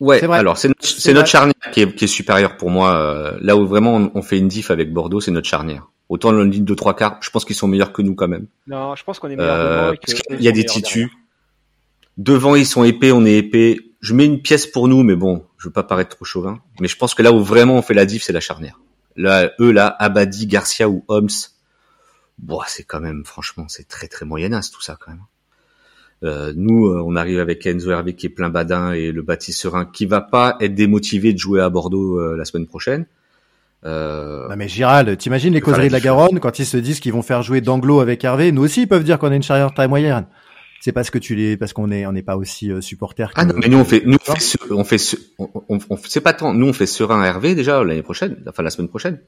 Ouais, 0.00 0.18
C'est 0.20 0.26
vrai. 0.26 0.38
alors 0.38 0.58
c'est 0.58 0.68
notre, 0.68 1.26
charnière 1.26 1.54
qui 1.72 1.80
est, 1.80 1.94
qui 1.94 2.04
est 2.04 2.08
supérieure 2.08 2.56
pour 2.58 2.70
moi. 2.70 2.94
euh, 2.96 3.38
là 3.40 3.56
où 3.56 3.66
vraiment 3.66 3.96
on, 3.96 4.10
on 4.14 4.22
fait 4.22 4.38
une 4.38 4.48
diff 4.48 4.70
avec 4.70 4.92
Bordeaux, 4.92 5.20
c'est 5.20 5.30
notre 5.30 5.48
charnière. 5.48 5.88
Autant 6.08 6.30
le 6.32 6.44
ligne 6.44 6.64
de 6.64 6.74
trois 6.74 6.94
quarts, 6.94 7.18
je 7.22 7.30
pense 7.30 7.44
qu'ils 7.44 7.56
sont 7.56 7.66
meilleurs 7.66 7.92
que 7.92 8.02
nous 8.02 8.14
quand 8.14 8.28
même. 8.28 8.46
Non, 8.66 8.94
je 8.94 9.02
pense 9.04 9.18
qu'on 9.18 9.28
est 9.28 9.36
meilleur 9.36 9.54
Euh, 9.56 9.86
devant 9.90 9.96
parce 10.06 10.14
qu'il 10.20 10.42
y 10.42 10.48
a 10.48 10.52
des 10.52 10.58
meilleurs 10.60 10.72
titus. 10.74 11.10
Devant, 12.18 12.54
ils 12.54 12.66
sont 12.66 12.84
épais, 12.84 13.10
on 13.12 13.24
est 13.24 13.36
épais. 13.38 13.78
Je 14.00 14.14
mets 14.14 14.24
une 14.26 14.40
pièce 14.40 14.66
pour 14.66 14.86
nous, 14.88 15.02
mais 15.02 15.16
bon, 15.16 15.44
je 15.58 15.68
veux 15.68 15.72
pas 15.72 15.82
paraître 15.82 16.14
trop 16.14 16.24
chauvin. 16.24 16.60
Mais 16.80 16.88
je 16.88 16.96
pense 16.96 17.14
que 17.14 17.22
là 17.22 17.32
où 17.32 17.42
vraiment 17.42 17.74
on 17.76 17.82
fait 17.82 17.94
la 17.94 18.06
diff, 18.06 18.22
c'est 18.22 18.32
la 18.32 18.40
charnière. 18.40 18.78
Là, 19.16 19.50
eux, 19.60 19.72
là, 19.72 19.96
Abadi, 19.98 20.46
Garcia 20.46 20.88
ou 20.88 21.04
Holmes, 21.08 21.28
bon, 22.38 22.60
c'est 22.66 22.84
quand 22.84 23.00
même, 23.00 23.24
franchement, 23.24 23.64
c'est 23.68 23.88
très 23.88 24.08
très 24.08 24.24
moyenasse 24.26 24.70
tout 24.70 24.82
ça 24.82 24.96
quand 25.00 25.10
même. 25.10 25.22
Euh, 26.26 26.52
nous, 26.56 26.86
euh, 26.88 27.02
on 27.06 27.16
arrive 27.16 27.38
avec 27.40 27.64
Enzo 27.66 27.90
Hervé 27.90 28.14
qui 28.14 28.26
est 28.26 28.30
plein 28.30 28.48
badin 28.50 28.92
et 28.92 29.12
le 29.12 29.22
Baptiste 29.22 29.60
Serein 29.60 29.84
qui 29.86 30.04
va 30.06 30.20
pas 30.20 30.56
être 30.60 30.74
démotivé 30.74 31.32
de 31.32 31.38
jouer 31.38 31.60
à 31.60 31.68
Bordeaux 31.70 32.18
euh, 32.18 32.36
la 32.36 32.44
semaine 32.44 32.66
prochaine. 32.66 33.06
Euh, 33.84 34.48
Non 34.48 34.56
mais 34.56 34.68
Gérald, 34.68 35.16
t'imagines 35.18 35.52
les 35.52 35.60
causeries 35.60 35.88
de 35.88 35.92
la 35.92 36.00
Garonne 36.00 36.40
quand 36.40 36.58
ils 36.58 36.66
se 36.66 36.76
disent 36.76 36.98
qu'ils 37.00 37.12
vont 37.12 37.22
faire 37.22 37.42
jouer 37.42 37.60
d'anglo 37.60 38.00
avec 38.00 38.24
Hervé, 38.24 38.50
nous 38.50 38.62
aussi 38.62 38.82
ils 38.82 38.88
peuvent 38.88 39.04
dire 39.04 39.18
qu'on 39.18 39.30
a 39.30 39.36
une 39.36 39.42
charrière 39.42 39.72
taille 39.74 39.88
moyenne. 39.88 40.26
C'est 40.80 40.92
parce 40.92 41.10
que 41.10 41.18
tu 41.18 41.34
les, 41.34 41.56
parce 41.56 41.72
qu'on 41.72 41.90
est, 41.90 42.06
on 42.06 42.12
n'est 42.12 42.22
pas 42.22 42.36
aussi 42.36 42.70
euh, 42.70 42.80
supporter. 42.80 43.30
Ah 43.34 43.44
non, 43.44 43.54
mais 43.56 43.68
nous 43.68 43.78
on 43.78 43.84
fait, 43.84 44.02
nous 44.04 44.18
on 44.28 44.32
fait, 44.34 44.40
ce- 44.40 44.56
on 44.70 44.84
fait, 44.84 45.18
on, 45.38 45.78
on- 45.90 45.96
c'est 46.04 46.20
pas 46.20 46.32
tant, 46.32 46.52
nous 46.54 46.66
on 46.68 46.72
fait 46.72 46.86
serein 46.86 47.22
Hervé 47.24 47.54
déjà 47.54 47.82
l'année 47.84 48.02
prochaine, 48.02 48.36
enfin 48.48 48.62
la 48.62 48.70
semaine 48.70 48.88
prochaine. 48.88 49.18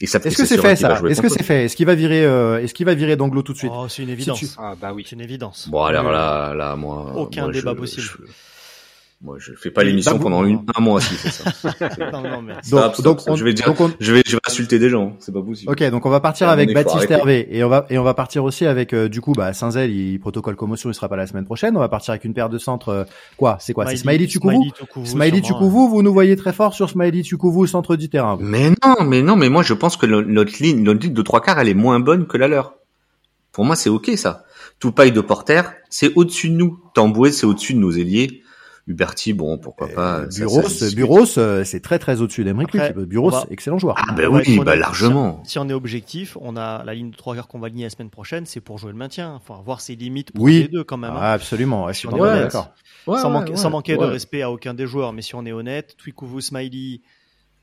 Et 0.00 0.06
ça 0.06 0.18
Est-ce 0.24 0.36
que 0.36 0.44
c'est 0.46 0.58
fait 0.58 0.76
ça 0.76 1.00
Est-ce 1.08 1.20
que 1.22 1.28
c'est 1.28 1.42
fait? 1.42 1.64
Est-ce 1.64 1.74
qu'il 1.76 1.86
va 1.86 1.94
virer 1.94 2.24
euh, 2.24 2.62
Est-ce 2.62 2.72
qu'il 2.74 2.86
va 2.86 2.94
virer 2.94 3.16
d'Anglo 3.16 3.42
tout 3.42 3.52
de 3.52 3.58
suite? 3.58 3.72
Oh, 3.74 3.86
c'est 3.88 4.02
une 4.02 4.10
évidence. 4.10 4.38
tu- 4.38 4.46
Ah 4.56 4.74
bah 4.80 4.92
oui. 4.94 5.04
C'est 5.08 5.16
une 5.16 5.22
évidence. 5.22 5.68
Bon 5.68 5.82
alors 5.82 6.10
là, 6.10 6.54
là 6.54 6.76
moi, 6.76 7.12
Aucun 7.16 7.42
moi, 7.44 7.52
débat 7.52 7.72
je- 7.74 7.76
possible. 7.80 8.02
je- 8.02 8.32
moi, 9.20 9.36
je 9.40 9.52
fais 9.54 9.72
pas 9.72 9.82
l'émission 9.82 10.12
bah, 10.12 10.18
pendant 10.22 10.44
une, 10.44 10.60
un 10.76 10.80
mois 10.80 11.00
si 11.00 11.14
c'est 11.16 11.30
ça. 11.32 11.50
non, 12.12 12.22
non, 12.22 12.40
mais 12.42 12.52
Stop, 12.62 12.80
Donc, 12.80 12.92
stop, 12.94 13.04
donc, 13.04 13.20
stop. 13.20 13.32
on- 13.32 13.36
je 13.36 13.44
vais 13.44 13.52
dire, 13.52 13.66
donc 13.66 13.80
on- 13.80 13.90
je 13.98 14.12
vais, 14.12 14.22
je 14.24 14.36
vais 14.36 14.40
insulter 14.46 14.78
des 14.78 14.88
gens. 14.90 15.16
C'est 15.18 15.32
pas 15.32 15.42
possible. 15.42 15.72
Ok, 15.72 15.82
donc 15.90 16.06
on 16.06 16.10
va 16.10 16.20
partir 16.20 16.48
avec 16.48 16.72
Baptiste. 16.72 17.10
Hervé 17.10 17.48
et 17.50 17.64
on 17.64 17.68
va 17.68 17.84
et 17.90 17.98
on 17.98 18.04
va 18.04 18.14
partir 18.14 18.44
aussi 18.44 18.64
avec 18.64 18.92
euh, 18.94 19.08
du 19.08 19.20
coup 19.20 19.32
bah 19.32 19.52
Saint-Zel, 19.52 19.90
il 19.90 20.20
protocole 20.20 20.54
commotion, 20.54 20.88
il 20.88 20.94
sera 20.94 21.08
pas 21.08 21.16
la 21.16 21.26
semaine 21.26 21.44
prochaine. 21.46 21.76
On 21.76 21.80
va 21.80 21.88
partir 21.88 22.12
avec 22.12 22.24
une 22.24 22.32
paire 22.34 22.48
de 22.48 22.58
centres. 22.58 22.90
euh, 22.90 23.04
quoi? 23.36 23.56
C'est 23.60 23.72
quoi? 23.72 23.86
C'est 23.86 23.96
Smiley 23.96 24.26
Tukouvou 24.28 24.62
Smiley 25.04 25.40
Tukouvou, 25.40 25.88
vous 25.88 26.02
nous 26.02 26.12
voyez 26.12 26.36
très 26.36 26.52
fort 26.52 26.72
sur 26.74 26.88
Smiley 26.88 27.22
Tukouvou, 27.22 27.66
centre 27.66 27.96
du 27.96 28.08
terrain. 28.08 28.36
vous. 28.36 28.44
Mais 28.44 28.70
non, 28.70 29.04
mais 29.04 29.22
non, 29.22 29.34
mais 29.34 29.48
moi 29.48 29.64
je 29.64 29.74
pense 29.74 29.96
que 29.96 30.06
le- 30.06 30.22
notre 30.22 30.62
ligne, 30.62 30.82
notre 30.84 31.00
ligne 31.04 31.14
de 31.14 31.22
trois 31.22 31.40
quarts, 31.40 31.58
elle 31.58 31.68
est 31.68 31.74
moins 31.74 31.98
bonne 31.98 32.26
que 32.28 32.36
la 32.36 32.46
leur. 32.46 32.74
Pour 33.50 33.64
moi, 33.64 33.74
c'est 33.74 33.90
ok 33.90 34.12
ça. 34.16 34.44
Toupaille 34.78 35.10
de 35.10 35.20
Porter, 35.20 35.62
c'est 35.90 36.12
au-dessus 36.14 36.50
de 36.50 36.54
nous. 36.54 36.78
Tamboué, 36.94 37.32
c'est 37.32 37.46
au-dessus 37.46 37.74
de 37.74 37.80
nos 37.80 37.90
ailiers. 37.90 38.42
Huberti, 38.88 39.32
bon, 39.34 39.58
pourquoi 39.58 39.86
pas. 39.88 40.30
ça 40.30 40.38
Buros. 40.40 40.62
Buros, 40.96 41.38
euh, 41.38 41.62
c'est 41.62 41.80
très 41.80 41.98
très 41.98 42.20
au-dessus 42.20 42.42
d'Emeric. 42.42 42.76
Buros, 42.96 43.30
va- 43.30 43.46
excellent 43.50 43.78
joueur. 43.78 43.94
Ah 43.98 44.12
ben 44.12 44.28
oui, 44.28 44.56
bah 44.56 44.62
honnête, 44.72 44.80
largement. 44.80 45.42
Si 45.44 45.58
on 45.58 45.68
est 45.68 45.72
objectif, 45.74 46.36
on 46.40 46.56
a 46.56 46.82
la 46.84 46.94
ligne 46.94 47.10
de 47.10 47.16
trois 47.16 47.34
quarts 47.34 47.48
qu'on 47.48 47.58
va 47.60 47.66
aligner 47.66 47.84
la 47.84 47.90
semaine 47.90 48.10
prochaine, 48.10 48.46
c'est 48.46 48.60
pour 48.60 48.78
jouer 48.78 48.90
le 48.92 48.98
maintien. 48.98 49.34
Enfin, 49.34 49.60
voir 49.64 49.80
ses 49.80 49.94
limites 49.94 50.32
pour 50.32 50.42
Oui. 50.44 50.60
les 50.62 50.68
deux 50.68 50.84
quand 50.84 50.96
même. 50.96 51.12
hein. 51.12 51.18
Ah, 51.20 51.32
absolument, 51.34 51.84
ouais, 51.84 51.92
je 51.92 51.98
suis 51.98 52.08
on 52.08 52.12
est 52.12 52.14
totalement 52.14 52.32
honnête. 52.32 52.44
d'accord. 52.52 52.70
Ouais, 53.06 53.18
sans, 53.18 53.28
ouais, 53.28 53.32
manquer, 53.34 53.50
ouais, 53.52 53.56
sans 53.56 53.70
manquer 53.70 53.96
de 53.96 54.04
respect 54.04 54.42
à 54.42 54.50
aucun 54.50 54.74
des 54.74 54.86
joueurs, 54.86 55.12
mais 55.12 55.22
si 55.22 55.34
on 55.34 55.44
est 55.46 55.52
honnête, 55.52 55.94
Twikuvu, 55.98 56.40
Smiley, 56.42 57.00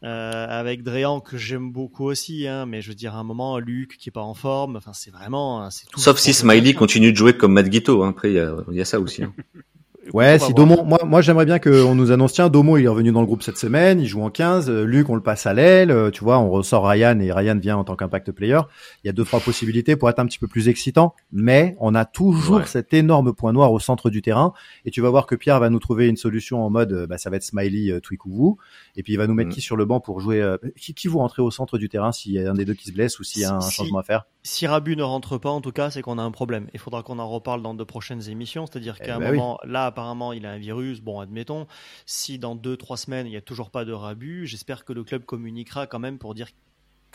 euh, 0.03 0.45
avec 0.47 0.84
Dréan 0.84 1.19
que 1.19 1.38
j'aime 1.38 1.71
beaucoup 1.71 2.05
aussi, 2.05 2.47
hein, 2.47 2.65
mais 2.67 2.82
je 2.82 2.89
veux 2.89 2.95
dire 2.95 3.15
à 3.15 3.19
un 3.19 3.23
moment, 3.23 3.57
Luc 3.57 3.97
qui 3.97 4.09
est 4.09 4.11
pas 4.11 4.21
en 4.21 4.34
forme, 4.36 4.76
enfin 4.76 4.91
c'est 4.93 5.09
vraiment, 5.11 5.63
hein, 5.63 5.69
c'est 5.71 5.88
tout. 5.88 5.99
Sauf 5.99 6.19
si 6.19 6.30
le 6.30 6.34
Smiley 6.36 6.73
continue 6.73 7.11
de 7.11 7.17
jouer 7.17 7.36
comme 7.36 7.53
Matt 7.53 7.69
Guito. 7.69 8.03
Hein. 8.03 8.09
Après, 8.09 8.30
il 8.30 8.36
y 8.36 8.39
a, 8.39 8.55
il 8.69 8.78
y 8.78 8.82
a 8.82 8.86
ça 8.86 8.99
aussi. 8.99 9.23
hein. 9.23 9.34
Ouais, 10.14 10.38
si. 10.39 10.53
Domo, 10.53 10.84
moi, 10.84 10.99
moi 11.06 11.22
j'aimerais 11.22 11.45
bien 11.45 11.58
qu'on 11.60 11.95
nous 11.95 12.12
annonce, 12.12 12.34
tiens, 12.34 12.49
Domo 12.49 12.78
il 12.78 12.86
est 12.86 12.88
revenu 12.88 13.12
dans 13.12 13.22
le 13.22 13.26
groupe 13.26 13.41
cette 13.43 13.58
semaine, 13.58 13.99
il 13.99 14.06
joue 14.08 14.22
en 14.22 14.30
15, 14.30 14.70
euh, 14.70 14.84
Luc 14.86 15.10
on 15.10 15.16
le 15.16 15.22
passe 15.22 15.45
à 15.45 15.53
l'aile, 15.53 15.89
euh, 15.89 16.12
tu 16.12 16.24
vois, 16.24 16.38
on 16.39 16.49
ressort 16.49 16.88
Ryan 16.88 17.20
et 17.20 17.32
Ryan 17.32 17.58
vient 17.58 17.78
en 17.78 17.84
tant 17.84 17.95
qu'impact 17.95 18.32
player. 18.32 18.60
Il 19.03 19.08
y 19.08 19.10
a 19.10 19.14
deux, 19.14 19.24
trois 19.26 19.39
possibilités 19.39 19.95
pour 19.95 20.10
être 20.10 20.20
un 20.20 20.26
petit 20.26 20.38
peu 20.39 20.47
plus 20.47 20.70
excitant, 20.70 21.16
mais 21.32 21.76
on 21.80 21.95
a 21.95 22.06
toujours 22.06 22.58
Ouais. 22.58 22.66
cet 22.66 22.93
énorme 22.93 23.34
point 23.34 23.51
noir 23.51 23.72
au 23.72 23.80
centre 23.80 24.10
du 24.10 24.22
terrain 24.22 24.53
et 24.86 24.91
tu 24.91 25.01
vas 25.01 25.10
voir 25.10 25.26
que 25.26 25.36
Pierre 25.36 25.60
va 25.60 25.70
nous 25.70 25.80
trouver 25.80 26.08
une 26.08 26.18
solution 26.18 26.64
en 26.64 26.70
mode, 26.70 26.91
euh, 26.93 27.08
bah, 27.08 27.18
ça 27.18 27.30
va 27.30 27.38
être 27.38 27.43
Smiley, 27.43 27.91
euh, 27.91 27.99
Twikuvu, 27.99 28.56
et 28.95 29.03
puis 29.03 29.13
il 29.13 29.17
va 29.17 29.27
nous 29.27 29.33
mettre 29.33 29.49
Mm. 29.49 29.53
qui 29.53 29.61
sur 29.61 29.75
le 29.75 29.85
banc 29.85 29.99
pour 29.99 30.19
jouer, 30.19 30.41
euh, 30.41 30.57
qui, 30.77 30.93
qui 30.93 31.07
vous 31.07 31.19
rentrer 31.19 31.41
au 31.41 31.51
centre 31.51 31.77
du 31.77 31.89
terrain 31.89 32.11
s'il 32.11 32.31
y 32.33 32.39
a 32.39 32.49
un 32.49 32.53
des 32.53 32.65
deux 32.65 32.73
qui 32.73 32.85
se 32.85 32.91
blesse 32.93 33.19
ou 33.19 33.23
s'il 33.23 33.41
y 33.41 33.45
a 33.45 33.55
un 33.55 33.61
Si- 33.61 33.71
changement 33.73 33.99
à 33.99 34.03
faire? 34.03 34.25
Si 34.43 34.67
Rabu 34.67 34.95
ne 34.95 35.03
rentre 35.03 35.37
pas, 35.37 35.49
en 35.49 35.61
tout 35.61 35.71
cas, 35.71 35.89
c'est 35.89 36.01
qu'on 36.01 36.17
a 36.17 36.21
un 36.23 36.31
problème. 36.31 36.69
Il 36.73 36.79
faudra 36.79 37.01
qu'on 37.03 37.17
en 37.19 37.27
reparle 37.27 37.61
dans 37.63 37.73
de 37.73 37.83
prochaines 37.83 38.29
émissions. 38.29 38.65
C'est-à-dire 38.67 38.97
Eh 39.01 39.05
qu'à 39.05 39.15
un 39.15 39.19
ben 39.19 39.31
oui. 39.31 39.37
moment, 39.37 39.59
là, 39.65 39.85
apparemment, 39.87 40.33
il 40.33 40.45
a 40.45 40.51
un 40.51 40.57
virus. 40.59 41.01
Bon, 41.01 41.19
admettons. 41.19 41.65
Si 42.05 42.37
dans 42.39 42.55
deux, 42.55 42.77
trois 42.77 42.97
semaines, 42.97 43.25
il 43.27 43.31
n'y 43.31 43.37
a 43.37 43.41
toujours 43.41 43.71
pas 43.71 43.85
de 43.85 43.91
Rabu, 43.93 44.45
j'espère 44.45 44.85
que 44.85 44.93
le 44.93 45.03
club 45.03 45.25
communiquera 45.25 45.87
quand 45.87 45.99
même 45.99 46.17
pour 46.19 46.35
dire 46.35 46.47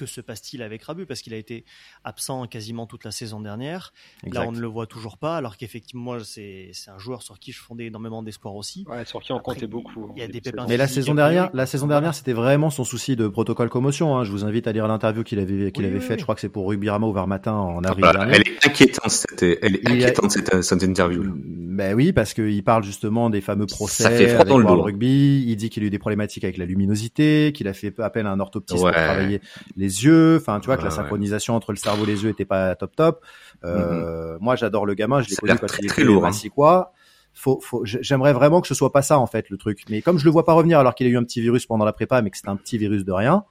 que 0.01 0.07
se 0.07 0.21
passe-t-il 0.23 0.63
avec 0.63 0.83
Rabu 0.83 1.05
parce 1.05 1.21
qu'il 1.21 1.35
a 1.35 1.37
été 1.37 1.65
absent 2.05 2.47
quasiment 2.47 2.87
toute 2.87 3.05
la 3.05 3.11
saison 3.11 3.41
dernière. 3.41 3.93
Là, 4.25 4.45
on 4.49 4.53
ne 4.53 4.59
le 4.61 4.67
voit 4.67 4.87
toujours 4.87 5.19
pas, 5.19 5.37
alors 5.37 5.57
qu'effectivement, 5.59 6.03
moi, 6.03 6.19
c'est 6.25 6.71
un 6.89 6.99
joueur 6.99 7.23
sur 7.23 7.39
qui 7.39 7.53
je 7.53 7.61
fondais 7.61 7.87
énormément 7.87 8.23
d'espoir 8.23 8.55
aussi. 8.55 8.85
Ouais, 8.89 9.05
sur 9.05 9.21
qui 9.21 9.33
on 9.33 9.37
Après, 9.37 9.55
comptait 9.55 9.67
beaucoup. 9.67 10.11
il 10.17 10.21
y 10.21 10.23
a 10.23 10.27
en 10.27 10.31
des 10.31 10.41
pépins. 10.41 10.65
Mais 10.69 10.77
la 10.79 10.89
saison 10.89 11.15
dernière, 11.15 11.51
la 11.53 11.67
saison 11.67 11.87
dernière, 11.87 12.15
c'était 12.15 12.33
vraiment 12.33 12.71
son 12.71 12.85
souci 12.85 13.15
de 13.17 13.29
protocole 13.29 13.69
commotion. 13.69 14.17
Hein. 14.17 14.25
Je 14.25 14.31
vous 14.31 14.45
invite 14.45 14.67
à 14.67 14.73
lire 14.73 14.89
l'interview 14.89 15.23
qu'il 15.23 15.39
avait 15.39 15.71
qu'il 15.73 15.85
Oui, 15.85 15.91
avait 15.91 15.99
oui, 15.99 16.05
faite. 16.05 16.13
oui. 16.13 16.19
Je 16.21 16.23
crois 16.25 16.35
que 16.35 16.41
c'est 16.41 16.49
pour 16.49 16.67
Rugby 16.69 16.89
Rama 16.89 17.27
matin 17.27 17.53
en 17.53 17.85
avril 17.85 18.03
Bah, 18.03 18.13
dernier. 18.13 18.37
elle 18.37 18.49
est 18.49 18.67
inquiétante 18.67 19.27
elle 19.43 19.77
est 19.77 19.89
inquiétante 19.89 20.31
cette, 20.31 20.63
cette 20.63 20.83
interview. 20.83 21.23
là. 21.23 21.31
Ben 21.35 21.95
oui, 21.95 22.13
parce 22.13 22.35
qu'il 22.35 22.63
parle 22.63 22.83
justement 22.85 23.31
des 23.31 23.41
fameux 23.41 23.65
procès 23.67 24.03
Ça 24.03 24.11
fait 24.11 24.29
froid 24.29 24.41
avec 24.41 24.49
dans 24.49 24.59
le 24.59 24.65
dos. 24.65 24.83
Rugby. 24.83 25.45
Il 25.47 25.57
dit 25.57 25.71
qu'il 25.71 25.83
a 25.83 25.87
eu 25.87 25.91
des 25.91 25.99
problématiques 25.99 26.45
avec 26.45 26.59
la 26.59 26.67
luminosité, 26.67 27.53
qu'il 27.55 27.69
a 27.69 27.73
fait 27.73 27.99
appel 28.01 28.27
à 28.27 28.31
un 28.33 28.41
orthoptiste 28.41 28.83
Ouais. 28.85 28.93
pour 28.93 29.01
travailler 29.03 29.41
les 29.77 30.05
yeux. 30.05 30.37
Enfin, 30.41 30.61
tu 30.61 30.67
vois 30.67 30.77
que 30.77 30.83
la 30.83 30.89
ouais. 30.91 30.95
synchronisation 30.95 31.55
entre 31.55 31.73
le 31.73 31.77
cerveau 31.79 32.05
et 32.05 32.09
les 32.09 32.23
yeux 32.25 32.31
était 32.31 32.45
pas 32.45 32.75
top 32.75 32.95
top. 32.97 33.25
Euh, 33.65 34.37
Moi, 34.41 34.57
j'adore 34.57 34.85
le 34.85 34.95
gamin. 34.95 35.23
Je 35.23 35.31
l'ai 35.31 35.37
connu 35.37 35.53
quand 35.59 35.67
très, 35.67 35.83
il 35.83 35.89
très 35.89 36.05
lourd, 36.05 36.25
hein. 36.25 36.29
massicois. 36.29 36.93
Faut, 37.33 37.61
faut, 37.61 37.83
j'aimerais 37.85 38.33
vraiment 38.33 38.61
que 38.61 38.67
ce 38.67 38.75
soit 38.75 38.91
pas 38.93 39.03
ça 39.03 39.19
en 39.19 39.27
fait 39.27 39.49
le 39.51 39.57
truc. 39.57 39.85
Mais 39.89 40.03
comme 40.03 40.19
je 40.19 40.25
le 40.25 40.31
vois 40.33 40.45
pas 40.45 40.53
revenir 40.53 40.79
alors 40.81 40.95
qu'il 40.97 41.07
a 41.07 41.11
eu 41.11 41.17
un 41.17 41.23
petit 41.23 41.41
virus 41.41 41.65
pendant 41.65 41.85
la 41.85 41.93
prépa, 41.93 42.21
mais 42.23 42.31
que 42.31 42.37
c'est 42.37 42.49
un 42.49 42.57
petit 42.57 42.77
virus 42.77 43.05
de 43.05 43.13
rien, 43.13 43.45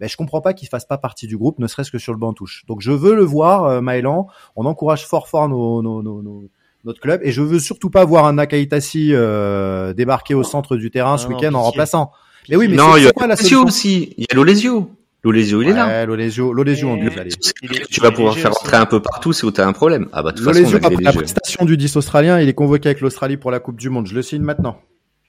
ben 0.00 0.08
je 0.08 0.16
comprends 0.16 0.40
pas 0.40 0.52
qu'il 0.54 0.68
fasse 0.68 0.84
pas 0.86 0.98
partie 0.98 1.26
du 1.26 1.36
groupe, 1.36 1.58
ne 1.58 1.66
serait-ce 1.66 1.90
que 1.90 1.98
sur 1.98 2.12
le 2.12 2.18
banc 2.18 2.32
touche. 2.32 2.64
Donc 2.68 2.80
je 2.80 2.90
veux 2.92 3.14
le 3.14 3.24
voir, 3.24 3.64
euh, 3.64 3.80
Maëlan. 3.80 4.26
On 4.56 4.66
encourage 4.66 5.06
fort 5.06 5.28
fort 5.28 5.48
nos, 5.48 5.82
nos, 5.82 6.02
nos, 6.02 6.22
nos- 6.22 6.44
notre 6.84 7.00
club 7.00 7.20
et 7.24 7.32
je 7.32 7.40
veux 7.40 7.58
surtout 7.58 7.88
pas 7.90 8.04
voir 8.04 8.26
un 8.26 8.34
Nakaitasi 8.34 9.10
euh, 9.14 9.94
débarquer 9.94 10.34
au 10.34 10.42
centre 10.42 10.76
du 10.76 10.90
terrain 10.90 11.16
ce 11.16 11.26
Ah 11.26 11.28
week-end 11.30 11.48
en 11.54 11.58
pitié. 11.58 11.58
remplaçant. 11.70 12.10
Mais 12.50 12.56
oui, 12.56 12.68
mais 12.68 12.76
non, 12.76 12.92
c'est- 12.94 13.00
il 13.00 13.04
y 13.04 13.08
a 13.08 13.12
quoi 13.12 13.26
la 13.26 13.34
aussi. 13.34 14.12
Il 14.18 14.24
y 14.24 14.26
a 14.30 14.34
Lolesio. 14.34 14.90
Lolesio, 15.22 15.62
il 15.62 15.68
est 15.70 15.72
là. 15.72 15.86
Ouais, 15.86 16.04
Lolesio, 16.06 16.52
Lolesio 16.52 16.94
est- 16.96 17.88
Tu 17.90 18.00
vas 18.02 18.10
pouvoir 18.10 18.34
faire 18.34 18.50
aussi. 18.50 18.58
rentrer 18.60 18.76
un 18.76 18.84
peu 18.84 19.00
partout, 19.00 19.32
c'est 19.32 19.46
où 19.46 19.50
t'as 19.50 19.66
un 19.66 19.72
problème. 19.72 20.06
Ah 20.12 20.22
bah, 20.22 20.32
de 20.32 20.36
toute 20.36 20.44
façon, 20.44 20.60
on 20.64 20.86
a 20.86 21.00
la 21.00 21.12
prestation 21.14 21.64
du 21.64 21.78
10 21.78 21.96
australien, 21.96 22.38
il 22.40 22.48
est 22.50 22.52
convoqué 22.52 22.90
avec 22.90 23.00
l'Australie 23.00 23.38
pour 23.38 23.50
la 23.50 23.60
Coupe 23.60 23.78
du 23.80 23.88
Monde. 23.88 24.06
Je 24.06 24.14
le 24.14 24.20
signe 24.20 24.42
maintenant. 24.42 24.76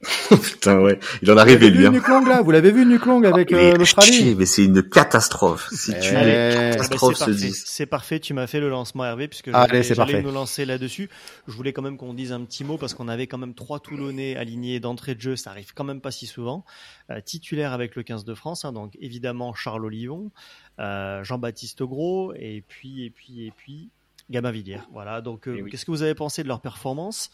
Putain, 0.29 0.79
ouais. 0.81 0.99
Il 1.21 1.31
en 1.31 1.35
l'avez 1.35 1.55
vu 1.57 1.69
lui, 1.71 1.85
hein. 1.85 1.91
Nuklong 1.91 2.27
là? 2.27 2.41
Vous 2.41 2.51
l'avez 2.51 2.71
vu 2.71 2.85
Nuklong 2.85 3.25
avec 3.25 3.51
Mais 3.51 3.73
euh, 3.73 3.75
l'Australie? 3.75 4.35
mais 4.35 4.45
c'est 4.45 4.63
une 4.65 4.83
catastrophe. 4.83 5.67
Si 5.71 5.91
Eh, 5.95 5.99
tu 5.99 6.13
mets 6.13 6.51
Ah 6.55 6.69
bah, 6.69 6.71
catastrophe 6.83 7.15
c'est 7.15 7.25
ce 7.25 7.29
parfait. 7.31 7.45
10. 7.47 7.63
C'est 7.65 7.85
parfait, 7.85 8.19
tu 8.19 8.33
m'as 8.33 8.47
fait 8.47 8.59
le 8.59 8.69
lancement 8.69 9.05
Hervé 9.05 9.27
puisque 9.27 9.47
Allez, 9.49 9.55
j'allais- 9.67 9.83
c'est 9.83 9.95
j'allais 9.95 10.13
parfait. 10.13 10.27
nous 10.27 10.33
lancer 10.33 10.65
là-dessus. 10.65 11.09
Je 11.47 11.53
voulais 11.53 11.73
quand 11.73 11.81
même 11.81 11.97
qu'on 11.97 12.13
dise 12.13 12.31
un 12.31 12.41
petit 12.45 12.63
mot 12.63 12.77
parce 12.77 12.93
qu'on 12.93 13.07
avait 13.07 13.27
quand 13.27 13.37
même 13.37 13.53
trois 13.53 13.79
Toulonnais 13.79 14.35
alignés 14.35 14.79
d'entrée 14.79 15.15
de 15.15 15.21
jeu, 15.21 15.35
ça 15.35 15.51
arrive 15.51 15.73
quand 15.73 15.83
même 15.83 16.01
pas 16.01 16.11
si 16.11 16.25
souvent. 16.27 16.65
Euh, 17.09 17.19
titulaire 17.21 17.73
avec 17.73 17.95
le 17.95 18.03
15 18.03 18.25
de 18.25 18.33
France, 18.35 18.65
hein, 18.65 18.73
donc 18.73 18.93
évidemment 18.99 19.53
Charles 19.53 19.85
Olivon, 19.85 20.31
euh, 20.79 21.23
Jean-Baptiste 21.23 21.83
Gros 21.83 22.33
et 22.35 22.63
puis 22.67 23.05
et 23.05 23.09
puis 23.09 23.45
et 23.47 23.51
puis 23.55 23.89
Gabin 24.29 24.51
Villiers. 24.51 24.79
Voilà, 24.91 25.21
donc 25.21 25.47
euh, 25.47 25.55
Eh 25.57 25.61
oui. 25.61 25.69
qu'est-ce 25.71 25.85
que 25.85 25.91
vous 25.91 26.01
avez 26.01 26.15
pensé 26.15 26.41
de 26.43 26.47
leur 26.47 26.59
performance? 26.61 27.29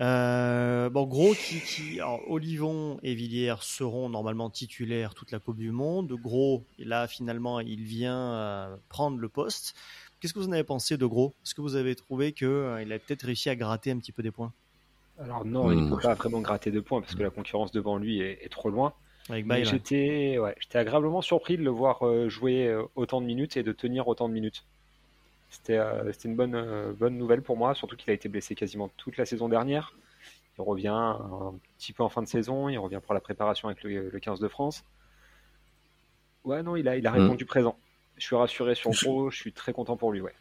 Euh, 0.00 0.90
bon, 0.90 1.04
Gros 1.06 1.34
qui, 1.34 1.62
qui 1.62 2.00
alors, 2.00 2.28
Olivon 2.28 2.98
et 3.02 3.14
Villiers 3.14 3.54
seront 3.60 4.08
normalement 4.08 4.50
titulaires 4.50 5.14
toute 5.14 5.30
la 5.30 5.38
Coupe 5.40 5.56
du 5.58 5.70
Monde. 5.70 6.12
Gros, 6.14 6.66
là 6.78 7.06
finalement, 7.06 7.60
il 7.60 7.82
vient 7.84 8.34
euh, 8.34 8.76
prendre 8.88 9.18
le 9.18 9.28
poste. 9.28 9.74
Qu'est-ce 10.20 10.32
que 10.34 10.38
vous 10.40 10.48
en 10.48 10.52
avez 10.52 10.64
pensé 10.64 10.96
de 10.98 11.06
Gros? 11.06 11.36
Est-ce 11.44 11.54
que 11.54 11.60
vous 11.60 11.76
avez 11.76 11.94
trouvé 11.94 12.32
que 12.32 12.44
euh, 12.46 12.82
il 12.82 12.92
a 12.92 12.98
peut-être 12.98 13.22
réussi 13.24 13.48
à 13.50 13.56
gratter 13.56 13.90
un 13.92 13.98
petit 13.98 14.12
peu 14.12 14.22
des 14.22 14.32
points? 14.32 14.52
Alors 15.18 15.44
non, 15.44 15.72
il 15.72 15.76
ne 15.78 15.82
Hmm. 15.82 15.88
peut 15.88 15.98
pas 15.98 16.14
vraiment 16.14 16.40
gratter 16.40 16.70
de 16.70 16.78
points 16.80 17.00
parce 17.00 17.14
que 17.16 17.22
la 17.24 17.30
concurrence 17.30 17.72
devant 17.72 17.96
lui 17.98 18.20
est, 18.20 18.44
est 18.44 18.48
trop 18.48 18.70
loin. 18.70 18.94
j'étais 19.64 20.38
ouais, 20.38 20.54
j'étais 20.60 20.78
agréablement 20.78 21.20
surpris 21.22 21.56
de 21.58 21.62
le 21.62 21.70
voir 21.70 22.02
jouer 22.28 22.74
autant 22.94 23.20
de 23.20 23.26
minutes 23.26 23.56
et 23.56 23.62
de 23.62 23.72
tenir 23.72 24.08
autant 24.08 24.28
de 24.28 24.34
minutes. 24.34 24.66
C'était 25.54 25.78
euh, 25.78 26.12
c'était 26.12 26.28
une 26.28 26.34
bonne, 26.34 26.54
euh, 26.56 26.92
bonne 26.92 27.16
nouvelle 27.16 27.40
pour 27.40 27.56
moi, 27.56 27.74
surtout 27.74 27.94
qu'il 27.96 28.10
a 28.10 28.12
été 28.12 28.28
blessé 28.28 28.54
quasiment 28.56 28.90
toute 28.96 29.16
la 29.16 29.24
saison 29.24 29.48
dernière. 29.48 29.94
Il 30.58 30.62
revient 30.62 30.88
un 30.88 31.54
petit 31.78 31.92
peu 31.92 32.02
en 32.02 32.08
fin 32.08 32.22
de 32.22 32.28
saison, 32.28 32.68
il 32.68 32.78
revient 32.78 33.00
pour 33.04 33.14
la 33.14 33.20
préparation 33.20 33.68
avec 33.68 33.82
le, 33.84 34.08
le 34.10 34.20
15 34.20 34.40
de 34.40 34.48
France. 34.48 34.82
Ouais, 36.44 36.62
non, 36.62 36.74
il 36.76 36.88
a, 36.88 36.96
il 36.96 37.06
a 37.06 37.12
Mm. 37.12 37.22
répondu 37.22 37.44
présent. 37.44 37.76
Je 38.16 38.24
suis 38.24 38.36
rassuré 38.36 38.74
sur 38.74 38.92
Je- 38.92 39.04
Gros, 39.04 39.30
je 39.30 39.36
suis 39.36 39.52
très 39.52 39.72
content 39.72 39.96
pour 39.96 40.12
lui, 40.12 40.20
ouais. 40.20 40.34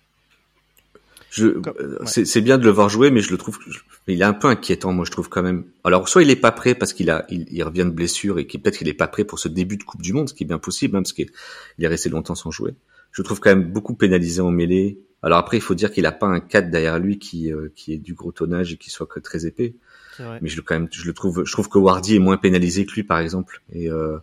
Euh, 1.39 1.97
c'est, 2.05 2.25
c'est 2.25 2.41
bien 2.41 2.59
de 2.59 2.63
le 2.63 2.69
voir 2.69 2.89
jouer, 2.89 3.09
mais 3.09 3.21
je 3.21 3.31
le 3.31 3.37
trouve, 3.37 3.57
je- 3.67 3.79
il 4.07 4.21
est 4.21 4.25
un 4.25 4.33
peu 4.33 4.47
inquiétant, 4.47 4.93
moi, 4.93 5.03
je 5.05 5.09
trouve 5.11 5.29
quand 5.29 5.41
même. 5.41 5.65
Alors, 5.83 6.07
soit 6.07 6.21
il 6.21 6.29
est 6.29 6.35
pas 6.35 6.51
prêt 6.51 6.75
parce 6.75 6.93
qu'il 6.93 7.09
a, 7.09 7.25
il, 7.29 7.47
il 7.51 7.63
revient 7.63 7.85
de 7.85 7.89
blessure 7.89 8.37
et 8.37 8.45
qu'il 8.45 8.61
peut-être 8.61 8.77
qu'il 8.77 8.87
est 8.87 8.93
pas 8.93 9.07
prêt 9.07 9.23
pour 9.23 9.39
ce 9.39 9.47
début 9.47 9.77
de 9.77 9.83
Coupe 9.83 10.01
du 10.03 10.13
Monde, 10.13 10.29
ce 10.29 10.33
qui 10.35 10.43
est 10.43 10.47
bien 10.47 10.59
possible, 10.59 10.95
hein, 10.95 11.01
parce 11.01 11.13
qu'il 11.13 11.31
il 11.79 11.85
est 11.85 11.87
resté 11.87 12.09
longtemps 12.09 12.35
sans 12.35 12.51
jouer. 12.51 12.75
Je 13.13 13.21
trouve 13.21 13.39
quand 13.39 13.51
même 13.51 13.71
beaucoup 13.71 13.93
pénalisé 13.93 14.41
en 14.41 14.51
mêlée. 14.51 14.99
Alors 15.21 15.37
après, 15.37 15.57
il 15.57 15.61
faut 15.61 15.75
dire 15.75 15.91
qu'il 15.91 16.05
a 16.05 16.11
pas 16.11 16.27
un 16.27 16.41
4 16.41 16.69
derrière 16.69 16.99
lui 16.99 17.17
qui, 17.17 17.53
euh, 17.53 17.69
qui 17.75 17.93
est 17.93 17.97
du 17.97 18.13
gros 18.13 18.33
tonnage 18.33 18.73
et 18.73 18.77
qui 18.77 18.89
soit 18.89 19.07
que 19.07 19.19
très 19.19 19.45
épais. 19.45 19.75
Vrai. 20.19 20.37
mais 20.41 20.49
je 20.49 20.57
le 20.57 20.61
quand 20.61 20.75
même 20.75 20.87
je 20.91 21.07
le 21.07 21.13
trouve 21.13 21.43
je 21.43 21.51
trouve 21.51 21.69
que 21.69 21.79
Wardy 21.79 22.15
est 22.15 22.19
moins 22.19 22.37
pénalisé 22.37 22.85
que 22.85 22.93
lui 22.93 23.03
par 23.03 23.19
exemple. 23.19 23.63
Et 23.71 23.89
euh, 23.89 24.17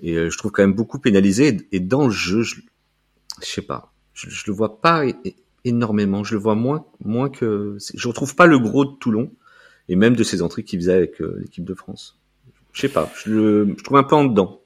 et 0.00 0.14
euh, 0.14 0.30
je 0.30 0.38
trouve 0.38 0.52
quand 0.52 0.62
même 0.62 0.74
beaucoup 0.74 0.98
pénalisé. 0.98 1.56
Et 1.72 1.80
dans 1.80 2.04
le 2.04 2.10
jeu 2.10 2.42
je, 2.42 2.56
je 3.42 3.46
sais 3.46 3.62
pas. 3.62 3.92
Je, 4.14 4.30
je 4.30 4.44
le 4.46 4.52
vois 4.52 4.80
pas 4.80 5.04
énormément. 5.64 6.24
Je 6.24 6.34
le 6.34 6.40
vois 6.40 6.54
moins 6.54 6.86
moins 7.04 7.28
que 7.28 7.76
je 7.94 8.08
retrouve 8.08 8.34
pas 8.34 8.46
le 8.46 8.58
gros 8.58 8.84
de 8.84 8.96
Toulon 8.98 9.30
et 9.88 9.96
même 9.96 10.16
de 10.16 10.24
ses 10.24 10.42
entrées 10.42 10.62
qu'il 10.62 10.78
faisait 10.78 10.94
avec 10.94 11.20
euh, 11.20 11.38
l'équipe 11.40 11.64
de 11.64 11.74
France. 11.74 12.18
Je 12.72 12.82
sais 12.82 12.88
pas. 12.88 13.12
Je 13.16 13.30
le 13.30 13.74
je 13.76 13.82
trouve 13.82 13.98
un 13.98 14.04
peu 14.04 14.14
en 14.14 14.24
dedans 14.24 14.60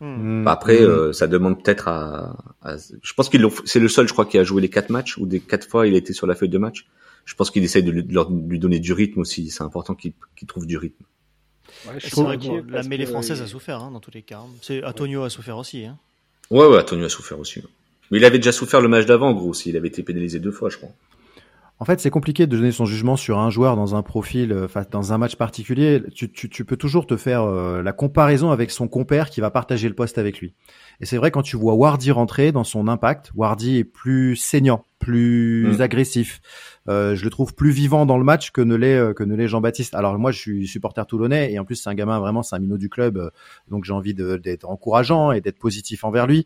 Hmm. 0.00 0.40
Mm, 0.40 0.44
Bah, 0.44 0.52
après 0.52 0.80
mm. 0.80 0.84
euh, 0.84 1.12
ça 1.12 1.26
demande 1.26 1.62
peut-être 1.62 1.88
à, 1.88 2.36
à- 2.62 2.76
je 3.02 3.12
pense 3.14 3.28
qu'il 3.28 3.44
c'est 3.64 3.80
le 3.80 3.88
seul 3.88 4.06
je 4.06 4.12
crois 4.12 4.26
qui 4.26 4.38
a 4.38 4.44
joué 4.44 4.62
les 4.62 4.68
quatre 4.70 4.90
matchs 4.90 5.16
ou 5.18 5.26
des 5.26 5.40
quatre 5.40 5.68
fois 5.68 5.86
il 5.88 5.94
était 5.96 6.12
sur 6.12 6.26
la 6.26 6.34
feuille 6.36 6.48
de 6.48 6.58
match 6.58 6.86
je 7.24 7.34
pense 7.34 7.50
qu'il 7.50 7.64
essaye 7.64 7.82
de 7.82 7.90
lui, 7.90 8.02
de 8.04 8.48
lui 8.48 8.58
donner 8.60 8.78
du 8.78 8.92
rythme 8.92 9.20
aussi 9.20 9.50
c'est 9.50 9.64
important 9.64 9.94
qu'il 9.96 10.12
qu'il 10.36 10.46
trouve 10.46 10.66
du 10.66 10.78
rythme 10.78 11.04
Ouais, 11.86 11.94
je 11.98 12.06
C'est 12.06 12.14
suis 12.14 12.22
vrai 12.22 12.38
que 12.38 12.70
la 12.70 12.82
mêlée 12.82 13.04
que, 13.04 13.10
française 13.10 13.40
euh, 13.40 13.44
a 13.44 13.46
souffert 13.46 13.82
hein, 13.82 13.90
dans 13.90 14.00
tous 14.00 14.10
les 14.10 14.22
cas. 14.22 14.40
C'est 14.62 14.82
Antonio 14.84 15.22
a 15.22 15.30
souffert 15.30 15.58
aussi. 15.58 15.84
Hein. 15.84 15.96
Ouais, 16.50 16.66
ouais, 16.66 16.78
Antonio 16.78 17.04
a 17.04 17.08
souffert 17.08 17.38
aussi. 17.38 17.62
Mais 18.10 18.18
il 18.18 18.24
avait 18.24 18.38
déjà 18.38 18.52
souffert 18.52 18.80
le 18.80 18.88
match 18.88 19.04
d'avant, 19.06 19.32
gros, 19.32 19.52
s'il 19.52 19.76
avait 19.76 19.88
été 19.88 20.02
pénalisé 20.02 20.40
deux 20.40 20.50
fois, 20.50 20.70
je 20.70 20.78
crois. 20.78 20.88
En 21.80 21.84
fait, 21.84 22.00
c'est 22.00 22.10
compliqué 22.10 22.48
de 22.48 22.56
donner 22.56 22.72
son 22.72 22.86
jugement 22.86 23.16
sur 23.16 23.38
un 23.38 23.50
joueur 23.50 23.76
dans 23.76 23.94
un 23.94 24.02
profil, 24.02 24.52
euh, 24.52 24.66
dans 24.90 25.12
un 25.12 25.18
match 25.18 25.36
particulier. 25.36 26.02
Tu, 26.12 26.30
tu, 26.30 26.48
tu 26.48 26.64
peux 26.64 26.76
toujours 26.76 27.06
te 27.06 27.16
faire 27.16 27.42
euh, 27.42 27.82
la 27.82 27.92
comparaison 27.92 28.50
avec 28.50 28.72
son 28.72 28.88
compère 28.88 29.30
qui 29.30 29.40
va 29.40 29.52
partager 29.52 29.88
le 29.88 29.94
poste 29.94 30.18
avec 30.18 30.40
lui. 30.40 30.54
Et 31.00 31.06
c'est 31.06 31.16
vrai 31.16 31.30
quand 31.30 31.42
tu 31.42 31.56
vois 31.56 31.74
Wardy 31.74 32.10
rentrer 32.10 32.50
dans 32.50 32.64
son 32.64 32.88
impact, 32.88 33.30
Wardy 33.36 33.78
est 33.78 33.84
plus 33.84 34.34
saignant, 34.34 34.84
plus 34.98 35.76
mm. 35.78 35.80
agressif. 35.80 36.40
Euh, 36.88 37.14
je 37.14 37.22
le 37.22 37.30
trouve 37.30 37.54
plus 37.54 37.70
vivant 37.70 38.06
dans 38.06 38.18
le 38.18 38.24
match 38.24 38.50
que 38.50 38.60
ne 38.60 38.74
l'est 38.74 38.96
euh, 38.96 39.12
que 39.12 39.22
ne 39.22 39.36
l'est 39.36 39.46
Jean-Baptiste. 39.46 39.94
Alors 39.94 40.18
moi, 40.18 40.32
je 40.32 40.38
suis 40.40 40.66
supporter 40.66 41.06
toulonnais 41.06 41.52
et 41.52 41.60
en 41.60 41.64
plus 41.64 41.76
c'est 41.76 41.90
un 41.90 41.94
gamin 41.94 42.18
vraiment, 42.18 42.42
c'est 42.42 42.56
un 42.56 42.60
minot 42.60 42.78
du 42.78 42.88
club, 42.88 43.30
donc 43.70 43.84
j'ai 43.84 43.92
envie 43.92 44.14
d'être 44.14 44.68
encourageant 44.68 45.30
et 45.30 45.40
d'être 45.40 45.58
positif 45.58 46.02
envers 46.02 46.26
lui. 46.26 46.44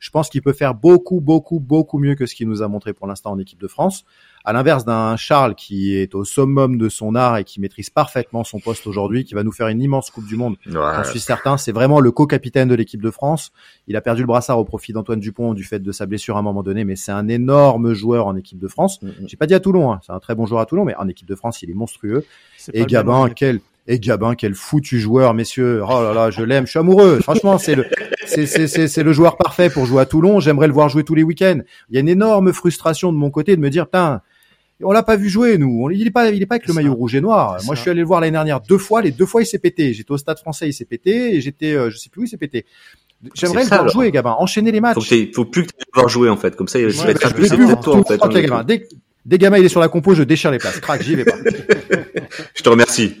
Je 0.00 0.10
pense 0.10 0.28
qu'il 0.28 0.42
peut 0.42 0.52
faire 0.52 0.74
beaucoup, 0.74 1.20
beaucoup, 1.20 1.60
beaucoup 1.60 2.00
mieux 2.00 2.16
que 2.16 2.26
ce 2.26 2.34
qu'il 2.34 2.48
nous 2.48 2.62
a 2.62 2.66
montré 2.66 2.92
pour 2.92 3.06
l'instant 3.06 3.30
en 3.30 3.38
équipe 3.38 3.60
de 3.60 3.68
France. 3.68 4.04
À 4.44 4.52
l'inverse 4.52 4.84
d'un 4.84 5.16
Charles 5.16 5.54
qui 5.54 5.96
est 5.96 6.14
au 6.14 6.24
summum 6.24 6.78
de 6.78 6.88
son 6.88 7.14
art 7.14 7.36
et 7.36 7.44
qui 7.44 7.60
maîtrise 7.60 7.90
parfaitement 7.90 8.44
son 8.44 8.58
poste 8.58 8.86
aujourd'hui, 8.86 9.24
qui 9.24 9.34
va 9.34 9.42
nous 9.42 9.52
faire 9.52 9.68
une 9.68 9.80
immense 9.80 10.10
Coupe 10.10 10.26
du 10.26 10.36
Monde. 10.36 10.56
J'en 10.66 11.04
suis 11.04 11.20
certain. 11.20 11.56
C'est 11.56 11.72
vraiment 11.72 12.00
le 12.00 12.10
co-capitaine 12.10 12.68
de 12.68 12.74
l'équipe 12.74 13.02
de 13.02 13.10
France. 13.10 13.52
Il 13.86 13.96
a 13.96 14.00
perdu 14.00 14.22
le 14.22 14.26
brassard 14.26 14.58
au 14.58 14.64
profit 14.64 14.92
d'Antoine 14.92 15.20
Dupont 15.20 15.54
du 15.54 15.64
fait 15.64 15.80
de 15.80 15.92
sa 15.92 16.06
blessure 16.06 16.36
à 16.36 16.40
un 16.40 16.42
moment 16.42 16.62
donné, 16.62 16.84
mais 16.84 16.96
c'est 16.96 17.12
un 17.12 17.28
énorme 17.28 17.92
joueur 17.94 18.26
en 18.26 18.36
équipe 18.36 18.58
de 18.58 18.68
France. 18.68 19.00
Mm, 19.02 19.08
mm. 19.08 19.12
J'ai 19.26 19.36
pas 19.36 19.46
dit 19.46 19.54
à 19.54 19.60
Toulon, 19.60 19.92
hein. 19.92 20.00
c'est 20.04 20.12
un 20.12 20.20
très 20.20 20.34
bon 20.34 20.46
joueur 20.46 20.60
à 20.60 20.66
Toulon, 20.66 20.84
mais 20.84 20.94
en 20.96 21.08
équipe 21.08 21.28
de 21.28 21.34
France, 21.34 21.62
il 21.62 21.70
est 21.70 21.74
monstrueux. 21.74 22.24
et 22.72 22.84
Gabin, 22.86 23.28
quel 23.30 23.60
et 23.88 23.98
Gabin, 23.98 24.36
quel 24.36 24.54
foutu 24.54 25.00
joueur, 25.00 25.34
messieurs. 25.34 25.82
Oh 25.84 26.02
là 26.02 26.14
là, 26.14 26.30
je 26.30 26.42
l'aime, 26.42 26.66
je 26.66 26.70
suis 26.70 26.78
amoureux. 26.78 27.18
Franchement, 27.20 27.58
c'est 27.58 27.74
le, 27.74 27.86
c'est, 28.26 28.46
c'est, 28.46 28.68
c'est, 28.86 29.02
le 29.02 29.12
joueur 29.12 29.36
parfait 29.36 29.70
pour 29.70 29.86
jouer 29.86 30.02
à 30.02 30.06
Toulon. 30.06 30.38
J'aimerais 30.38 30.68
le 30.68 30.72
voir 30.72 30.88
jouer 30.88 31.02
tous 31.02 31.16
les 31.16 31.24
week-ends. 31.24 31.58
Il 31.90 31.94
y 31.94 31.96
a 31.96 32.00
une 32.00 32.08
énorme 32.08 32.52
frustration 32.52 33.12
de 33.12 33.18
mon 33.18 33.30
côté 33.30 33.56
de 33.56 33.60
me 33.60 33.70
dire, 33.70 33.86
putain, 33.86 34.22
on 34.84 34.92
l'a 34.92 35.02
pas 35.02 35.16
vu 35.16 35.28
jouer, 35.28 35.58
nous. 35.58 35.90
Il 35.90 36.06
est 36.06 36.10
pas, 36.10 36.30
il 36.30 36.42
est 36.42 36.46
pas 36.46 36.56
avec 36.56 36.66
le 36.66 36.74
maillot 36.74 36.94
rouge 36.94 37.14
et 37.14 37.20
noir. 37.20 37.58
Moi, 37.64 37.74
je 37.74 37.80
suis 37.80 37.90
allé 37.90 38.00
le 38.00 38.06
voir 38.06 38.20
l'année 38.20 38.32
dernière 38.32 38.60
deux 38.60 38.78
fois. 38.78 39.02
Les 39.02 39.10
deux 39.10 39.26
fois, 39.26 39.42
il 39.42 39.46
s'est 39.46 39.58
pété. 39.58 39.92
J'étais 39.92 40.10
au 40.10 40.18
Stade 40.18 40.38
Français, 40.38 40.68
il 40.68 40.72
s'est 40.72 40.84
pété. 40.84 41.36
Et 41.36 41.40
j'étais, 41.40 41.72
euh, 41.72 41.90
je 41.90 41.96
sais 41.96 42.08
plus 42.10 42.22
où 42.22 42.24
il 42.24 42.28
s'est 42.28 42.36
pété. 42.36 42.66
J'aimerais 43.34 43.62
le 43.62 43.68
voir 43.68 43.88
jouer, 43.88 44.10
Gabin. 44.10 44.34
Enchaîner 44.38 44.72
les 44.72 44.80
matchs. 44.80 44.94
Faut, 44.94 45.34
faut 45.34 45.44
plus 45.44 45.62
que 45.62 45.68
tu 45.68 45.76
le 45.78 46.00
voir 46.00 46.08
jouer, 46.08 46.28
en 46.28 46.36
fait. 46.36 46.56
Comme 46.56 46.68
ça, 46.68 46.78
il 46.78 46.86
va 46.88 47.10
être 47.10 47.26
un 47.26 47.30
peu 47.30 47.76
toi, 47.82 47.96
en 47.96 48.04
fait. 48.04 48.20
Dès, 48.66 48.88
dès 49.24 49.38
Gabin, 49.38 49.58
il 49.58 49.64
est 49.64 49.68
sur 49.68 49.80
la 49.80 49.88
compo, 49.88 50.14
je 50.14 50.22
déchire 50.22 50.50
les 50.50 50.58
places. 50.58 50.80
Crac, 50.80 51.02
j'y 51.02 51.14
vais 51.14 51.24
pas. 51.24 51.36
je 52.62 52.64
te 52.64 52.70
remercie. 52.70 53.16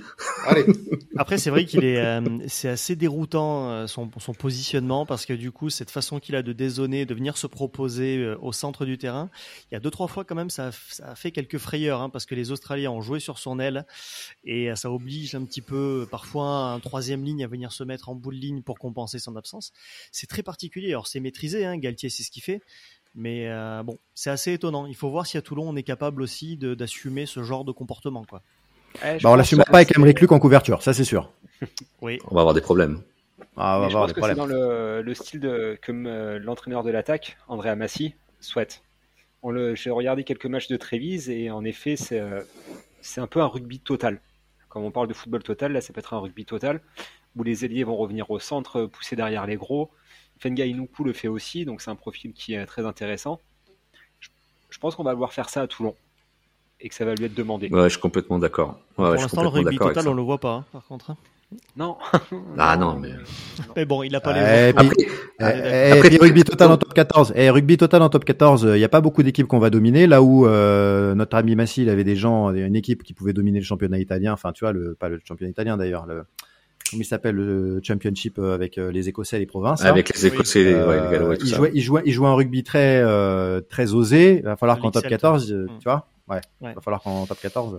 Après, 1.16 1.36
c'est 1.36 1.50
vrai 1.50 1.64
qu'il 1.64 1.84
est, 1.84 1.98
euh, 1.98 2.20
c'est 2.46 2.68
assez 2.68 2.94
déroutant 2.94 3.70
euh, 3.70 3.86
son, 3.88 4.08
son, 4.18 4.34
positionnement 4.34 5.04
parce 5.04 5.26
que 5.26 5.32
du 5.32 5.50
coup, 5.50 5.68
cette 5.68 5.90
façon 5.90 6.20
qu'il 6.20 6.36
a 6.36 6.42
de 6.42 6.52
dézonner, 6.52 7.06
de 7.06 7.14
venir 7.14 7.36
se 7.36 7.48
proposer 7.48 8.18
euh, 8.18 8.38
au 8.40 8.52
centre 8.52 8.84
du 8.84 8.98
terrain, 8.98 9.30
il 9.70 9.74
y 9.74 9.76
a 9.76 9.80
deux 9.80 9.90
trois 9.90 10.06
fois 10.06 10.24
quand 10.24 10.36
même, 10.36 10.48
ça, 10.48 10.70
ça 10.90 11.10
a 11.10 11.14
fait 11.16 11.32
quelques 11.32 11.58
frayeurs 11.58 12.00
hein, 12.00 12.08
parce 12.08 12.24
que 12.24 12.36
les 12.36 12.52
Australiens 12.52 12.92
ont 12.92 13.00
joué 13.00 13.18
sur 13.18 13.40
son 13.40 13.58
aile 13.58 13.84
et 14.44 14.70
ça 14.76 14.92
oblige 14.92 15.34
un 15.34 15.44
petit 15.44 15.60
peu 15.60 16.06
parfois 16.08 16.70
un 16.70 16.78
troisième 16.78 17.24
ligne 17.24 17.42
à 17.42 17.48
venir 17.48 17.72
se 17.72 17.82
mettre 17.82 18.10
en 18.10 18.14
bout 18.14 18.30
de 18.30 18.36
ligne 18.36 18.62
pour 18.62 18.78
compenser 18.78 19.18
son 19.18 19.34
absence. 19.34 19.72
C'est 20.12 20.28
très 20.28 20.44
particulier. 20.44 20.90
Alors 20.90 21.08
c'est 21.08 21.18
maîtrisé, 21.18 21.64
hein, 21.64 21.76
Galtier, 21.78 22.10
c'est 22.10 22.22
ce 22.22 22.30
qu'il 22.30 22.44
fait. 22.44 22.60
Mais 23.16 23.50
bon, 23.84 23.98
c'est 24.14 24.30
assez 24.30 24.52
étonnant. 24.52 24.86
Il 24.86 24.94
faut 24.94 25.10
voir 25.10 25.26
si 25.26 25.36
à 25.36 25.42
Toulon 25.42 25.68
on 25.68 25.76
est 25.76 25.82
capable 25.82 26.22
aussi 26.22 26.56
d'assumer 26.56 27.26
ce 27.26 27.42
genre 27.42 27.64
de 27.64 27.72
comportement, 27.72 28.24
quoi. 28.24 28.42
Eh, 29.04 29.18
bah, 29.22 29.30
on 29.30 29.34
l'assumera 29.34 29.64
pas 29.64 29.78
avec 29.78 29.96
Emmerich 29.96 30.20
Luc 30.20 30.32
en 30.32 30.38
couverture, 30.38 30.82
ça 30.82 30.92
c'est 30.92 31.04
sûr. 31.04 31.30
oui. 32.02 32.18
On 32.30 32.34
va 32.34 32.40
avoir 32.40 32.54
des 32.54 32.60
problèmes. 32.60 33.02
Ah, 33.56 33.76
on 33.78 33.80
va 33.80 33.86
avoir 33.86 34.06
des 34.06 34.14
problèmes. 34.14 34.36
C'est 34.36 34.40
dans 34.40 35.02
le, 35.02 35.14
style 35.14 35.40
de, 35.40 35.78
comme 35.84 36.06
euh, 36.06 36.38
l'entraîneur 36.38 36.82
de 36.82 36.90
l'attaque, 36.90 37.36
André 37.48 37.70
Amassi, 37.70 38.14
souhaite. 38.40 38.82
J'ai 39.74 39.90
regardé 39.90 40.24
quelques 40.24 40.46
matchs 40.46 40.68
de 40.68 40.76
Trévise 40.76 41.28
et 41.28 41.50
en 41.50 41.64
effet, 41.64 41.96
euh, 42.12 42.42
c'est 43.00 43.20
un 43.20 43.26
peu 43.26 43.40
un 43.40 43.46
rugby 43.46 43.80
total. 43.80 44.20
Quand 44.68 44.80
on 44.80 44.90
parle 44.90 45.08
de 45.08 45.14
football 45.14 45.42
total, 45.42 45.72
là, 45.72 45.80
ça 45.80 45.92
peut 45.92 45.98
être 45.98 46.14
un 46.14 46.20
rugby 46.20 46.44
total 46.44 46.80
où 47.34 47.42
les 47.42 47.64
ailiers 47.64 47.84
vont 47.84 47.96
revenir 47.96 48.30
au 48.30 48.38
centre, 48.38 48.86
pousser 48.86 49.16
derrière 49.16 49.46
les 49.46 49.56
gros. 49.56 49.90
Fenga 50.38 50.64
Inuku 50.64 51.04
le 51.04 51.12
fait 51.12 51.28
aussi, 51.28 51.64
donc 51.64 51.80
c'est 51.80 51.90
un 51.90 51.96
profil 51.96 52.32
qui 52.32 52.54
est 52.54 52.66
très 52.66 52.86
intéressant. 52.86 53.40
je 54.20 54.78
pense 54.78 54.94
qu'on 54.94 55.04
va 55.04 55.12
le 55.12 55.18
voir 55.18 55.32
faire 55.32 55.48
ça 55.48 55.62
à 55.62 55.66
Toulon 55.66 55.94
et 56.82 56.88
que 56.88 56.94
ça 56.94 57.04
va 57.04 57.14
lui 57.14 57.24
être 57.24 57.34
demandé. 57.34 57.68
Ouais, 57.68 57.84
je 57.84 57.90
suis 57.90 58.00
complètement 58.00 58.38
d'accord. 58.38 58.78
pour 58.96 59.06
l'instant, 59.06 59.42
le 59.42 59.48
rugby 59.48 59.78
total, 59.78 60.08
on 60.08 60.14
le 60.14 60.22
voit 60.22 60.38
pas, 60.38 60.54
hein, 60.54 60.64
par 60.72 60.84
contre. 60.84 61.10
Hein. 61.10 61.16
Non. 61.76 61.96
ah 62.58 62.76
non, 62.76 62.98
mais. 62.98 63.10
mais 63.76 63.84
bon, 63.84 64.02
il 64.02 64.14
a 64.16 64.20
pas 64.20 64.32
les. 64.32 64.70
Eh, 64.70 64.72
puis, 64.72 65.06
après, 65.38 66.08
puis 66.08 66.18
rugby 66.18 66.44
total 66.44 66.72
en 66.72 66.78
top 66.78 66.94
14. 66.94 67.32
Et 67.36 67.44
eh, 67.44 67.50
rugby 67.50 67.76
total 67.76 68.02
en 68.02 68.08
top 68.08 68.24
14, 68.24 68.68
il 68.74 68.78
n'y 68.78 68.84
a 68.84 68.88
pas 68.88 69.00
beaucoup 69.00 69.22
d'équipes 69.22 69.46
qu'on 69.46 69.58
va 69.58 69.70
dominer. 69.70 70.06
Là 70.06 70.22
où 70.22 70.46
euh, 70.46 71.14
notre 71.14 71.36
ami 71.36 71.54
Massi, 71.54 71.82
il 71.82 71.90
avait 71.90 72.04
des 72.04 72.16
gens, 72.16 72.50
une 72.50 72.74
équipe 72.74 73.02
qui 73.02 73.12
pouvait 73.12 73.34
dominer 73.34 73.58
le 73.58 73.64
championnat 73.64 73.98
italien. 73.98 74.32
Enfin, 74.32 74.52
tu 74.52 74.64
vois, 74.64 74.72
le, 74.72 74.94
pas 74.94 75.08
le 75.08 75.20
championnat 75.24 75.50
italien 75.50 75.76
d'ailleurs. 75.76 76.06
Le, 76.06 76.24
il 76.92 77.04
s'appelle 77.04 77.36
le 77.36 77.80
championship 77.82 78.38
euh, 78.38 78.54
avec 78.54 78.78
euh, 78.78 78.90
les 78.90 79.08
Écossais 79.08 79.36
et 79.36 79.40
les 79.40 79.46
provinces. 79.46 79.82
Avec 79.82 80.14
les 80.14 80.26
Écossais, 80.26 80.60
et 80.60 80.64
les 80.64 80.72
Gallois, 80.72 81.36
il, 81.40 81.46
jouait, 81.46 81.70
il 81.74 81.82
jouait, 81.82 82.02
il 82.04 82.12
jouait 82.12 82.28
un 82.28 82.34
rugby 82.34 82.62
très 82.62 83.02
très 83.68 83.92
osé. 83.92 84.38
Il 84.38 84.44
va 84.44 84.56
falloir 84.56 84.78
qu'en 84.78 84.90
top 84.90 85.06
14, 85.06 85.46
tu 85.46 85.84
vois. 85.84 86.08
Ouais. 86.28 86.40
Il 86.60 86.74
va 86.74 86.80
falloir 86.80 87.02
qu'en 87.02 87.26
top 87.26 87.40
14. 87.40 87.74
Euh, 87.74 87.78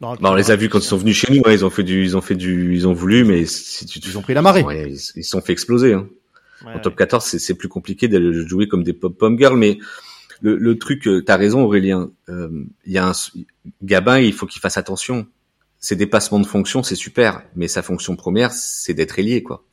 bah, 0.00 0.16
on 0.22 0.34
les 0.34 0.50
a 0.50 0.56
vus 0.56 0.68
quand 0.68 0.78
ils 0.78 0.84
sont 0.84 0.96
venus 0.96 1.16
chez 1.16 1.32
nous. 1.32 1.42
ils 1.50 1.64
ont 1.64 1.70
fait 1.70 1.82
du, 1.82 2.02
ils 2.04 2.16
ont 2.16 2.22
fait 2.22 2.34
du, 2.34 2.74
ils 2.74 2.88
ont 2.88 2.94
voulu, 2.94 3.24
mais 3.24 3.44
si 3.44 3.84
tu, 3.84 3.98
ils 3.98 4.16
ont 4.16 4.22
pris 4.22 4.34
la 4.34 4.42
marée. 4.42 4.64
ils 4.88 4.98
se 4.98 5.22
sont 5.22 5.40
fait 5.40 5.52
exploser. 5.52 5.92
Hein. 5.94 6.08
en 6.64 6.78
top 6.78 6.96
14, 6.96 7.24
c'est 7.24 7.54
plus 7.54 7.68
compliqué 7.68 8.08
de 8.08 8.32
jouer 8.46 8.66
comme 8.66 8.82
des 8.82 8.94
pop 8.94 9.16
pom 9.16 9.38
girls, 9.38 9.58
mais 9.58 9.78
le, 10.40 10.56
le 10.56 10.78
truc, 10.78 11.06
euh, 11.06 11.22
t'as 11.22 11.36
raison 11.36 11.62
Aurélien. 11.64 12.10
Euh, 12.30 12.64
il 12.86 12.92
y 12.92 12.98
a 12.98 13.08
un 13.08 13.12
Gabin, 13.82 14.18
il 14.18 14.32
faut 14.32 14.46
qu'il 14.46 14.60
fasse 14.60 14.78
attention. 14.78 15.26
Ses 15.80 15.96
dépassements 15.96 16.38
de 16.38 16.46
fonction, 16.46 16.82
c'est 16.82 16.94
super, 16.94 17.42
mais 17.56 17.66
sa 17.66 17.82
fonction 17.82 18.14
première, 18.14 18.52
c'est 18.52 18.94
d'être 18.94 19.18
ailier, 19.18 19.42
quoi. 19.42 19.64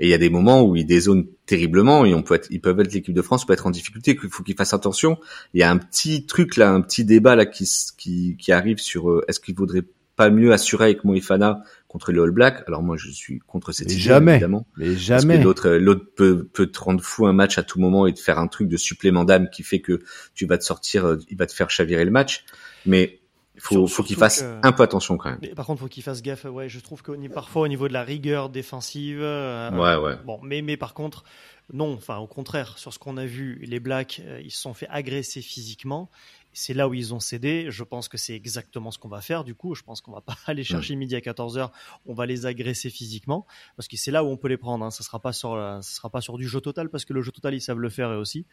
Et 0.00 0.06
il 0.06 0.10
y 0.10 0.14
a 0.14 0.18
des 0.18 0.30
moments 0.30 0.62
où 0.62 0.76
ils 0.76 0.86
dézonent 0.86 1.26
terriblement 1.44 2.06
et 2.06 2.14
on 2.14 2.22
peut 2.22 2.34
être, 2.34 2.48
ils 2.50 2.60
peuvent 2.60 2.80
être 2.80 2.92
l'équipe 2.92 3.14
de 3.14 3.20
France 3.20 3.44
peut 3.44 3.52
être 3.52 3.66
en 3.66 3.70
difficulté. 3.70 4.18
Il 4.20 4.30
faut 4.30 4.42
qu'ils 4.42 4.56
fassent 4.56 4.72
attention. 4.72 5.18
Il 5.52 5.60
y 5.60 5.62
a 5.62 5.70
un 5.70 5.76
petit 5.76 6.24
truc 6.24 6.56
là, 6.56 6.72
un 6.72 6.80
petit 6.80 7.04
débat 7.04 7.36
là 7.36 7.44
qui 7.44 7.70
qui, 7.98 8.34
qui 8.38 8.50
arrive 8.50 8.78
sur 8.78 9.10
euh, 9.10 9.22
est-ce 9.28 9.40
qu'il 9.40 9.54
vaudrait 9.54 9.84
pas 10.16 10.30
mieux 10.30 10.54
assurer 10.54 10.86
avec 10.86 11.04
Moïfana 11.04 11.62
contre 11.86 12.12
le 12.12 12.22
All 12.22 12.30
Black 12.30 12.64
Alors 12.66 12.82
moi 12.82 12.96
je 12.96 13.10
suis 13.10 13.40
contre 13.40 13.72
cette 13.72 13.92
idée 13.92 14.00
jamais, 14.00 14.32
évidemment. 14.32 14.66
Mais 14.78 14.96
jamais. 14.96 15.42
l'autre 15.42 15.68
l'autre 15.72 16.06
peut 16.16 16.44
peut 16.44 16.66
te 16.66 16.78
rendre 16.78 17.02
fou 17.02 17.26
un 17.26 17.34
match 17.34 17.58
à 17.58 17.62
tout 17.62 17.78
moment 17.78 18.06
et 18.06 18.14
te 18.14 18.20
faire 18.20 18.38
un 18.38 18.46
truc 18.46 18.68
de 18.68 18.78
supplément 18.78 19.24
d'âme 19.24 19.50
qui 19.50 19.62
fait 19.62 19.80
que 19.80 20.00
tu 20.34 20.46
vas 20.46 20.56
te 20.56 20.64
sortir, 20.64 21.04
euh, 21.04 21.18
il 21.28 21.36
va 21.36 21.44
te 21.44 21.52
faire 21.52 21.68
chavirer 21.68 22.06
le 22.06 22.10
match. 22.10 22.46
Mais 22.86 23.19
faut, 23.60 23.86
faut 23.86 24.02
qu'il 24.02 24.16
fasse 24.16 24.44
un 24.62 24.72
peu 24.72 24.82
attention 24.82 25.16
quand 25.16 25.30
même. 25.30 25.38
Mais 25.42 25.54
par 25.54 25.66
contre, 25.66 25.80
faut 25.80 25.88
qu'il 25.88 26.02
fasse 26.02 26.22
gaffe. 26.22 26.44
Ouais, 26.44 26.68
je 26.68 26.80
trouve 26.80 27.02
que 27.02 27.12
parfois 27.28 27.62
au 27.62 27.68
niveau 27.68 27.88
de 27.88 27.92
la 27.92 28.02
rigueur 28.02 28.48
défensive. 28.48 29.20
Euh, 29.20 29.70
ouais, 29.70 30.02
ouais. 30.02 30.16
Bon, 30.24 30.40
mais 30.42 30.62
mais 30.62 30.76
par 30.76 30.94
contre, 30.94 31.24
non. 31.72 31.94
Enfin, 31.94 32.18
au 32.18 32.26
contraire, 32.26 32.78
sur 32.78 32.92
ce 32.92 32.98
qu'on 32.98 33.16
a 33.16 33.26
vu, 33.26 33.60
les 33.62 33.80
Blacks, 33.80 34.20
euh, 34.24 34.40
ils 34.42 34.50
se 34.50 34.60
sont 34.60 34.74
fait 34.74 34.88
agresser 34.88 35.42
physiquement 35.42 36.10
c'est 36.52 36.74
là 36.74 36.88
où 36.88 36.94
ils 36.94 37.14
ont 37.14 37.20
cédé. 37.20 37.66
Je 37.68 37.84
pense 37.84 38.08
que 38.08 38.16
c'est 38.16 38.34
exactement 38.34 38.90
ce 38.90 38.98
qu'on 38.98 39.08
va 39.08 39.20
faire. 39.20 39.44
Du 39.44 39.54
coup, 39.54 39.74
je 39.74 39.82
pense 39.82 40.00
qu'on 40.00 40.12
va 40.12 40.20
pas 40.20 40.36
aller 40.46 40.64
chercher 40.64 40.96
midi 40.96 41.14
à 41.14 41.20
14h. 41.20 41.70
On 42.06 42.14
va 42.14 42.26
les 42.26 42.46
agresser 42.46 42.90
physiquement 42.90 43.46
parce 43.76 43.88
que 43.88 43.96
c'est 43.96 44.10
là 44.10 44.24
où 44.24 44.28
on 44.28 44.36
peut 44.36 44.48
les 44.48 44.56
prendre. 44.56 44.84
Hein. 44.84 44.90
Ça 44.90 45.02
sera 45.02 45.20
pas 45.20 45.32
sur, 45.32 45.54
ça 45.54 45.82
sera 45.82 46.10
pas 46.10 46.20
sur 46.20 46.36
du 46.38 46.48
jeu 46.48 46.60
total 46.60 46.88
parce 46.88 47.04
que 47.04 47.12
le 47.12 47.22
jeu 47.22 47.30
total 47.30 47.54
ils 47.54 47.60
savent 47.60 47.78
le 47.78 47.90
faire 47.90 48.10
eux 48.10 48.16
aussi. 48.16 48.46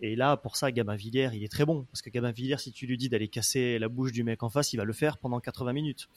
Et 0.00 0.16
là, 0.16 0.36
pour 0.36 0.56
ça, 0.56 0.70
Gabin 0.70 0.96
Villiers, 0.96 1.30
il 1.34 1.42
est 1.42 1.50
très 1.50 1.64
bon 1.64 1.86
parce 1.90 2.02
que 2.02 2.10
Gabin 2.10 2.32
Villiers, 2.32 2.58
si 2.58 2.72
tu 2.72 2.86
lui 2.86 2.96
dis 2.96 3.08
d'aller 3.08 3.28
casser 3.28 3.78
la 3.78 3.88
bouche 3.88 4.12
du 4.12 4.24
mec 4.24 4.42
en 4.42 4.50
face, 4.50 4.72
il 4.72 4.76
va 4.76 4.84
le 4.84 4.92
faire 4.92 5.18
pendant 5.18 5.40
80 5.40 5.72
minutes. 5.72 6.08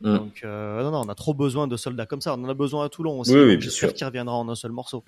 Mm. 0.00 0.16
Donc 0.16 0.40
euh, 0.44 0.82
non, 0.82 0.90
non, 0.90 1.00
on 1.00 1.08
a 1.08 1.14
trop 1.14 1.34
besoin 1.34 1.66
de 1.66 1.76
soldats 1.76 2.06
comme 2.06 2.20
ça. 2.20 2.34
On 2.34 2.44
en 2.44 2.48
a 2.48 2.54
besoin 2.54 2.84
à 2.84 2.88
Toulon 2.88 3.20
aussi. 3.20 3.36
Oui, 3.36 3.60
J'espère 3.60 3.94
qu'il 3.94 4.06
reviendra 4.06 4.34
en 4.34 4.48
un 4.48 4.54
seul 4.54 4.72
morceau. 4.72 5.04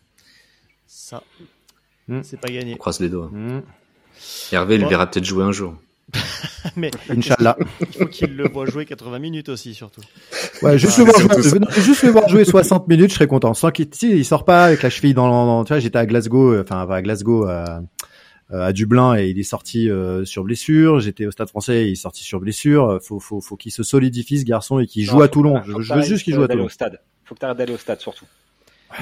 Ça, 0.86 1.22
mm. 2.08 2.22
c'est 2.22 2.40
pas 2.40 2.48
gagné. 2.48 2.74
On 2.74 2.78
croise 2.78 3.00
les 3.00 3.08
doigts. 3.08 3.28
Mm. 3.28 3.62
Hervé, 4.52 4.76
il 4.76 4.86
verra 4.86 5.06
peut-être 5.08 5.24
jouer 5.24 5.44
un 5.44 5.52
jour. 5.52 5.74
mais 6.76 6.90
Inch'Allah. 7.10 7.56
Il 7.80 7.86
faut 7.86 8.06
qu'il 8.06 8.36
le 8.36 8.48
voit 8.48 8.66
jouer 8.66 8.86
80 8.86 9.18
minutes 9.18 9.48
aussi, 9.48 9.74
surtout. 9.74 10.00
Ouais, 10.62 10.78
juste, 10.78 10.98
le, 10.98 11.04
voir 11.04 11.18
jouer, 11.18 11.82
juste 11.82 12.02
le 12.02 12.10
voir 12.10 12.28
jouer 12.28 12.44
60 12.44 12.88
minutes, 12.88 13.10
je 13.10 13.14
serais 13.14 13.26
content. 13.26 13.54
Sans 13.54 13.70
qu'il 13.70 13.88
il 14.02 14.24
sort 14.24 14.44
pas 14.44 14.64
avec 14.64 14.82
la 14.82 14.90
cheville 14.90 15.14
dans, 15.14 15.28
dans 15.28 15.64
tu 15.64 15.72
vois, 15.72 15.80
j'étais 15.80 15.98
à 15.98 16.06
Glasgow, 16.06 16.52
euh, 16.52 16.62
enfin 16.62 16.88
à 16.88 17.02
Glasgow, 17.02 17.48
euh, 17.48 17.80
à 18.50 18.72
Dublin 18.72 19.16
et 19.16 19.28
il 19.28 19.38
est 19.38 19.44
sorti 19.44 19.90
euh, 19.90 20.24
sur 20.24 20.44
blessure. 20.44 21.00
J'étais 21.00 21.26
au 21.26 21.30
Stade 21.30 21.48
Français, 21.48 21.88
il 21.88 21.92
est 21.92 21.96
sorti 21.96 22.22
sur 22.22 22.40
blessure. 22.40 23.00
Faut, 23.02 23.18
faut, 23.18 23.40
faut 23.40 23.56
qu'il 23.56 23.72
se 23.72 23.82
solidifie 23.82 24.38
ce 24.38 24.44
garçon 24.44 24.78
et 24.78 24.86
qu'il 24.86 25.04
joue 25.04 25.22
à 25.22 25.28
Toulon. 25.28 25.62
Je, 25.64 25.94
veux 25.94 26.02
juste 26.02 26.24
qu'il 26.24 26.34
joue 26.34 26.42
à 26.42 26.48
Toulon. 26.48 26.66
Au 26.66 26.68
stade. 26.68 27.00
Faut 27.24 27.34
que 27.34 27.40
t'arrêtes 27.40 27.58
d'aller 27.58 27.74
au 27.74 27.78
stade 27.78 28.00
surtout. 28.00 28.26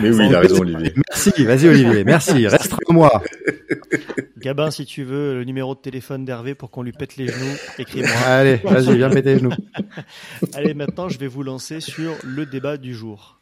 Mais 0.01 0.11
oui, 0.11 0.26
il 0.28 0.35
a 0.35 0.41
raison, 0.41 0.61
Olivier. 0.61 0.93
Merci, 1.11 1.45
vas-y, 1.45 1.68
Olivier. 1.68 2.05
Merci. 2.05 2.47
Reste 2.49 2.74
moi. 2.89 3.22
Gabin, 4.39 4.70
si 4.70 4.85
tu 4.85 5.05
veux 5.05 5.35
le 5.35 5.45
numéro 5.45 5.74
de 5.74 5.80
téléphone 5.80 6.24
d'Hervé 6.24 6.55
pour 6.55 6.70
qu'on 6.70 6.82
lui 6.82 6.93
pète 6.93 7.16
les 7.16 7.28
genoux, 7.28 7.55
écris-moi. 7.78 8.11
Allez, 8.26 8.57
vas-y, 8.57 8.97
viens 8.97 9.11
péter 9.11 9.35
les 9.35 9.39
genoux. 9.41 9.53
Allez, 10.55 10.74
maintenant, 10.74 11.09
je 11.09 11.18
vais 11.18 11.28
vous 11.28 11.43
lancer 11.43 11.80
sur 11.80 12.14
le 12.24 12.45
débat 12.47 12.76
du 12.76 12.95
jour. 12.95 13.41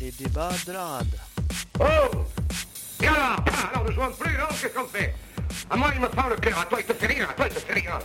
les 0.00 0.10
débats 0.10 0.50
de 0.66 0.72
la 0.72 0.84
rade. 0.84 1.06
Oh 1.80 1.82
alors 1.82 2.14
Ah, 3.06 3.70
Alors 3.72 3.86
ne 3.88 3.92
jouons 3.92 4.12
plus, 4.18 4.32
Qu'est-ce 4.60 4.74
qu'on 4.74 4.86
fait? 4.86 5.14
À 5.70 5.76
moi, 5.76 5.90
il 5.94 6.00
me 6.00 6.08
prend 6.08 6.28
le 6.28 6.36
cœur. 6.36 6.58
À 6.58 6.64
toi, 6.66 6.78
il 6.80 6.86
te 6.86 6.92
fait 6.92 7.06
rire. 7.06 7.28
À 7.30 7.34
toi, 7.34 7.46
il 7.48 7.54
te 7.54 7.60
fait 7.60 7.72
rire. 7.74 7.98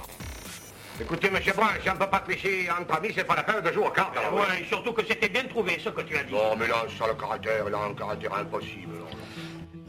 Écoutez, 1.01 1.29
monsieur 1.29 1.53
Brun, 1.53 1.69
si 1.81 1.89
on 1.89 1.93
ne 1.93 1.99
peut 1.99 2.09
pas 2.09 2.19
tricher 2.19 2.67
entre 2.69 2.95
amis, 2.95 3.09
c'est 3.15 3.23
pas 3.23 3.35
la 3.35 3.43
peine 3.43 3.61
de 3.61 3.71
jouer 3.71 3.85
aux 3.87 3.89
cartes. 3.89 4.17
alors. 4.17 4.33
Ouais, 4.33 4.65
surtout 4.67 4.91
que 4.91 5.05
c'était 5.05 5.29
bien 5.29 5.43
trouvé 5.45 5.77
ce 5.79 5.89
que 5.89 6.01
tu 6.01 6.17
as 6.17 6.23
dit. 6.23 6.33
Non, 6.33 6.55
mais 6.57 6.67
là, 6.67 6.83
sur 6.89 7.07
le 7.07 7.13
caractère, 7.13 7.63
il 7.67 7.73
a 7.73 7.77
un 7.79 7.93
caractère 7.93 8.33
impossible. 8.33 8.95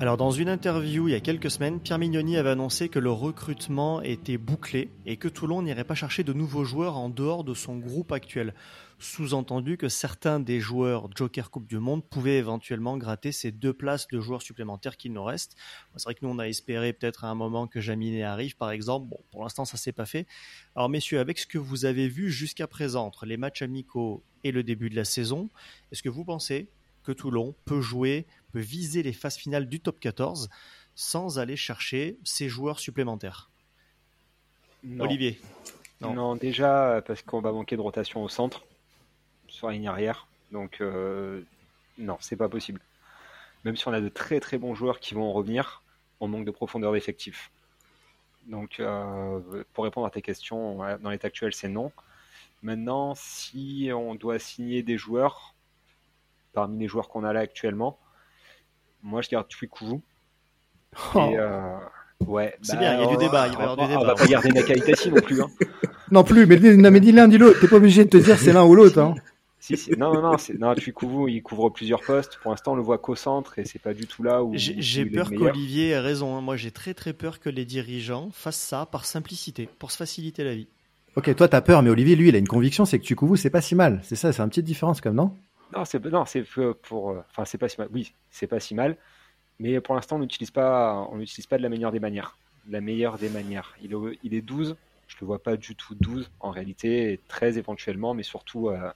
Alors 0.01 0.17
dans 0.17 0.31
une 0.31 0.49
interview 0.49 1.09
il 1.09 1.13
y 1.13 1.15
a 1.15 1.21
quelques 1.21 1.51
semaines, 1.51 1.79
Pierre 1.79 1.99
Mignoni 1.99 2.39
avait 2.39 2.49
annoncé 2.49 2.89
que 2.89 2.99
le 2.99 3.11
recrutement 3.11 4.01
était 4.01 4.39
bouclé 4.39 4.89
et 5.05 5.19
que 5.19 5.29
Toulon 5.29 5.61
n'irait 5.61 5.85
pas 5.85 5.95
chercher 5.95 6.25
de 6.25 6.33
nouveaux 6.33 6.65
joueurs 6.65 6.97
en 6.97 7.11
dehors 7.11 7.45
de 7.45 7.53
son 7.53 7.77
groupe 7.77 8.11
actuel. 8.11 8.55
Sous-entendu 8.99 9.77
que 9.77 9.91
certains 9.91 10.41
des 10.41 10.59
joueurs 10.59 11.11
Joker 11.15 11.51
Coupe 11.51 11.67
du 11.67 11.79
Monde 11.79 12.03
pouvaient 12.03 12.39
éventuellement 12.39 12.97
gratter 12.97 13.31
ces 13.31 13.53
deux 13.53 13.75
places 13.75 14.09
de 14.09 14.21
joueurs 14.21 14.41
supplémentaires 14.41 14.97
qu'il 14.97 15.13
nous 15.13 15.23
reste. 15.23 15.55
C'est 15.97 16.05
vrai 16.05 16.15
que 16.15 16.25
nous 16.25 16.33
on 16.33 16.39
a 16.39 16.49
espéré 16.49 16.95
peut-être 16.95 17.27
à 17.27 17.29
un 17.29 17.35
moment 17.35 17.67
que 17.67 17.83
Jaminet 17.83 18.23
arrive 18.23 18.57
par 18.57 18.71
exemple. 18.71 19.07
Bon, 19.07 19.21
pour 19.31 19.43
l'instant 19.43 19.67
ça 19.67 19.77
s'est 19.77 19.93
pas 19.93 20.07
fait. 20.07 20.27
Alors 20.77 20.89
messieurs, 20.89 21.21
avec 21.21 21.39
ce 21.39 21.47
que 21.47 21.59
vous 21.59 21.85
avez 21.85 22.09
vu 22.09 22.31
jusqu'à 22.31 22.67
présent 22.67 23.05
entre 23.05 23.27
les 23.27 23.37
matchs 23.37 23.61
amicaux 23.61 24.23
et 24.45 24.51
le 24.51 24.63
début 24.63 24.89
de 24.89 24.97
la 24.97 25.05
saison, 25.05 25.51
est-ce 25.93 26.03
que 26.03 26.09
vous 26.09 26.25
pensez 26.25 26.71
que 27.05 27.13
Toulon 27.13 27.55
peut 27.65 27.81
jouer, 27.81 28.27
peut 28.53 28.61
viser 28.61 29.03
les 29.03 29.13
phases 29.13 29.37
finales 29.37 29.69
du 29.69 29.81
top 29.81 30.01
14 30.01 30.49
sans 30.95 31.39
aller 31.39 31.57
chercher 31.57 32.19
ses 32.25 32.49
joueurs 32.49 32.79
supplémentaires. 32.79 33.49
Non. 34.85 35.05
Olivier, 35.05 35.41
non. 36.01 36.15
Non. 36.15 36.37
déjà 36.37 36.91
euh, 36.91 37.01
parce 37.01 37.23
qu'on 37.23 37.41
va 37.41 37.53
manquer 37.53 37.77
de 37.77 37.81
rotation 37.81 38.23
au 38.23 38.29
centre, 38.29 38.65
sur 39.49 39.69
la 39.69 39.75
ligne 39.75 39.89
arrière. 39.89 40.27
Donc 40.53 40.81
euh, 40.81 41.43
non, 41.99 42.17
c'est 42.21 42.37
pas 42.37 42.49
possible. 42.49 42.81
Même 43.65 43.77
si 43.77 43.87
on 43.89 43.93
a 43.93 44.01
de 44.01 44.09
très 44.09 44.41
très 44.41 44.59
bons 44.59 44.75
joueurs 44.75 45.01
qui 45.01 45.15
vont 45.15 45.33
revenir, 45.33 45.83
on 46.21 46.29
manque 46.29 46.47
de 46.47 46.51
profondeur 46.51 46.93
d'effectif. 46.93 47.51
Donc 48.47 48.81
euh, 48.81 49.41
pour 49.75 49.85
répondre 49.85 50.07
à 50.07 50.11
tes 50.11 50.23
questions, 50.23 50.79
dans 50.99 51.11
l'état 51.11 51.29
actuel, 51.29 51.53
c'est 51.53 51.69
non. 51.69 51.93
Maintenant, 52.63 53.15
si 53.15 53.91
on 53.95 54.15
doit 54.15 54.39
signer 54.39 54.83
des 54.83 54.99
joueurs 54.99 55.55
parmi 56.53 56.79
les 56.79 56.89
joueurs 56.89 57.09
qu'on 57.09 57.25
a 57.25 57.33
là 57.33 57.41
actuellement, 57.41 57.99
moi 59.03 59.23
je 59.23 59.29
garde 59.31 59.49
Twikouvou. 59.49 60.03
Oh. 61.15 61.29
Et, 61.31 61.39
euh, 61.39 61.77
ouais, 62.27 62.57
C'est 62.63 62.73
bah, 62.75 62.79
bien, 62.81 62.95
il 62.95 63.01
y 63.01 63.05
a 63.05 63.07
du 63.07 63.15
on- 63.15 63.19
débat, 63.19 63.47
il 63.49 63.57
va 63.57 63.61
y 63.61 63.63
avoir 63.63 63.73
on- 63.73 63.77
du 63.77 63.83
On 63.95 64.01
débat. 64.01 64.05
va 64.07 64.15
pas 64.15 64.27
garder 64.27 64.49
Nakaitasi 64.51 65.11
non 65.11 65.21
plus. 65.21 65.41
Hein. 65.43 65.49
Non 66.13 66.25
plus, 66.25 66.45
mais, 66.47 66.59
non, 66.59 66.91
mais 66.91 66.99
dis 66.99 67.13
l'un, 67.13 67.29
dis 67.29 67.39
l'autre. 67.39 67.61
T'es 67.61 67.69
pas 67.69 67.77
obligé 67.77 68.05
de 68.05 68.11
te 68.11 68.17
dire 68.17 68.37
c'est 68.37 68.53
l'un 68.53 68.65
ou 68.65 68.75
l'autre. 68.75 68.99
Hein. 68.99 69.15
Si, 69.63 69.77
si. 69.77 69.91
Non, 69.91 70.15
non, 70.15 70.23
non, 70.23 70.37
non, 70.59 70.75
Twikouvou, 70.75 71.29
il 71.29 71.43
couvre 71.43 71.69
plusieurs 71.69 72.01
postes. 72.01 72.39
Pour 72.43 72.51
l'instant, 72.51 72.73
on 72.73 72.77
le 72.77 72.83
voit 72.83 72.97
qu'au 72.97 73.15
centre 73.15 73.59
et 73.59 73.67
c'est 73.67 73.79
pas 73.79 73.93
du 73.93 74.07
tout 74.07 74.23
là 74.23 74.43
où. 74.43 74.53
j'ai 74.57 75.05
peur 75.05 75.29
qu'Olivier 75.31 75.91
ait 75.91 75.99
raison. 76.01 76.35
hein. 76.35 76.41
Moi, 76.41 76.57
j'ai 76.57 76.71
très 76.71 76.95
très 76.95 77.13
peur 77.13 77.41
que 77.41 77.51
les 77.51 77.67
dirigeants 77.67 78.31
fassent 78.33 78.57
ça 78.59 78.87
par 78.91 79.05
simplicité, 79.05 79.69
pour 79.79 79.91
se 79.91 79.99
faciliter 79.99 80.45
la 80.45 80.55
vie. 80.55 80.67
Ok, 81.15 81.37
toi 81.37 81.47
t'as 81.47 81.61
peur, 81.61 81.83
mais 81.83 81.91
Olivier, 81.91 82.17
lui, 82.17 82.31
il 82.31 82.35
a 82.35 82.39
une 82.39 82.49
conviction, 82.49 82.87
c'est 82.87 82.99
que 82.99 83.05
tu 83.05 83.15
couves, 83.17 83.37
c'est 83.37 83.51
pas 83.51 83.61
si 83.61 83.75
mal. 83.75 84.01
C'est 84.03 84.17
ça, 84.17 84.33
c'est 84.33 84.41
une 84.43 84.49
petite 84.49 84.65
différence 84.65 85.03
comme 85.03 85.15
non? 85.17 85.37
Non, 85.73 85.85
c'est, 85.85 86.01
pour, 86.83 87.11
euh, 87.11 87.23
enfin, 87.31 87.45
c'est 87.45 87.59
pas 87.59 87.69
si 87.69 87.79
mal. 87.79 87.89
Oui, 87.93 88.15
c'est 88.31 88.47
pas 88.47 88.61
si 88.61 88.75
mal. 88.75 88.97
Mais 89.59 89.81
pour 89.81 89.95
l'instant, 89.95 90.17
on 90.17 90.21
n'utilise 90.21 90.51
pas, 90.51 91.07
de 91.13 91.63
la 91.63 91.69
meilleure 91.69 91.93
des 91.93 92.01
manières. 92.01 92.37
La 92.69 92.81
meilleure 92.81 93.19
des 93.19 93.29
manières. 93.29 93.77
Il 93.83 93.93
est, 93.93 94.19
il 94.23 94.35
est 94.35 94.41
12. 94.41 94.77
Je 95.07 95.17
le 95.21 95.27
vois 95.27 95.43
pas 95.43 95.57
du 95.57 95.75
tout 95.75 95.95
12 95.97 96.31
en 96.41 96.51
réalité, 96.51 97.13
et 97.13 97.21
13 97.29 97.59
éventuellement, 97.59 98.15
mais 98.15 98.23
surtout 98.23 98.69
euh, 98.69 98.91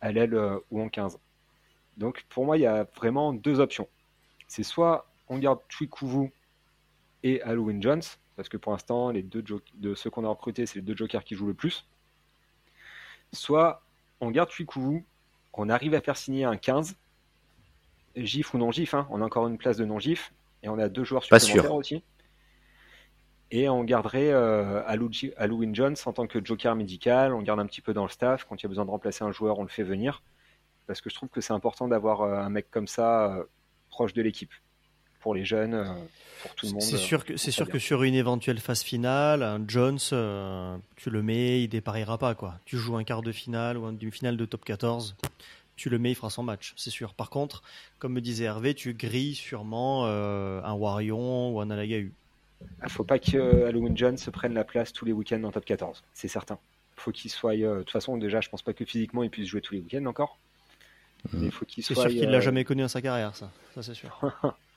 à 0.00 0.12
l'aile 0.12 0.34
euh, 0.34 0.58
ou 0.70 0.80
en 0.82 0.88
15. 0.88 1.18
Donc 1.96 2.26
pour 2.28 2.44
moi, 2.44 2.58
il 2.58 2.60
y 2.60 2.66
a 2.66 2.86
vraiment 2.96 3.32
deux 3.32 3.60
options. 3.60 3.88
C'est 4.46 4.62
soit 4.62 5.06
on 5.28 5.38
garde 5.38 5.60
Twikouvou 5.68 6.30
et 7.22 7.40
Halloween 7.42 7.82
Jones, 7.82 8.02
parce 8.36 8.50
que 8.50 8.58
pour 8.58 8.72
l'instant, 8.72 9.10
les 9.10 9.22
deux 9.22 9.42
de 9.42 9.94
ceux 9.94 10.10
qu'on 10.10 10.24
a 10.24 10.28
recrutés, 10.28 10.66
c'est 10.66 10.76
les 10.76 10.82
deux 10.82 10.96
jokers 10.96 11.24
qui 11.24 11.34
jouent 11.34 11.46
le 11.46 11.54
plus. 11.54 11.86
Soit 13.32 13.82
on 14.20 14.30
garde 14.30 14.50
Twikouvou, 14.50 15.02
on 15.58 15.68
arrive 15.68 15.94
à 15.94 16.00
faire 16.00 16.16
signer 16.16 16.44
un 16.44 16.56
15, 16.56 16.96
GIF 18.16 18.54
ou 18.54 18.58
non 18.58 18.70
GIF, 18.70 18.94
hein, 18.94 19.06
on 19.10 19.20
a 19.20 19.24
encore 19.24 19.46
une 19.48 19.58
place 19.58 19.76
de 19.76 19.84
non 19.84 19.98
GIF, 19.98 20.32
et 20.62 20.68
on 20.68 20.78
a 20.78 20.88
deux 20.88 21.04
joueurs 21.04 21.22
supplémentaires 21.24 21.62
sûr. 21.64 21.74
aussi. 21.74 22.02
Et 23.50 23.68
on 23.68 23.84
garderait 23.84 24.32
euh, 24.32 24.82
Halou- 24.86 25.10
Halloween 25.36 25.74
Jones 25.74 25.94
en 26.06 26.12
tant 26.12 26.26
que 26.26 26.44
joker 26.44 26.74
médical, 26.74 27.34
on 27.34 27.42
garde 27.42 27.60
un 27.60 27.66
petit 27.66 27.80
peu 27.80 27.92
dans 27.92 28.02
le 28.04 28.08
staff, 28.08 28.44
quand 28.44 28.56
il 28.56 28.62
y 28.64 28.66
a 28.66 28.68
besoin 28.68 28.84
de 28.84 28.90
remplacer 28.90 29.22
un 29.24 29.32
joueur, 29.32 29.58
on 29.58 29.62
le 29.62 29.68
fait 29.68 29.82
venir, 29.84 30.22
parce 30.86 31.00
que 31.00 31.10
je 31.10 31.14
trouve 31.14 31.28
que 31.28 31.40
c'est 31.40 31.52
important 31.52 31.86
d'avoir 31.88 32.22
euh, 32.22 32.36
un 32.36 32.48
mec 32.50 32.70
comme 32.70 32.88
ça 32.88 33.32
euh, 33.32 33.44
proche 33.90 34.12
de 34.12 34.22
l'équipe, 34.22 34.52
pour 35.24 35.34
les 35.34 35.44
jeunes, 35.46 35.72
euh, 35.74 35.84
pour 36.42 36.54
tout 36.54 36.66
le 36.66 36.72
monde. 36.72 36.82
C'est 36.82 36.96
euh, 36.96 36.98
sûr 36.98 37.24
que 37.24 37.36
c'est 37.38 37.50
sûr 37.50 37.64
bien. 37.64 37.72
que 37.72 37.78
sur 37.78 38.02
une 38.02 38.14
éventuelle 38.14 38.60
phase 38.60 38.82
finale, 38.82 39.42
un 39.42 39.64
Jones, 39.66 39.98
euh, 40.12 40.76
tu 40.96 41.08
le 41.08 41.22
mets, 41.22 41.62
il 41.62 41.68
dépareillera 41.68 42.18
pas 42.18 42.34
quoi. 42.34 42.56
Tu 42.66 42.76
joues 42.76 42.96
un 42.96 43.04
quart 43.04 43.22
de 43.22 43.32
finale 43.32 43.78
ou 43.78 43.88
une 43.88 43.96
demi-finale 43.96 44.36
de 44.36 44.44
top 44.44 44.64
14, 44.66 45.16
tu 45.76 45.88
le 45.88 45.98
mets, 45.98 46.10
il 46.12 46.14
fera 46.14 46.28
son 46.28 46.42
match, 46.42 46.74
c'est 46.76 46.90
sûr. 46.90 47.14
Par 47.14 47.30
contre, 47.30 47.62
comme 47.98 48.12
me 48.12 48.20
disait 48.20 48.44
Hervé, 48.44 48.74
tu 48.74 48.92
grilles 48.92 49.34
sûrement 49.34 50.04
euh, 50.06 50.60
un 50.62 50.74
Warion 50.74 51.50
ou 51.52 51.60
un 51.60 51.70
Alagahu. 51.70 52.12
Il 52.84 52.90
faut 52.90 53.04
pas 53.04 53.18
que 53.18 53.36
euh, 53.38 53.66
Halloween 53.68 53.96
Jones 53.96 54.16
se 54.18 54.28
prenne 54.30 54.52
la 54.54 54.64
place 54.64 54.92
tous 54.92 55.06
les 55.06 55.12
week-ends 55.12 55.42
en 55.44 55.50
top 55.52 55.64
14, 55.64 56.02
c'est 56.12 56.28
certain. 56.28 56.58
faut 56.96 57.10
qu'il 57.12 57.30
soit. 57.30 57.54
euh, 57.54 57.76
de 57.76 57.82
toute 57.82 57.90
façon, 57.90 58.16
déjà, 58.18 58.40
je 58.42 58.50
pense 58.50 58.62
pas 58.62 58.72
que 58.74 58.84
physiquement 58.84 59.22
il 59.22 59.30
puisse 59.30 59.48
jouer 59.48 59.62
tous 59.62 59.72
les 59.74 59.80
week-ends 59.80 60.04
encore. 60.06 60.36
Mais 61.32 61.46
il 61.46 61.50
faut 61.50 61.64
qu'il 61.64 61.82
C'est 61.82 61.94
soit. 61.94 62.04
sûr 62.04 62.12
qu'il 62.12 62.28
euh, 62.28 62.30
l'a 62.32 62.40
jamais 62.40 62.64
connu 62.64 62.82
dans 62.82 62.88
sa 62.88 63.00
carrière, 63.00 63.34
ça. 63.34 63.50
Ça 63.74 63.82
c'est 63.82 63.94
sûr. 63.94 64.20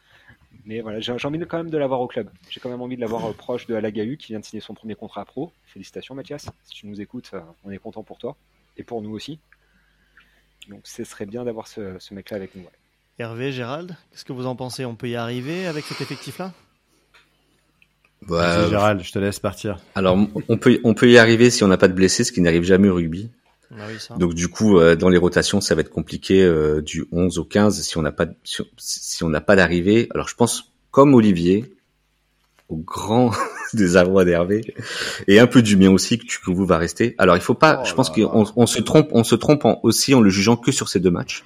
Mais 0.65 0.81
voilà, 0.81 0.99
j'ai 0.99 1.11
envie 1.25 1.37
de- 1.39 1.45
quand 1.45 1.57
même 1.57 1.69
de 1.69 1.77
l'avoir 1.77 2.01
au 2.01 2.07
club. 2.07 2.29
J'ai 2.49 2.59
quand 2.59 2.69
même 2.69 2.81
envie 2.81 2.95
de 2.95 3.01
l'avoir 3.01 3.25
euh, 3.25 3.33
proche 3.33 3.67
de 3.67 3.75
Alagahu 3.75 4.17
qui 4.17 4.33
vient 4.33 4.39
de 4.39 4.45
signer 4.45 4.61
son 4.61 4.73
premier 4.73 4.95
contrat 4.95 5.23
pro. 5.25 5.51
Félicitations 5.65 6.13
Mathias, 6.15 6.47
si 6.63 6.73
tu 6.75 6.87
nous 6.87 6.99
écoutes, 6.99 7.31
euh, 7.33 7.39
on 7.63 7.71
est 7.71 7.77
content 7.77 8.03
pour 8.03 8.17
toi 8.17 8.35
et 8.77 8.83
pour 8.83 9.01
nous 9.01 9.11
aussi. 9.11 9.39
Donc 10.69 10.81
ce 10.83 11.03
serait 11.05 11.25
bien 11.25 11.45
d'avoir 11.45 11.67
ce, 11.67 11.95
ce 11.99 12.13
mec-là 12.13 12.35
avec 12.37 12.53
nous. 12.55 12.63
ouais. 12.63 12.69
Hervé, 13.19 13.51
Gérald, 13.51 13.95
qu'est-ce 14.11 14.25
que 14.25 14.33
vous 14.33 14.45
en 14.45 14.55
pensez? 14.55 14.83
On 14.85 14.95
peut 14.95 15.09
y 15.09 15.15
arriver 15.15 15.65
avec 15.65 15.85
cet 15.85 16.01
effectif-là? 16.01 16.53
Bah, 18.27 18.57
Vas-y, 18.57 18.69
Gérald, 18.69 19.01
je 19.01 19.11
te 19.11 19.19
laisse 19.19 19.39
partir. 19.39 19.77
alors, 19.95 20.17
on 20.49 20.57
peut, 20.57 20.79
on 20.83 20.93
peut 20.93 21.09
y 21.09 21.17
arriver 21.17 21.49
si 21.49 21.63
on 21.63 21.67
n'a 21.67 21.77
pas 21.77 21.87
de 21.87 21.93
blessés, 21.93 22.23
ce 22.23 22.31
qui 22.31 22.41
n'arrive 22.41 22.63
jamais 22.63 22.89
au 22.89 22.95
rugby. 22.95 23.29
Ah 23.71 23.85
oui, 23.89 23.99
ça. 23.99 24.15
Donc 24.15 24.33
du 24.33 24.47
coup, 24.47 24.77
euh, 24.79 24.95
dans 24.95 25.09
les 25.09 25.17
rotations, 25.17 25.59
ça 25.61 25.75
va 25.75 25.81
être 25.81 25.89
compliqué 25.89 26.41
euh, 26.43 26.81
du 26.81 27.05
11 27.11 27.37
au 27.39 27.43
15 27.43 27.81
si 27.81 27.97
on 27.97 28.01
n'a 28.01 28.11
pas 28.11 28.25
si, 28.43 28.63
si 28.77 29.23
on 29.23 29.29
n'a 29.29 29.41
pas 29.41 29.55
d'arrivée. 29.55 30.07
Alors 30.13 30.27
je 30.29 30.35
pense 30.35 30.71
comme 30.91 31.13
Olivier, 31.13 31.65
au 32.69 32.77
grand 32.77 33.31
désarroi 33.73 34.23
d'Hervé 34.25 34.61
et 35.27 35.39
un 35.39 35.47
peu 35.47 35.61
du 35.61 35.75
mien 35.77 35.91
aussi 35.91 36.17
que 36.17 36.25
tu 36.25 36.39
que 36.39 36.51
vous 36.51 36.65
va 36.65 36.77
rester. 36.77 37.15
Alors 37.17 37.35
il 37.35 37.41
faut 37.41 37.53
pas, 37.53 37.81
Oh 37.81 37.85
je 37.87 37.93
pense 37.93 38.09
là 38.17 38.25
qu'on 38.25 38.45
on 38.55 38.65
se 38.65 38.81
trompe, 38.81 39.09
on 39.11 39.23
se 39.23 39.35
trompe 39.35 39.65
en- 39.65 39.79
aussi 39.83 40.13
en 40.15 40.21
le 40.21 40.29
jugeant 40.29 40.55
que 40.57 40.71
sur 40.71 40.87
ces 40.89 40.99
deux 40.99 41.11
matchs. 41.11 41.43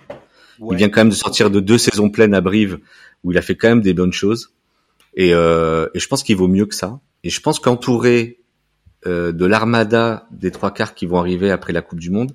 Ouais. 0.60 0.76
Il 0.76 0.78
vient 0.78 0.90
quand 0.90 1.02
même 1.02 1.10
de 1.10 1.16
sortir 1.16 1.50
de 1.50 1.60
deux 1.60 1.80
saisons 1.80 2.10
pleines 2.12 2.36
à 2.36 2.42
Brive 2.42 2.80
où 3.24 3.32
il 3.32 3.38
a 3.38 3.42
fait 3.42 3.56
quand 3.56 3.70
même 3.70 3.82
des 3.82 3.94
bonnes 3.96 4.14
choses. 4.14 4.54
Et, 5.16 5.34
euh, 5.34 5.88
et 5.96 6.00
je 6.00 6.08
pense 6.08 6.22
qu'il 6.24 6.36
vaut 6.38 6.48
mieux 6.48 6.66
que 6.68 6.76
ça. 6.76 7.00
Et 7.24 7.30
je 7.32 7.42
pense 7.42 7.60
qu'entouré 7.60 8.40
euh, 9.08 9.32
de 9.32 9.46
l'armada 9.46 10.28
des 10.32 10.52
trois 10.52 10.72
quarts 10.72 10.94
qui 10.94 11.06
vont 11.06 11.18
arriver 11.18 11.52
après 11.52 11.74
la 11.74 11.82
Coupe 11.82 12.00
du 12.00 12.10
Monde, 12.10 12.34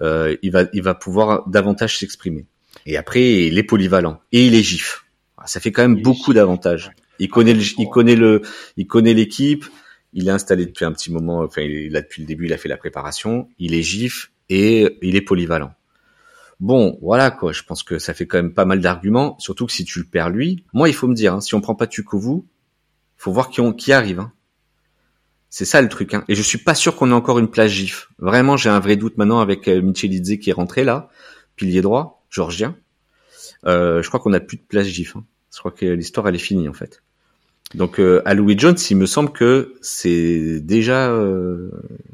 euh, 0.00 0.36
il 0.42 0.50
va 0.50 0.64
il 0.72 0.82
va 0.82 0.94
pouvoir 0.94 1.48
davantage 1.48 1.98
s'exprimer. 1.98 2.46
Et 2.86 2.96
après, 2.96 3.46
il 3.46 3.58
est 3.58 3.62
polyvalent 3.62 4.20
et 4.32 4.46
il 4.46 4.54
est 4.54 4.62
gif. 4.62 5.04
Ah, 5.38 5.46
Ça 5.46 5.60
fait 5.60 5.72
quand 5.72 5.82
même 5.82 5.98
Il 5.98 6.02
beaucoup 6.02 6.32
d'avantages. 6.32 6.90
Il 7.18 7.28
connaît 7.28 7.54
le, 7.54 7.62
Ah, 7.62 7.74
il 7.78 7.88
connaît 7.88 8.16
le, 8.16 8.42
il 8.76 8.86
connaît 8.86 9.14
l'équipe. 9.14 9.64
Il 10.12 10.28
est 10.28 10.32
installé 10.32 10.66
depuis 10.66 10.84
un 10.84 10.92
petit 10.92 11.12
moment. 11.12 11.40
Enfin, 11.40 11.62
il 11.62 11.72
est 11.72 11.88
là 11.88 12.02
depuis 12.02 12.22
le 12.22 12.26
début. 12.26 12.46
Il 12.46 12.52
a 12.52 12.58
fait 12.58 12.68
la 12.68 12.76
préparation. 12.76 13.48
Il 13.58 13.74
est 13.74 13.82
gif 13.82 14.32
et 14.48 14.98
il 15.02 15.16
est 15.16 15.22
polyvalent. 15.22 15.72
Bon, 16.60 16.98
voilà 17.02 17.30
quoi. 17.30 17.52
Je 17.52 17.62
pense 17.62 17.82
que 17.82 17.98
ça 17.98 18.14
fait 18.14 18.26
quand 18.26 18.38
même 18.38 18.54
pas 18.54 18.64
mal 18.64 18.80
d'arguments. 18.80 19.36
Surtout 19.38 19.66
que 19.66 19.72
si 19.72 19.84
tu 19.84 19.98
le 19.98 20.04
perds 20.04 20.30
lui, 20.30 20.64
moi 20.72 20.88
il 20.88 20.94
faut 20.94 21.08
me 21.08 21.14
dire, 21.14 21.34
hein, 21.34 21.40
si 21.40 21.54
on 21.54 21.60
prend 21.60 21.74
pas 21.74 21.86
Tukovu, 21.86 22.42
faut 23.16 23.32
voir 23.32 23.50
qui, 23.50 23.60
on, 23.60 23.72
qui 23.72 23.92
arrive. 23.92 24.20
Hein. 24.20 24.32
C'est 25.52 25.66
ça 25.66 25.82
le 25.82 25.90
truc. 25.90 26.14
Hein. 26.14 26.24
Et 26.28 26.34
je 26.34 26.40
suis 26.40 26.56
pas 26.56 26.74
sûr 26.74 26.96
qu'on 26.96 27.10
ait 27.10 27.14
encore 27.14 27.38
une 27.38 27.50
place 27.50 27.70
gif. 27.70 28.08
Vraiment, 28.18 28.56
j'ai 28.56 28.70
un 28.70 28.80
vrai 28.80 28.96
doute 28.96 29.18
maintenant 29.18 29.38
avec 29.38 29.68
euh, 29.68 29.82
Michelidze 29.82 30.38
qui 30.38 30.48
est 30.48 30.54
rentré 30.54 30.82
là, 30.82 31.10
pilier 31.56 31.82
droit, 31.82 32.24
georgien. 32.30 32.74
Euh, 33.66 34.02
je 34.02 34.08
crois 34.08 34.18
qu'on 34.18 34.32
a 34.32 34.40
plus 34.40 34.56
de 34.56 34.62
place 34.62 34.86
gif. 34.86 35.14
Hein. 35.14 35.26
Je 35.52 35.58
crois 35.58 35.70
que 35.70 35.84
l'histoire 35.84 36.26
elle 36.26 36.36
est 36.36 36.38
finie 36.38 36.70
en 36.70 36.72
fait. 36.72 37.02
Donc 37.74 38.00
euh, 38.00 38.22
à 38.24 38.32
Louis 38.32 38.58
Jones, 38.58 38.78
il 38.88 38.96
me 38.96 39.04
semble 39.04 39.30
que 39.30 39.74
c'est 39.82 40.58
déjà 40.60 41.10
euh, 41.10 41.70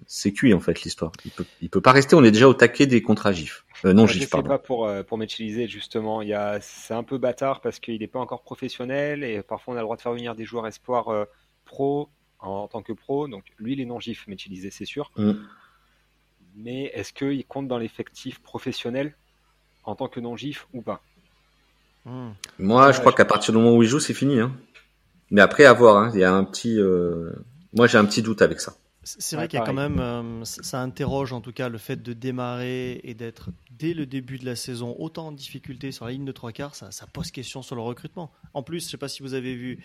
c'est 0.08 0.32
cuit 0.32 0.52
en 0.52 0.58
fait 0.58 0.82
l'histoire. 0.82 1.12
Il 1.24 1.30
peut 1.30 1.44
il 1.62 1.70
peut 1.70 1.80
pas 1.80 1.92
rester. 1.92 2.16
On 2.16 2.24
est 2.24 2.32
déjà 2.32 2.48
au 2.48 2.54
taquet 2.54 2.86
des 2.86 3.02
contrats 3.02 3.32
gif. 3.32 3.64
Euh, 3.84 3.92
non 3.92 4.08
je 4.08 4.14
gif 4.14 4.30
pardon. 4.30 4.48
pas 4.48 4.58
pour 4.58 4.90
pour 5.06 5.16
m'utiliser 5.16 5.68
justement. 5.68 6.22
Il 6.22 6.28
y 6.28 6.34
a 6.34 6.58
c'est 6.60 6.94
un 6.94 7.04
peu 7.04 7.18
bâtard 7.18 7.60
parce 7.60 7.78
qu'il 7.78 8.00
n'est 8.00 8.08
pas 8.08 8.18
encore 8.18 8.42
professionnel 8.42 9.22
et 9.22 9.42
parfois 9.42 9.74
on 9.74 9.76
a 9.76 9.80
le 9.80 9.84
droit 9.84 9.96
de 9.96 10.02
faire 10.02 10.12
venir 10.12 10.34
des 10.34 10.44
joueurs 10.44 10.66
espoirs 10.66 11.26
pro 11.64 12.08
en, 12.40 12.68
tant 12.68 12.82
que 12.82 12.92
pro. 12.92 13.28
Donc 13.28 13.44
lui 13.58 13.72
il 13.74 13.80
est 13.80 13.84
non 13.86 14.00
gif 14.00 14.26
m'utiliser 14.26 14.70
c'est 14.70 14.84
sûr. 14.84 15.10
Mm. 15.16 15.32
Mais 16.56 16.84
est-ce 16.94 17.12
qu'il 17.12 17.44
compte 17.46 17.68
dans 17.68 17.78
l'effectif 17.78 18.40
professionnel 18.40 19.14
en 19.84 19.94
tant 19.94 20.08
que 20.08 20.18
non 20.20 20.36
gif 20.36 20.66
ou 20.74 20.82
pas? 20.82 21.02
Hmm. 22.04 22.30
Moi, 22.58 22.90
je 22.92 23.00
crois 23.00 23.12
qu'à 23.12 23.24
partir 23.24 23.52
du 23.52 23.58
moment 23.58 23.76
où 23.76 23.82
il 23.82 23.88
joue, 23.88 24.00
c'est 24.00 24.14
fini. 24.14 24.40
Hein. 24.40 24.52
Mais 25.30 25.40
après, 25.40 25.66
à 25.66 25.72
voir. 25.72 25.96
hein. 25.96 26.10
Il 26.14 26.20
y 26.20 26.24
a 26.24 26.32
un 26.32 26.44
petit. 26.44 26.78
euh, 26.80 27.30
Moi, 27.74 27.86
j'ai 27.86 27.98
un 27.98 28.04
petit 28.06 28.22
doute 28.22 28.42
avec 28.42 28.60
ça. 28.60 28.76
C'est 29.04 29.36
vrai 29.36 29.44
Ouais, 29.44 29.48
qu'il 29.48 29.58
y 29.58 29.62
a 29.62 29.64
quand 29.64 29.72
même, 29.72 30.00
euh, 30.00 30.44
ça 30.44 30.82
interroge 30.82 31.32
en 31.32 31.40
tout 31.40 31.52
cas 31.52 31.68
le 31.70 31.78
fait 31.78 32.02
de 32.02 32.12
démarrer 32.12 33.00
et 33.04 33.14
d'être 33.14 33.50
dès 33.70 33.94
le 33.94 34.04
début 34.04 34.38
de 34.38 34.44
la 34.44 34.54
saison 34.56 34.94
autant 34.98 35.28
en 35.28 35.32
difficulté 35.32 35.92
sur 35.92 36.04
la 36.04 36.10
ligne 36.12 36.26
de 36.26 36.32
trois 36.32 36.52
quarts, 36.52 36.74
ça, 36.74 36.90
ça 36.90 37.06
pose 37.06 37.30
question 37.30 37.62
sur 37.62 37.74
le 37.74 37.80
recrutement. 37.80 38.30
En 38.52 38.62
plus, 38.62 38.84
je 38.84 38.90
sais 38.90 38.96
pas 38.98 39.08
si 39.08 39.22
vous 39.22 39.32
avez 39.34 39.54
vu 39.54 39.82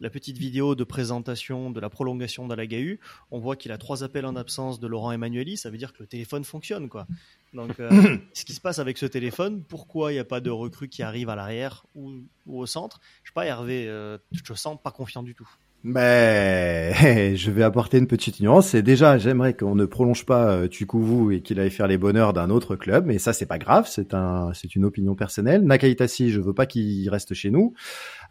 la 0.00 0.10
petite 0.10 0.38
vidéo 0.38 0.74
de 0.74 0.84
présentation 0.84 1.70
de 1.70 1.80
la 1.80 1.90
prolongation 1.90 2.46
d'Alagahu, 2.46 3.00
on 3.30 3.38
voit 3.38 3.56
qu'il 3.56 3.72
a 3.72 3.78
trois 3.78 4.04
appels 4.04 4.26
en 4.26 4.36
absence 4.36 4.80
de 4.80 4.86
Laurent 4.86 5.12
Emmanueli, 5.12 5.56
ça 5.56 5.70
veut 5.70 5.78
dire 5.78 5.92
que 5.92 6.02
le 6.02 6.06
téléphone 6.06 6.44
fonctionne 6.44 6.88
quoi. 6.88 7.06
Donc, 7.54 7.80
euh, 7.80 8.18
ce 8.34 8.44
qui 8.44 8.52
se 8.52 8.60
passe 8.60 8.78
avec 8.78 8.98
ce 8.98 9.06
téléphone, 9.06 9.62
pourquoi 9.62 10.12
il 10.12 10.16
n'y 10.16 10.20
a 10.20 10.24
pas 10.24 10.40
de 10.40 10.50
recrue 10.50 10.88
qui 10.88 11.02
arrive 11.02 11.28
à 11.28 11.36
l'arrière 11.36 11.86
ou, 11.94 12.20
ou 12.46 12.60
au 12.60 12.66
centre? 12.66 13.00
Je 13.22 13.30
sais 13.30 13.34
pas, 13.34 13.46
Hervé, 13.46 13.88
euh, 13.88 14.18
je 14.32 14.42
te 14.42 14.52
sens 14.54 14.78
pas 14.82 14.90
confiant 14.90 15.22
du 15.22 15.34
tout. 15.34 15.48
Mais 15.88 17.36
je 17.36 17.50
vais 17.52 17.62
apporter 17.62 17.98
une 17.98 18.08
petite 18.08 18.40
nuance. 18.40 18.70
C'est 18.70 18.82
déjà, 18.82 19.18
j'aimerais 19.18 19.54
qu'on 19.54 19.76
ne 19.76 19.84
prolonge 19.84 20.26
pas 20.26 20.50
euh, 20.50 20.66
Tukuvu 20.66 21.36
et 21.36 21.42
qu'il 21.42 21.60
aille 21.60 21.70
faire 21.70 21.86
les 21.86 21.96
bonheurs 21.96 22.32
d'un 22.32 22.50
autre 22.50 22.74
club. 22.74 23.06
Mais 23.06 23.18
ça, 23.18 23.32
c'est 23.32 23.46
pas 23.46 23.58
grave. 23.58 23.86
C'est 23.88 24.12
un, 24.12 24.50
c'est 24.52 24.74
une 24.74 24.84
opinion 24.84 25.14
personnelle. 25.14 25.62
Nakaitasi, 25.62 26.30
je 26.30 26.40
veux 26.40 26.54
pas 26.54 26.66
qu'il 26.66 27.08
reste 27.08 27.34
chez 27.34 27.52
nous. 27.52 27.72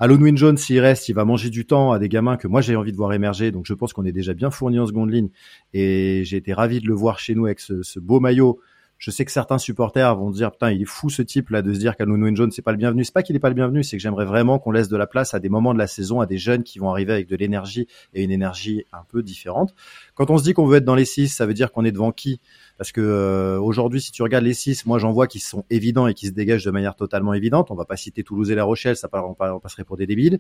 Alon 0.02 0.18
Win 0.18 0.36
Jones, 0.36 0.58
s'il 0.58 0.82
reste, 0.82 1.08
il 1.08 1.14
va 1.14 1.24
manger 1.24 1.50
du 1.50 1.66
temps 1.66 1.94
à 1.94 2.00
des 2.00 2.10
gamins 2.10 2.36
que 2.36 2.50
moi 2.50 2.60
j'ai 2.60 2.76
envie 2.76 2.92
de 2.92 2.98
voir 2.98 3.14
émerger. 3.14 3.52
Donc 3.52 3.66
je 3.66 3.74
pense 3.74 3.94
qu'on 3.94 4.04
est 4.04 4.12
déjà 4.12 4.34
bien 4.34 4.52
fourni 4.52 4.78
en 4.78 4.86
seconde 4.86 5.12
ligne. 5.12 5.30
Et 5.74 6.24
j'ai 6.26 6.36
été 6.36 6.52
ravi 6.52 6.82
de 6.82 6.88
le 6.88 6.94
voir 6.94 7.20
chez 7.20 7.36
nous 7.36 7.46
avec 7.46 7.62
ce, 7.62 7.84
ce 7.84 8.02
beau 8.02 8.20
maillot. 8.20 8.60
Je 8.98 9.12
sais 9.12 9.26
que 9.26 9.32
certains 9.32 9.58
supporters 9.58 10.16
vont 10.16 10.32
dire 10.32 10.52
putain 10.52 10.72
il 10.72 10.82
est 10.82 10.86
fou 10.86 11.10
ce 11.10 11.22
type 11.22 11.50
là 11.50 11.62
de 11.62 11.74
se 11.74 11.80
dire 11.80 11.96
qu'Alon 11.96 12.22
Win 12.22 12.36
Jones 12.36 12.52
c'est 12.52 12.62
pas 12.62 12.72
le 12.72 12.78
bienvenu. 12.78 13.04
C'est 13.04 13.14
pas 13.14 13.24
qu'il 13.24 13.36
est 13.36 13.40
pas 13.40 13.50
le 13.50 13.56
bienvenu, 13.56 13.84
c'est 13.84 13.98
que 13.98 14.02
j'aimerais 14.02 14.26
vraiment 14.26 14.60
qu'on 14.60 14.72
laisse 14.72 14.90
de 14.90 14.98
la 14.98 15.08
place 15.08 15.34
à 15.34 15.40
des 15.40 15.50
moments 15.50 15.74
de 15.74 15.80
la 15.80 15.88
saison 15.88 16.22
à 16.22 16.26
des 16.26 16.38
jeunes 16.38 16.64
qui 16.64 16.80
vont 16.80 16.90
arriver 16.90 17.14
avec 17.14 17.28
de 17.28 17.36
l'énergie 17.36 17.88
et 18.14 18.24
une 18.24 18.32
énergie 18.32 18.86
un 18.94 19.04
peu 19.08 19.22
différente. 19.22 19.76
Quand 20.14 20.30
on 20.30 20.38
se 20.38 20.44
dit 20.44 20.54
qu'on 20.54 20.66
veut 20.66 20.78
être 20.78 20.86
dans 20.86 20.96
les 20.96 21.06
six, 21.06 21.28
ça 21.30 21.46
veut 21.46 21.54
dire 21.54 21.72
qu'on 21.72 21.86
est 21.86 21.92
devant 21.92 22.12
qui? 22.12 22.40
Parce 22.78 22.92
que 22.92 23.00
euh, 23.02 23.60
aujourd'hui, 23.60 24.02
si 24.02 24.12
tu 24.12 24.22
regardes 24.22 24.44
les 24.44 24.54
six, 24.54 24.86
moi 24.86 25.00
j'en 25.00 25.12
vois 25.12 25.28
qui 25.28 25.40
sont 25.40 25.64
évidents 25.70 26.08
et 26.08 26.14
qui 26.14 26.28
se 26.28 26.32
dégagent 26.34 26.66
de 26.66 26.72
manière 26.72 26.96
totalement 26.96 27.34
évidente. 27.34 27.72
On 27.72 27.76
va 27.76 27.86
pas 27.86 27.96
citer 27.96 28.24
Toulouse 28.24 28.52
et 28.52 28.56
La 28.56 28.64
Rochelle, 28.66 28.98
ça 28.98 29.08
on 29.14 29.34
pa- 29.34 29.54
on 29.54 29.60
passerait 29.60 29.84
pour 29.86 29.96
des 29.98 30.06
débiles. 30.08 30.40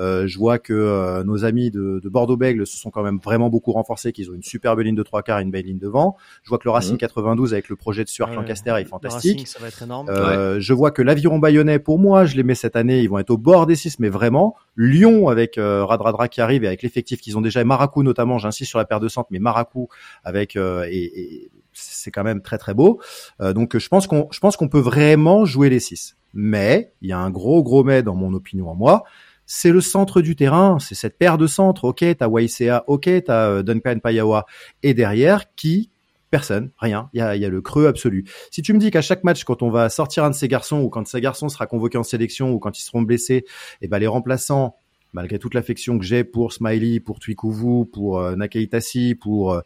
Euh, 0.00 0.26
je 0.26 0.36
vois 0.38 0.58
que 0.58 0.72
euh, 0.72 1.22
nos 1.24 1.44
amis 1.44 1.70
de, 1.70 2.00
de 2.02 2.08
Bordeaux-Bègles 2.08 2.66
se 2.66 2.76
sont 2.76 2.90
quand 2.90 3.02
même 3.02 3.18
vraiment 3.22 3.50
beaucoup 3.50 3.72
renforcés, 3.72 4.12
qu'ils 4.12 4.30
ont 4.30 4.34
une 4.34 4.42
superbe 4.42 4.80
ligne 4.80 4.96
de 4.96 5.02
trois 5.02 5.22
quarts 5.22 5.38
et 5.38 5.42
une 5.42 5.50
belle 5.50 5.64
ligne 5.66 5.78
devant. 5.78 6.16
Je 6.42 6.48
vois 6.48 6.58
que 6.58 6.64
le 6.64 6.70
Racing 6.72 6.94
Mhm. 6.94 6.98
92 6.98 7.52
avec 7.52 7.68
le 7.68 7.76
projet 7.76 8.02
de 8.04 8.08
Stuart 8.08 8.30
Ouais, 8.30 8.36
Lancaster 8.36 8.70
est 8.78 8.82
le 8.82 8.88
fantastique. 8.88 9.38
Racing, 9.40 9.46
ça 9.46 9.58
va 9.60 9.68
être 9.68 9.82
énorme. 9.82 10.08
Euh, 10.08 10.58
Je 10.60 10.72
vois 10.74 10.90
que 10.90 11.02
l'aviron 11.02 11.38
bayonnais, 11.38 11.78
pour 11.78 11.98
moi, 11.98 12.24
je 12.24 12.36
les 12.36 12.42
mets 12.42 12.54
cette 12.54 12.74
année, 12.76 13.00
ils 13.02 13.08
vont 13.08 13.18
être 13.18 13.30
au 13.30 13.38
bord 13.38 13.66
des 13.66 13.76
six, 13.76 13.98
mais 14.00 14.08
vraiment. 14.08 14.56
Lyon 14.76 15.28
avec 15.28 15.56
euh, 15.58 15.84
Radradra 15.84 16.28
qui 16.28 16.40
arrive 16.40 16.64
et 16.64 16.66
avec 16.66 16.82
l'effectif 16.82 17.20
qu'ils 17.20 17.38
ont 17.38 17.40
déjà, 17.40 17.60
et 17.60 17.64
Maracou 17.64 18.02
notamment, 18.02 18.38
j'insiste 18.38 18.70
sur 18.70 18.78
la 18.78 18.84
paire 18.84 19.00
de 19.00 19.08
centre, 19.08 19.28
mais 19.30 19.38
Maracou 19.38 19.88
avec 20.24 20.56
euh, 20.56 20.84
et, 20.90 21.20
et 21.44 21.50
c'est 21.76 22.10
quand 22.10 22.24
même 22.24 22.42
très 22.42 22.58
très 22.58 22.74
beau. 22.74 23.00
Euh, 23.40 23.52
donc 23.52 23.76
je 23.76 23.88
pense 23.88 24.06
qu'on 24.06 24.28
je 24.30 24.40
pense 24.40 24.56
qu'on 24.56 24.68
peut 24.68 24.80
vraiment 24.80 25.44
jouer 25.44 25.70
les 25.70 25.80
six. 25.80 26.16
Mais 26.34 26.92
il 27.02 27.08
y 27.08 27.12
a 27.12 27.18
un 27.18 27.30
gros 27.30 27.62
gros 27.62 27.84
mais 27.84 28.02
dans 28.02 28.14
mon 28.14 28.32
opinion 28.34 28.70
à 28.70 28.74
moi. 28.74 29.04
C'est 29.46 29.70
le 29.70 29.80
centre 29.80 30.22
du 30.22 30.34
terrain, 30.34 30.78
c'est 30.80 30.96
cette 30.96 31.18
paire 31.18 31.38
de 31.38 31.46
centres. 31.46 31.84
Ok, 31.84 32.04
t'as 32.18 32.26
Waisea, 32.26 32.82
ok, 32.88 33.08
t'as 33.24 33.48
euh, 33.48 33.62
Duncan 33.62 34.00
Payawa, 34.00 34.44
et 34.82 34.92
derrière 34.92 35.54
qui? 35.54 35.90
Personne, 36.30 36.72
rien. 36.78 37.08
Il 37.12 37.18
y 37.18 37.22
a, 37.22 37.36
y 37.36 37.44
a 37.44 37.48
le 37.48 37.60
creux 37.62 37.86
absolu. 37.86 38.24
Si 38.50 38.60
tu 38.60 38.72
me 38.72 38.78
dis 38.80 38.90
qu'à 38.90 39.00
chaque 39.02 39.22
match, 39.22 39.44
quand 39.44 39.62
on 39.62 39.70
va 39.70 39.88
sortir 39.88 40.24
un 40.24 40.30
de 40.30 40.34
ces 40.34 40.48
garçons 40.48 40.80
ou 40.80 40.88
quand 40.88 41.06
ces 41.06 41.20
garçons 41.20 41.48
sera 41.48 41.68
convoqué 41.68 41.96
en 41.96 42.02
sélection 42.02 42.50
ou 42.50 42.58
quand 42.58 42.76
ils 42.76 42.82
seront 42.82 43.02
blessés, 43.02 43.44
et 43.80 43.86
ben 43.86 44.00
les 44.00 44.08
remplaçants, 44.08 44.74
malgré 45.16 45.38
toute 45.38 45.54
l'affection 45.54 45.98
que 45.98 46.04
j'ai 46.04 46.24
pour 46.24 46.52
Smiley, 46.52 47.00
pour 47.00 47.18
Twikuvu, 47.18 47.86
pour 47.86 48.20
euh, 48.20 48.36
Nakaitasi, 48.36 49.14
pour 49.14 49.54
euh, 49.54 49.60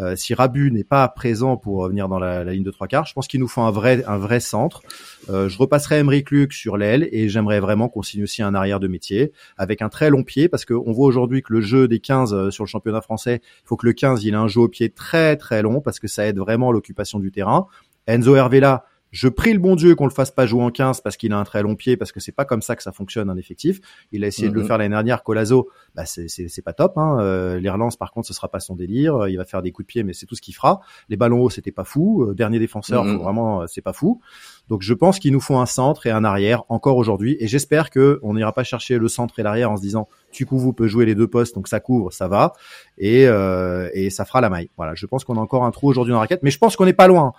euh, 0.00 0.16
si 0.16 0.32
Rabu 0.34 0.72
n'est 0.72 0.82
pas 0.82 1.06
présent 1.08 1.58
pour 1.58 1.84
euh, 1.84 1.88
venir 1.88 2.08
dans 2.08 2.18
la, 2.18 2.42
ligne 2.42 2.64
de 2.64 2.70
trois 2.70 2.88
quarts, 2.88 3.04
je 3.04 3.12
pense 3.12 3.28
qu'il 3.28 3.38
nous 3.38 3.46
faut 3.46 3.60
un 3.60 3.70
vrai 3.70 4.40
centre. 4.40 4.82
Je 5.28 5.58
repasserai 5.58 5.98
Emric 5.98 6.30
Luc 6.30 6.52
sur 6.52 6.76
l'aile 6.76 7.08
et 7.12 7.28
j'aimerais 7.28 7.60
vraiment 7.60 7.88
qu'on 7.88 8.02
signe 8.02 8.22
aussi 8.22 8.42
un 8.42 8.54
arrière 8.54 8.80
de 8.80 8.88
métier 8.88 9.32
avec 9.56 9.82
un 9.82 9.88
très 9.88 10.10
long 10.10 10.22
pied 10.22 10.48
parce 10.48 10.64
qu'on 10.64 10.92
voit 10.92 11.06
aujourd'hui 11.06 11.42
que 11.42 11.52
le 11.52 11.60
jeu 11.60 11.88
des 11.88 12.00
15 12.00 12.32
euh, 12.32 12.50
sur 12.50 12.64
le 12.64 12.68
championnat 12.68 13.00
français, 13.00 13.40
il 13.42 13.66
faut 13.66 13.76
que 13.76 13.86
le 13.86 13.92
15 13.92 14.24
il 14.24 14.34
ait 14.34 14.36
un 14.36 14.48
jeu 14.48 14.60
au 14.60 14.68
pied 14.68 14.90
très 14.90 15.36
très 15.36 15.62
long 15.62 15.80
parce 15.80 16.00
que 16.00 16.08
ça 16.08 16.26
aide 16.26 16.38
vraiment 16.38 16.72
l'occupation 16.72 17.18
du 17.18 17.30
terrain. 17.30 17.66
Enzo 18.06 18.34
Hervela, 18.34 18.84
je 19.14 19.28
prie 19.28 19.52
le 19.52 19.60
bon 19.60 19.76
Dieu 19.76 19.94
qu'on 19.94 20.06
le 20.06 20.10
fasse 20.12 20.32
pas 20.32 20.44
jouer 20.44 20.62
en 20.64 20.70
15 20.72 21.00
parce 21.00 21.16
qu'il 21.16 21.32
a 21.32 21.38
un 21.38 21.44
très 21.44 21.62
long 21.62 21.76
pied, 21.76 21.96
parce 21.96 22.10
que 22.10 22.18
c'est 22.18 22.32
pas 22.32 22.44
comme 22.44 22.62
ça 22.62 22.74
que 22.74 22.82
ça 22.82 22.90
fonctionne 22.90 23.30
un 23.30 23.36
effectif. 23.36 23.78
Il 24.10 24.24
a 24.24 24.26
essayé 24.26 24.48
de 24.48 24.54
le 24.54 24.62
Mhm. 24.62 24.66
faire 24.66 24.78
l'année 24.78 24.90
dernière. 24.92 25.22
Colazo, 25.22 25.68
bah 25.94 26.04
c'est 26.04 26.62
pas 26.64 26.72
top. 26.72 26.98
Hein. 26.98 27.18
Euh, 27.20 27.60
les 27.60 27.70
relances, 27.70 27.96
par 27.96 28.10
contre, 28.10 28.26
ce 28.26 28.34
sera 28.34 28.48
pas 28.48 28.58
son 28.58 28.74
délire. 28.74 29.28
Il 29.28 29.36
va 29.36 29.44
faire 29.44 29.62
des 29.62 29.70
coups 29.70 29.86
de 29.86 29.88
pied, 29.92 30.02
mais 30.02 30.14
c'est 30.14 30.26
tout 30.26 30.34
ce 30.34 30.42
qu'il 30.42 30.54
fera. 30.54 30.80
Les 31.08 31.16
ballons 31.16 31.42
hauts, 31.42 31.50
c'était 31.50 31.70
pas 31.70 31.84
fou. 31.84 32.24
Euh, 32.24 32.34
dernier 32.34 32.58
défenseur, 32.58 33.04
Mhm. 33.04 33.16
faut 33.16 33.22
vraiment, 33.22 33.62
euh, 33.62 33.66
c'est 33.68 33.82
pas 33.82 33.92
fou. 33.92 34.20
Donc 34.68 34.82
je 34.82 34.94
pense 34.94 35.20
qu'il 35.20 35.32
nous 35.32 35.40
faut 35.40 35.58
un 35.58 35.66
centre 35.66 36.06
et 36.08 36.10
un 36.10 36.24
arrière 36.24 36.64
encore 36.68 36.96
aujourd'hui. 36.96 37.36
Et 37.38 37.46
j'espère 37.46 37.90
que 37.90 38.18
on 38.22 38.34
n'ira 38.34 38.52
pas 38.52 38.64
chercher 38.64 38.98
le 38.98 39.06
centre 39.06 39.38
et 39.38 39.44
l'arrière 39.44 39.70
en 39.70 39.76
se 39.76 39.82
disant 39.82 40.08
tu 40.32 40.44
vous 40.50 40.72
peut 40.72 40.88
jouer 40.88 41.06
les 41.06 41.14
deux 41.14 41.28
postes, 41.28 41.54
donc 41.54 41.68
ça 41.68 41.78
couvre, 41.78 42.12
ça 42.12 42.26
va, 42.26 42.52
et 42.98 43.28
euh, 43.28 43.88
et 43.94 44.10
ça 44.10 44.24
fera 44.24 44.40
la 44.40 44.50
maille. 44.50 44.70
Voilà, 44.76 44.94
je 44.96 45.06
pense 45.06 45.22
qu'on 45.24 45.36
a 45.36 45.40
encore 45.40 45.64
un 45.64 45.70
trou 45.70 45.88
aujourd'hui 45.88 46.10
dans 46.10 46.16
la 46.16 46.22
raquette, 46.22 46.42
mais 46.42 46.50
je 46.50 46.58
pense 46.58 46.74
qu'on 46.74 46.84
n'est 46.86 46.92
pas 46.92 47.06
loin. 47.06 47.32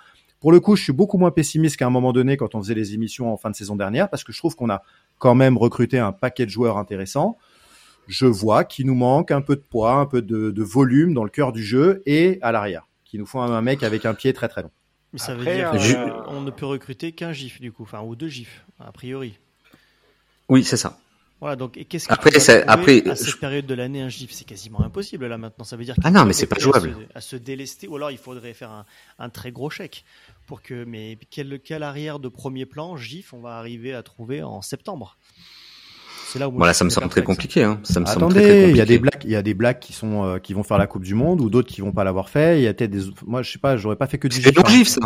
Pour 0.45 0.51
le 0.51 0.59
coup, 0.59 0.75
je 0.75 0.83
suis 0.83 0.93
beaucoup 0.93 1.17
moins 1.17 1.31
pessimiste 1.31 1.75
qu'à 1.75 1.87
un 1.87 1.89
moment 1.89 2.13
donné 2.13 2.37
quand 2.37 2.53
on 2.53 2.61
faisait 2.61 2.75
les 2.75 2.93
émissions 2.93 3.33
en 3.33 3.35
fin 3.35 3.49
de 3.49 3.55
saison 3.55 3.75
dernière, 3.75 4.11
parce 4.11 4.23
que 4.23 4.31
je 4.31 4.37
trouve 4.37 4.55
qu'on 4.55 4.69
a 4.69 4.83
quand 5.17 5.33
même 5.33 5.57
recruté 5.57 5.97
un 5.97 6.11
paquet 6.11 6.45
de 6.45 6.51
joueurs 6.51 6.77
intéressants. 6.77 7.39
Je 8.07 8.27
vois 8.27 8.63
qu'il 8.63 8.85
nous 8.85 8.93
manque 8.93 9.31
un 9.31 9.41
peu 9.41 9.55
de 9.55 9.63
poids, 9.67 9.93
un 9.93 10.05
peu 10.05 10.21
de, 10.21 10.51
de 10.51 10.63
volume 10.63 11.15
dans 11.15 11.23
le 11.23 11.31
cœur 11.31 11.51
du 11.51 11.63
jeu 11.63 12.03
et 12.05 12.37
à 12.43 12.51
l'arrière. 12.51 12.87
Qu'il 13.05 13.21
nous 13.21 13.25
faut 13.25 13.39
un, 13.39 13.61
mec 13.63 13.81
avec 13.81 14.05
un 14.05 14.13
pied 14.13 14.33
très 14.33 14.47
très 14.47 14.61
long. 14.61 14.69
Mais 15.13 15.17
ça 15.17 15.31
Après, 15.31 15.63
veut 15.71 15.79
dire 15.79 15.99
euh, 15.99 16.21
qu'on 16.25 16.41
ne 16.41 16.51
peut 16.51 16.67
recruter 16.67 17.11
qu'un 17.11 17.31
GIF 17.31 17.59
du 17.59 17.71
coup, 17.71 17.81
enfin 17.81 18.03
ou 18.03 18.15
deux 18.15 18.27
GIFs 18.27 18.65
a 18.79 18.91
priori. 18.91 19.39
Oui, 20.47 20.63
c'est 20.63 20.77
ça. 20.77 20.99
Voilà, 21.45 21.57
donc 21.57 21.77
et 21.77 21.85
qu'est-ce 21.85 22.07
que 22.07 22.13
Après, 22.13 22.31
tu 22.31 22.37
vas 22.37 22.39
c'est- 22.43 22.65
trouver 22.65 22.73
après, 23.01 23.07
à 23.11 23.15
cette 23.15 23.27
je- 23.29 23.37
période 23.37 23.67
de 23.67 23.73
l'année 23.75 24.01
un 24.01 24.09
GIF? 24.09 24.31
C'est 24.31 24.45
quasiment 24.45 24.81
impossible 24.81 25.27
là 25.27 25.37
maintenant. 25.37 25.63
Ça 25.63 25.75
veut 25.77 25.83
dire 25.85 25.93
Ah 25.99 26.05
qu'il 26.07 26.13
non, 26.13 26.21
faut 26.21 26.25
mais 26.25 26.33
c'est 26.33 26.47
pas 26.47 26.55
rester 26.55 26.69
à 26.69 26.79
jouable. 26.79 26.95
se- 27.13 27.17
À 27.17 27.21
se, 27.21 27.35
délester, 27.35 27.87
ou 27.87 27.95
alors 27.97 28.09
il 28.09 28.17
faudrait 28.17 28.55
faire 28.55 28.71
un, 28.71 28.85
un 29.19 29.29
très 29.29 29.51
gros 29.51 29.69
chèque 29.69 30.05
pour 30.47 30.63
que. 30.63 30.85
Mais 30.85 31.19
quel, 31.29 31.59
quel 31.63 31.83
arrière 31.83 32.17
de 32.17 32.29
premier 32.29 32.65
plan 32.65 32.97
GIF 32.97 33.31
on 33.33 33.41
va 33.41 33.57
arriver 33.59 33.93
à 33.93 34.01
trouver 34.01 34.41
en 34.41 34.63
septembre? 34.63 35.17
C'est 36.29 36.39
là 36.39 36.47
Voilà, 36.47 36.73
je 36.73 36.79
ça 36.79 36.83
me 36.83 36.89
suis 36.89 36.95
semble 36.95 37.09
très 37.09 37.21
perplexe. 37.21 37.37
compliqué. 37.37 37.63
Hein. 37.63 37.79
Ça 37.83 37.99
me 37.99 38.05
semble 38.07 38.31
très, 38.31 38.41
très 38.41 38.49
Attendez, 38.49 38.63
compliqué. 38.63 38.71
il 38.71 38.77
y 38.77 38.81
a 38.81 38.85
des 38.85 38.97
blagues, 38.97 39.21
il 39.23 39.29
y 39.29 39.35
a 39.35 39.41
des 39.43 39.53
blagues 39.53 39.79
qui 39.79 39.93
sont 39.93 40.23
euh, 40.25 40.39
qui 40.39 40.53
vont 40.53 40.63
faire 40.63 40.79
la 40.79 40.87
Coupe 40.87 41.03
du 41.03 41.13
Monde 41.13 41.41
ou 41.41 41.51
d'autres 41.51 41.69
qui 41.71 41.81
vont 41.81 41.91
pas 41.91 42.03
l'avoir 42.03 42.29
fait. 42.29 42.59
Il 42.59 42.63
y 42.63 42.67
a 42.67 42.73
peut-être 42.73 42.89
des, 42.89 43.03
moi 43.23 43.43
je 43.43 43.51
sais 43.51 43.59
pas, 43.59 43.77
j'aurais 43.77 43.95
pas 43.97 44.07
fait 44.07 44.17
que 44.17 44.27
du 44.27 44.37
C'est 44.37 44.41
des 44.41 44.49
gif. 44.49 44.57
hein. 44.57 44.63
non-gifs, 44.63 44.87
ça. 44.87 44.99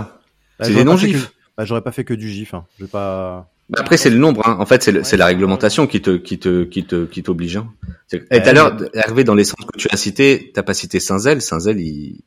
Bah, 0.58 0.66
c'est 0.66 0.74
des 0.74 0.84
non-gifs. 0.86 1.28
que- 1.28 1.34
Bah, 1.58 1.66
j'aurais 1.66 1.82
pas 1.82 1.92
fait 1.92 2.06
que 2.06 2.14
du 2.14 2.30
gif. 2.30 2.54
Hein. 2.54 2.66
Je 2.78 2.86
vais 2.86 2.90
pas. 2.90 3.50
Bah, 3.70 3.80
Après, 3.82 3.98
c'est 3.98 4.10
le 4.10 4.18
nombre. 4.18 4.48
Hein. 4.48 4.58
En 4.60 4.66
fait, 4.66 4.84
c'est 4.84 4.92
Ouais, 4.92 5.18
la 5.18 5.26
réglementation 5.28 5.86
qui 5.88 6.02
te, 6.02 6.18
qui 6.18 6.40
te, 6.40 6.64
qui 6.64 6.86
te, 6.86 7.06
qui 7.06 7.22
t'oblige. 7.24 7.58
Hein. 7.58 7.68
Et 8.12 8.42
tout 8.42 8.50
à 8.50 8.54
l'heure, 8.54 8.78
Hervé, 8.94 9.24
dans 9.24 9.36
les 9.36 9.44
centres 9.44 9.68
que 9.72 9.78
tu 9.78 9.88
as 9.92 9.98
cités, 9.98 10.52
t'as 10.54 10.64
pas 10.64 10.74
cité 10.74 11.00
Saint-Zel. 11.00 11.42
Saint-Zel, 11.42 11.80
il, 11.80 12.22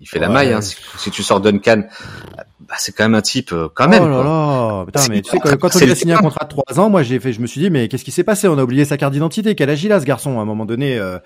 il 0.00 0.08
fait 0.08 0.18
la 0.18 0.30
maille. 0.30 0.52
Hein. 0.54 0.62
Si, 0.62 0.76
si 0.96 1.10
tu 1.10 1.22
sors 1.22 1.40
Duncan, 1.40 1.82
bah, 2.60 2.74
c'est 2.78 2.92
quand 2.94 3.04
même 3.04 3.14
un 3.14 3.20
type, 3.20 3.52
euh, 3.52 3.68
quand 3.74 3.88
même. 3.88 4.04
oh 4.04 4.08
là 4.08 4.14
quoi. 4.14 4.24
là, 4.24 4.84
putain, 4.86 5.02
mais 5.10 5.20
tu 5.20 5.30
sais 5.30 5.38
que 5.38 5.54
quand 5.56 5.74
on 5.74 5.78
lui 5.78 5.90
a 5.90 5.94
signé 5.94 6.14
un 6.14 6.18
contrat 6.18 6.44
de 6.44 6.50
trois 6.50 6.80
ans, 6.80 6.88
moi 6.88 7.02
j'ai 7.02 7.20
fait, 7.20 7.32
je 7.32 7.40
me 7.40 7.46
suis 7.46 7.60
dit 7.60 7.68
mais 7.68 7.88
qu'est-ce 7.88 8.04
qui 8.04 8.10
s'est 8.12 8.24
passé? 8.24 8.48
On 8.48 8.56
a 8.56 8.62
oublié 8.62 8.84
sa 8.84 8.96
carte 8.96 9.12
d'identité. 9.12 9.54
Quel 9.54 9.68
âge 9.68 9.84
il 9.84 9.92
a 9.92 10.00
ce 10.00 10.06
garçon? 10.06 10.38
À 10.38 10.42
un 10.42 10.46
moment 10.46 10.64
donné 10.64 10.98
euh, 10.98 11.18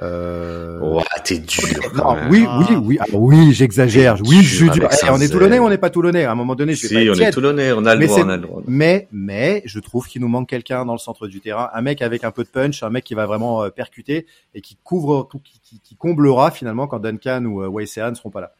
euh... 0.00 0.78
Oh, 0.80 1.02
t'es 1.22 1.38
dur. 1.38 1.62
quand 1.94 2.14
Non, 2.14 2.20
même. 2.20 2.30
oui, 2.30 2.44
Ah. 2.48 2.58
oui, 2.70 2.76
oui, 2.82 2.96
ah, 3.00 3.04
oui, 3.12 3.52
j'exagère. 3.52 4.16
Oui, 4.24 4.42
je 4.42 4.56
suis 4.56 4.70
dur. 4.70 4.88
Eh, 4.90 5.10
on 5.10 5.20
est 5.20 5.28
toulonnais 5.28 5.58
ou 5.58 5.64
on 5.64 5.68
n'est 5.68 5.76
pas 5.78 5.90
toulonnais? 5.90 6.24
À 6.24 6.32
un 6.32 6.34
moment 6.34 6.54
donné, 6.54 6.74
je 6.74 6.82
vais 6.82 6.88
Si, 6.88 6.94
pas 6.94 7.00
on 7.12 7.26
est. 7.26 7.30
Toulonnais, 7.30 7.72
on 7.72 7.84
a 7.84 7.94
le 7.94 8.00
Mais 8.00 8.06
droit, 8.06 8.20
on 8.24 8.28
a 8.30 8.36
le 8.36 8.42
droit. 8.42 8.62
Mais, 8.66 9.08
mais, 9.12 9.62
je 9.66 9.78
trouve 9.80 10.06
qu'il 10.08 10.22
nous 10.22 10.28
manque 10.28 10.48
quelqu'un 10.48 10.86
dans 10.86 10.94
le 10.94 10.98
centre 10.98 11.26
du 11.26 11.40
terrain, 11.40 11.68
un 11.74 11.82
mec 11.82 12.00
avec 12.00 12.24
un 12.24 12.30
peu 12.30 12.42
de 12.42 12.48
punch, 12.48 12.82
un 12.82 12.88
mec 12.90 13.04
qui 13.04 13.14
va 13.14 13.26
vraiment 13.26 13.62
euh, 13.64 13.68
percuter 13.68 14.26
et 14.54 14.62
qui 14.62 14.78
couvre, 14.82 15.28
qui, 15.44 15.60
qui- 15.62 15.80
qui 15.80 15.94
comblera 15.96 16.50
finalement 16.50 16.86
quand 16.86 16.98
Duncan 16.98 17.44
ou 17.44 17.62
euh, 17.62 17.80
ne 17.80 18.14
seront 18.14 18.30
pas 18.30 18.40
là. 18.40 18.52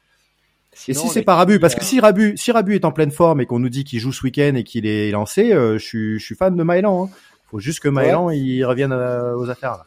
Et 0.89 0.95
si 0.95 1.09
c'est 1.09 1.21
est- 1.21 1.23
pas 1.23 1.35
Rabu, 1.37 1.59
parce 1.61 1.75
que 1.75 1.85
si 1.85 1.99
Rabu, 2.01 2.35
si 2.37 2.51
Rabu 2.53 2.75
est 2.75 2.85
en 2.85 2.93
pleine 2.93 3.11
forme 3.11 3.41
et 3.41 3.47
qu'on 3.47 3.59
nous 3.59 3.69
dit 3.69 3.85
qu'il 3.85 4.01
joue 4.01 4.13
ce 4.13 4.23
week-end 4.23 4.53
et 4.55 4.65
qu'il 4.65 4.87
est 4.87 5.11
lancé, 5.11 5.53
euh, 5.53 5.79
je 5.79 5.85
suis, 5.85 6.19
je 6.19 6.25
suis 6.25 6.35
fan 6.35 6.55
de 6.57 6.63
Maëlan. 6.63 7.05
Hein. 7.05 7.11
Faut 7.51 7.59
juste 7.59 7.81
que 7.81 7.89
Maëlan 7.89 8.31
il 8.31 8.65
revienne 8.65 8.93
euh, 8.93 9.35
aux 9.37 9.49
affaires. 9.51 9.73
Là. 9.73 9.85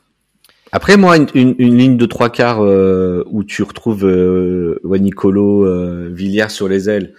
Après, 0.75 0.97
moi, 0.97 1.15
une, 1.15 1.27
une, 1.35 1.55
une 1.57 1.77
ligne 1.77 1.97
de 1.97 2.05
trois 2.05 2.29
quarts 2.29 2.61
euh, 2.61 3.23
où 3.27 3.43
tu 3.45 3.63
retrouves 3.63 4.05
euh, 4.05 4.77
ouais, 4.83 4.99
Nicolo, 4.99 5.65
euh, 5.65 6.09
Villiers 6.11 6.49
sur 6.49 6.67
les 6.67 6.89
ailes, 6.89 7.13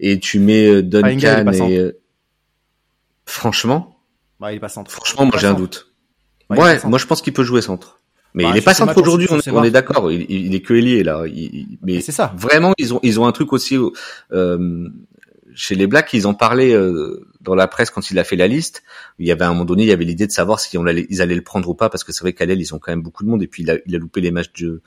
et 0.00 0.18
tu 0.18 0.40
mets 0.40 0.66
euh, 0.66 0.82
Duncan 0.82 1.52
et... 1.52 1.78
euh, 1.78 1.92
Franchement, 3.26 3.96
Bah, 4.40 4.52
il 4.52 4.56
est 4.56 4.60
pas 4.60 4.68
centre. 4.68 4.90
franchement, 4.90 5.24
moi 5.26 5.38
j'ai 5.38 5.46
un 5.46 5.54
doute. 5.54 5.92
Bah, 6.48 6.56
ouais, 6.56 6.80
moi 6.84 6.98
je 6.98 7.06
pense 7.06 7.22
qu'il 7.22 7.32
peut 7.32 7.44
jouer 7.44 7.62
centre. 7.62 8.00
Mais 8.34 8.44
Bah, 8.44 8.50
il 8.52 8.58
est 8.58 8.64
pas 8.64 8.74
centre 8.74 8.96
aujourd'hui, 9.00 9.28
on, 9.30 9.38
on 9.54 9.62
est 9.64 9.70
d'accord. 9.70 10.10
Il, 10.10 10.26
il 10.28 10.54
est 10.54 10.60
que 10.60 10.74
ailier 10.74 11.02
là. 11.04 11.24
Il- 11.26 11.38
il- 11.38 11.78
mais 11.82 11.94
Mais 11.94 12.00
c'est 12.00 12.12
ça. 12.12 12.34
vraiment, 12.36 12.72
ils 12.78 12.92
ont 12.94 13.00
ils 13.04 13.20
ont 13.20 13.26
un 13.26 13.32
truc 13.32 13.52
aussi. 13.52 13.76
Euh, 14.32 14.88
chez 15.54 15.74
les 15.74 15.86
Blacks, 15.86 16.12
ils 16.12 16.26
en 16.26 16.34
parlaient 16.34 16.74
euh, 16.74 17.26
dans 17.40 17.54
la 17.54 17.66
presse 17.66 17.90
quand 17.90 18.10
il 18.10 18.18
a 18.18 18.24
fait 18.24 18.36
la 18.36 18.46
liste. 18.46 18.82
Il 19.18 19.26
y 19.26 19.32
avait 19.32 19.44
à 19.44 19.48
un 19.48 19.52
moment 19.52 19.64
donné, 19.64 19.82
il 19.82 19.88
y 19.88 19.92
avait 19.92 20.04
l'idée 20.04 20.26
de 20.26 20.32
savoir 20.32 20.60
si 20.60 20.76
on 20.78 20.86
allait, 20.86 21.06
ils 21.10 21.22
allaient 21.22 21.34
le 21.34 21.42
prendre 21.42 21.68
ou 21.68 21.74
pas, 21.74 21.88
parce 21.88 22.04
que 22.04 22.12
c'est 22.12 22.22
vrai 22.22 22.32
qu'à 22.32 22.46
l'aile, 22.46 22.60
ils 22.60 22.74
ont 22.74 22.78
quand 22.78 22.92
même 22.92 23.02
beaucoup 23.02 23.24
de 23.24 23.28
monde. 23.28 23.42
Et 23.42 23.46
puis 23.46 23.62
il 23.62 23.70
a, 23.70 23.76
il 23.86 23.94
a 23.94 23.98
loupé 23.98 24.20
les 24.20 24.30
matchs 24.30 24.52
de, 24.60 24.82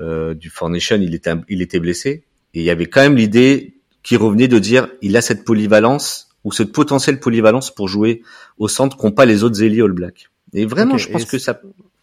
euh, 0.00 0.34
du 0.34 0.52
il 1.00 1.14
était, 1.14 1.34
il 1.48 1.62
était 1.62 1.80
blessé. 1.80 2.24
Et 2.54 2.60
il 2.60 2.64
y 2.64 2.70
avait 2.70 2.86
quand 2.86 3.00
même 3.00 3.16
l'idée 3.16 3.74
qui 4.02 4.16
revenait 4.16 4.48
de 4.48 4.58
dire, 4.58 4.88
il 5.02 5.16
a 5.16 5.20
cette 5.20 5.44
polyvalence 5.44 6.30
ou 6.44 6.52
cette 6.52 6.72
potentielle 6.72 7.20
polyvalence 7.20 7.74
pour 7.74 7.88
jouer 7.88 8.22
au 8.58 8.68
centre 8.68 8.96
qu'ont 8.96 9.12
pas 9.12 9.26
les 9.26 9.44
autres 9.44 9.62
ailiers 9.62 9.82
All 9.82 9.92
Black. 9.92 10.30
Et 10.54 10.64
vraiment, 10.64 10.96
je 10.96 11.10
pense 11.10 11.24
et 11.24 11.26
que 11.26 11.38
ça, 11.38 11.60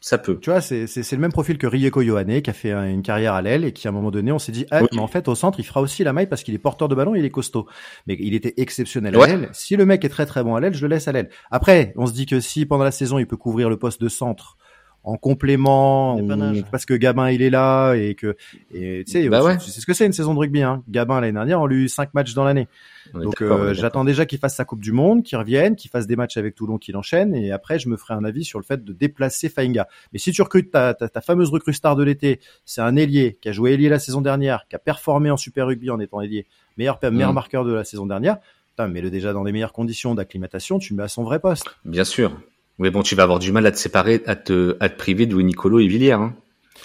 ça 0.07 0.19
peut. 0.19 0.37
Tu 0.39 0.51
vois, 0.51 0.61
c'est 0.61 0.85
c'est- 0.85 1.01
c'est 1.01 1.15
le 1.15 1.21
même 1.23 1.31
profil 1.31 1.57
que 1.57 1.65
Rieko 1.65 1.99
Yohane, 2.01 2.39
qui 2.43 2.49
a 2.51 2.53
fait 2.53 2.71
un- 2.71 2.87
une 2.87 3.01
carrière 3.01 3.33
à 3.33 3.41
l'aile 3.41 3.65
et 3.65 3.71
qui, 3.73 3.87
à 3.87 3.89
un 3.89 3.93
moment 3.93 4.11
donné, 4.11 4.31
on 4.31 4.37
s'est 4.37 4.51
dit, 4.51 4.67
ah, 4.69 4.83
Oui. 4.83 4.87
mais 4.93 4.99
en 4.99 5.07
fait, 5.07 5.27
au 5.27 5.33
centre, 5.33 5.59
il 5.59 5.63
fera 5.63 5.81
aussi 5.81 6.03
la 6.03 6.13
maille 6.13 6.27
parce 6.27 6.43
qu'il 6.43 6.53
est 6.53 6.59
porteur 6.59 6.87
de 6.87 6.93
ballon 6.93 7.15
et 7.15 7.19
il 7.19 7.25
est 7.25 7.31
costaud. 7.31 7.65
Mais 8.05 8.15
il 8.19 8.35
était 8.35 8.53
exceptionnel 8.57 9.15
à 9.19 9.25
l'aile. 9.25 9.49
Si 9.53 9.75
le 9.75 9.83
mec 9.87 10.05
est 10.05 10.09
très 10.09 10.27
très 10.27 10.43
bon 10.43 10.53
à 10.55 10.59
l'aile, 10.59 10.75
je 10.75 10.81
le 10.83 10.89
laisse 10.89 11.07
à 11.07 11.11
l'aile. 11.11 11.29
Après, 11.49 11.91
on 11.97 12.05
se 12.05 12.13
dit 12.13 12.27
que 12.27 12.39
si 12.39 12.67
pendant 12.67 12.83
la 12.83 12.91
saison, 12.91 13.17
il 13.17 13.25
peut 13.25 13.35
couvrir 13.37 13.67
le 13.67 13.77
poste 13.77 13.99
de 13.99 14.07
centre 14.07 14.57
en 15.05 15.17
complément, 15.17 16.15
on- 16.15 16.61
parce 16.71 16.85
que 16.85 16.93
Gabin 16.93 17.29
il 17.29 17.41
est 17.41 17.49
là 17.49 17.93
et 17.93 18.15
que 18.15 18.35
et 18.73 19.03
tu 19.05 19.11
sais 19.11 19.29
Bah 19.29 19.39
c'est 19.41 19.45
ouais. 19.47 19.57
c'est 19.59 19.79
ce 19.79 19.85
que 19.85 19.93
c'est 19.93 20.05
une 20.05 20.13
saison 20.13 20.33
de 20.33 20.39
rugby 20.39 20.61
hein. 20.63 20.83
Gabin 20.89 21.21
l'année 21.21 21.33
dernière 21.33 21.61
on 21.61 21.67
lui 21.67 21.75
a 21.81 21.85
eu 21.85 21.89
cinq 21.89 22.13
matchs 22.13 22.33
dans 22.33 22.43
l'année 22.43 22.67
donc 23.13 23.41
euh, 23.41 23.73
j'attends 23.73 24.03
déjà 24.03 24.25
qu'il 24.25 24.39
fasse 24.39 24.55
sa 24.55 24.65
Coupe 24.65 24.81
du 24.81 24.91
Monde, 24.91 25.21
qu'il 25.23 25.37
revienne, 25.37 25.75
qu'il 25.75 25.91
fasse 25.91 26.07
des 26.07 26.15
matchs 26.15 26.37
avec 26.37 26.55
Toulon, 26.55 26.77
qu'il 26.79 26.97
enchaîne, 26.97 27.35
et 27.35 27.51
après 27.51 27.77
je 27.77 27.87
me 27.87 27.97
ferai 27.97 28.15
un 28.15 28.23
avis 28.25 28.43
sur 28.43 28.57
le 28.59 28.65
fait 28.65 28.83
de 28.83 28.93
déplacer 28.93 29.47
Fainga. 29.47 29.87
Mais 30.11 30.17
si 30.19 30.31
tu 30.31 30.41
recrutes 30.41 30.71
ta, 30.71 30.95
ta, 30.95 31.07
ta 31.07 31.21
fameuse 31.21 31.49
recrue 31.51 31.73
star 31.73 31.95
de 31.95 32.03
l'été, 32.03 32.39
c'est 32.65 32.81
un 32.81 32.95
ailier 32.95 33.37
qui 33.41 33.49
a 33.49 33.51
joué 33.51 33.73
ailier 33.73 33.89
la 33.89 33.99
saison 33.99 34.21
dernière, 34.21 34.65
qui 34.67 34.75
a 34.75 34.79
performé 34.79 35.29
en 35.29 35.37
Super 35.37 35.67
Rugby 35.67 35.91
en 35.91 35.99
étant 35.99 36.19
ailier, 36.19 36.47
meilleur, 36.77 36.97
meilleur 37.11 37.31
Mm. 37.31 37.35
marqueur 37.35 37.63
de 37.63 37.73
la 37.73 37.83
saison 37.83 38.07
dernière, 38.07 38.37
putain, 38.71 38.87
mets-le 38.87 39.11
déjà 39.11 39.33
dans 39.33 39.43
les 39.43 39.51
meilleures 39.51 39.71
conditions 39.73 40.15
d'acclimatation, 40.15 40.79
tu 40.79 40.93
le 40.93 40.97
mets 40.97 41.03
à 41.03 41.07
son 41.07 41.23
vrai 41.23 41.39
poste. 41.39 41.67
Bien 41.85 42.03
sûr. 42.05 42.31
Mais 42.79 42.89
bon, 42.89 43.03
tu 43.03 43.15
vas 43.15 43.23
avoir 43.23 43.39
du 43.39 43.51
mal 43.51 43.65
à 43.65 43.71
te 43.71 43.77
séparer, 43.77 44.21
à 44.25 44.35
te, 44.35 44.75
à 44.79 44.89
te 44.89 44.97
priver 44.97 45.25
de 45.25 45.33
Louis 45.33 45.45
Nicolo 45.45 45.79
et 45.79 45.87
Villiers, 45.87 46.11
hein, 46.11 46.33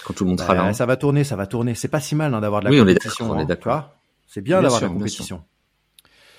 quand 0.05 0.13
tout 0.13 0.23
le 0.23 0.29
monde 0.29 0.39
sera 0.39 0.53
là. 0.55 0.61
Bah, 0.63 0.67
hein. 0.69 0.73
ça 0.73 0.85
va 0.85 0.95
tourner, 0.95 1.23
ça 1.23 1.35
va 1.35 1.47
tourner. 1.47 1.75
C'est 1.75 1.87
pas 1.89 1.99
si 1.99 2.15
mal 2.15 2.33
hein, 2.33 2.39
d'avoir 2.41 2.61
de 2.61 2.65
la 2.65 2.71
Oui, 2.71 2.79
on 2.81 2.87
est 2.87 2.93
compétition. 2.95 3.31
on 3.31 3.39
est 3.39 3.45
d'accord. 3.45 3.89
C'est 4.27 4.41
bien 4.41 4.59
Bien 4.59 4.63
d'avoir 4.69 4.79
de 4.79 4.85
sûr, 4.85 4.87
la 4.87 4.89
bien 4.93 4.99
compétition. 4.99 5.43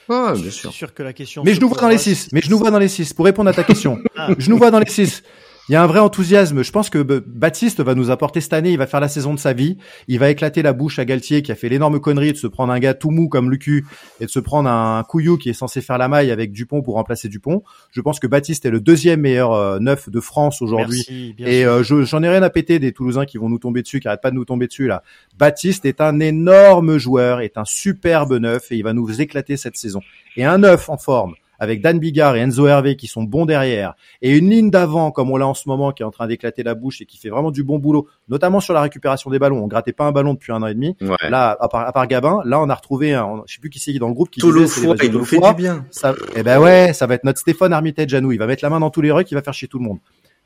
Je 0.09 0.33
bien 0.41 0.51
suis 0.51 0.51
sûr. 0.61 0.73
sûr 0.73 0.95
que 0.95 1.03
la 1.03 1.13
question. 1.13 1.43
Mais 1.45 1.55
je 1.55 1.61
nous 1.61 1.69
vois 1.69 1.81
dans 1.81 1.89
les 1.89 1.97
posera 1.97 2.15
six. 2.15 2.29
Mais 2.33 2.41
je 2.41 2.51
nous 2.51 2.59
vois 2.59 2.71
dans 2.71 2.79
les 2.79 2.89
six. 2.89 3.13
Pour 3.13 3.25
répondre 3.25 3.49
à 3.51 3.53
ta 3.53 3.63
question, 3.65 3.99
Ah. 4.17 4.29
je 4.37 4.51
nous 4.51 4.59
vois 4.59 4.71
dans 4.71 4.81
les 4.81 4.89
six. 4.91 5.23
Il 5.69 5.73
y 5.73 5.77
a 5.77 5.83
un 5.83 5.87
vrai 5.87 6.01
enthousiasme. 6.01 6.63
Je 6.65 6.73
pense 6.73 6.91
que 6.91 6.99
Baptiste 6.99 7.81
va 7.81 7.95
nous 7.95 8.11
apporter 8.11 8.41
cette 8.41 8.53
année. 8.53 8.73
Il 8.73 8.79
va 8.79 8.89
faire 8.89 8.99
la 8.99 9.09
saison 9.09 9.33
de 9.33 9.39
sa 9.39 9.53
vie. 9.53 9.79
Il 10.09 10.19
va 10.19 10.29
éclater 10.29 10.61
la 10.61 10.73
bouche 10.73 10.99
à 10.99 11.05
Galtier 11.05 11.43
qui 11.43 11.53
a 11.53 11.55
fait 11.55 11.69
l'énorme 11.69 12.01
connerie 12.01 12.33
de 12.33 12.37
se 12.37 12.49
prendre 12.49 12.73
un 12.73 12.81
gars 12.81 12.95
tout 12.95 13.11
mou 13.11 13.29
comme 13.29 13.49
Lucu 13.49 13.87
et 14.21 14.25
de 14.27 14.31
se 14.31 14.41
prendre 14.41 14.69
un 14.69 15.05
couillou 15.05 15.39
qui 15.39 15.51
est 15.51 15.55
censé 15.55 15.81
faire 15.81 15.99
la 15.99 16.09
maille 16.09 16.33
avec 16.33 16.51
Dupont 16.53 16.83
pour 16.83 16.95
remplacer 16.95 17.29
Dupont. 17.29 17.63
Je 17.93 18.01
pense 18.01 18.19
que 18.19 18.27
Baptiste 18.27 18.67
est 18.67 18.71
le 18.71 18.81
deuxième 18.81 19.21
meilleur 19.21 19.53
euh, 19.53 19.79
neuf 19.79 20.11
de 20.11 20.21
France 20.21 20.61
aujourd'hui. 20.63 21.05
Et 21.47 21.65
euh, 21.65 21.83
je- 21.85 22.03
j'en 22.03 22.23
ai 22.25 22.29
rien 22.29 22.43
à 22.43 22.51
péter 22.51 22.81
des 22.81 22.93
Toulousains 22.93 23.25
qui 23.25 23.39
vont 23.39 23.49
nous 23.49 23.59
tomber 23.61 23.83
dessus, 23.83 24.01
qui 24.01 24.09
arrêtent 24.09 24.21
pas 24.21 24.31
de 24.33 24.37
nous 24.37 24.45
tomber 24.45 24.67
dessus 24.67 24.89
là. 24.89 25.05
Baptiste 25.39 25.85
est 25.85 26.01
un 26.01 26.19
énorme 26.19 26.99
joueur, 26.99 27.41
est 27.41 27.57
un 27.57 27.65
superbe 27.65 28.33
neuf 28.35 28.73
et 28.73 28.77
il 28.77 28.83
va 28.83 28.93
nous 28.93 29.21
éclater 29.21 29.57
cette 29.57 29.77
saison. 29.77 30.01
Et 30.37 30.45
un 30.45 30.59
neuf 30.59 30.89
en 30.89 30.97
forme, 30.99 31.35
avec 31.63 31.81
Dan 31.81 32.01
Bigard 32.01 32.35
et 32.35 32.41
Enzo 32.41 32.67
Hervé 32.67 32.97
qui 32.97 33.07
sont 33.07 33.23
bons 33.23 33.47
derrière, 33.47 33.95
et 34.21 34.37
une 34.37 34.51
ligne 34.51 34.69
d'avant 34.69 35.13
comme 35.13 35.31
on 35.31 35.37
l'a 35.37 35.47
en 35.47 35.55
ce 35.55 35.69
moment 35.69 35.93
qui 35.93 36.03
est 36.03 36.05
en 36.05 36.11
train 36.11 36.27
d'éclater 36.27 36.65
la 36.65 36.75
bouche 36.75 37.01
et 37.01 37.07
qui 37.07 37.19
fait 37.19 37.29
vraiment 37.29 37.53
du 37.53 37.63
bon 37.63 37.79
boulot, 37.79 38.09
notamment 38.29 38.59
sur 38.59 38.75
la 38.75 38.81
récupération 38.81 39.31
des 39.31 39.39
ballons. 39.39 39.63
On 39.63 39.69
grattait 39.69 39.93
pas 39.93 40.05
un 40.05 40.11
ballon 40.11 40.35
depuis 40.35 40.51
un 40.53 40.61
an 40.63 40.67
et 40.67 40.75
demi. 40.75 40.97
Ouais. 41.01 41.31
Là, 41.31 41.57
à 41.61 41.69
part, 41.69 41.87
à 41.87 41.93
part 41.93 42.09
Gabin, 42.09 42.41
là 42.45 42.61
on 42.61 42.69
a 42.69 42.75
retrouvé, 42.75 43.15
un, 43.15 43.45
je 43.47 43.55
sais 43.55 43.61
plus 43.61 43.71
qui 43.71 43.79
c'est 43.79 43.93
dans 43.95 44.09
le 44.09 44.15
groupe 44.15 44.29
qui 44.31 44.41
Tolo 44.41 44.63
disait, 44.63 44.81
Four, 44.81 44.95
l'évasion 44.95 45.13
il 45.13 45.19
nous 45.19 45.25
fait 45.25 45.39
du 45.39 45.55
bien. 45.55 45.87
Ça, 45.93 46.15
eh 46.35 46.43
ben 46.43 46.59
ouais, 46.61 46.93
ça 46.95 47.07
va 47.07 47.15
être 47.15 47.23
notre 47.23 47.39
Stéphane 47.39 47.73
Armitage 47.73 48.13
à 48.13 48.21
nous. 48.21 48.33
Il 48.33 48.39
va 48.39 48.49
mettre 48.49 48.65
la 48.65 48.71
main 48.71 48.81
dans 48.81 48.91
tous 48.91 49.01
les 49.01 49.13
rucks, 49.13 49.31
il 49.31 49.35
va 49.37 49.43
faire 49.43 49.55
chier 49.55 49.69
tout 49.69 49.79
le 49.79 49.85
monde. 49.85 49.99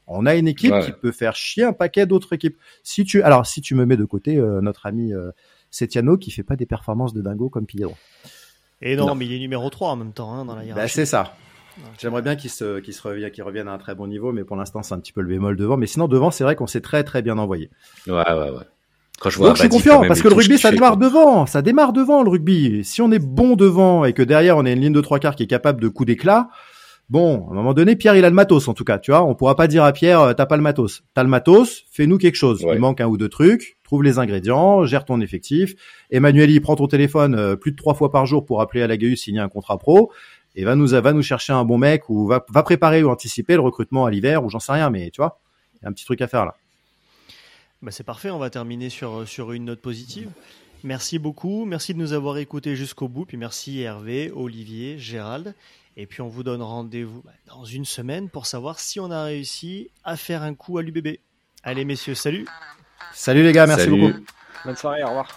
On 0.06 0.26
a 0.26 0.34
une 0.34 0.48
équipe 0.48 0.72
Ouais. 0.72 0.84
qui 0.84 0.92
peut 0.92 1.12
faire 1.12 1.34
chier 1.34 1.64
un 1.64 1.72
paquet 1.72 2.04
d'autres 2.04 2.32
équipes. 2.34 2.58
Si 2.82 3.04
tu, 3.04 3.22
alors 3.22 3.46
si 3.46 3.62
tu 3.62 3.74
me 3.74 3.86
mets 3.86 3.96
de 3.96 4.04
côté 4.04 4.36
euh, 4.36 4.60
notre 4.60 4.84
ami 4.84 5.14
euh, 5.14 5.30
Setiano 5.70 6.18
qui 6.18 6.30
fait 6.30 6.42
pas 6.44 6.56
des 6.56 6.66
performances 6.66 7.14
de 7.14 7.22
dingo 7.22 7.48
comme 7.48 7.64
Piero. 7.66 7.94
Et 8.82 8.96
non, 8.96 9.06
Non. 9.06 9.14
mais 9.14 9.24
il 9.26 9.32
est 9.34 9.38
numéro 9.38 9.68
3 9.70 9.90
en 9.90 9.96
même 9.96 10.12
temps 10.12 10.32
hein, 10.34 10.44
dans 10.44 10.54
la 10.54 10.60
Bah, 10.60 10.66
hiérarchie. 10.66 10.94
c'est 10.94 11.06
ça. 11.06 11.34
J'aimerais 12.00 12.22
bien 12.22 12.36
qu'il 12.36 12.48
se, 12.50 12.80
qu'il 12.80 12.94
se 12.94 13.02
revienne, 13.06 13.30
qu'il 13.30 13.44
revienne 13.44 13.68
à 13.68 13.72
un 13.72 13.78
très 13.78 13.94
bon 13.94 14.06
niveau, 14.06 14.32
mais 14.32 14.44
pour 14.44 14.56
l'instant 14.56 14.82
c'est 14.82 14.94
un 14.94 14.98
petit 14.98 15.12
peu 15.12 15.20
le 15.20 15.28
bémol 15.28 15.56
devant. 15.56 15.76
Mais 15.76 15.86
sinon 15.86 16.08
devant, 16.08 16.30
c'est 16.30 16.44
vrai 16.44 16.56
qu'on 16.56 16.66
s'est 16.66 16.80
très 16.80 17.04
très 17.04 17.20
bien 17.22 17.36
envoyé. 17.38 17.70
Ouais, 18.06 18.14
ouais, 18.14 18.50
ouais. 18.50 18.64
Quand 19.20 19.28
je 19.30 19.38
vois 19.38 19.48
Donc 19.48 19.56
je 19.56 19.60
suis 19.62 19.68
confiant 19.70 20.02
parce 20.06 20.20
que 20.22 20.28
le 20.28 20.34
rugby 20.34 20.58
ça 20.58 20.70
démarre 20.70 20.96
quoi. 20.98 21.06
devant, 21.06 21.46
ça 21.46 21.62
démarre 21.62 21.92
devant 21.92 22.22
le 22.22 22.30
rugby. 22.30 22.82
Si 22.84 23.00
on 23.02 23.10
est 23.12 23.18
bon 23.18 23.56
devant 23.56 24.04
et 24.04 24.12
que 24.14 24.22
derrière 24.22 24.56
on 24.58 24.64
a 24.66 24.70
une 24.70 24.80
ligne 24.80 24.92
de 24.92 25.00
trois 25.00 25.18
quarts 25.18 25.36
qui 25.36 25.42
est 25.42 25.46
capable 25.46 25.80
de 25.82 25.88
coups 25.88 26.06
d'éclat, 26.06 26.48
bon, 27.10 27.46
à 27.48 27.52
un 27.52 27.54
moment 27.54 27.72
donné 27.74 27.94
Pierre 27.96 28.16
il 28.16 28.24
a 28.24 28.28
le 28.30 28.34
matos 28.34 28.68
en 28.68 28.74
tout 28.74 28.84
cas, 28.84 28.98
tu 28.98 29.10
vois. 29.10 29.22
On 29.24 29.34
pourra 29.34 29.54
pas 29.56 29.66
dire 29.68 29.84
à 29.84 29.92
Pierre 29.92 30.20
euh, 30.20 30.32
t'as 30.34 30.44
pas 30.46 30.56
le 30.56 30.62
matos, 30.62 31.02
t'as 31.14 31.22
le 31.22 31.28
matos, 31.30 31.84
fais-nous 31.92 32.16
quelque 32.18 32.36
chose. 32.36 32.62
Ouais. 32.64 32.74
Il 32.74 32.78
manque 32.80 33.00
un 33.02 33.06
ou 33.06 33.16
deux 33.18 33.28
trucs, 33.30 33.75
trouve 33.86 34.02
les 34.02 34.18
ingrédients, 34.18 34.84
gère 34.84 35.04
ton 35.04 35.20
effectif. 35.20 35.74
Emmanuel 36.10 36.50
il 36.50 36.60
prend 36.60 36.76
ton 36.76 36.86
téléphone 36.86 37.34
euh, 37.34 37.56
plus 37.56 37.72
de 37.72 37.76
trois 37.76 37.94
fois 37.94 38.10
par 38.10 38.26
jour 38.26 38.44
pour 38.44 38.60
appeler 38.60 38.82
à 38.82 38.86
la 38.86 38.96
GAU 38.96 39.16
signer 39.16 39.40
un 39.40 39.48
contrat 39.48 39.78
pro 39.78 40.12
et 40.54 40.64
va 40.64 40.74
nous 40.74 40.88
va 40.88 41.12
nous 41.12 41.22
chercher 41.22 41.52
un 41.52 41.64
bon 41.64 41.78
mec 41.78 42.08
ou 42.08 42.26
va, 42.26 42.40
préparer 42.40 43.02
ou 43.02 43.10
anticiper 43.10 43.54
le 43.54 43.60
recrutement 43.60 44.06
à 44.06 44.10
l'hiver 44.10 44.44
ou 44.44 44.50
j'en 44.50 44.58
sais 44.58 44.72
rien, 44.72 44.90
mais 44.90 45.10
tu 45.10 45.20
vois, 45.20 45.40
il 45.74 45.84
y 45.84 45.86
a 45.86 45.88
un 45.88 45.92
petit 45.92 46.04
truc 46.04 46.20
à 46.20 46.26
faire 46.26 46.44
là. 46.44 46.54
Bah, 47.82 47.90
c'est 47.90 48.04
parfait, 48.04 48.30
on 48.30 48.38
va 48.38 48.50
terminer 48.50 48.88
sur, 48.88 49.28
sur 49.28 49.52
une 49.52 49.66
note 49.66 49.80
positive. 49.80 50.30
Merci 50.82 51.18
beaucoup, 51.18 51.64
merci 51.64 51.94
de 51.94 51.98
nous 51.98 52.12
avoir 52.12 52.38
écoutés 52.38 52.74
jusqu'au 52.74 53.08
bout, 53.08 53.26
puis 53.26 53.36
merci 53.36 53.80
Hervé, 53.80 54.32
Olivier, 54.34 54.98
Gérald. 54.98 55.54
Et 55.98 56.06
puis 56.06 56.20
on 56.20 56.28
vous 56.28 56.42
donne 56.42 56.62
rendez-vous 56.62 57.22
bah, 57.22 57.32
dans 57.46 57.64
une 57.64 57.84
semaine 57.84 58.28
pour 58.28 58.46
savoir 58.46 58.78
si 58.78 59.00
on 59.00 59.10
a 59.10 59.24
réussi 59.24 59.90
à 60.04 60.16
faire 60.16 60.42
un 60.42 60.54
coup 60.54 60.78
à 60.78 60.82
l'UBB. 60.82 61.18
Allez 61.62 61.84
messieurs, 61.84 62.14
salut 62.14 62.46
Salut 63.12 63.42
les 63.42 63.52
gars, 63.52 63.66
merci 63.66 63.84
Salut. 63.84 64.00
beaucoup. 64.00 64.24
Bonne 64.64 64.76
soirée, 64.76 65.02
au 65.04 65.08
revoir. 65.08 65.28